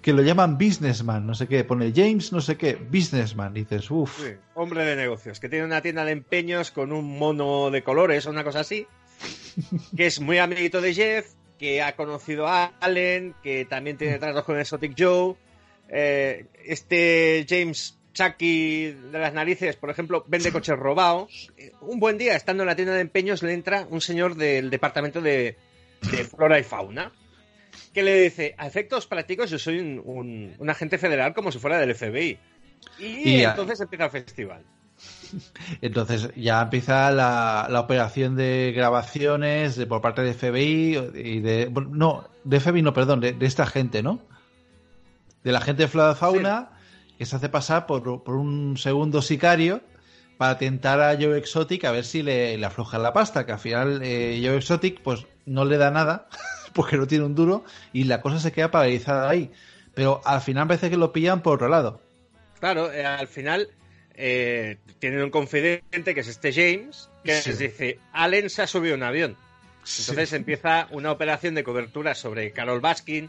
Que 0.00 0.12
lo 0.12 0.22
llaman 0.22 0.56
businessman, 0.56 1.26
no 1.26 1.34
sé 1.34 1.48
qué. 1.48 1.64
Pone 1.64 1.92
James, 1.92 2.30
no 2.30 2.40
sé 2.40 2.56
qué, 2.56 2.76
businessman. 2.76 3.52
dices, 3.52 3.90
uff. 3.90 4.22
hombre 4.54 4.84
de 4.84 4.94
negocios, 4.94 5.40
que 5.40 5.48
tiene 5.48 5.64
una 5.64 5.82
tienda 5.82 6.04
de 6.04 6.12
empeños 6.12 6.70
con 6.70 6.92
un 6.92 7.18
mono 7.18 7.72
de 7.72 7.82
colores 7.82 8.26
o 8.26 8.30
una 8.30 8.44
cosa 8.44 8.60
así. 8.60 8.86
Que 9.96 10.06
es 10.06 10.20
muy 10.20 10.38
amiguito 10.38 10.80
de 10.80 10.94
Jeff, 10.94 11.32
que 11.58 11.82
ha 11.82 11.96
conocido 11.96 12.46
a 12.46 12.66
Allen, 12.78 13.34
que 13.42 13.64
también 13.64 13.96
tiene 13.96 14.20
tratos 14.20 14.44
con 14.44 14.56
Exotic 14.56 14.94
Joe. 14.96 15.34
Eh, 15.88 16.46
este 16.64 17.44
James 17.48 17.98
Chucky 18.12 18.92
de 19.10 19.18
las 19.18 19.34
narices, 19.34 19.74
por 19.74 19.90
ejemplo, 19.90 20.24
vende 20.28 20.52
coches 20.52 20.78
robados. 20.78 21.52
Un 21.80 21.98
buen 21.98 22.18
día, 22.18 22.36
estando 22.36 22.62
en 22.62 22.68
la 22.68 22.76
tienda 22.76 22.94
de 22.94 23.00
empeños, 23.00 23.42
le 23.42 23.52
entra 23.52 23.84
un 23.90 24.00
señor 24.00 24.36
del 24.36 24.70
departamento 24.70 25.20
de, 25.20 25.56
flora 26.30 26.60
y 26.60 26.62
fauna 26.62 27.10
que 27.92 28.02
le 28.02 28.22
dice, 28.22 28.54
a 28.58 28.66
efectos 28.66 29.06
prácticos 29.06 29.50
yo 29.50 29.58
soy 29.58 29.78
un, 29.78 30.68
agente 30.68 30.98
federal 30.98 31.34
como 31.34 31.52
si 31.52 31.58
fuera 31.58 31.78
del 31.78 31.94
FBI. 31.94 32.38
Y, 32.98 33.40
entonces 33.42 33.80
empieza 33.80 34.04
el 34.04 34.10
festival. 34.10 34.62
Entonces 35.80 36.30
ya 36.36 36.62
empieza 36.62 37.10
la, 37.10 37.80
operación 37.80 38.36
de 38.36 38.72
grabaciones 38.74 39.74
de, 39.76 39.86
por 39.86 40.00
parte 40.00 40.22
de 40.22 40.34
FBI 40.34 41.12
y 41.14 41.40
de... 41.40 41.72
No, 41.90 42.28
de 42.44 42.60
FBI 42.60 42.82
no, 42.82 42.92
perdón, 42.92 43.20
de, 43.20 43.36
esta 43.40 43.66
gente, 43.66 44.02
¿no? 44.02 44.20
De 45.42 45.52
la 45.52 45.60
gente 45.60 45.86
de 45.86 45.88
Fauna 45.88 46.70
que 47.18 47.26
se 47.26 47.36
hace 47.36 47.48
pasar 47.48 47.86
por, 47.86 48.08
un 48.08 48.76
segundo 48.76 49.22
sicario 49.22 49.82
para 50.36 50.58
tentar 50.58 51.00
a 51.00 51.14
Joe 51.14 51.38
Exotic 51.38 51.84
a 51.84 51.92
ver 51.92 52.04
si 52.04 52.22
le, 52.22 52.62
afloja 52.64 52.98
la 52.98 53.12
pasta, 53.12 53.46
que 53.46 53.52
al 53.52 53.58
final 53.58 54.00
eh, 54.02 54.40
Joe 54.42 54.56
Exotic 54.56 55.00
pues 55.00 55.26
no 55.46 55.64
le 55.64 55.76
da 55.76 55.90
nada 55.90 56.28
porque 56.74 56.96
no 56.96 57.06
tiene 57.06 57.24
un 57.24 57.34
duro 57.34 57.64
y 57.92 58.04
la 58.04 58.20
cosa 58.20 58.38
se 58.38 58.52
queda 58.52 58.70
paralizada 58.70 59.30
ahí. 59.30 59.50
Pero 59.94 60.20
al 60.24 60.40
final 60.40 60.66
parece 60.66 60.90
que 60.90 60.96
lo 60.96 61.12
pillan 61.12 61.42
por 61.42 61.54
otro 61.54 61.68
lado. 61.68 62.00
Claro, 62.60 62.92
eh, 62.92 63.06
al 63.06 63.28
final 63.28 63.68
eh, 64.14 64.78
tienen 64.98 65.22
un 65.22 65.30
confidente 65.30 66.14
que 66.14 66.20
es 66.20 66.28
este 66.28 66.52
James, 66.52 67.08
que 67.24 67.32
les 67.32 67.58
dice, 67.58 67.98
Allen 68.12 68.50
se 68.50 68.62
ha 68.62 68.66
subido 68.66 68.94
un 68.94 69.02
avión. 69.02 69.36
Entonces 69.98 70.32
empieza 70.32 70.88
una 70.90 71.12
operación 71.12 71.54
de 71.54 71.62
cobertura 71.62 72.14
sobre 72.14 72.52
Carol 72.52 72.80
Baskin 72.80 73.28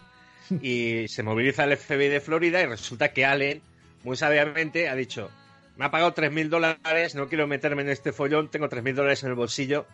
y 0.61 1.07
se 1.07 1.21
moviliza 1.21 1.65
el 1.65 1.75
FBI 1.75 2.07
de 2.07 2.21
Florida 2.21 2.61
y 2.61 2.65
resulta 2.65 3.11
que 3.11 3.25
Allen 3.25 3.61
muy 4.05 4.15
sabiamente, 4.15 4.87
ha 4.87 4.95
dicho, 4.95 5.31
me 5.77 5.85
ha 5.85 5.91
pagado 5.91 6.13
3.000 6.13 6.47
dólares, 6.47 7.15
no 7.15 7.27
quiero 7.27 7.47
meterme 7.47 7.81
en 7.81 7.89
este 7.89 8.13
follón, 8.13 8.49
tengo 8.49 8.69
3.000 8.69 8.93
dólares 8.93 9.23
en 9.23 9.29
el 9.29 9.35
bolsillo, 9.35 9.87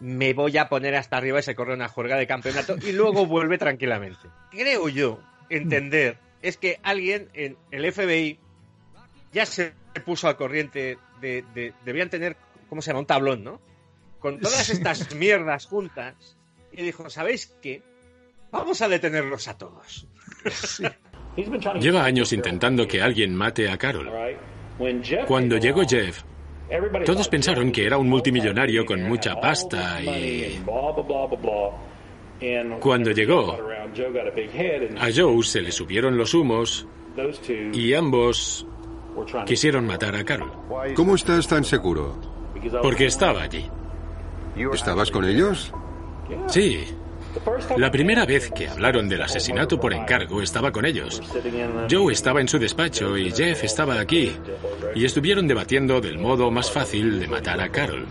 me 0.00 0.32
voy 0.32 0.56
a 0.56 0.68
poner 0.68 0.94
hasta 0.96 1.18
arriba 1.18 1.40
y 1.40 1.42
se 1.42 1.54
corre 1.54 1.74
una 1.74 1.88
juerga 1.88 2.16
de 2.16 2.26
campeonato 2.26 2.76
y 2.82 2.92
luego 2.92 3.26
vuelve 3.26 3.58
tranquilamente. 3.58 4.28
Creo 4.50 4.88
yo 4.88 5.20
entender 5.48 6.18
es 6.42 6.56
que 6.56 6.80
alguien 6.82 7.28
en 7.34 7.56
el 7.70 7.92
FBI 7.92 8.38
ya 9.32 9.46
se 9.46 9.74
puso 10.04 10.28
al 10.28 10.36
corriente 10.36 10.98
de, 11.20 11.74
debían 11.84 12.08
tener, 12.08 12.36
¿cómo 12.68 12.80
se 12.82 12.90
llama? 12.90 13.00
Un 13.00 13.06
tablón, 13.06 13.44
¿no? 13.44 13.60
Con 14.18 14.40
todas 14.40 14.70
estas 14.70 15.14
mierdas 15.14 15.66
juntas 15.66 16.36
y 16.72 16.82
dijo, 16.82 17.10
¿sabéis 17.10 17.54
qué? 17.60 17.82
Vamos 18.50 18.80
a 18.82 18.88
detenerlos 18.88 19.48
a 19.48 19.58
todos. 19.58 20.08
Lleva 21.80 22.04
años 22.04 22.32
intentando 22.32 22.88
que 22.88 23.00
alguien 23.02 23.34
mate 23.34 23.68
a 23.68 23.78
Carol. 23.78 24.10
Cuando 25.26 25.58
llegó 25.58 25.82
Jeff, 25.86 26.22
todos 27.04 27.28
pensaron 27.28 27.72
que 27.72 27.86
era 27.86 27.98
un 27.98 28.08
multimillonario 28.08 28.84
con 28.86 29.02
mucha 29.02 29.40
pasta 29.40 30.02
y... 30.02 30.60
Cuando 32.80 33.10
llegó, 33.10 33.58
a 34.98 35.08
Joe 35.14 35.42
se 35.42 35.60
le 35.60 35.72
subieron 35.72 36.16
los 36.16 36.32
humos 36.32 36.86
y 37.72 37.92
ambos 37.92 38.66
quisieron 39.44 39.86
matar 39.86 40.16
a 40.16 40.24
Carol. 40.24 40.52
¿Cómo 40.94 41.14
estás 41.14 41.46
tan 41.46 41.64
seguro? 41.64 42.18
Porque 42.82 43.06
estaba 43.06 43.42
allí. 43.42 43.66
¿Estabas 44.72 45.10
con 45.10 45.24
ellos? 45.24 45.72
Sí, 46.46 46.84
la 47.76 47.90
primera 47.90 48.26
vez 48.26 48.50
que 48.50 48.68
hablaron 48.68 49.08
del 49.08 49.22
asesinato 49.22 49.78
por 49.78 49.92
encargo 49.92 50.42
estaba 50.42 50.72
con 50.72 50.84
ellos. 50.84 51.22
Joe 51.90 52.12
estaba 52.12 52.40
en 52.40 52.48
su 52.48 52.58
despacho 52.58 53.16
y 53.16 53.30
Jeff 53.32 53.64
estaba 53.64 54.00
aquí. 54.00 54.32
Y 54.94 55.04
estuvieron 55.04 55.46
debatiendo 55.46 56.00
del 56.00 56.18
modo 56.18 56.50
más 56.50 56.70
fácil 56.70 57.20
de 57.20 57.28
matar 57.28 57.60
a 57.60 57.70
Carol. 57.70 58.06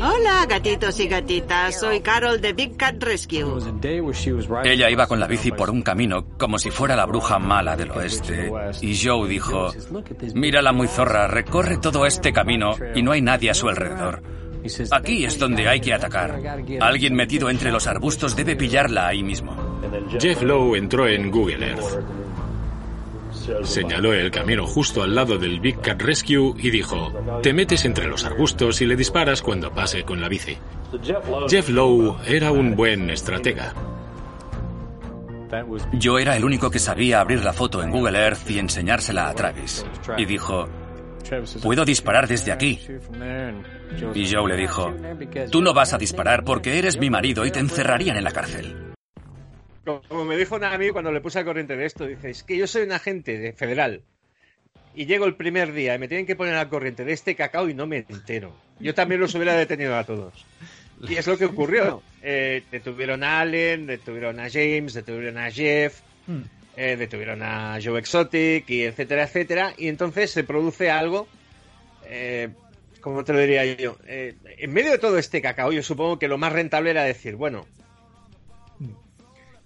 Hola, 0.00 0.46
gatitos 0.48 0.98
y 1.00 1.06
gatitas. 1.06 1.78
Soy 1.78 2.00
Carol 2.00 2.40
de 2.40 2.52
Big 2.54 2.76
Cat 2.76 3.02
Rescue. 3.02 3.44
Ella 4.64 4.90
iba 4.90 5.06
con 5.06 5.20
la 5.20 5.26
bici 5.26 5.52
por 5.52 5.70
un 5.70 5.82
camino 5.82 6.24
como 6.38 6.58
si 6.58 6.70
fuera 6.70 6.96
la 6.96 7.06
bruja 7.06 7.38
mala 7.38 7.76
del 7.76 7.90
oeste. 7.90 8.50
Y 8.80 8.98
Joe 8.98 9.28
dijo, 9.28 9.70
mírala 10.34 10.72
muy 10.72 10.88
zorra, 10.88 11.28
recorre 11.28 11.76
todo 11.76 12.06
este 12.06 12.32
camino 12.32 12.74
y 12.94 13.02
no 13.02 13.12
hay 13.12 13.20
nadie 13.20 13.50
a 13.50 13.54
su 13.54 13.68
alrededor. 13.68 14.22
Aquí 14.90 15.24
es 15.24 15.38
donde 15.38 15.68
hay 15.68 15.80
que 15.80 15.92
atacar. 15.92 16.40
Alguien 16.80 17.14
metido 17.14 17.50
entre 17.50 17.72
los 17.72 17.86
arbustos 17.86 18.36
debe 18.36 18.56
pillarla 18.56 19.08
ahí 19.08 19.22
mismo. 19.22 19.80
Jeff 20.18 20.42
Lowe 20.42 20.76
entró 20.76 21.08
en 21.08 21.30
Google 21.30 21.66
Earth. 21.66 22.04
Señaló 23.64 24.12
el 24.12 24.30
camino 24.30 24.66
justo 24.66 25.02
al 25.02 25.14
lado 25.14 25.36
del 25.36 25.58
Big 25.58 25.80
Cat 25.80 26.00
Rescue 26.00 26.54
y 26.58 26.70
dijo, 26.70 27.12
te 27.42 27.52
metes 27.52 27.84
entre 27.84 28.06
los 28.06 28.24
arbustos 28.24 28.80
y 28.82 28.86
le 28.86 28.94
disparas 28.94 29.42
cuando 29.42 29.72
pase 29.72 30.04
con 30.04 30.20
la 30.20 30.28
bici. 30.28 30.56
Jeff 31.48 31.68
Lowe 31.68 32.18
era 32.26 32.52
un 32.52 32.76
buen 32.76 33.10
estratega. 33.10 33.74
Yo 35.92 36.18
era 36.18 36.36
el 36.36 36.44
único 36.44 36.70
que 36.70 36.78
sabía 36.78 37.20
abrir 37.20 37.44
la 37.44 37.52
foto 37.52 37.82
en 37.82 37.90
Google 37.90 38.18
Earth 38.18 38.48
y 38.48 38.58
enseñársela 38.58 39.28
a 39.28 39.34
Travis. 39.34 39.84
Y 40.16 40.24
dijo, 40.24 40.68
puedo 41.62 41.84
disparar 41.84 42.26
desde 42.26 42.52
aquí. 42.52 42.80
Y 44.14 44.32
Joe 44.32 44.48
le 44.48 44.56
dijo, 44.56 44.94
tú 45.50 45.62
no 45.62 45.74
vas 45.74 45.92
a 45.92 45.98
disparar 45.98 46.44
porque 46.44 46.78
eres 46.78 46.98
mi 46.98 47.10
marido 47.10 47.44
y 47.44 47.50
te 47.50 47.60
encerrarían 47.60 48.16
en 48.16 48.24
la 48.24 48.32
cárcel. 48.32 48.94
Como 49.84 50.24
me 50.24 50.36
dijo 50.36 50.56
una 50.56 50.72
amiga 50.72 50.92
cuando 50.92 51.10
le 51.10 51.20
puse 51.20 51.40
al 51.40 51.44
corriente 51.44 51.76
de 51.76 51.86
esto, 51.86 52.06
dice, 52.06 52.30
es 52.30 52.42
que 52.44 52.56
yo 52.56 52.66
soy 52.66 52.82
un 52.82 52.92
agente 52.92 53.38
de 53.38 53.52
federal 53.52 54.02
y 54.94 55.06
llego 55.06 55.24
el 55.24 55.34
primer 55.34 55.72
día 55.72 55.94
y 55.94 55.98
me 55.98 56.08
tienen 56.08 56.26
que 56.26 56.36
poner 56.36 56.54
al 56.54 56.68
corriente 56.68 57.04
de 57.04 57.12
este 57.12 57.34
cacao 57.34 57.68
y 57.68 57.74
no 57.74 57.86
me 57.86 58.04
entero. 58.08 58.54
Yo 58.78 58.94
también 58.94 59.20
los 59.20 59.34
hubiera 59.34 59.54
detenido 59.54 59.96
a 59.96 60.04
todos. 60.04 60.46
Y 61.08 61.16
es 61.16 61.26
lo 61.26 61.36
que 61.38 61.46
ocurrió. 61.46 62.02
Eh, 62.24 62.62
detuvieron 62.70 63.24
a 63.24 63.40
Allen, 63.40 63.84
detuvieron 63.84 64.38
a 64.38 64.48
James, 64.48 64.94
detuvieron 64.94 65.38
a 65.38 65.50
Jeff, 65.50 66.02
hmm. 66.28 66.42
Eh, 66.76 66.96
detuvieron 66.96 67.42
a 67.42 67.78
Joe 67.82 67.98
Exotic, 67.98 68.68
y 68.70 68.82
etcétera, 68.82 69.24
etcétera. 69.24 69.74
Y 69.76 69.88
entonces 69.88 70.30
se 70.30 70.44
produce 70.44 70.90
algo 70.90 71.28
eh, 72.04 72.50
como 73.02 73.24
te 73.24 73.32
lo 73.32 73.40
diría 73.40 73.64
yo? 73.64 73.98
Eh, 74.06 74.36
en 74.58 74.72
medio 74.72 74.92
de 74.92 74.98
todo 74.98 75.18
este 75.18 75.42
cacao, 75.42 75.72
yo 75.72 75.82
supongo 75.82 76.18
que 76.18 76.28
lo 76.28 76.38
más 76.38 76.52
rentable 76.52 76.90
era 76.90 77.02
decir, 77.02 77.36
bueno, 77.36 77.66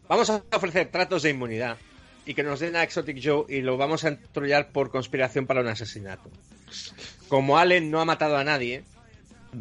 vamos 0.08 0.30
a 0.30 0.42
ofrecer 0.52 0.88
tratos 0.90 1.22
de 1.22 1.30
inmunidad 1.30 1.76
y 2.24 2.34
que 2.34 2.42
nos 2.42 2.58
den 2.60 2.74
a 2.74 2.82
Exotic 2.82 3.20
Joe 3.22 3.44
y 3.48 3.60
lo 3.60 3.76
vamos 3.76 4.04
a 4.04 4.08
entrollar 4.08 4.70
por 4.72 4.90
conspiración 4.90 5.46
para 5.46 5.60
un 5.60 5.68
asesinato. 5.68 6.30
Como 7.28 7.58
Allen 7.58 7.90
no 7.90 8.00
ha 8.00 8.04
matado 8.04 8.36
a 8.36 8.44
nadie, 8.44 8.82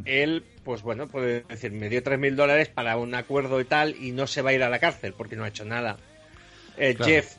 él, 0.06 0.44
pues 0.64 0.82
bueno, 0.82 1.08
puede 1.08 1.42
decir, 1.42 1.72
me 1.72 1.90
dio 1.90 2.02
3.000 2.04 2.36
dólares 2.36 2.70
para 2.70 2.98
un 2.98 3.14
acuerdo 3.14 3.60
y 3.60 3.66
tal 3.66 3.96
y 4.02 4.12
no 4.14 4.26
se 4.26 4.42
va 4.42 4.52
a 4.52 4.54
ir 4.54 4.64
a 4.64 4.70
la 4.70 4.80
cárcel 4.80 5.14
porque 5.14 5.36
no 5.36 5.44
ha 5.44 5.50
hecho 5.50 5.66
nada. 5.66 5.98
Eh, 6.78 6.96
Jeff, 7.00 7.36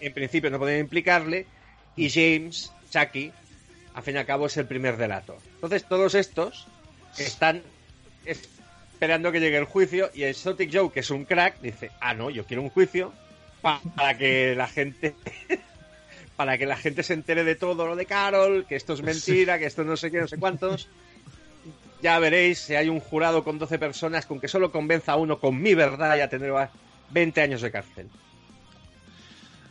en 0.00 0.12
principio, 0.12 0.50
no 0.50 0.58
podía 0.58 0.78
implicarle 0.78 1.46
y 1.96 2.10
James, 2.10 2.72
Chucky, 2.90 3.32
al 3.94 4.02
fin 4.02 4.14
y 4.14 4.18
al 4.18 4.26
cabo 4.26 4.46
es 4.46 4.56
el 4.56 4.66
primer 4.66 4.96
delato. 4.96 5.36
Entonces 5.54 5.84
todos 5.84 6.14
estos 6.14 6.66
están 7.16 7.62
esperando 8.24 9.32
que 9.32 9.40
llegue 9.40 9.58
el 9.58 9.64
juicio 9.64 10.10
y 10.14 10.22
el 10.22 10.30
Exotic 10.30 10.70
Joe, 10.72 10.92
que 10.92 11.00
es 11.00 11.10
un 11.10 11.24
crack, 11.24 11.60
dice, 11.60 11.90
ah, 12.00 12.14
no, 12.14 12.30
yo 12.30 12.44
quiero 12.44 12.62
un 12.62 12.70
juicio 12.70 13.12
para 13.60 14.16
que 14.16 14.54
la 14.56 14.68
gente... 14.68 15.14
para 16.36 16.56
que 16.56 16.66
la 16.66 16.76
gente 16.76 17.02
se 17.02 17.14
entere 17.14 17.42
de 17.42 17.56
todo 17.56 17.84
lo 17.84 17.96
de 17.96 18.06
Carol, 18.06 18.64
que 18.64 18.76
esto 18.76 18.92
es 18.92 19.02
mentira, 19.02 19.58
que 19.58 19.66
esto 19.66 19.82
no 19.82 19.96
sé 19.96 20.12
qué, 20.12 20.20
no 20.20 20.28
sé 20.28 20.38
cuántos. 20.38 20.88
ya 22.00 22.16
veréis 22.20 22.60
si 22.60 22.76
hay 22.76 22.88
un 22.88 23.00
jurado 23.00 23.42
con 23.42 23.58
12 23.58 23.76
personas 23.80 24.24
con 24.24 24.38
que 24.38 24.46
solo 24.46 24.70
convenza 24.70 25.14
a 25.14 25.16
uno 25.16 25.40
con 25.40 25.60
mi 25.60 25.74
verdad 25.74 26.16
ya 26.16 26.28
tendrá 26.28 26.70
20 27.10 27.40
años 27.40 27.60
de 27.60 27.72
cárcel. 27.72 28.08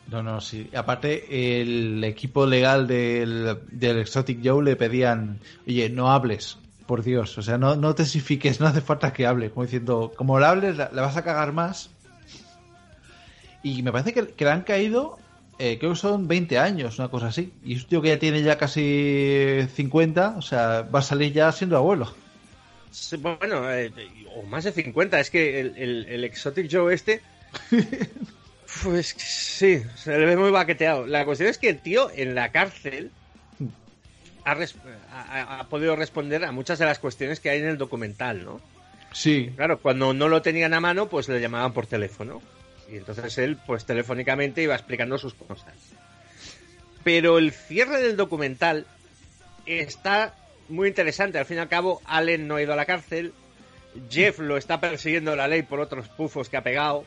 No, 0.09 0.23
no, 0.23 0.39
sí. 0.39 0.69
Aparte, 0.73 1.61
el 1.61 2.03
equipo 2.03 2.45
legal 2.45 2.88
del, 2.88 3.59
del 3.71 3.99
Exotic 3.99 4.39
Joe 4.43 4.63
le 4.63 4.75
pedían, 4.75 5.39
oye, 5.67 5.89
no 5.89 6.11
hables, 6.11 6.57
por 6.85 7.03
Dios, 7.03 7.38
o 7.38 7.41
sea, 7.41 7.57
no, 7.57 7.75
no 7.75 7.93
tesifiques, 7.93 8.59
no 8.59 8.67
hace 8.67 8.81
falta 8.81 9.11
que 9.11 9.27
hable, 9.27 9.51
como 9.51 9.65
diciendo, 9.65 10.13
como 10.15 10.39
le 10.39 10.45
hables, 10.45 10.77
le 10.77 11.01
vas 11.01 11.17
a 11.17 11.23
cagar 11.23 11.51
más. 11.51 11.89
Y 13.61 13.84
me 13.84 13.91
parece 13.91 14.13
que, 14.13 14.27
que 14.29 14.45
le 14.45 14.51
han 14.51 14.61
caído, 14.61 15.19
eh, 15.59 15.77
creo 15.77 15.91
que 15.91 15.99
son 15.99 16.27
20 16.27 16.57
años, 16.57 16.97
una 16.99 17.09
cosa 17.09 17.27
así. 17.27 17.51
Y 17.65 17.75
es 17.75 17.84
un 17.84 17.89
tío 17.89 18.01
que 18.01 18.07
ya 18.07 18.19
tiene 18.19 18.41
ya 18.41 18.57
casi 18.57 19.67
50, 19.75 20.35
o 20.38 20.41
sea, 20.41 20.84
va 20.84 20.99
a 20.99 21.03
salir 21.03 21.34
ya 21.34 21.51
siendo 21.51 21.75
abuelo. 21.75 22.15
bueno, 23.19 23.69
eh, 23.69 23.91
o 24.38 24.43
más 24.43 24.63
de 24.63 24.71
50, 24.71 25.19
es 25.19 25.29
que 25.29 25.59
el, 25.59 26.05
el 26.07 26.23
Exotic 26.23 26.69
Joe 26.71 26.93
este 26.93 27.21
Pues 28.84 29.15
sí, 29.18 29.81
se 29.95 30.18
le 30.18 30.26
ve 30.26 30.35
muy 30.35 30.52
baqueteado. 30.52 31.07
La 31.07 31.26
cuestión 31.26 31.49
es 31.49 31.57
que 31.57 31.69
el 31.69 31.80
tío 31.80 32.11
en 32.14 32.35
la 32.35 32.52
cárcel 32.52 33.11
ha, 34.44 35.68
podido 35.69 35.95
responder 35.95 36.44
a 36.45 36.52
muchas 36.52 36.80
de 36.80 36.85
las 36.85 36.99
cuestiones 36.99 37.39
que 37.39 37.49
hay 37.49 37.60
en 37.60 37.68
el 37.68 37.77
documental, 37.77 38.44
¿no? 38.44 38.61
Sí. 39.14 39.52
Claro, 39.56 39.80
cuando 39.80 40.14
no 40.14 40.27
lo 40.27 40.41
tenían 40.41 40.73
a 40.73 40.81
mano, 40.81 41.07
pues 41.07 41.30
le 41.30 41.39
llamaban 41.39 41.73
por 41.73 41.88
teléfono. 41.88 42.41
Y 42.91 42.98
entonces 42.98 43.38
él, 43.38 43.57
pues 43.65 43.85
telefónicamente 43.85 44.61
iba 44.61 44.76
explicando 44.76 45.18
sus 45.18 45.34
cosas. 45.34 45.73
Pero 47.03 47.38
el 47.38 47.52
cierre 47.52 48.02
del 48.02 48.18
documental 48.18 48.85
está 49.65 50.35
muy 50.68 50.89
interesante. 50.89 51.39
Al 51.39 51.45
fin 51.45 51.57
y 51.57 51.61
al 51.61 51.69
cabo, 51.69 52.02
Allen 52.06 52.48
no 52.48 52.56
ha 52.56 52.61
ido 52.61 52.73
a 52.73 52.77
la 52.77 52.85
cárcel. 52.85 53.34
Jeff 54.10 54.39
lo 54.39 54.57
está 54.57 54.80
persiguiendo 54.80 55.35
la 55.35 55.48
ley 55.48 55.64
por 55.64 55.80
otros 55.80 56.10
pufos 56.10 56.49
que 56.49 56.57
ha 56.57 56.64
pegado 56.64 57.06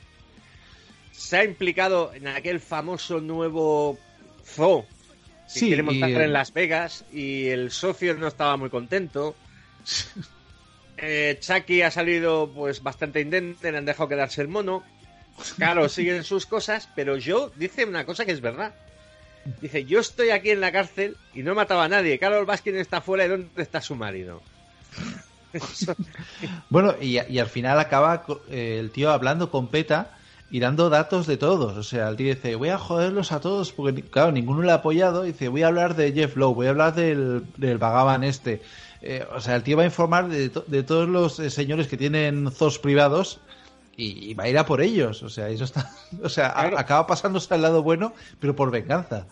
se 1.12 1.36
ha 1.36 1.44
implicado 1.44 2.12
en 2.14 2.28
aquel 2.28 2.60
famoso 2.60 3.20
nuevo 3.20 3.98
zoo 4.44 4.86
que 5.52 5.60
quiere 5.60 5.82
montar 5.82 6.10
en 6.10 6.32
Las 6.32 6.52
Vegas 6.52 7.04
y 7.12 7.48
el 7.48 7.70
socio 7.70 8.14
no 8.14 8.28
estaba 8.28 8.56
muy 8.56 8.70
contento. 8.70 9.34
eh, 10.96 11.38
Chucky 11.40 11.82
ha 11.82 11.90
salido 11.90 12.50
pues 12.54 12.82
bastante 12.82 13.20
indente, 13.20 13.72
le 13.72 13.78
han 13.78 13.84
dejado 13.84 14.08
quedarse 14.08 14.42
el 14.42 14.48
mono. 14.48 14.84
Claro, 15.56 15.88
siguen 15.88 16.24
sus 16.24 16.46
cosas, 16.46 16.88
pero 16.94 17.16
yo 17.16 17.50
dice 17.56 17.84
una 17.84 18.04
cosa 18.04 18.24
que 18.24 18.32
es 18.32 18.40
verdad. 18.40 18.74
Dice, 19.60 19.84
yo 19.86 20.00
estoy 20.00 20.30
aquí 20.30 20.50
en 20.50 20.60
la 20.60 20.70
cárcel 20.70 21.16
y 21.34 21.42
no 21.42 21.52
he 21.52 21.54
matado 21.54 21.80
a 21.80 21.88
nadie. 21.88 22.18
Carol 22.18 22.44
Baskin 22.44 22.76
está 22.76 23.00
fuera 23.00 23.24
y 23.24 23.28
¿dónde 23.28 23.62
está 23.62 23.80
su 23.80 23.96
marido? 23.96 24.42
bueno, 26.68 26.94
y, 27.00 27.18
al 27.18 27.48
final 27.48 27.80
acaba 27.80 28.24
eh, 28.50 28.76
el 28.78 28.90
tío 28.90 29.10
hablando 29.10 29.50
con 29.50 29.68
PETA 29.68 30.16
y 30.50 30.60
dando 30.60 30.90
datos 30.90 31.26
de 31.26 31.36
todos. 31.36 31.76
O 31.76 31.82
sea, 31.82 32.08
el 32.08 32.16
tío 32.16 32.34
dice, 32.34 32.56
voy 32.56 32.70
a 32.70 32.78
joderlos 32.78 33.32
a 33.32 33.40
todos, 33.40 33.72
porque 33.72 34.02
claro, 34.02 34.32
ninguno 34.32 34.62
le 34.62 34.72
ha 34.72 34.76
apoyado. 34.76 35.22
Dice, 35.22 35.48
voy 35.48 35.62
a 35.62 35.68
hablar 35.68 35.94
de 35.94 36.12
Jeff 36.12 36.36
Lowe, 36.36 36.54
voy 36.54 36.66
a 36.66 36.70
hablar 36.70 36.94
del, 36.94 37.44
del 37.56 37.78
Vagaban 37.78 38.24
este. 38.24 38.60
Eh, 39.02 39.24
o 39.34 39.40
sea, 39.40 39.56
el 39.56 39.62
tío 39.62 39.76
va 39.76 39.84
a 39.84 39.86
informar 39.86 40.28
de, 40.28 40.50
de 40.66 40.82
todos 40.82 41.08
los 41.08 41.38
eh, 41.38 41.50
señores 41.50 41.86
que 41.86 41.96
tienen 41.96 42.50
zoos 42.50 42.78
privados 42.78 43.40
y, 43.96 44.34
va 44.34 44.44
a 44.44 44.48
ir 44.48 44.58
a 44.58 44.66
por 44.66 44.82
ellos. 44.82 45.22
O 45.22 45.28
sea, 45.28 45.48
eso 45.48 45.64
está. 45.64 45.90
O 46.22 46.28
sea, 46.28 46.52
acaba 46.76 47.06
pasándose 47.06 47.54
al 47.54 47.62
lado 47.62 47.82
bueno, 47.82 48.12
pero 48.40 48.56
por 48.56 48.70
venganza. 48.70 49.26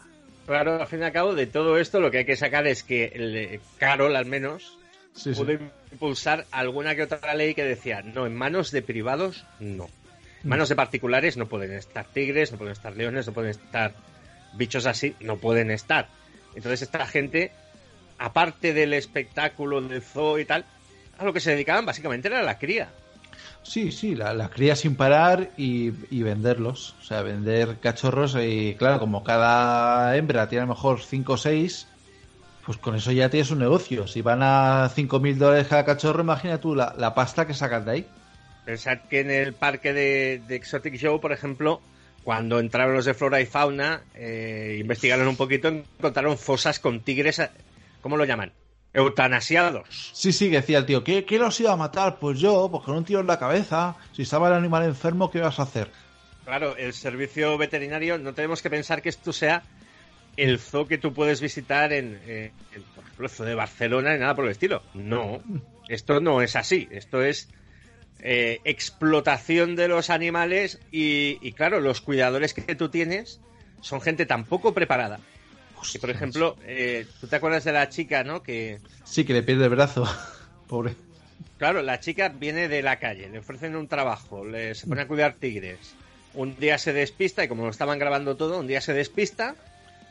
Claro, 0.46 0.80
al 0.80 0.86
fin 0.86 1.00
y 1.00 1.02
al 1.02 1.12
cabo, 1.12 1.34
de 1.34 1.46
todo 1.46 1.76
esto 1.76 2.00
lo 2.00 2.10
que 2.10 2.18
hay 2.18 2.24
que 2.24 2.36
sacar 2.36 2.66
es 2.66 2.82
que 2.82 3.06
el, 3.06 3.60
Carol, 3.76 4.16
al 4.16 4.24
menos, 4.24 4.78
pudo 5.22 5.52
impulsar 5.92 6.46
alguna 6.52 6.94
que 6.94 7.02
otra 7.02 7.34
ley 7.34 7.54
que 7.54 7.64
decía, 7.64 8.02
no, 8.02 8.24
en 8.24 8.34
manos 8.34 8.70
de 8.70 8.80
privados, 8.80 9.44
no 9.60 9.88
manos 10.44 10.68
de 10.68 10.76
particulares 10.76 11.36
no 11.36 11.46
pueden 11.46 11.72
estar 11.72 12.06
tigres, 12.06 12.52
no 12.52 12.58
pueden 12.58 12.72
estar 12.72 12.96
leones, 12.96 13.26
no 13.26 13.32
pueden 13.32 13.50
estar 13.50 13.92
bichos 14.54 14.86
así, 14.86 15.14
no 15.20 15.36
pueden 15.36 15.70
estar. 15.70 16.08
Entonces 16.54 16.82
esta 16.82 17.06
gente, 17.06 17.52
aparte 18.18 18.72
del 18.72 18.94
espectáculo 18.94 19.80
del 19.80 20.02
zoo 20.02 20.38
y 20.38 20.44
tal, 20.44 20.64
a 21.18 21.24
lo 21.24 21.32
que 21.32 21.40
se 21.40 21.50
dedicaban 21.50 21.86
básicamente 21.86 22.28
era 22.28 22.42
la 22.42 22.58
cría. 22.58 22.88
Sí, 23.62 23.92
sí, 23.92 24.14
la, 24.14 24.48
cría 24.48 24.76
sin 24.76 24.96
parar 24.96 25.50
y, 25.56 25.90
venderlos. 26.22 26.94
O 27.00 27.04
sea, 27.04 27.22
vender 27.22 27.78
cachorros 27.80 28.36
y 28.40 28.74
claro, 28.78 28.98
como 28.98 29.22
cada 29.22 30.16
hembra 30.16 30.48
tiene 30.48 30.62
a 30.62 30.66
lo 30.66 30.74
mejor 30.74 31.00
5 31.00 31.32
o 31.32 31.36
6, 31.36 31.86
pues 32.64 32.78
con 32.78 32.94
eso 32.94 33.12
ya 33.12 33.28
tienes 33.28 33.50
un 33.50 33.58
negocio. 33.58 34.06
Si 34.06 34.22
van 34.22 34.42
a 34.42 34.90
5.000 34.94 35.36
dólares 35.36 35.66
cada 35.68 35.84
cachorro, 35.84 36.22
imagina 36.22 36.58
tú 36.58 36.74
la, 36.74 36.94
la 36.96 37.14
pasta 37.14 37.46
que 37.46 37.54
sacan 37.54 37.84
de 37.84 37.90
ahí. 37.90 38.06
Pensad 38.68 38.98
que 39.08 39.20
en 39.20 39.30
el 39.30 39.54
parque 39.54 39.94
de, 39.94 40.42
Exotic 40.50 40.96
Show, 40.96 41.22
por 41.22 41.32
ejemplo, 41.32 41.80
cuando 42.22 42.60
entraron 42.60 42.94
los 42.94 43.06
de 43.06 43.14
flora 43.14 43.40
y 43.40 43.46
fauna, 43.46 44.02
eh, 44.14 44.76
investigaron 44.78 45.26
un 45.26 45.36
poquito, 45.36 45.68
encontraron 45.68 46.36
fosas 46.36 46.78
con 46.78 47.00
tigres, 47.00 47.38
eh, 47.38 47.48
¿cómo 48.02 48.18
lo 48.18 48.26
llaman? 48.26 48.52
Eutanasiados. 48.92 50.10
Sí, 50.12 50.32
sí, 50.34 50.50
decía 50.50 50.76
el 50.76 50.84
tío, 50.84 51.02
¿qué, 51.02 51.24
qué 51.24 51.38
los 51.38 51.58
iba 51.60 51.72
a 51.72 51.76
matar? 51.76 52.18
Pues 52.18 52.40
yo, 52.40 52.68
pues 52.70 52.84
con 52.84 52.94
un 52.94 53.06
tiro 53.06 53.20
en 53.20 53.26
la 53.26 53.38
cabeza. 53.38 53.96
Si 54.12 54.20
estaba 54.20 54.48
el 54.48 54.54
animal 54.54 54.84
enfermo, 54.84 55.30
¿qué 55.30 55.38
ibas 55.38 55.58
a 55.58 55.62
hacer? 55.62 55.90
Claro, 56.44 56.76
el 56.76 56.92
servicio 56.92 57.56
veterinario, 57.56 58.18
no 58.18 58.34
tenemos 58.34 58.60
que 58.60 58.68
pensar 58.68 59.00
que 59.00 59.08
esto 59.08 59.32
sea 59.32 59.62
el 60.36 60.58
zoo 60.58 60.86
que 60.86 60.98
tú 60.98 61.14
puedes 61.14 61.40
visitar 61.40 61.94
en, 61.94 62.20
eh, 62.26 62.52
por 62.94 63.04
ejemplo, 63.04 63.26
el 63.28 63.30
zoo 63.30 63.46
de 63.46 63.54
Barcelona 63.54 64.12
ni 64.12 64.20
nada 64.20 64.34
por 64.34 64.44
el 64.44 64.50
estilo. 64.50 64.82
No, 64.92 65.40
esto 65.88 66.20
no 66.20 66.42
es 66.42 66.54
así. 66.54 66.86
Esto 66.90 67.22
es 67.22 67.48
eh, 68.20 68.60
explotación 68.64 69.76
de 69.76 69.86
los 69.88 70.10
animales 70.10 70.80
y, 70.90 71.52
claro, 71.52 71.80
los 71.80 72.00
cuidadores 72.00 72.52
que 72.52 72.74
tú 72.74 72.88
tienes 72.88 73.40
son 73.80 74.00
gente 74.00 74.26
tan 74.26 74.44
poco 74.44 74.74
preparada. 74.74 75.20
Y, 75.94 75.98
por 75.98 76.10
ejemplo, 76.10 76.56
eh, 76.64 77.06
¿tú 77.20 77.28
te 77.28 77.36
acuerdas 77.36 77.62
de 77.62 77.72
la 77.72 77.88
chica, 77.88 78.24
no? 78.24 78.42
Que... 78.42 78.80
Sí, 79.04 79.24
que 79.24 79.32
le 79.32 79.44
pierde 79.44 79.64
el 79.64 79.70
brazo. 79.70 80.04
Pobre. 80.66 80.96
Claro, 81.58 81.82
la 81.82 82.00
chica 82.00 82.28
viene 82.28 82.68
de 82.68 82.82
la 82.82 82.98
calle, 82.98 83.28
le 83.28 83.38
ofrecen 83.38 83.76
un 83.76 83.88
trabajo, 83.88 84.44
le, 84.44 84.74
se 84.74 84.86
pone 84.86 85.02
a 85.02 85.08
cuidar 85.08 85.34
tigres. 85.34 85.94
Un 86.34 86.56
día 86.56 86.78
se 86.78 86.92
despista 86.92 87.44
y 87.44 87.48
como 87.48 87.64
lo 87.64 87.70
estaban 87.70 87.98
grabando 87.98 88.36
todo, 88.36 88.58
un 88.58 88.66
día 88.66 88.80
se 88.80 88.92
despista, 88.92 89.54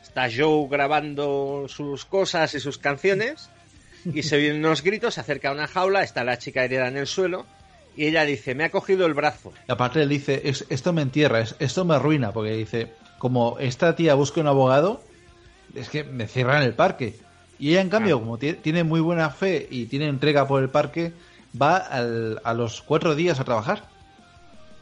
está 0.02 0.28
Joe 0.34 0.68
grabando 0.68 1.66
sus 1.68 2.04
cosas 2.04 2.54
y 2.54 2.60
sus 2.60 2.78
canciones 2.78 3.50
y 4.04 4.22
se 4.24 4.36
vienen 4.36 4.64
unos 4.64 4.82
gritos, 4.82 5.14
se 5.14 5.20
acerca 5.20 5.50
a 5.50 5.52
una 5.52 5.68
jaula, 5.68 6.02
está 6.02 6.24
la 6.24 6.38
chica 6.38 6.64
herida 6.64 6.88
en 6.88 6.96
el 6.96 7.06
suelo 7.06 7.46
y 7.98 8.06
ella 8.06 8.24
dice, 8.24 8.54
me 8.54 8.62
ha 8.62 8.70
cogido 8.70 9.06
el 9.06 9.14
brazo. 9.14 9.52
Y 9.68 9.72
aparte 9.72 10.00
él 10.00 10.08
dice, 10.08 10.40
esto 10.44 10.92
me 10.92 11.02
entierra, 11.02 11.44
esto 11.58 11.84
me 11.84 11.96
arruina, 11.96 12.32
porque 12.32 12.52
dice, 12.52 12.92
como 13.18 13.58
esta 13.58 13.96
tía 13.96 14.14
busca 14.14 14.40
un 14.40 14.46
abogado, 14.46 15.02
es 15.74 15.88
que 15.88 16.04
me 16.04 16.28
cierran 16.28 16.62
el 16.62 16.74
parque. 16.74 17.16
Y 17.58 17.70
ella, 17.70 17.80
en 17.80 17.88
cambio, 17.88 18.20
como 18.20 18.38
tiene 18.38 18.84
muy 18.84 19.00
buena 19.00 19.30
fe 19.30 19.66
y 19.68 19.86
tiene 19.86 20.06
entrega 20.06 20.46
por 20.46 20.62
el 20.62 20.68
parque, 20.68 21.10
va 21.60 21.78
a 21.78 22.54
los 22.54 22.82
cuatro 22.82 23.16
días 23.16 23.40
a 23.40 23.44
trabajar. 23.44 23.82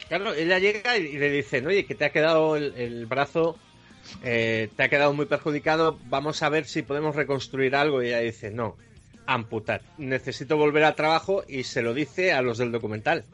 Claro, 0.09 0.35
ella 0.35 0.59
llega 0.59 0.99
y 0.99 1.17
le 1.17 1.31
dice, 1.31 1.67
oye, 1.67 1.87
que 1.87 1.95
te 1.95 2.05
ha 2.05 2.11
quedado 2.11 2.55
el, 2.57 3.07
brazo, 3.07 3.57
eh, 4.25 4.69
te 4.77 4.83
ha 4.83 4.91
quedado 4.91 5.15
muy 5.15 5.25
perjudicado, 5.25 5.99
vamos 6.05 6.43
a 6.43 6.51
ver 6.51 6.67
si 6.67 6.83
podemos 6.83 7.17
reconstruir 7.17 7.77
algo. 7.77 8.03
Y 8.03 8.09
ella 8.09 8.21
dice, 8.21 8.51
no, 8.51 8.77
amputar. 9.27 9.83
Necesito 9.99 10.57
volver 10.57 10.85
al 10.85 10.95
trabajo 10.95 11.45
y 11.47 11.65
se 11.65 11.83
lo 11.83 11.95
dice 11.95 12.33
a 12.33 12.43
los 12.43 12.59
del 12.59 12.73
documental. 12.73 13.25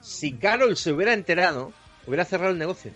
Si 0.00 0.32
Carol 0.32 0.76
se 0.76 0.92
hubiera 0.92 1.12
enterado, 1.12 1.72
hubiera 2.06 2.24
cerrado 2.24 2.52
el 2.52 2.58
negocio. 2.58 2.92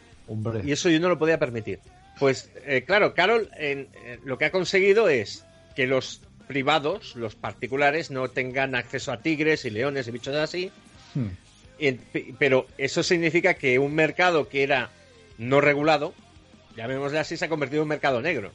Y 0.64 0.72
eso 0.72 0.88
yo 0.88 0.98
no 1.00 1.08
lo 1.08 1.18
podía 1.18 1.38
permitir. 1.38 1.78
Pues 2.18 2.50
eh, 2.66 2.84
claro, 2.86 3.14
Carol 3.14 3.50
eh, 3.58 3.88
lo 4.24 4.38
que 4.38 4.46
ha 4.46 4.50
conseguido 4.50 5.08
es 5.08 5.44
que 5.74 5.86
los 5.86 6.22
privados, 6.48 7.14
los 7.16 7.34
particulares, 7.34 8.10
no 8.10 8.28
tengan 8.28 8.74
acceso 8.74 9.12
a 9.12 9.20
tigres 9.20 9.64
y 9.64 9.70
leones 9.70 10.08
y 10.08 10.10
bichos 10.10 10.34
así. 10.34 10.70
Hmm. 11.14 11.28
pero 12.38 12.66
eso 12.76 13.02
significa 13.02 13.54
que 13.54 13.78
un 13.78 13.94
mercado 13.94 14.48
que 14.48 14.62
era 14.62 14.90
no 15.38 15.60
regulado, 15.60 16.12
llamémosle 16.76 17.18
así, 17.18 17.36
se 17.36 17.46
ha 17.46 17.48
convertido 17.48 17.82
en 17.82 17.84
un 17.84 17.88
mercado 17.88 18.20
negro. 18.20 18.50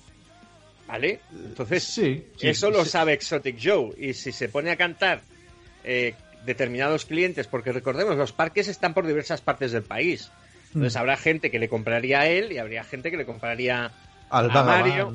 ¿Vale? 0.92 1.22
Entonces, 1.32 1.86
sí, 1.86 2.28
eso 2.42 2.70
lo 2.70 2.84
sabe 2.84 3.14
Exotic 3.14 3.58
Joe. 3.64 3.94
Y 3.98 4.14
si 4.14 4.34
se 4.34 4.50
pone 4.50 4.72
a 4.72 4.76
cantar 4.76 5.22
eh, 5.86 6.16
determinados 6.46 7.06
clientes, 7.06 7.48
porque 7.48 7.72
recordemos, 7.72 8.18
los 8.18 8.34
parques 8.34 8.68
están 8.68 8.94
por 8.94 9.08
diversas 9.08 9.40
partes 9.40 9.72
del 9.72 9.84
país. 9.84 10.30
Entonces 10.68 10.96
hmm. 10.96 11.00
habrá 11.00 11.16
gente 11.16 11.50
que 11.50 11.60
le 11.60 11.70
compraría 11.70 12.20
a 12.20 12.28
él 12.28 12.52
y 12.52 12.58
habría 12.58 12.84
gente 12.84 13.10
que 13.10 13.16
le 13.16 13.26
compraría 13.26 13.94
al 14.30 14.52
a 14.52 14.64
Mario, 14.64 15.14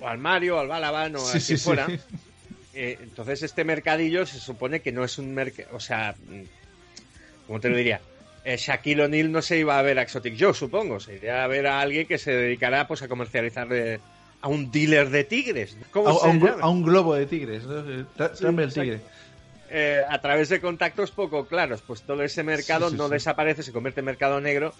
o 0.00 0.08
al 0.08 0.16
Mario, 0.16 0.58
al 0.58 0.68
Balaban 0.68 1.16
o 1.16 1.28
a 1.28 1.32
quien 1.32 1.58
fuera. 1.58 1.86
Eh, 2.74 2.96
entonces 3.02 3.42
este 3.42 3.64
mercadillo 3.64 4.24
se 4.24 4.40
supone 4.40 4.80
que 4.80 4.92
no 4.92 5.04
es 5.04 5.18
un 5.18 5.34
mercado, 5.34 5.68
o 5.72 5.78
sea, 5.78 6.14
mm, 6.26 7.46
¿cómo 7.46 7.60
te 7.60 7.68
lo 7.68 7.76
diría? 7.76 8.00
Eh, 8.46 8.56
Shaquille 8.56 9.02
O'Neal 9.02 9.30
no 9.30 9.42
se 9.42 9.58
iba 9.58 9.78
a 9.78 9.82
ver 9.82 9.98
a 9.98 10.02
Exotic 10.02 10.36
Joe, 10.40 10.54
supongo. 10.54 10.98
Se 10.98 11.16
iría 11.16 11.44
a 11.44 11.46
ver 11.48 11.66
a 11.66 11.82
alguien 11.82 12.06
que 12.06 12.16
se 12.16 12.32
dedicará 12.32 12.88
pues, 12.88 13.02
a 13.02 13.08
comercializar 13.08 13.68
a 14.42 14.48
un 14.48 14.70
dealer 14.70 15.08
de 15.08 15.24
tigres. 15.24 15.76
¿Cómo 15.90 16.08
a, 16.08 16.68
un, 16.68 16.82
globo 16.82 17.14
de 17.14 17.26
tigres. 17.26 17.62
Tráeme 18.38 18.64
el 18.64 18.72
tigre. 18.72 19.00
eh, 19.70 20.02
a 20.08 20.20
través 20.20 20.48
de 20.48 20.60
contactos 20.60 21.12
poco 21.12 21.46
claros. 21.46 21.80
Pues 21.80 22.02
todo 22.02 22.22
ese 22.22 22.42
mercado 22.42 22.90
no 22.90 23.08
desaparece, 23.08 23.62
se 23.62 23.72
convierte 23.72 24.00
en 24.00 24.06
mercado 24.06 24.40
negro. 24.40 24.74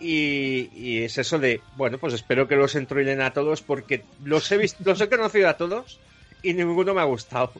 Y, 0.00 1.02
es 1.04 1.18
eso 1.18 1.38
de, 1.38 1.60
bueno, 1.76 1.98
pues 1.98 2.14
espero 2.14 2.48
que 2.48 2.56
los 2.56 2.74
entruilen 2.74 3.20
a 3.20 3.32
todos 3.32 3.62
porque 3.62 4.04
los 4.24 4.50
he, 4.50 4.56
visto, 4.56 4.82
los 4.84 5.00
he 5.00 5.08
conocido 5.08 5.48
a 5.48 5.56
todos 5.56 6.00
y 6.44 6.54
ninguno 6.54 6.94
me 6.94 7.00
ha 7.00 7.04
gustado. 7.04 7.52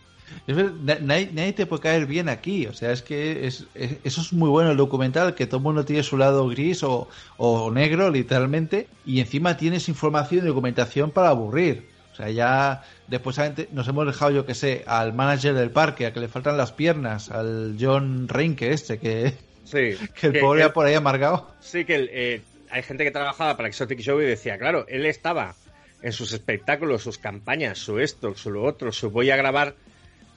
nadie, 0.47 1.53
te 1.53 1.67
puede 1.67 1.83
caer 1.83 2.07
bien 2.07 2.29
aquí. 2.29 2.67
O 2.67 2.75
sea, 2.75 2.93
es 2.93 3.03
que 3.03 3.47
es, 3.47 3.67
eso 3.75 4.21
es 4.21 4.33
muy 4.33 4.49
bueno 4.49 4.71
el 4.71 4.77
documental, 4.77 5.35
que 5.35 5.47
todo 5.47 5.59
el 5.59 5.65
mundo 5.65 5.85
tiene 5.85 6.03
su 6.03 6.17
lado 6.17 6.47
gris 6.49 6.83
o, 6.83 7.09
o 7.37 7.71
negro, 7.71 8.11
literalmente, 8.11 8.89
y 9.05 9.21
encima 9.21 9.57
tienes 9.57 9.89
información 9.89 10.45
y 10.45 10.49
documentación 10.49 11.11
para 11.11 11.31
aburrir. 11.31 11.95
O 12.15 12.17
sea, 12.17 12.31
ya 12.31 12.85
después 13.09 13.41
nos 13.73 13.89
hemos 13.89 14.07
dejado, 14.07 14.31
yo 14.31 14.47
que 14.47 14.55
sé, 14.55 14.85
al 14.87 15.13
manager 15.15 15.53
del 15.55 15.73
parque, 15.73 16.07
a 16.07 16.13
que 16.13 16.21
le 16.21 16.29
faltan 16.29 16.57
las 16.57 16.71
piernas, 16.71 17.29
al 17.29 17.77
John 17.81 18.29
Reinke 18.29 18.73
este, 18.73 19.01
que, 19.01 19.35
sí, 19.65 19.97
que 20.21 20.29
el 20.29 20.39
pobre 20.39 20.71
por 20.71 20.87
ahí 20.87 20.95
amargado. 20.95 21.51
Sí, 21.59 21.85
que 21.85 22.09
eh, 22.13 22.43
hay 22.71 22.83
gente 22.85 23.03
que 23.03 23.11
trabajaba 23.11 23.57
para 23.57 23.69
Exotic 23.69 23.99
Show 23.99 24.21
y 24.21 24.27
decía, 24.27 24.59
claro, 24.59 24.87
él 24.89 25.07
estaba 25.07 25.57
en 26.05 26.13
sus 26.13 26.35
espectáculos, 26.35 27.03
sus 27.03 27.17
campañas, 27.17 27.79
su 27.79 27.99
esto, 27.99 28.35
su 28.37 28.51
lo 28.51 28.63
otro, 28.63 28.93
su 28.93 29.11
voy 29.11 29.31
a 29.31 29.37
grabar 29.37 29.75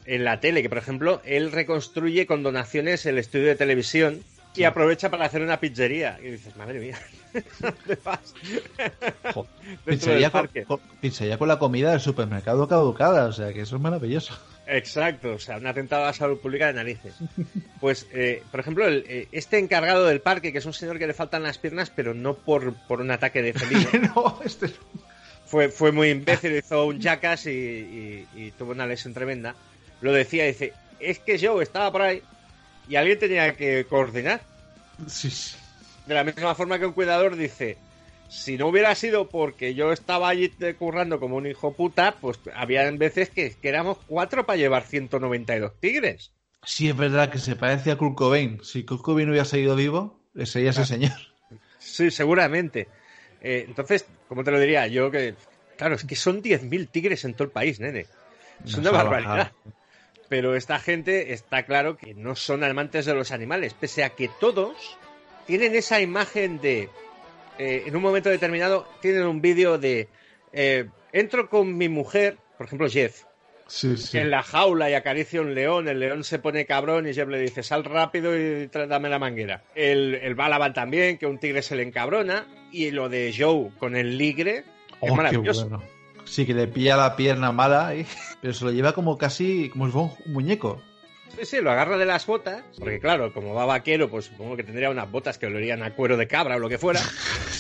en 0.06 0.24
la 0.24 0.40
tele, 0.40 0.62
que 0.62 0.70
por 0.70 0.78
ejemplo, 0.78 1.22
él 1.26 1.52
reconstruye 1.52 2.26
con 2.26 2.42
donaciones 2.42 3.06
el 3.06 3.18
estudio 3.18 3.48
de 3.48 3.56
televisión 3.56 4.24
y 4.56 4.64
aprovecha 4.64 5.12
para 5.12 5.26
hacer 5.26 5.42
una 5.42 5.60
pizzería. 5.60 6.20
Y 6.24 6.32
dices, 6.32 6.56
madre 6.56 6.80
mía, 6.80 6.98
¿dónde 7.60 7.98
vas? 8.02 8.34
Pizzería 9.86 10.32
con, 10.32 10.50
con, 11.38 11.48
la 11.50 11.60
comida 11.60 11.92
del 11.92 12.00
supermercado 12.00 12.66
caducada, 12.70 13.26
o 13.26 13.34
sea 13.34 13.52
que 13.52 13.60
eso 13.62 13.76
es 13.76 13.82
maravilloso. 13.82 14.40
Exacto, 14.68 15.34
o 15.34 15.40
sea, 15.40 15.58
un 15.58 15.68
atentado 15.68 16.04
a 16.04 16.08
la 16.08 16.14
salud 16.14 16.40
pública 16.40 16.68
de 16.68 16.74
narices. 16.74 17.14
Pues, 17.82 18.08
eh, 18.12 18.42
por 18.50 18.60
ejemplo, 18.60 18.88
el, 18.88 19.06
eh, 19.08 19.28
este 19.32 19.60
encargado 19.60 20.06
del 20.06 20.20
parque, 20.20 20.52
que 20.52 20.58
es 20.58 20.66
un 20.66 20.74
señor 20.74 20.98
que 20.98 21.06
le 21.06 21.14
faltan 21.14 21.44
las 21.44 21.60
piernas, 21.60 21.92
pero 21.96 22.16
no 22.16 22.34
por, 22.34 22.74
por 22.88 23.02
un 23.02 23.12
ataque 23.12 23.44
de 23.44 23.54
felino. 23.54 23.90
no, 24.16 24.40
este... 24.44 24.72
fue, 25.48 25.70
fue 25.70 25.92
muy 25.92 26.10
imbécil, 26.10 26.56
hizo 26.56 26.86
un 26.86 27.00
jackass 27.00 27.48
y, 27.48 28.28
y 28.36 28.52
tuvo 28.58 28.72
una 28.72 28.86
lesión 28.86 29.14
tremenda. 29.14 29.56
Lo 30.02 30.12
decía, 30.12 30.46
dice, 30.46 30.74
es 31.00 31.20
que 31.20 31.38
yo 31.38 31.62
estaba 31.62 31.92
por 31.92 32.02
ahí 32.02 32.22
y 32.88 32.96
alguien 32.96 33.20
tenía 33.20 33.56
que 33.56 33.86
coordinar. 33.86 34.42
Sí, 35.08 35.30
De 36.06 36.14
la 36.14 36.24
misma 36.24 36.56
forma 36.56 36.80
que 36.80 36.86
un 36.86 36.94
cuidador 36.94 37.36
dice, 37.36 37.78
si 38.30 38.58
no 38.58 38.68
hubiera 38.68 38.94
sido 38.96 39.30
porque 39.30 39.76
yo 39.76 39.92
estaba 39.92 40.30
allí 40.30 40.52
currando 40.78 41.20
como 41.20 41.36
un 41.38 41.48
hijo 41.48 41.74
puta, 41.74 42.16
pues 42.20 42.40
había 42.56 42.90
veces 42.92 43.30
que, 43.30 43.56
éramos 43.62 43.98
cuatro 44.08 44.46
para 44.46 44.58
llevar 44.58 44.84
192 44.84 45.80
tigres. 45.80 46.32
Sí, 46.64 46.90
es 46.90 46.98
verdad 46.98 47.30
que 47.30 47.40
se 47.40 47.56
parece 47.56 47.92
a 47.92 47.98
Kurt 47.98 48.16
Cobain. 48.16 48.60
Si 48.64 48.84
Kurt 48.84 49.02
Cobain 49.02 49.30
hubiera 49.30 49.46
seguido 49.46 49.76
vivo, 49.76 50.20
sería 50.44 50.72
ese 50.72 50.86
señor. 50.86 51.14
Sí, 51.80 52.12
seguramente. 52.12 52.90
Eh, 53.42 53.66
entonces, 53.68 54.06
¿cómo 54.28 54.44
te 54.44 54.52
lo 54.52 54.60
diría? 54.60 54.88
Yo 54.88 55.12
que... 55.12 55.36
Claro, 55.78 55.96
es 55.96 56.04
que 56.06 56.16
son 56.16 56.42
10.000 56.42 56.90
tigres 56.90 57.24
en 57.24 57.34
todo 57.34 57.44
el 57.44 57.52
país, 57.52 57.80
nene. 57.80 58.08
Es 58.66 58.74
una 58.76 58.92
barbaridad. 58.92 59.52
Pero 60.30 60.56
esta 60.56 60.80
gente 60.80 61.34
está 61.34 61.64
claro 61.64 61.98
que 61.98 62.14
no 62.14 62.36
son 62.36 62.64
amantes 62.64 63.06
de 63.06 63.14
los 63.14 63.32
animales, 63.32 63.74
pese 63.74 64.04
a 64.04 64.10
que 64.10 64.30
todos 64.40 64.98
tienen 65.46 65.76
esa 65.76 66.02
imagen 66.02 66.60
de, 66.60 66.90
eh, 67.58 67.84
en 67.86 67.96
un 67.96 68.02
momento 68.02 68.30
determinado, 68.30 68.88
tienen 69.02 69.26
un 69.26 69.42
vídeo 69.42 69.78
de, 69.78 70.10
eh, 70.52 70.90
entro 71.14 71.50
con 71.50 71.78
mi 71.78 71.88
mujer, 71.88 72.38
por 72.58 72.68
ejemplo 72.68 72.90
Jeff, 72.90 73.24
en 74.14 74.32
la 74.32 74.44
jaula 74.44 74.90
y 74.90 74.94
acaricia 74.94 75.42
un 75.42 75.54
león, 75.54 75.88
el 75.88 76.00
león 76.00 76.24
se 76.24 76.40
pone 76.40 76.66
cabrón 76.66 77.08
y 77.08 77.14
Jeff 77.14 77.28
le 77.28 77.40
dice, 77.40 77.64
sal 77.64 77.84
rápido 77.84 78.38
y 78.38 78.68
dame 78.68 79.10
la 79.10 79.20
manguera. 79.20 79.64
El, 79.76 80.16
el 80.16 80.36
Balaban 80.36 80.74
también, 80.74 81.18
que 81.18 81.26
un 81.26 81.38
tigre 81.38 81.62
se 81.62 81.76
le 81.76 81.84
encabrona, 81.84 82.46
y 82.72 82.92
lo 82.92 83.10
de 83.10 83.34
Joe 83.38 83.72
con 83.80 83.96
el 83.96 84.18
ligre, 84.18 84.64
es 85.02 85.12
oh, 85.12 85.16
maravilloso. 85.16 85.82
Sí, 86.26 86.46
que 86.46 86.54
le 86.54 86.68
pilla 86.68 86.98
la 86.98 87.16
pierna 87.16 87.52
mala, 87.52 87.96
¿eh? 87.96 88.06
pero 88.42 88.54
se 88.54 88.66
lo 88.66 88.72
lleva 88.72 88.94
como 88.94 89.18
casi 89.18 89.70
como 89.70 89.86
si 89.86 89.92
fuera 89.92 90.10
un 90.26 90.34
muñeco. 90.34 90.82
Sí, 91.38 91.46
sí, 91.46 91.58
lo 91.62 91.72
agarra 91.72 91.98
de 91.98 92.06
las 92.06 92.26
botas, 92.26 92.64
porque 92.80 93.00
claro, 93.00 93.34
como 93.34 93.54
va 93.54 93.66
vaquero, 93.66 94.10
pues 94.10 94.26
supongo 94.26 94.56
que 94.56 94.64
tendría 94.64 94.90
unas 94.90 95.10
botas 95.12 95.38
que 95.38 95.46
olerían 95.46 95.84
a 95.84 95.94
cuero 95.94 96.18
de 96.18 96.28
cabra 96.28 96.56
o 96.56 96.60
lo 96.60 96.70
que 96.70 96.78
fuera. 96.78 97.02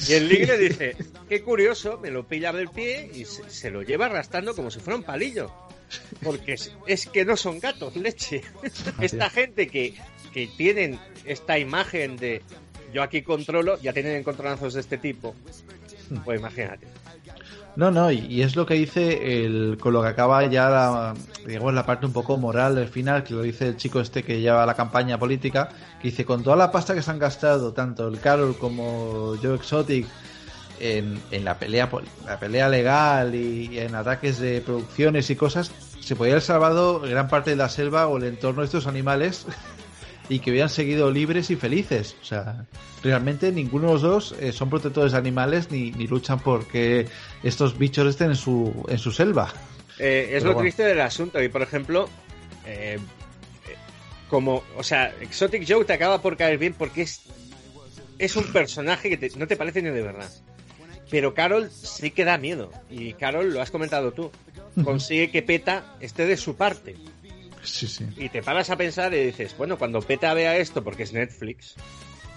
Y 0.07 0.13
el 0.13 0.27
ligre 0.27 0.57
dice, 0.69 0.95
qué 1.29 1.43
curioso, 1.43 1.99
me 2.01 2.09
lo 2.09 2.27
pilla 2.27 2.51
del 2.53 2.69
pie 2.69 3.09
y 3.13 3.25
se, 3.25 3.69
lo 3.69 3.83
lleva 3.83 4.07
arrastrando 4.07 4.55
como 4.55 4.71
si 4.71 4.79
fuera 4.79 4.97
un 4.97 5.03
palillo. 5.03 5.51
Porque 6.23 6.57
es, 6.87 7.07
que 7.07 7.23
no 7.23 7.37
son 7.37 7.59
gatos, 7.59 7.95
leche. 7.95 8.41
Esta 8.99 9.29
gente 9.29 9.67
que, 9.67 9.93
que 10.33 10.47
tienen 10.57 10.99
esta 11.25 11.59
imagen 11.59 12.17
de 12.17 12.41
yo 12.97 13.03
aquí 13.03 13.21
controlo, 13.21 13.79
ya 13.79 13.93
tienen 13.93 14.15
encontronazos 14.15 14.73
de 14.73 14.79
este 14.79 14.97
tipo. 14.97 15.35
Pues 16.25 16.39
imagínate. 16.39 16.87
No, 17.75 17.91
no, 17.91 18.11
y, 18.11 18.41
es 18.41 18.55
lo 18.55 18.65
que 18.65 18.73
dice 18.73 19.45
el, 19.45 19.77
con 19.79 19.93
lo 19.93 20.01
que 20.01 20.07
acaba 20.07 20.43
ya 20.47 20.67
la, 20.67 21.13
digamos, 21.45 21.75
la 21.75 21.85
parte 21.85 22.07
un 22.07 22.11
poco 22.11 22.37
moral 22.37 22.73
del 22.73 22.87
final, 22.87 23.23
que 23.23 23.35
lo 23.35 23.43
dice 23.43 23.67
el 23.67 23.77
chico 23.77 23.99
este 23.99 24.23
que 24.23 24.41
lleva 24.41 24.65
la 24.65 24.73
campaña 24.73 25.19
política, 25.19 25.69
que 26.01 26.07
dice, 26.07 26.25
con 26.25 26.41
toda 26.41 26.55
la 26.55 26.71
pasta 26.71 26.95
que 26.95 27.03
se 27.03 27.11
han 27.11 27.19
gastado, 27.19 27.71
tanto 27.71 28.07
el 28.07 28.19
Carol 28.19 28.57
como 28.57 29.35
Joe 29.43 29.57
Exotic, 29.57 30.07
en, 30.79 31.21
la 31.43 31.59
pelea 31.59 31.87
la 32.25 32.39
pelea 32.39 32.67
legal 32.67 33.35
y, 33.35 33.77
en 33.77 33.93
ataques 33.93 34.39
de 34.39 34.61
producciones 34.61 35.29
y 35.29 35.35
cosas, 35.35 35.71
se 35.99 36.15
podría 36.15 36.33
haber 36.33 36.43
salvado 36.43 37.01
gran 37.01 37.27
parte 37.27 37.51
de 37.51 37.57
la 37.57 37.69
selva 37.69 38.07
o 38.07 38.17
el 38.17 38.23
entorno 38.23 38.61
de 38.61 38.65
estos 38.65 38.87
animales 38.87 39.45
y 40.29 40.39
que 40.39 40.51
hubieran 40.51 40.69
seguido 40.69 41.11
libres 41.11 41.49
y 41.49 41.55
felices. 41.55 42.15
O 42.21 42.25
sea, 42.25 42.65
realmente 43.03 43.51
ninguno 43.51 43.87
de 43.87 43.93
los 43.93 44.01
dos 44.01 44.35
eh, 44.39 44.51
son 44.51 44.69
protectores 44.69 45.13
de 45.13 45.17
animales 45.17 45.71
ni, 45.71 45.91
ni 45.91 46.07
luchan 46.07 46.39
porque 46.39 47.07
estos 47.43 47.77
bichos 47.77 48.07
estén 48.07 48.31
en 48.31 48.35
su, 48.35 48.85
en 48.89 48.97
su 48.97 49.11
selva. 49.11 49.53
Eh, 49.99 50.31
es 50.33 50.43
lo 50.43 50.55
triste 50.55 50.83
del 50.83 51.01
asunto. 51.01 51.41
Y 51.41 51.49
por 51.49 51.61
ejemplo, 51.61 52.09
eh, 52.65 52.99
como, 54.29 54.63
o 54.75 54.83
sea, 54.83 55.13
Exotic 55.21 55.65
Joe 55.67 55.85
te 55.85 55.93
acaba 55.93 56.21
por 56.21 56.37
caer 56.37 56.57
bien 56.57 56.73
porque 56.73 57.03
es, 57.03 57.21
es 58.19 58.35
un 58.35 58.51
personaje 58.51 59.17
que 59.17 59.31
no 59.37 59.47
te 59.47 59.55
parece 59.55 59.81
ni 59.81 59.89
de 59.89 60.01
verdad. 60.01 60.29
Pero 61.09 61.33
Carol 61.33 61.69
sí 61.71 62.11
que 62.11 62.25
da 62.25 62.37
miedo. 62.37 62.71
Y 62.89 63.13
Carol, 63.13 63.53
lo 63.53 63.61
has 63.61 63.71
comentado 63.71 64.11
tú, 64.11 64.29
consigue 64.83 65.31
que 65.31 65.41
PETA 65.41 65.95
esté 66.01 66.25
de 66.25 66.35
su 66.35 66.55
parte. 66.55 66.95
Y 68.17 68.29
te 68.29 68.41
paras 68.41 68.69
a 68.69 68.77
pensar 68.77 69.13
y 69.13 69.25
dices, 69.25 69.55
bueno, 69.57 69.77
cuando 69.77 70.01
PETA 70.01 70.33
vea 70.33 70.57
esto, 70.57 70.83
porque 70.83 71.03
es 71.03 71.13
Netflix, 71.13 71.75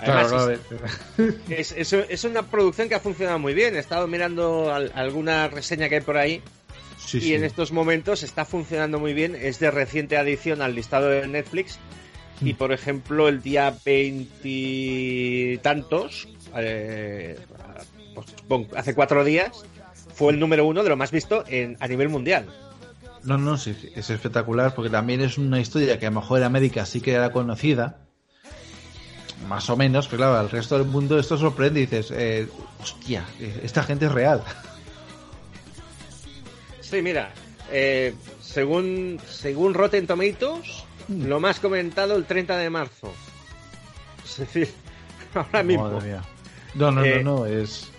es, 1.50 2.24
una 2.24 2.42
producción 2.42 2.88
que 2.88 2.94
ha 2.94 3.00
funcionado 3.00 3.38
muy 3.38 3.52
bien. 3.54 3.76
He 3.76 3.78
estado 3.78 4.06
mirando 4.06 4.72
alguna 4.72 5.48
reseña 5.48 5.88
que 5.88 5.94
hay 5.96 6.00
por 6.00 6.16
ahí. 6.16 6.40
y 7.12 7.34
en 7.34 7.42
estos 7.44 7.70
momentos 7.72 8.22
está 8.22 8.46
funcionando 8.46 8.98
muy 8.98 9.14
bien. 9.14 9.34
Es 9.34 9.58
de 9.58 9.70
reciente 9.70 10.16
adición 10.16 10.62
al 10.62 10.74
listado 10.74 11.08
de 11.08 11.28
Netflix. 11.28 11.78
Mm. 12.40 12.48
Y 12.48 12.54
por 12.54 12.72
ejemplo, 12.72 13.28
el 13.28 13.42
día 13.42 13.76
veintitantos, 13.84 16.28
eh, 16.56 17.38
pues, 18.14 18.28
hace 18.74 18.94
cuatro 18.94 19.22
días, 19.24 19.66
fue 20.14 20.32
el 20.32 20.38
número 20.38 20.64
uno 20.64 20.82
de 20.82 20.88
lo 20.88 20.96
más 20.96 21.10
visto 21.10 21.44
en, 21.46 21.76
a 21.80 21.88
nivel 21.88 22.08
mundial. 22.08 22.46
No, 23.24 23.36
no, 23.36 23.58
sí, 23.58 23.76
es 23.94 24.10
espectacular 24.10 24.74
porque 24.74 24.90
también 24.90 25.20
es 25.20 25.36
una 25.36 25.60
historia 25.60 25.98
que 25.98 26.06
a 26.06 26.10
lo 26.10 26.20
mejor 26.20 26.38
en 26.38 26.44
América 26.44 26.86
sí 26.86 27.00
que 27.00 27.12
era 27.12 27.32
conocida, 27.32 27.98
más 29.48 29.68
o 29.68 29.76
menos, 29.76 30.06
pero 30.06 30.18
claro, 30.18 30.38
al 30.38 30.50
resto 30.50 30.78
del 30.78 30.86
mundo 30.86 31.18
esto 31.18 31.36
sorprende 31.36 31.80
y 31.80 31.86
dices, 31.86 32.10
eh, 32.12 32.48
hostia, 32.80 33.24
esta 33.62 33.82
gente 33.82 34.06
es 34.06 34.12
real. 34.12 34.42
Sí, 36.80 37.02
mira, 37.02 37.30
eh, 37.70 38.14
según, 38.42 39.20
según 39.28 39.74
Rotten 39.74 40.06
Tomatoes, 40.06 40.84
mm. 41.08 41.26
lo 41.26 41.40
más 41.40 41.60
comentado 41.60 42.16
el 42.16 42.24
30 42.24 42.56
de 42.58 42.70
marzo. 42.70 43.12
Es 44.24 44.38
decir, 44.38 44.70
ahora 45.34 45.62
mismo. 45.62 45.88
No, 46.74 46.90
no, 46.90 46.92
no, 46.92 47.04
eh, 47.04 47.24
no, 47.24 47.46
es... 47.46 47.90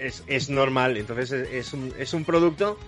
es... 0.00 0.50
normal, 0.50 0.96
entonces 0.96 1.32
es 1.32 1.72
un, 1.72 1.94
es 1.98 2.12
un 2.12 2.24
producto 2.24 2.78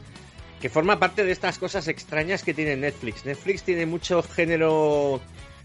que 0.64 0.70
forma 0.70 0.98
parte 0.98 1.26
de 1.26 1.30
estas 1.30 1.58
cosas 1.58 1.88
extrañas 1.88 2.42
que 2.42 2.54
tiene 2.54 2.74
Netflix. 2.74 3.26
Netflix 3.26 3.64
tiene 3.64 3.84
mucho 3.84 4.22
género 4.22 5.20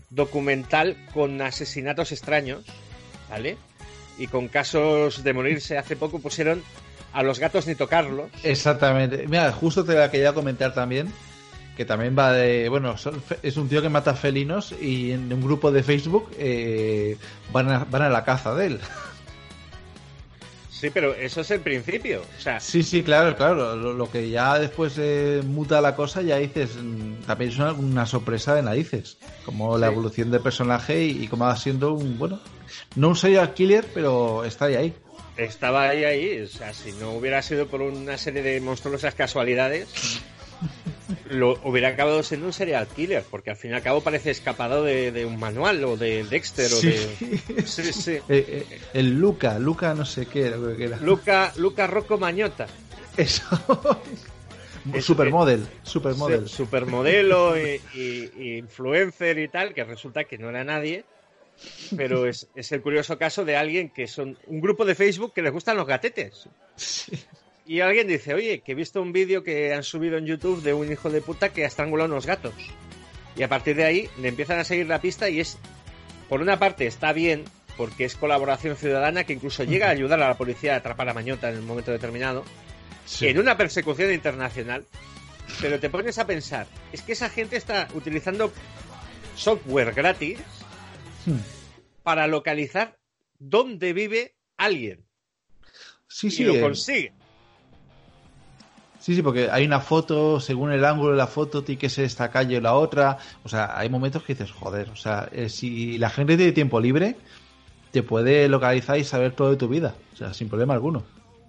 documental 0.09 0.97
con 1.13 1.41
asesinatos 1.41 2.11
extraños, 2.11 2.65
¿vale? 3.29 3.55
Y 4.17 4.27
con 4.27 4.49
casos 4.49 5.23
de 5.23 5.31
morirse. 5.31 5.77
Hace 5.77 5.95
poco 5.95 6.19
pusieron 6.19 6.61
a 7.13 7.23
los 7.23 7.39
gatos 7.39 7.65
ni 7.65 7.75
tocarlos. 7.75 8.29
Exactamente. 8.43 9.25
Mira, 9.25 9.53
justo 9.53 9.85
te 9.85 9.93
la 9.93 10.11
quería 10.11 10.33
comentar 10.33 10.73
también, 10.73 11.07
que 11.77 11.85
también 11.85 12.13
va 12.19 12.33
de, 12.33 12.67
bueno, 12.67 12.95
es 13.41 13.55
un 13.55 13.69
tío 13.69 13.81
que 13.81 13.87
mata 13.87 14.15
felinos 14.15 14.75
y 14.81 15.13
en 15.13 15.31
un 15.31 15.41
grupo 15.41 15.71
de 15.71 15.81
Facebook 15.81 16.29
eh, 16.37 17.15
van, 17.53 17.71
a, 17.71 17.85
van 17.85 18.01
a 18.01 18.09
la 18.09 18.25
caza 18.25 18.53
de 18.53 18.65
él. 18.65 18.79
Sí, 20.79 20.89
pero 20.91 21.13
eso 21.13 21.41
es 21.41 21.51
el 21.51 21.59
principio. 21.59 22.21
O 22.37 22.41
sea, 22.41 22.61
sí, 22.61 22.83
sí, 22.83 23.03
claro, 23.03 23.35
claro. 23.35 23.75
Lo, 23.75 24.09
que 24.09 24.29
ya 24.29 24.57
después 24.57 24.93
eh, 24.97 25.41
muta 25.45 25.81
la 25.81 25.93
cosa, 25.93 26.21
ya 26.21 26.37
dices, 26.37 26.77
mm, 26.81 27.23
también 27.25 27.51
es 27.51 27.59
una, 27.59 28.05
sorpresa 28.05 28.55
de 28.55 28.63
narices. 28.63 29.17
Como 29.43 29.77
la 29.77 29.87
evolución 29.87 30.31
del 30.31 30.41
personaje 30.41 31.03
y, 31.03 31.27
cómo 31.27 31.45
va 31.45 31.55
siendo 31.57 31.93
un, 31.93 32.17
bueno, 32.17 32.39
no 32.95 33.09
un 33.09 33.15
serial 33.17 33.53
killer, 33.53 33.85
pero 33.93 34.45
está 34.45 34.65
ahí. 34.65 34.75
ahí. 34.75 34.93
Estaba 35.35 35.89
ahí, 35.89 36.05
ahí. 36.05 36.41
O 36.41 36.47
sea, 36.47 36.73
si 36.73 36.93
no 36.93 37.11
hubiera 37.11 37.41
sido 37.41 37.67
por 37.67 37.81
una 37.81 38.17
serie 38.17 38.41
de 38.41 38.61
monstruosas 38.61 39.13
casualidades, 39.15 40.21
lo 41.29 41.59
hubiera 41.63 41.89
acabado 41.89 42.23
siendo 42.23 42.47
un 42.47 42.53
serial 42.53 42.87
killer, 42.87 43.23
porque 43.29 43.51
al 43.51 43.55
fin 43.55 43.71
y 43.71 43.73
al 43.73 43.81
cabo 43.81 44.01
parece 44.01 44.31
escapado 44.31 44.83
de, 44.83 45.25
un 45.25 45.39
manual 45.39 45.83
o 45.83 45.97
de 45.97 46.23
Dexter 46.23 46.71
o 46.71 46.81
de. 46.81 47.65
Sí, 47.65 47.93
sí. 47.93 48.17
Eh, 48.29 48.65
eh, 48.69 48.79
el 48.93 49.19
Luca, 49.19 49.59
Luca 49.59 49.93
no 49.93 50.05
sé 50.05 50.25
qué 50.25 50.47
era. 50.47 50.97
Luca, 50.97 51.53
Luca 51.57 51.87
Rocco 51.87 52.17
Mañota. 52.17 52.67
Eso. 53.17 53.43
supermodel, 55.01 55.67
supermodel. 55.83 56.47
Supermodelo 56.47 57.55
y, 57.57 58.57
influencer 58.57 59.39
y 59.39 59.47
tal, 59.47 59.73
que 59.73 59.83
resulta 59.83 60.23
que 60.25 60.37
no 60.37 60.49
era 60.49 60.63
nadie. 60.63 61.05
Pero 61.95 62.25
es, 62.25 62.47
es, 62.55 62.71
el 62.71 62.81
curioso 62.81 63.17
caso 63.17 63.43
de 63.43 63.57
alguien 63.57 63.89
que 63.89 64.07
son 64.07 64.37
un 64.47 64.61
grupo 64.61 64.85
de 64.85 64.95
Facebook 64.95 65.33
que 65.33 65.41
les 65.41 65.51
gustan 65.51 65.75
los 65.75 65.85
gatetes. 65.85 66.47
Sí. 66.75 67.11
Y 67.69 67.81
alguien 67.81 68.07
dice, 68.07 68.33
oye, 68.33 68.61
que 68.61 68.71
he 68.71 68.75
visto 68.75 68.99
un 68.99 69.13
vídeo 69.13 69.43
que 69.43 69.75
han 69.75 69.83
subido 69.83 70.17
en 70.17 70.25
YouTube 70.25 70.63
de 70.63 70.73
un 70.73 70.91
hijo 70.91 71.11
de 71.11 71.21
puta 71.21 71.53
que 71.53 71.65
ha 71.65 71.67
estrangulado 71.67 72.09
unos 72.09 72.25
gatos. 72.25 72.55
Y 73.35 73.43
a 73.43 73.47
partir 73.47 73.75
de 73.75 73.83
ahí 73.83 74.09
le 74.19 74.29
empiezan 74.29 74.57
a 74.57 74.63
seguir 74.63 74.87
la 74.87 74.99
pista 74.99 75.29
y 75.29 75.39
es, 75.39 75.59
por 76.29 76.41
una 76.41 76.57
parte 76.57 76.87
está 76.87 77.13
bien, 77.13 77.45
porque 77.77 78.05
es 78.05 78.15
colaboración 78.15 78.75
ciudadana 78.75 79.23
que 79.23 79.33
incluso 79.33 79.65
llega 79.65 79.85
a 79.85 79.91
ayudar 79.91 80.19
a 80.19 80.29
la 80.29 80.35
policía 80.35 80.73
a 80.73 80.77
atrapar 80.77 81.09
a 81.09 81.13
Mañota 81.13 81.51
en 81.51 81.59
un 81.59 81.67
momento 81.67 81.91
determinado, 81.91 82.43
en 83.21 83.37
una 83.37 83.55
persecución 83.55 84.11
internacional. 84.13 84.83
Pero 85.61 85.79
te 85.79 85.91
pones 85.91 86.17
a 86.17 86.25
pensar, 86.25 86.65
es 86.91 87.03
que 87.03 87.11
esa 87.11 87.29
gente 87.29 87.55
está 87.55 87.87
utilizando 87.93 88.51
software 89.35 89.93
gratis 89.93 90.39
hmm. 91.27 91.37
para 92.01 92.25
localizar 92.25 92.97
dónde 93.37 93.93
vive 93.93 94.33
alguien. 94.57 95.05
Sí, 96.07 96.31
sí. 96.31 96.41
Y 96.41 96.45
lo 96.47 96.59
consigue. 96.59 97.18
Sí, 99.09 99.15
sí, 99.15 99.23
porque 99.23 99.49
hay 99.49 99.65
una 99.65 99.79
foto, 99.79 100.39
según 100.39 100.71
el 100.71 100.85
ángulo 100.85 101.13
de 101.13 101.17
la 101.17 101.25
foto, 101.25 101.63
tiene 101.63 101.79
que 101.79 101.89
ser 101.89 102.05
esta 102.05 102.29
calle 102.29 102.59
o 102.59 102.61
la 102.61 102.75
otra. 102.75 103.17
O 103.43 103.49
sea, 103.49 103.75
hay 103.75 103.89
momentos 103.89 104.21
que 104.21 104.35
dices, 104.35 104.51
joder, 104.51 104.87
o 104.91 104.95
sea, 104.95 105.27
eh, 105.31 105.49
si 105.49 105.97
la 105.97 106.11
gente 106.11 106.37
tiene 106.37 106.51
tiempo 106.51 106.79
libre, 106.79 107.15
te 107.89 108.03
puede 108.03 108.47
localizar 108.47 108.99
y 108.99 109.03
saber 109.03 109.31
todo 109.31 109.49
de 109.49 109.57
tu 109.57 109.67
vida. 109.67 109.95
O 110.13 110.15
sea, 110.15 110.31
sin 110.35 110.47
problema 110.47 110.75
alguno. 110.75 111.03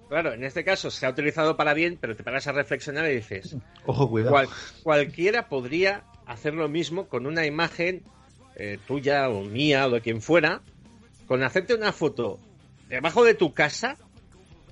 Claro, 0.09 0.33
en 0.33 0.43
este 0.43 0.65
caso 0.65 0.91
se 0.91 1.05
ha 1.05 1.11
utilizado 1.11 1.59
para 1.59 1.75
bien, 1.75 1.99
pero 2.01 2.17
te 2.17 2.23
paras 2.23 2.47
a 2.47 2.53
reflexionar 2.53 3.11
y 3.11 3.17
dices, 3.17 3.55
ojo, 3.85 4.09
cuidado. 4.09 4.41
cualquiera 4.83 5.47
podría 5.51 6.05
hacer 6.25 6.55
lo 6.55 6.67
mismo 6.71 7.09
con 7.09 7.27
una 7.27 7.45
imagen 7.45 8.01
eh, 8.57 8.79
tuya 8.87 9.29
o 9.29 9.43
mía 9.43 9.87
o 9.87 9.91
de 9.91 10.01
quien 10.01 10.23
fuera, 10.23 10.63
con 11.27 11.43
hacerte 11.43 11.75
una 11.75 11.93
foto 11.93 12.39
debajo 12.89 13.23
de 13.23 13.35
tu 13.35 13.53
casa 13.53 13.99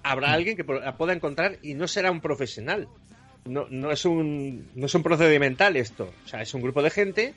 habrá 0.02 0.32
alguien 0.32 0.56
que 0.56 0.64
la 0.64 0.96
pueda 0.96 1.12
encontrar 1.12 1.58
y 1.62 1.74
no 1.74 1.88
será 1.88 2.10
un 2.10 2.20
profesional. 2.20 2.88
No, 3.44 3.66
no, 3.70 3.90
es 3.90 4.04
un, 4.04 4.68
no 4.74 4.86
es 4.86 4.94
un 4.94 5.02
procedimental 5.02 5.76
esto. 5.76 6.12
O 6.24 6.28
sea, 6.28 6.42
es 6.42 6.52
un 6.54 6.62
grupo 6.62 6.82
de 6.82 6.90
gente 6.90 7.34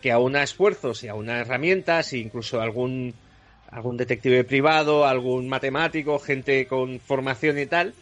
que 0.00 0.12
aúna 0.12 0.42
esfuerzos 0.42 1.02
y 1.02 1.08
aúna 1.08 1.40
herramientas 1.40 2.12
e 2.12 2.18
incluso 2.18 2.60
algún, 2.60 3.14
algún 3.70 3.96
detective 3.96 4.44
privado, 4.44 5.06
algún 5.06 5.48
matemático, 5.48 6.18
gente 6.18 6.66
con 6.66 7.00
formación 7.00 7.58
y 7.58 7.66
tal, 7.66 7.94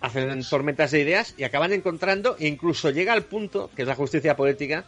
hacen 0.00 0.42
tormentas 0.44 0.90
de 0.90 1.00
ideas 1.00 1.34
y 1.38 1.44
acaban 1.44 1.72
encontrando, 1.72 2.36
e 2.38 2.46
incluso 2.46 2.90
llega 2.90 3.14
al 3.14 3.24
punto, 3.24 3.70
que 3.74 3.82
es 3.82 3.88
la 3.88 3.94
justicia 3.94 4.36
poética, 4.36 4.84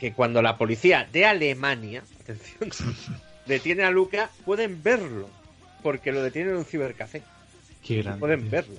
que 0.00 0.12
cuando 0.12 0.42
la 0.42 0.58
policía 0.58 1.08
de 1.12 1.26
Alemania, 1.26 2.02
atención, 2.20 2.70
detiene 3.46 3.84
a 3.84 3.90
Luca, 3.92 4.30
pueden 4.44 4.82
verlo, 4.82 5.28
porque 5.80 6.10
lo 6.10 6.22
detienen 6.22 6.54
en 6.54 6.58
un 6.58 6.64
cibercafé. 6.64 7.22
Pueden 8.18 8.50
verlo. 8.50 8.76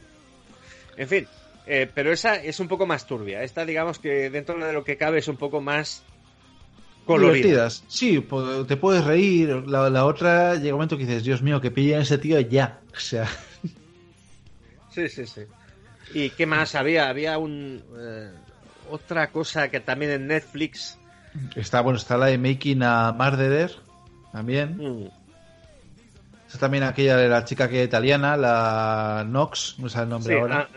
En 0.96 1.08
fin, 1.08 1.28
eh, 1.66 1.90
pero 1.94 2.12
esa 2.12 2.36
es 2.36 2.60
un 2.60 2.68
poco 2.68 2.86
más 2.86 3.06
turbia. 3.06 3.44
Esta, 3.44 3.66
digamos 3.66 4.00
que 4.00 4.30
dentro 4.30 4.58
de 4.58 4.74
lo 4.74 4.84
que 4.84 4.98
cabe, 4.98 5.20
es 5.20 5.28
un 5.28 5.38
poco 5.38 5.62
más 5.62 6.04
colorida. 7.06 7.70
Sí, 7.70 8.26
te 8.68 8.78
puedes 8.78 9.04
reír. 9.04 9.50
La, 9.68 10.06
otra 10.06 10.56
llega 10.56 10.76
un 10.76 10.80
momento 10.80 10.98
que 10.98 11.06
dices, 11.06 11.24
Dios 11.24 11.42
mío, 11.42 11.62
que 11.62 11.72
pillen 11.72 12.02
ese 12.02 12.18
tío 12.18 12.40
ya. 12.40 12.80
O 12.94 13.00
sea. 13.00 13.28
Sí, 14.92 15.10
sí, 15.10 15.26
sí. 15.26 15.42
¿Y 16.14 16.30
qué 16.30 16.46
más 16.46 16.76
había? 16.76 17.10
Había 17.10 17.40
un. 17.40 17.84
Eh, 17.98 18.32
otra 18.92 19.32
cosa 19.32 19.70
que 19.70 19.80
también 19.80 20.12
en 20.12 20.28
Netflix. 20.28 21.00
Está, 21.56 21.82
bueno, 21.82 21.98
está 21.98 22.18
la 22.18 22.28
de 22.28 22.38
Making 22.38 22.84
a 22.84 23.12
Murderer. 23.12 23.72
También. 24.32 24.78
Mm 24.78 25.23
también 26.60 26.84
aquella 26.84 27.18
de 27.18 27.28
la 27.28 27.46
chica 27.46 27.68
que 27.68 27.84
italiana, 27.84 28.38
la 28.38 29.24
Knox, 29.26 29.76
no 29.80 29.90
sé 29.90 30.02
el 30.02 30.10
nombre 30.10 30.40
ahora. 30.40 30.70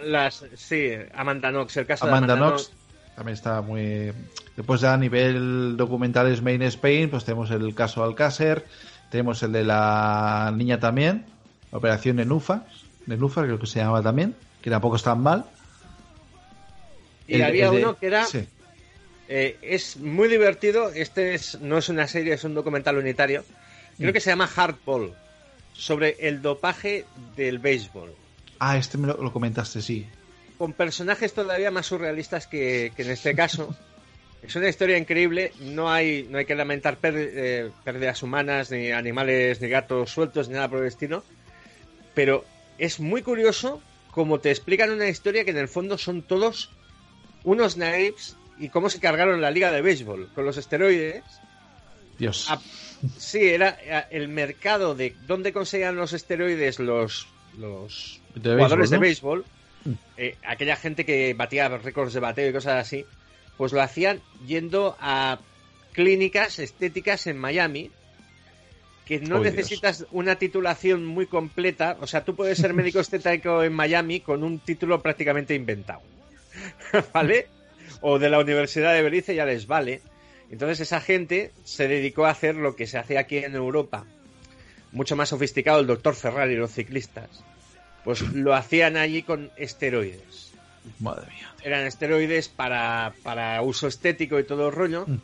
sí, 0.55 0.91
Amanda 1.15 1.51
Knox, 1.51 1.77
el 1.77 1.87
caso 1.87 2.07
Amanda 2.07 2.35
de 2.35 2.41
Amanda 2.41 2.57
Knox, 2.57 2.73
También 3.15 3.35
está 3.35 3.61
muy. 3.61 4.13
Después, 4.57 4.85
a 4.85 4.97
nivel 4.97 5.77
documentales 5.77 6.41
Main 6.41 6.63
Spain, 6.63 7.11
pues 7.11 7.25
tenemos 7.25 7.51
el 7.51 7.75
caso 7.75 8.03
Alcácer, 8.03 8.65
tenemos 9.11 9.43
el 9.43 9.53
de 9.53 9.65
la 9.65 10.53
niña 10.57 10.81
también, 10.81 11.27
Operación 11.71 12.17
Nenufa, 12.17 12.65
Nenufa 13.07 13.43
creo 13.43 13.59
que 13.59 13.67
se 13.67 13.81
llama 13.81 14.03
también, 14.03 14.35
que 14.63 14.71
tampoco 14.71 14.97
está 14.97 15.15
mal. 15.15 15.45
Y 17.29 17.43
había 17.43 17.71
uno 17.71 17.99
que 17.99 18.07
era. 18.07 18.25
Eh, 19.29 19.59
es 19.61 19.97
muy 19.97 20.29
divertido. 20.29 20.91
Este 20.91 21.35
es, 21.35 21.61
no 21.61 21.77
es 21.79 21.89
una 21.89 22.07
serie, 22.07 22.35
es 22.35 22.45
un 22.45 22.55
documental 22.55 22.97
unitario. 22.97 23.45
Creo 23.99 24.11
mm. 24.11 24.13
que 24.13 24.21
se 24.21 24.31
llama 24.31 24.47
Hardball 24.47 25.13
sobre 25.77 26.17
el 26.21 26.43
dopaje 26.43 27.05
del 27.37 27.59
béisbol. 27.59 28.15
Ah, 28.59 28.79
este 28.79 28.99
me 28.99 29.07
lo, 29.09 29.33
comentaste, 29.33 29.83
sí. 29.83 30.07
Con 30.59 30.73
personajes 30.73 31.35
todavía 31.35 31.71
más 31.71 31.87
surrealistas 31.87 32.47
que, 32.47 32.93
en 32.97 33.11
este 33.11 33.35
caso. 33.35 33.75
Es 34.43 34.55
una 34.55 34.69
historia 34.69 34.97
increíble, 34.97 35.53
no 35.59 35.91
hay, 35.91 36.29
no 36.31 36.39
hay 36.39 36.45
que 36.45 36.55
lamentar 36.55 36.99
eh, 37.03 37.71
pérdidas 37.83 38.23
humanas, 38.23 38.71
ni 38.71 38.93
animales, 38.93 39.61
ni 39.61 39.69
gatos 39.69 40.11
sueltos, 40.11 40.47
ni 40.47 40.55
nada 40.55 40.69
por 40.69 40.83
el 40.83 40.87
estilo. 40.87 41.25
Pero 42.15 42.45
es 42.79 43.01
muy 43.01 43.23
curioso 43.23 43.83
cómo 44.13 44.39
te 44.39 44.51
explican 44.51 44.93
una 44.93 45.09
historia 45.09 45.45
que 45.45 45.51
en 45.51 45.57
el 45.57 45.67
fondo 45.67 45.99
son 45.99 46.23
todos 46.23 46.71
unos 47.43 47.77
naves 47.77 48.37
y 48.59 48.69
cómo 48.69 48.89
se 48.89 49.01
cargaron 49.01 49.41
la 49.41 49.51
liga 49.51 49.73
de 49.73 49.83
béisbol 49.83 50.31
con 50.33 50.45
los 50.45 50.59
esteroides. 50.59 51.25
Dios. 52.17 52.49
Sí, 53.19 53.41
era 53.49 53.79
eh, 53.83 54.05
el 54.11 54.29
mercado 54.29 54.95
de 54.95 55.15
dónde 55.27 55.53
conseguían 55.53 55.97
los 55.97 56.13
esteroides 56.13 56.79
los, 56.79 57.27
los 57.59 58.21
jugadores 58.35 58.91
de 58.91 58.99
béisbol, 58.99 59.45
mm. 59.85 59.93
eh, 60.17 60.37
aquella 60.45 60.77
gente 60.77 61.05
que 61.05 61.35
batía 61.35 61.69
récords 61.69 62.15
de 62.15 62.21
bateo 62.21 62.51
y 62.51 62.53
cosas 62.53 62.81
así, 62.81 63.05
pues 63.57 63.73
lo 63.73 63.83
hacían 63.83 64.21
yendo 64.47 64.97
a 65.01 65.39
clínicas 65.93 66.59
estéticas 66.59 67.27
en 67.27 67.39
Miami, 67.39 67.91
que 69.07 69.21
no 69.21 69.39
necesitas 69.39 70.05
una 70.11 70.37
titulación 70.37 71.07
muy 71.07 71.27
completa, 71.27 71.97
o 72.01 72.07
sea, 72.07 72.25
tú 72.25 72.35
puedes 72.35 72.59
ser 72.59 72.75
médico 72.75 73.01
estético 73.01 73.63
en 73.63 73.73
Miami 73.73 74.21
con 74.21 74.43
un 74.43 74.59
título 74.59 75.01
prácticamente 75.01 75.55
inventado, 75.55 76.03
¿vale? 77.15 77.47
O 78.01 78.19
de 78.19 78.29
la 78.29 78.41
Universidad 78.41 78.93
de 78.93 79.03
Belice 79.03 79.35
ya 79.35 79.47
les 79.47 79.67
vale. 79.67 80.03
Entonces 80.51 80.81
esa 80.81 81.01
gente 81.01 81.53
se 81.65 81.89
dedicó 81.89 82.27
a 82.27 82.31
hacer 82.31 82.55
lo 82.55 82.77
que 82.77 82.87
se 82.87 82.99
hace 82.99 83.19
aquí 83.19 83.39
en 83.39 83.55
Europa, 83.55 84.05
mucho 84.93 85.17
más 85.17 85.31
sofisticado 85.31 85.81
el 85.81 85.87
doctor 85.87 86.15
Ferrari 86.15 86.55
y 86.55 86.57
los 86.57 86.73
ciclistas. 86.73 87.29
Pues 88.05 88.23
lo 88.23 88.55
hacían 88.55 88.97
allí 88.97 89.23
con 89.23 89.51
esteroides. 89.57 90.53
Madre 91.01 91.27
mía. 91.33 91.53
Eran 91.65 91.85
esteroides 91.87 92.49
para, 92.49 93.13
para 93.25 93.61
uso 93.63 93.89
estético 93.89 94.39
y 94.39 94.45
todo 94.45 94.69
el 94.69 94.75
rollo. 94.75 95.05
Mm. 95.07 95.19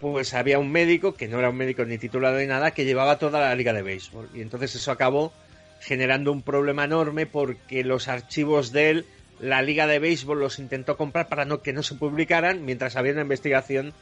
Pues 0.00 0.34
había 0.34 0.58
un 0.58 0.70
médico, 0.70 1.14
que 1.14 1.28
no 1.28 1.38
era 1.38 1.50
un 1.50 1.56
médico 1.56 1.84
ni 1.84 1.98
titulado 1.98 2.38
ni 2.38 2.46
nada, 2.46 2.72
que 2.72 2.84
llevaba 2.84 3.18
toda 3.18 3.40
la 3.40 3.54
liga 3.54 3.72
de 3.72 3.82
béisbol. 3.82 4.30
Y 4.34 4.40
entonces 4.40 4.74
eso 4.74 4.92
acabó 4.92 5.32
generando 5.80 6.30
un 6.30 6.42
problema 6.42 6.84
enorme 6.84 7.26
porque 7.26 7.82
los 7.82 8.06
archivos 8.06 8.70
de 8.70 8.90
él, 8.90 9.06
la 9.40 9.62
liga 9.62 9.88
de 9.88 9.98
béisbol 9.98 10.38
los 10.38 10.60
intentó 10.60 10.96
comprar 10.96 11.28
para 11.28 11.44
no, 11.44 11.62
que 11.62 11.72
no 11.72 11.82
se 11.82 11.96
publicaran 11.96 12.64
mientras 12.64 12.94
había 12.94 13.12
una 13.12 13.22
investigación 13.22 13.92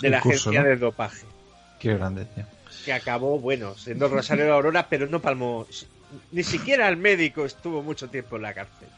de 0.00 0.10
la 0.10 0.18
agencia 0.18 0.62
de 0.62 0.76
dopaje. 0.76 1.26
Qué 1.78 1.94
grande, 1.94 2.26
Que 2.84 2.92
acabó, 2.92 3.38
bueno, 3.38 3.74
siendo 3.74 4.08
Rosario 4.08 4.44
de 4.44 4.52
Aurora, 4.52 4.86
pero 4.88 5.06
no 5.06 5.20
palmó. 5.20 5.66
Ni 6.32 6.42
siquiera 6.42 6.88
el 6.88 6.96
médico 6.96 7.44
estuvo 7.44 7.82
mucho 7.82 8.08
tiempo 8.08 8.36
en 8.36 8.42
la 8.42 8.54
cárcel. 8.54 8.88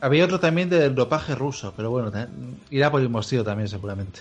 había, 0.00 0.24
otro 0.24 0.40
también 0.40 0.68
del 0.68 0.94
dopaje 0.94 1.34
ruso, 1.34 1.72
pero 1.76 1.90
bueno, 1.90 2.12
irá 2.70 2.90
por 2.90 3.00
el 3.00 3.08
mostío 3.08 3.44
también 3.44 3.68
seguramente. 3.68 4.20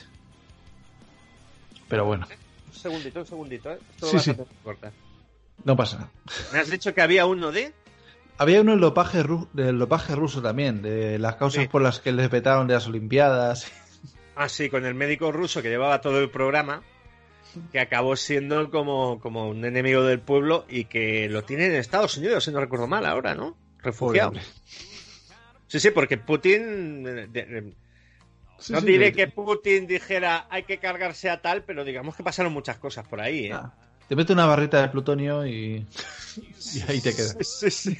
Pero 1.87 2.05
bueno. 2.05 2.27
Un 2.67 2.73
segundito, 2.73 3.19
un 3.19 3.27
segundito, 3.27 3.71
¿eh? 3.71 3.79
sí, 4.01 4.19
sí. 4.19 4.35
No 5.63 5.75
pasa 5.75 5.97
nada. 5.97 6.09
¿Me 6.51 6.59
has 6.59 6.69
dicho 6.69 6.93
que 6.93 7.01
había 7.01 7.25
uno 7.25 7.51
de? 7.51 7.73
Había 8.37 8.61
uno 8.61 8.71
del 8.71 8.81
dopaje, 8.81 9.23
del 9.53 9.79
dopaje 9.79 10.15
ruso 10.15 10.41
también, 10.41 10.81
de 10.81 11.19
las 11.19 11.35
causas 11.35 11.67
por 11.67 11.81
las 11.81 11.99
que 11.99 12.11
les 12.11 12.29
petaron 12.29 12.67
de 12.67 12.73
las 12.73 12.87
Olimpiadas. 12.87 13.71
Ah, 14.35 14.49
sí, 14.49 14.67
con 14.67 14.83
el 14.83 14.95
médico 14.95 15.31
ruso 15.31 15.61
que 15.61 15.69
llevaba 15.69 16.01
todo 16.01 16.19
el 16.19 16.27
programa, 16.27 16.81
que 17.71 17.79
acabó 17.79 18.15
siendo 18.15 18.71
como, 18.71 19.19
como 19.19 19.47
un 19.47 19.63
enemigo 19.63 20.01
del 20.01 20.19
pueblo 20.19 20.65
y 20.67 20.85
que 20.85 21.29
lo 21.29 21.43
tiene 21.43 21.67
en 21.67 21.75
Estados 21.75 22.17
Unidos, 22.17 22.43
si 22.43 22.51
no 22.51 22.59
recuerdo 22.59 22.87
mal 22.87 23.05
ahora, 23.05 23.35
¿no? 23.35 23.55
Refugiado. 23.77 24.33
Sí, 25.67 25.79
sí, 25.79 25.91
porque 25.91 26.17
Putin... 26.17 27.03
no 27.03 28.81
diré 28.81 29.13
que 29.13 29.27
Putin 29.27 29.85
dijera 29.85 30.47
hay 30.49 30.63
que 30.63 30.79
cargarse 30.79 31.29
a 31.29 31.41
tal, 31.41 31.63
pero 31.63 31.83
digamos 31.83 32.15
que 32.15 32.23
pasaron 32.23 32.53
muchas 32.53 32.77
cosas 32.77 33.07
por 33.07 33.21
ahí. 33.21 33.47
¿eh? 33.47 33.53
Ah, 33.53 33.73
te 34.13 34.17
mete 34.17 34.33
una 34.33 34.45
barrita 34.45 34.79
de 34.79 34.89
plutonio 34.89 35.43
y, 35.43 35.87
y 36.75 36.81
ahí 36.87 37.01
te 37.01 37.15
quedas. 37.15 37.35
Sí, 37.41 37.71
sí. 37.71 37.97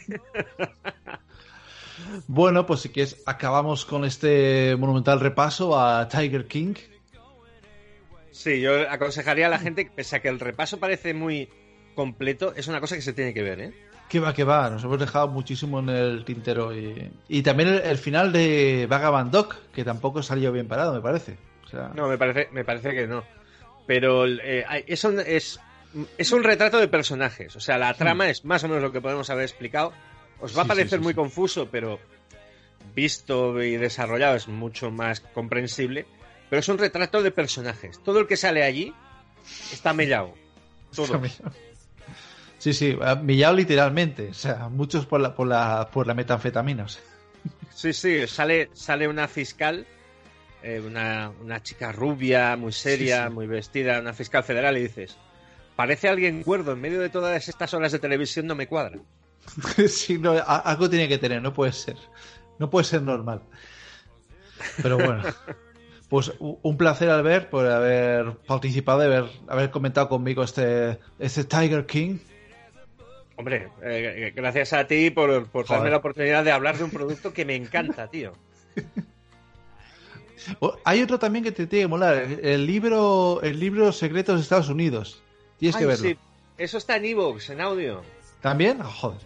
Bueno, 2.28 2.68
pues 2.68 2.82
si 2.82 2.90
quieres, 2.90 3.24
acabamos 3.26 3.84
con 3.84 4.06
este 4.06 4.76
monumental 4.76 5.20
repaso 5.20 5.80
a 5.80 6.08
Tiger 6.08 6.46
King. 6.46 6.76
Sí, 8.30 8.62
yo 8.62 8.88
aconsejaría 8.92 9.48
a 9.48 9.50
la 9.50 9.58
gente, 9.58 9.90
pese 9.96 10.18
a 10.18 10.22
que 10.22 10.28
el 10.28 10.40
repaso 10.40 10.78
parece 10.78 11.16
muy 11.16 11.50
completo, 11.96 12.54
es 12.56 12.68
una 12.68 12.80
cosa 12.80 12.96
que 12.96 13.02
se 13.02 13.14
tiene 13.14 13.34
que 13.34 13.42
ver, 13.42 13.60
¿eh? 13.60 13.74
Que 14.08 14.20
va, 14.20 14.36
que 14.36 14.44
va, 14.44 14.70
nos 14.70 14.84
hemos 14.84 15.00
dejado 15.00 15.30
muchísimo 15.30 15.80
en 15.80 15.90
el 15.90 16.26
tintero. 16.26 16.72
Y, 17.28 17.42
también 17.42 17.82
el, 17.84 17.98
final 17.98 18.32
de 18.32 18.86
Vagabond 18.88 19.32
Dog, 19.32 19.56
que 19.74 19.84
tampoco 19.84 20.22
salió 20.22 20.52
bien 20.52 20.68
parado, 20.68 20.94
me 20.94 21.02
parece. 21.02 21.38
No, 21.96 22.08
me 22.08 22.20
parece, 22.20 22.50
me 22.52 22.64
parece 22.64 22.92
que 22.92 23.08
no. 23.08 23.24
Pero 23.88 24.28
eh, 24.28 24.64
es, 24.88 25.04
un, 25.04 25.20
es, 25.20 25.60
es 26.18 26.32
un 26.32 26.44
retrato 26.44 26.80
de 26.80 26.88
personajes. 26.88 27.56
O 27.56 27.60
sea, 27.60 27.78
la 27.78 27.94
trama 27.94 28.30
es 28.30 28.46
más 28.46 28.64
o 28.64 28.68
menos 28.68 28.84
lo 28.84 28.92
que 28.92 29.02
podemos 29.02 29.30
haber 29.30 29.44
explicado 29.44 29.94
os 30.40 30.58
va 30.58 30.64
a 30.64 30.66
parecer 30.66 31.00
muy 31.00 31.14
confuso, 31.14 31.70
pero 31.72 32.00
visto 32.94 33.64
y 33.64 33.78
desarrollado 33.78 34.36
es 34.36 34.48
mucho 34.50 34.92
más 34.92 35.22
comprensible. 35.22 36.06
Pero 36.50 36.60
es 36.60 36.68
un 36.68 36.78
retrato 36.78 37.24
de 37.24 37.32
personajes. 37.32 38.02
Todo 38.04 38.20
el 38.20 38.28
que 38.28 38.36
sale 38.36 38.64
allí 38.64 38.94
está 39.72 39.94
mellado. 39.94 40.34
Todo. 40.94 41.22
Sí, 42.60 42.74
sí, 42.74 42.98
millado 43.22 43.56
literalmente. 43.56 44.30
O 44.30 44.34
sea, 44.34 44.70
muchos 44.70 45.06
por 45.06 45.22
la, 45.22 45.36
por 45.36 45.48
la, 45.48 45.90
por 45.92 46.08
la 46.08 46.14
metanfetamina. 46.14 46.88
Sí, 47.74 47.94
sí, 47.94 48.28
sale, 48.28 48.70
sale 48.74 49.08
una 49.08 49.28
fiscal, 49.28 49.86
eh, 50.62 50.82
una, 50.86 51.32
una, 51.42 51.62
chica 51.64 51.92
rubia, 51.92 52.56
muy 52.56 52.72
seria, 52.72 53.30
muy 53.30 53.48
vestida, 53.48 54.00
una 54.00 54.14
fiscal 54.14 54.44
federal, 54.44 54.78
y 54.78 54.84
dices, 54.84 55.18
parece 55.76 56.10
alguien 56.10 56.44
cuerdo 56.44 56.74
en 56.74 56.82
medio 56.82 57.00
de 57.00 57.10
todas 57.10 57.48
estas 57.48 57.74
horas 57.74 57.92
de 57.92 58.00
televisión, 58.00 58.48
no 58.48 58.56
me 58.56 58.68
cuadra. 58.68 59.00
sí, 59.88 60.18
no, 60.18 60.34
algo 60.46 60.90
tiene 60.90 61.08
que 61.08 61.18
tener, 61.18 61.42
no 61.42 61.54
puede 61.54 61.74
ser. 61.74 61.98
No 62.60 62.70
puede 62.70 62.86
ser 62.86 63.02
normal. 63.02 63.42
Pero 64.82 64.98
bueno. 64.98 65.24
Pues 66.10 66.32
un 66.38 66.78
placer, 66.78 67.10
Albert, 67.10 67.50
por 67.50 67.66
haber 67.66 68.38
participado, 68.46 69.00
de 69.00 69.06
haber, 69.08 69.32
haber 69.48 69.72
comentado 69.72 70.10
conmigo 70.10 70.44
este, 70.44 71.00
este 71.18 71.44
Tiger 71.44 71.88
King. 71.88 72.20
Hombre, 73.36 73.70
eh, 73.82 74.32
gracias 74.36 74.74
a 74.74 74.86
ti 74.86 75.10
por, 75.10 75.52
darme 75.68 75.90
la 75.90 75.98
oportunidad 75.98 76.44
de 76.44 76.52
hablar 76.52 76.78
de 76.78 76.84
un 76.84 76.92
producto 76.92 77.34
que 77.34 77.46
me 77.46 77.56
encanta, 77.56 78.08
tío. 78.12 78.34
Hay 80.84 81.02
otro 81.02 81.18
también 81.18 81.44
que 81.44 81.52
te 81.52 81.66
tiene 81.66 81.86
que 81.86 81.88
molar, 81.88 82.16
el 82.44 82.68
libro, 82.68 83.42
el 83.42 83.60
libro 83.60 83.92
Secretos 83.92 84.36
de 84.36 84.42
Estados 84.44 84.70
Unidos. 84.70 85.23
Tienes 85.72 85.78
que 85.78 85.86
verlo. 85.86 86.20
Eso 86.58 86.78
está 86.78 86.98
en 86.98 87.06
Evox, 87.06 87.50
en 87.50 87.62
audio. 87.62 88.02
¿También? 88.42 88.80
Ah, 88.82 88.86
joder. 88.86 89.22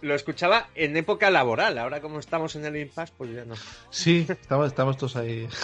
Lo, 0.00 0.14
escuchaba 0.14 0.68
en 0.74 0.96
época 0.96 1.30
laboral. 1.30 1.78
Ahora, 1.78 2.00
como 2.00 2.18
estamos 2.18 2.56
en 2.56 2.64
el 2.64 2.76
impasse, 2.76 3.12
pues 3.16 3.30
ya 3.30 3.44
no. 3.44 3.54
Sí, 3.90 4.26
estamos, 4.28 4.68
estamos 4.68 4.96
todos 4.96 5.16
ahí. 5.16 5.48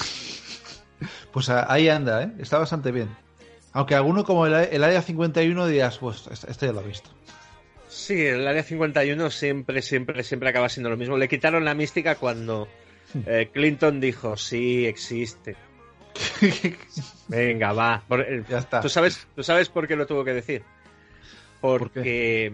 Pues 1.32 1.48
ahí 1.48 1.88
anda, 1.88 2.24
¿eh? 2.24 2.32
Está 2.40 2.58
bastante 2.58 2.92
bien. 2.92 3.08
Aunque 3.72 3.94
alguno 3.94 4.22
como 4.24 4.46
el, 4.46 4.84
Área 4.84 5.00
51 5.00 5.66
dirías, 5.66 5.96
pues 5.96 6.28
este 6.46 6.66
ya 6.66 6.72
lo 6.72 6.82
he 6.82 6.88
visto. 6.88 7.08
Sí, 7.88 8.26
el 8.26 8.46
Área 8.46 8.62
51 8.62 9.30
siempre, 9.30 9.80
siempre, 9.80 10.22
siempre 10.24 10.50
acaba 10.50 10.68
siendo 10.68 10.90
lo 10.90 10.98
mismo. 10.98 11.16
Le 11.16 11.28
quitaron 11.28 11.64
la 11.64 11.72
mística 11.72 12.16
cuando 12.16 12.68
hmm. 13.14 13.20
eh, 13.26 13.48
Clinton 13.50 14.00
dijo, 14.00 14.36
sí, 14.36 14.84
existe. 14.84 15.56
Venga, 17.28 17.72
va. 17.72 18.02
Eh, 18.10 18.42
ya 18.48 18.58
está. 18.58 18.80
¿Tú 18.80 18.88
sabes, 18.88 19.26
¿Tú 19.34 19.42
sabes 19.42 19.68
por 19.68 19.86
qué 19.86 19.96
lo 19.96 20.06
tuvo 20.06 20.24
que 20.24 20.34
decir? 20.34 20.62
porque 21.60 22.52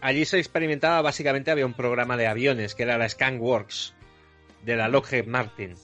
allí 0.00 0.24
se 0.24 0.38
experimentaba 0.38 1.02
básicamente 1.02 1.50
había 1.50 1.66
un 1.66 1.74
programa 1.74 2.16
de 2.16 2.26
aviones 2.26 2.74
que 2.74 2.84
era 2.84 2.96
la 2.96 3.08
Scanworks 3.08 3.94
de 4.64 4.76
la 4.76 4.88
Lockheed 4.88 5.26
Martin. 5.26 5.74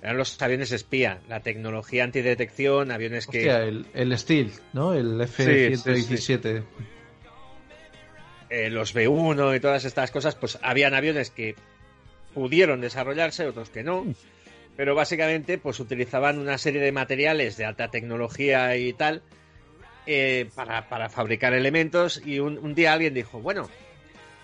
Eran 0.00 0.16
los 0.16 0.40
aviones 0.40 0.70
espía, 0.70 1.20
la 1.28 1.40
tecnología 1.40 2.04
antidetección, 2.04 2.92
aviones 2.92 3.26
que. 3.26 3.50
el, 3.50 3.86
el 3.94 4.16
Steel, 4.16 4.52
¿no? 4.72 4.94
El 4.94 5.20
F-117. 5.20 6.62
Eh, 8.50 8.70
los 8.70 8.94
B1 8.94 9.56
y 9.56 9.60
todas 9.60 9.84
estas 9.84 10.10
cosas, 10.12 10.36
pues 10.36 10.58
habían 10.62 10.94
aviones 10.94 11.30
que 11.30 11.56
pudieron 12.32 12.80
desarrollarse, 12.80 13.46
otros 13.46 13.70
que 13.70 13.82
no. 13.82 14.06
Pero 14.78 14.94
básicamente, 14.94 15.58
pues 15.58 15.80
utilizaban 15.80 16.38
una 16.38 16.56
serie 16.56 16.80
de 16.80 16.92
materiales 16.92 17.56
de 17.56 17.64
alta 17.64 17.90
tecnología 17.90 18.76
y 18.76 18.92
tal 18.92 19.22
eh, 20.06 20.48
para, 20.54 21.08
fabricar 21.08 21.52
elementos 21.52 22.22
y 22.24 22.38
un, 22.38 22.76
día 22.76 22.92
alguien 22.92 23.12
dijo, 23.12 23.40
bueno, 23.40 23.68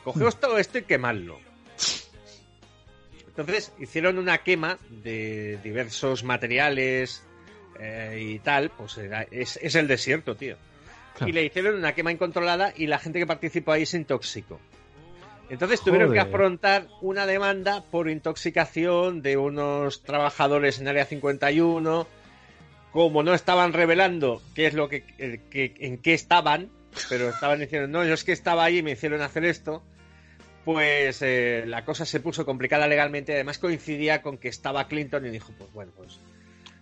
cogeos 0.03 0.41
todo 0.41 0.59
esto 0.59 0.79
y 0.79 0.83
quemadlo. 0.83 1.39
Entonces 3.29 3.73
hicieron 3.79 4.19
una 4.19 4.39
quema 4.39 4.77
de 4.91 5.61
diversos 5.63 6.25
materiales 6.25 7.23
eh, 7.79 8.19
y 8.21 8.41
tal, 8.41 8.71
pues 8.71 8.99
es, 9.31 9.77
el 9.77 9.87
desierto, 9.87 10.35
tío. 10.35 10.57
Y 11.25 11.31
le 11.31 11.45
hicieron 11.45 11.77
una 11.77 11.95
quema 11.95 12.11
incontrolada 12.11 12.75
y 12.77 12.89
la 12.89 12.99
gente 12.99 13.21
que 13.21 13.27
participó 13.29 13.71
ahí 13.71 13.87
se 13.87 13.99
intoxicó. 13.99 14.59
Entonces 15.51 15.83
tuvieron 15.83 16.13
que 16.13 16.21
afrontar 16.21 16.89
una 17.01 17.27
demanda 17.27 17.85
por 17.91 18.09
intoxicación 18.09 19.23
de 19.23 19.37
unos 19.37 20.03
trabajadores 20.03 20.81
en 20.81 20.89
Área 20.89 21.05
51 21.05 22.07
como 22.95 23.25
no 23.25 23.35
estaban 23.35 23.73
revelando 23.73 24.41
qué 24.55 24.67
es 24.67 24.75
lo 24.75 24.89
que, 24.89 25.03
en 25.51 25.99
qué 25.99 26.15
estaban, 26.15 26.71
pero 27.09 27.29
estaban 27.29 27.59
diciendo, 27.59 27.89
no, 27.89 28.05
yo 28.05 28.15
es 28.15 28.23
que 28.23 28.31
estaba 28.31 28.63
ahí 28.63 28.79
y 28.79 28.83
me 28.85 28.93
hicieron 28.93 29.21
hacer 29.21 29.45
esto, 29.45 29.83
pues 30.65 31.21
eh, 31.21 31.65
la 31.67 31.85
cosa 31.85 32.07
se 32.07 32.21
puso 32.21 32.47
complicada 32.47 32.87
legalmente. 32.87 33.35
Además 33.35 33.59
coincidía 33.59 34.23
con 34.23 34.39
que 34.39 34.47
estaba 34.47 34.87
Clinton 34.87 35.27
y 35.27 35.31
dijo, 35.31 35.53
pues 35.59 35.73
bueno, 35.73 35.91
pues... 35.97 36.21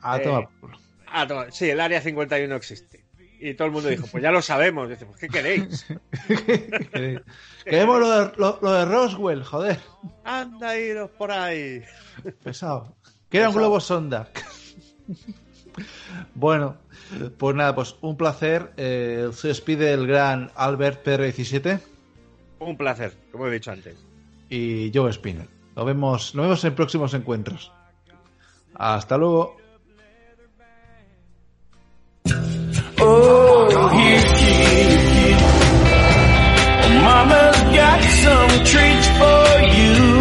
A 0.02 0.18
eh, 0.18 1.48
Sí, 1.50 1.70
el 1.70 1.80
Área 1.80 2.02
51 2.02 2.54
existe. 2.56 3.01
Y 3.44 3.54
todo 3.54 3.66
el 3.66 3.72
mundo 3.72 3.88
dijo, 3.88 4.06
pues 4.06 4.22
ya 4.22 4.30
lo 4.30 4.40
sabemos. 4.40 4.88
Dice, 4.88 5.04
pues 5.04 5.18
¿qué 5.18 5.28
queréis? 5.28 5.84
Queremos 7.64 7.98
lo 7.98 8.08
de, 8.08 8.32
lo, 8.36 8.72
de, 8.72 8.84
Roswell, 8.84 9.42
joder. 9.42 9.80
Anda, 10.22 10.78
iros 10.78 11.10
por 11.10 11.32
ahí. 11.32 11.82
Pesado. 12.44 12.94
Que 13.28 13.38
era 13.38 13.48
un 13.48 13.56
globo 13.56 13.80
sonda. 13.80 14.28
Bueno, 16.36 16.76
pues 17.36 17.56
nada, 17.56 17.74
pues 17.74 17.96
un 18.00 18.16
placer. 18.16 18.72
Eh, 18.76 19.30
se 19.32 19.48
despide 19.48 19.92
el 19.92 20.06
gran 20.06 20.52
Albert 20.54 21.04
PR17. 21.04 21.80
Un 22.60 22.76
placer, 22.76 23.12
como 23.32 23.48
he 23.48 23.50
dicho 23.50 23.72
antes. 23.72 23.96
Y 24.50 24.92
Joe 24.94 25.12
Spinner. 25.12 25.48
Nos 25.74 25.84
vemos, 25.84 26.34
nos 26.36 26.44
vemos 26.44 26.64
en 26.64 26.76
próximos 26.76 27.12
encuentros. 27.12 27.72
Hasta 28.74 29.18
luego. 29.18 29.61
Oh, 33.04 33.68
Mama's 37.02 37.60
got 37.74 38.00
some 38.22 38.64
treats 38.64 39.08
for 39.18 39.42
you. 39.76 40.11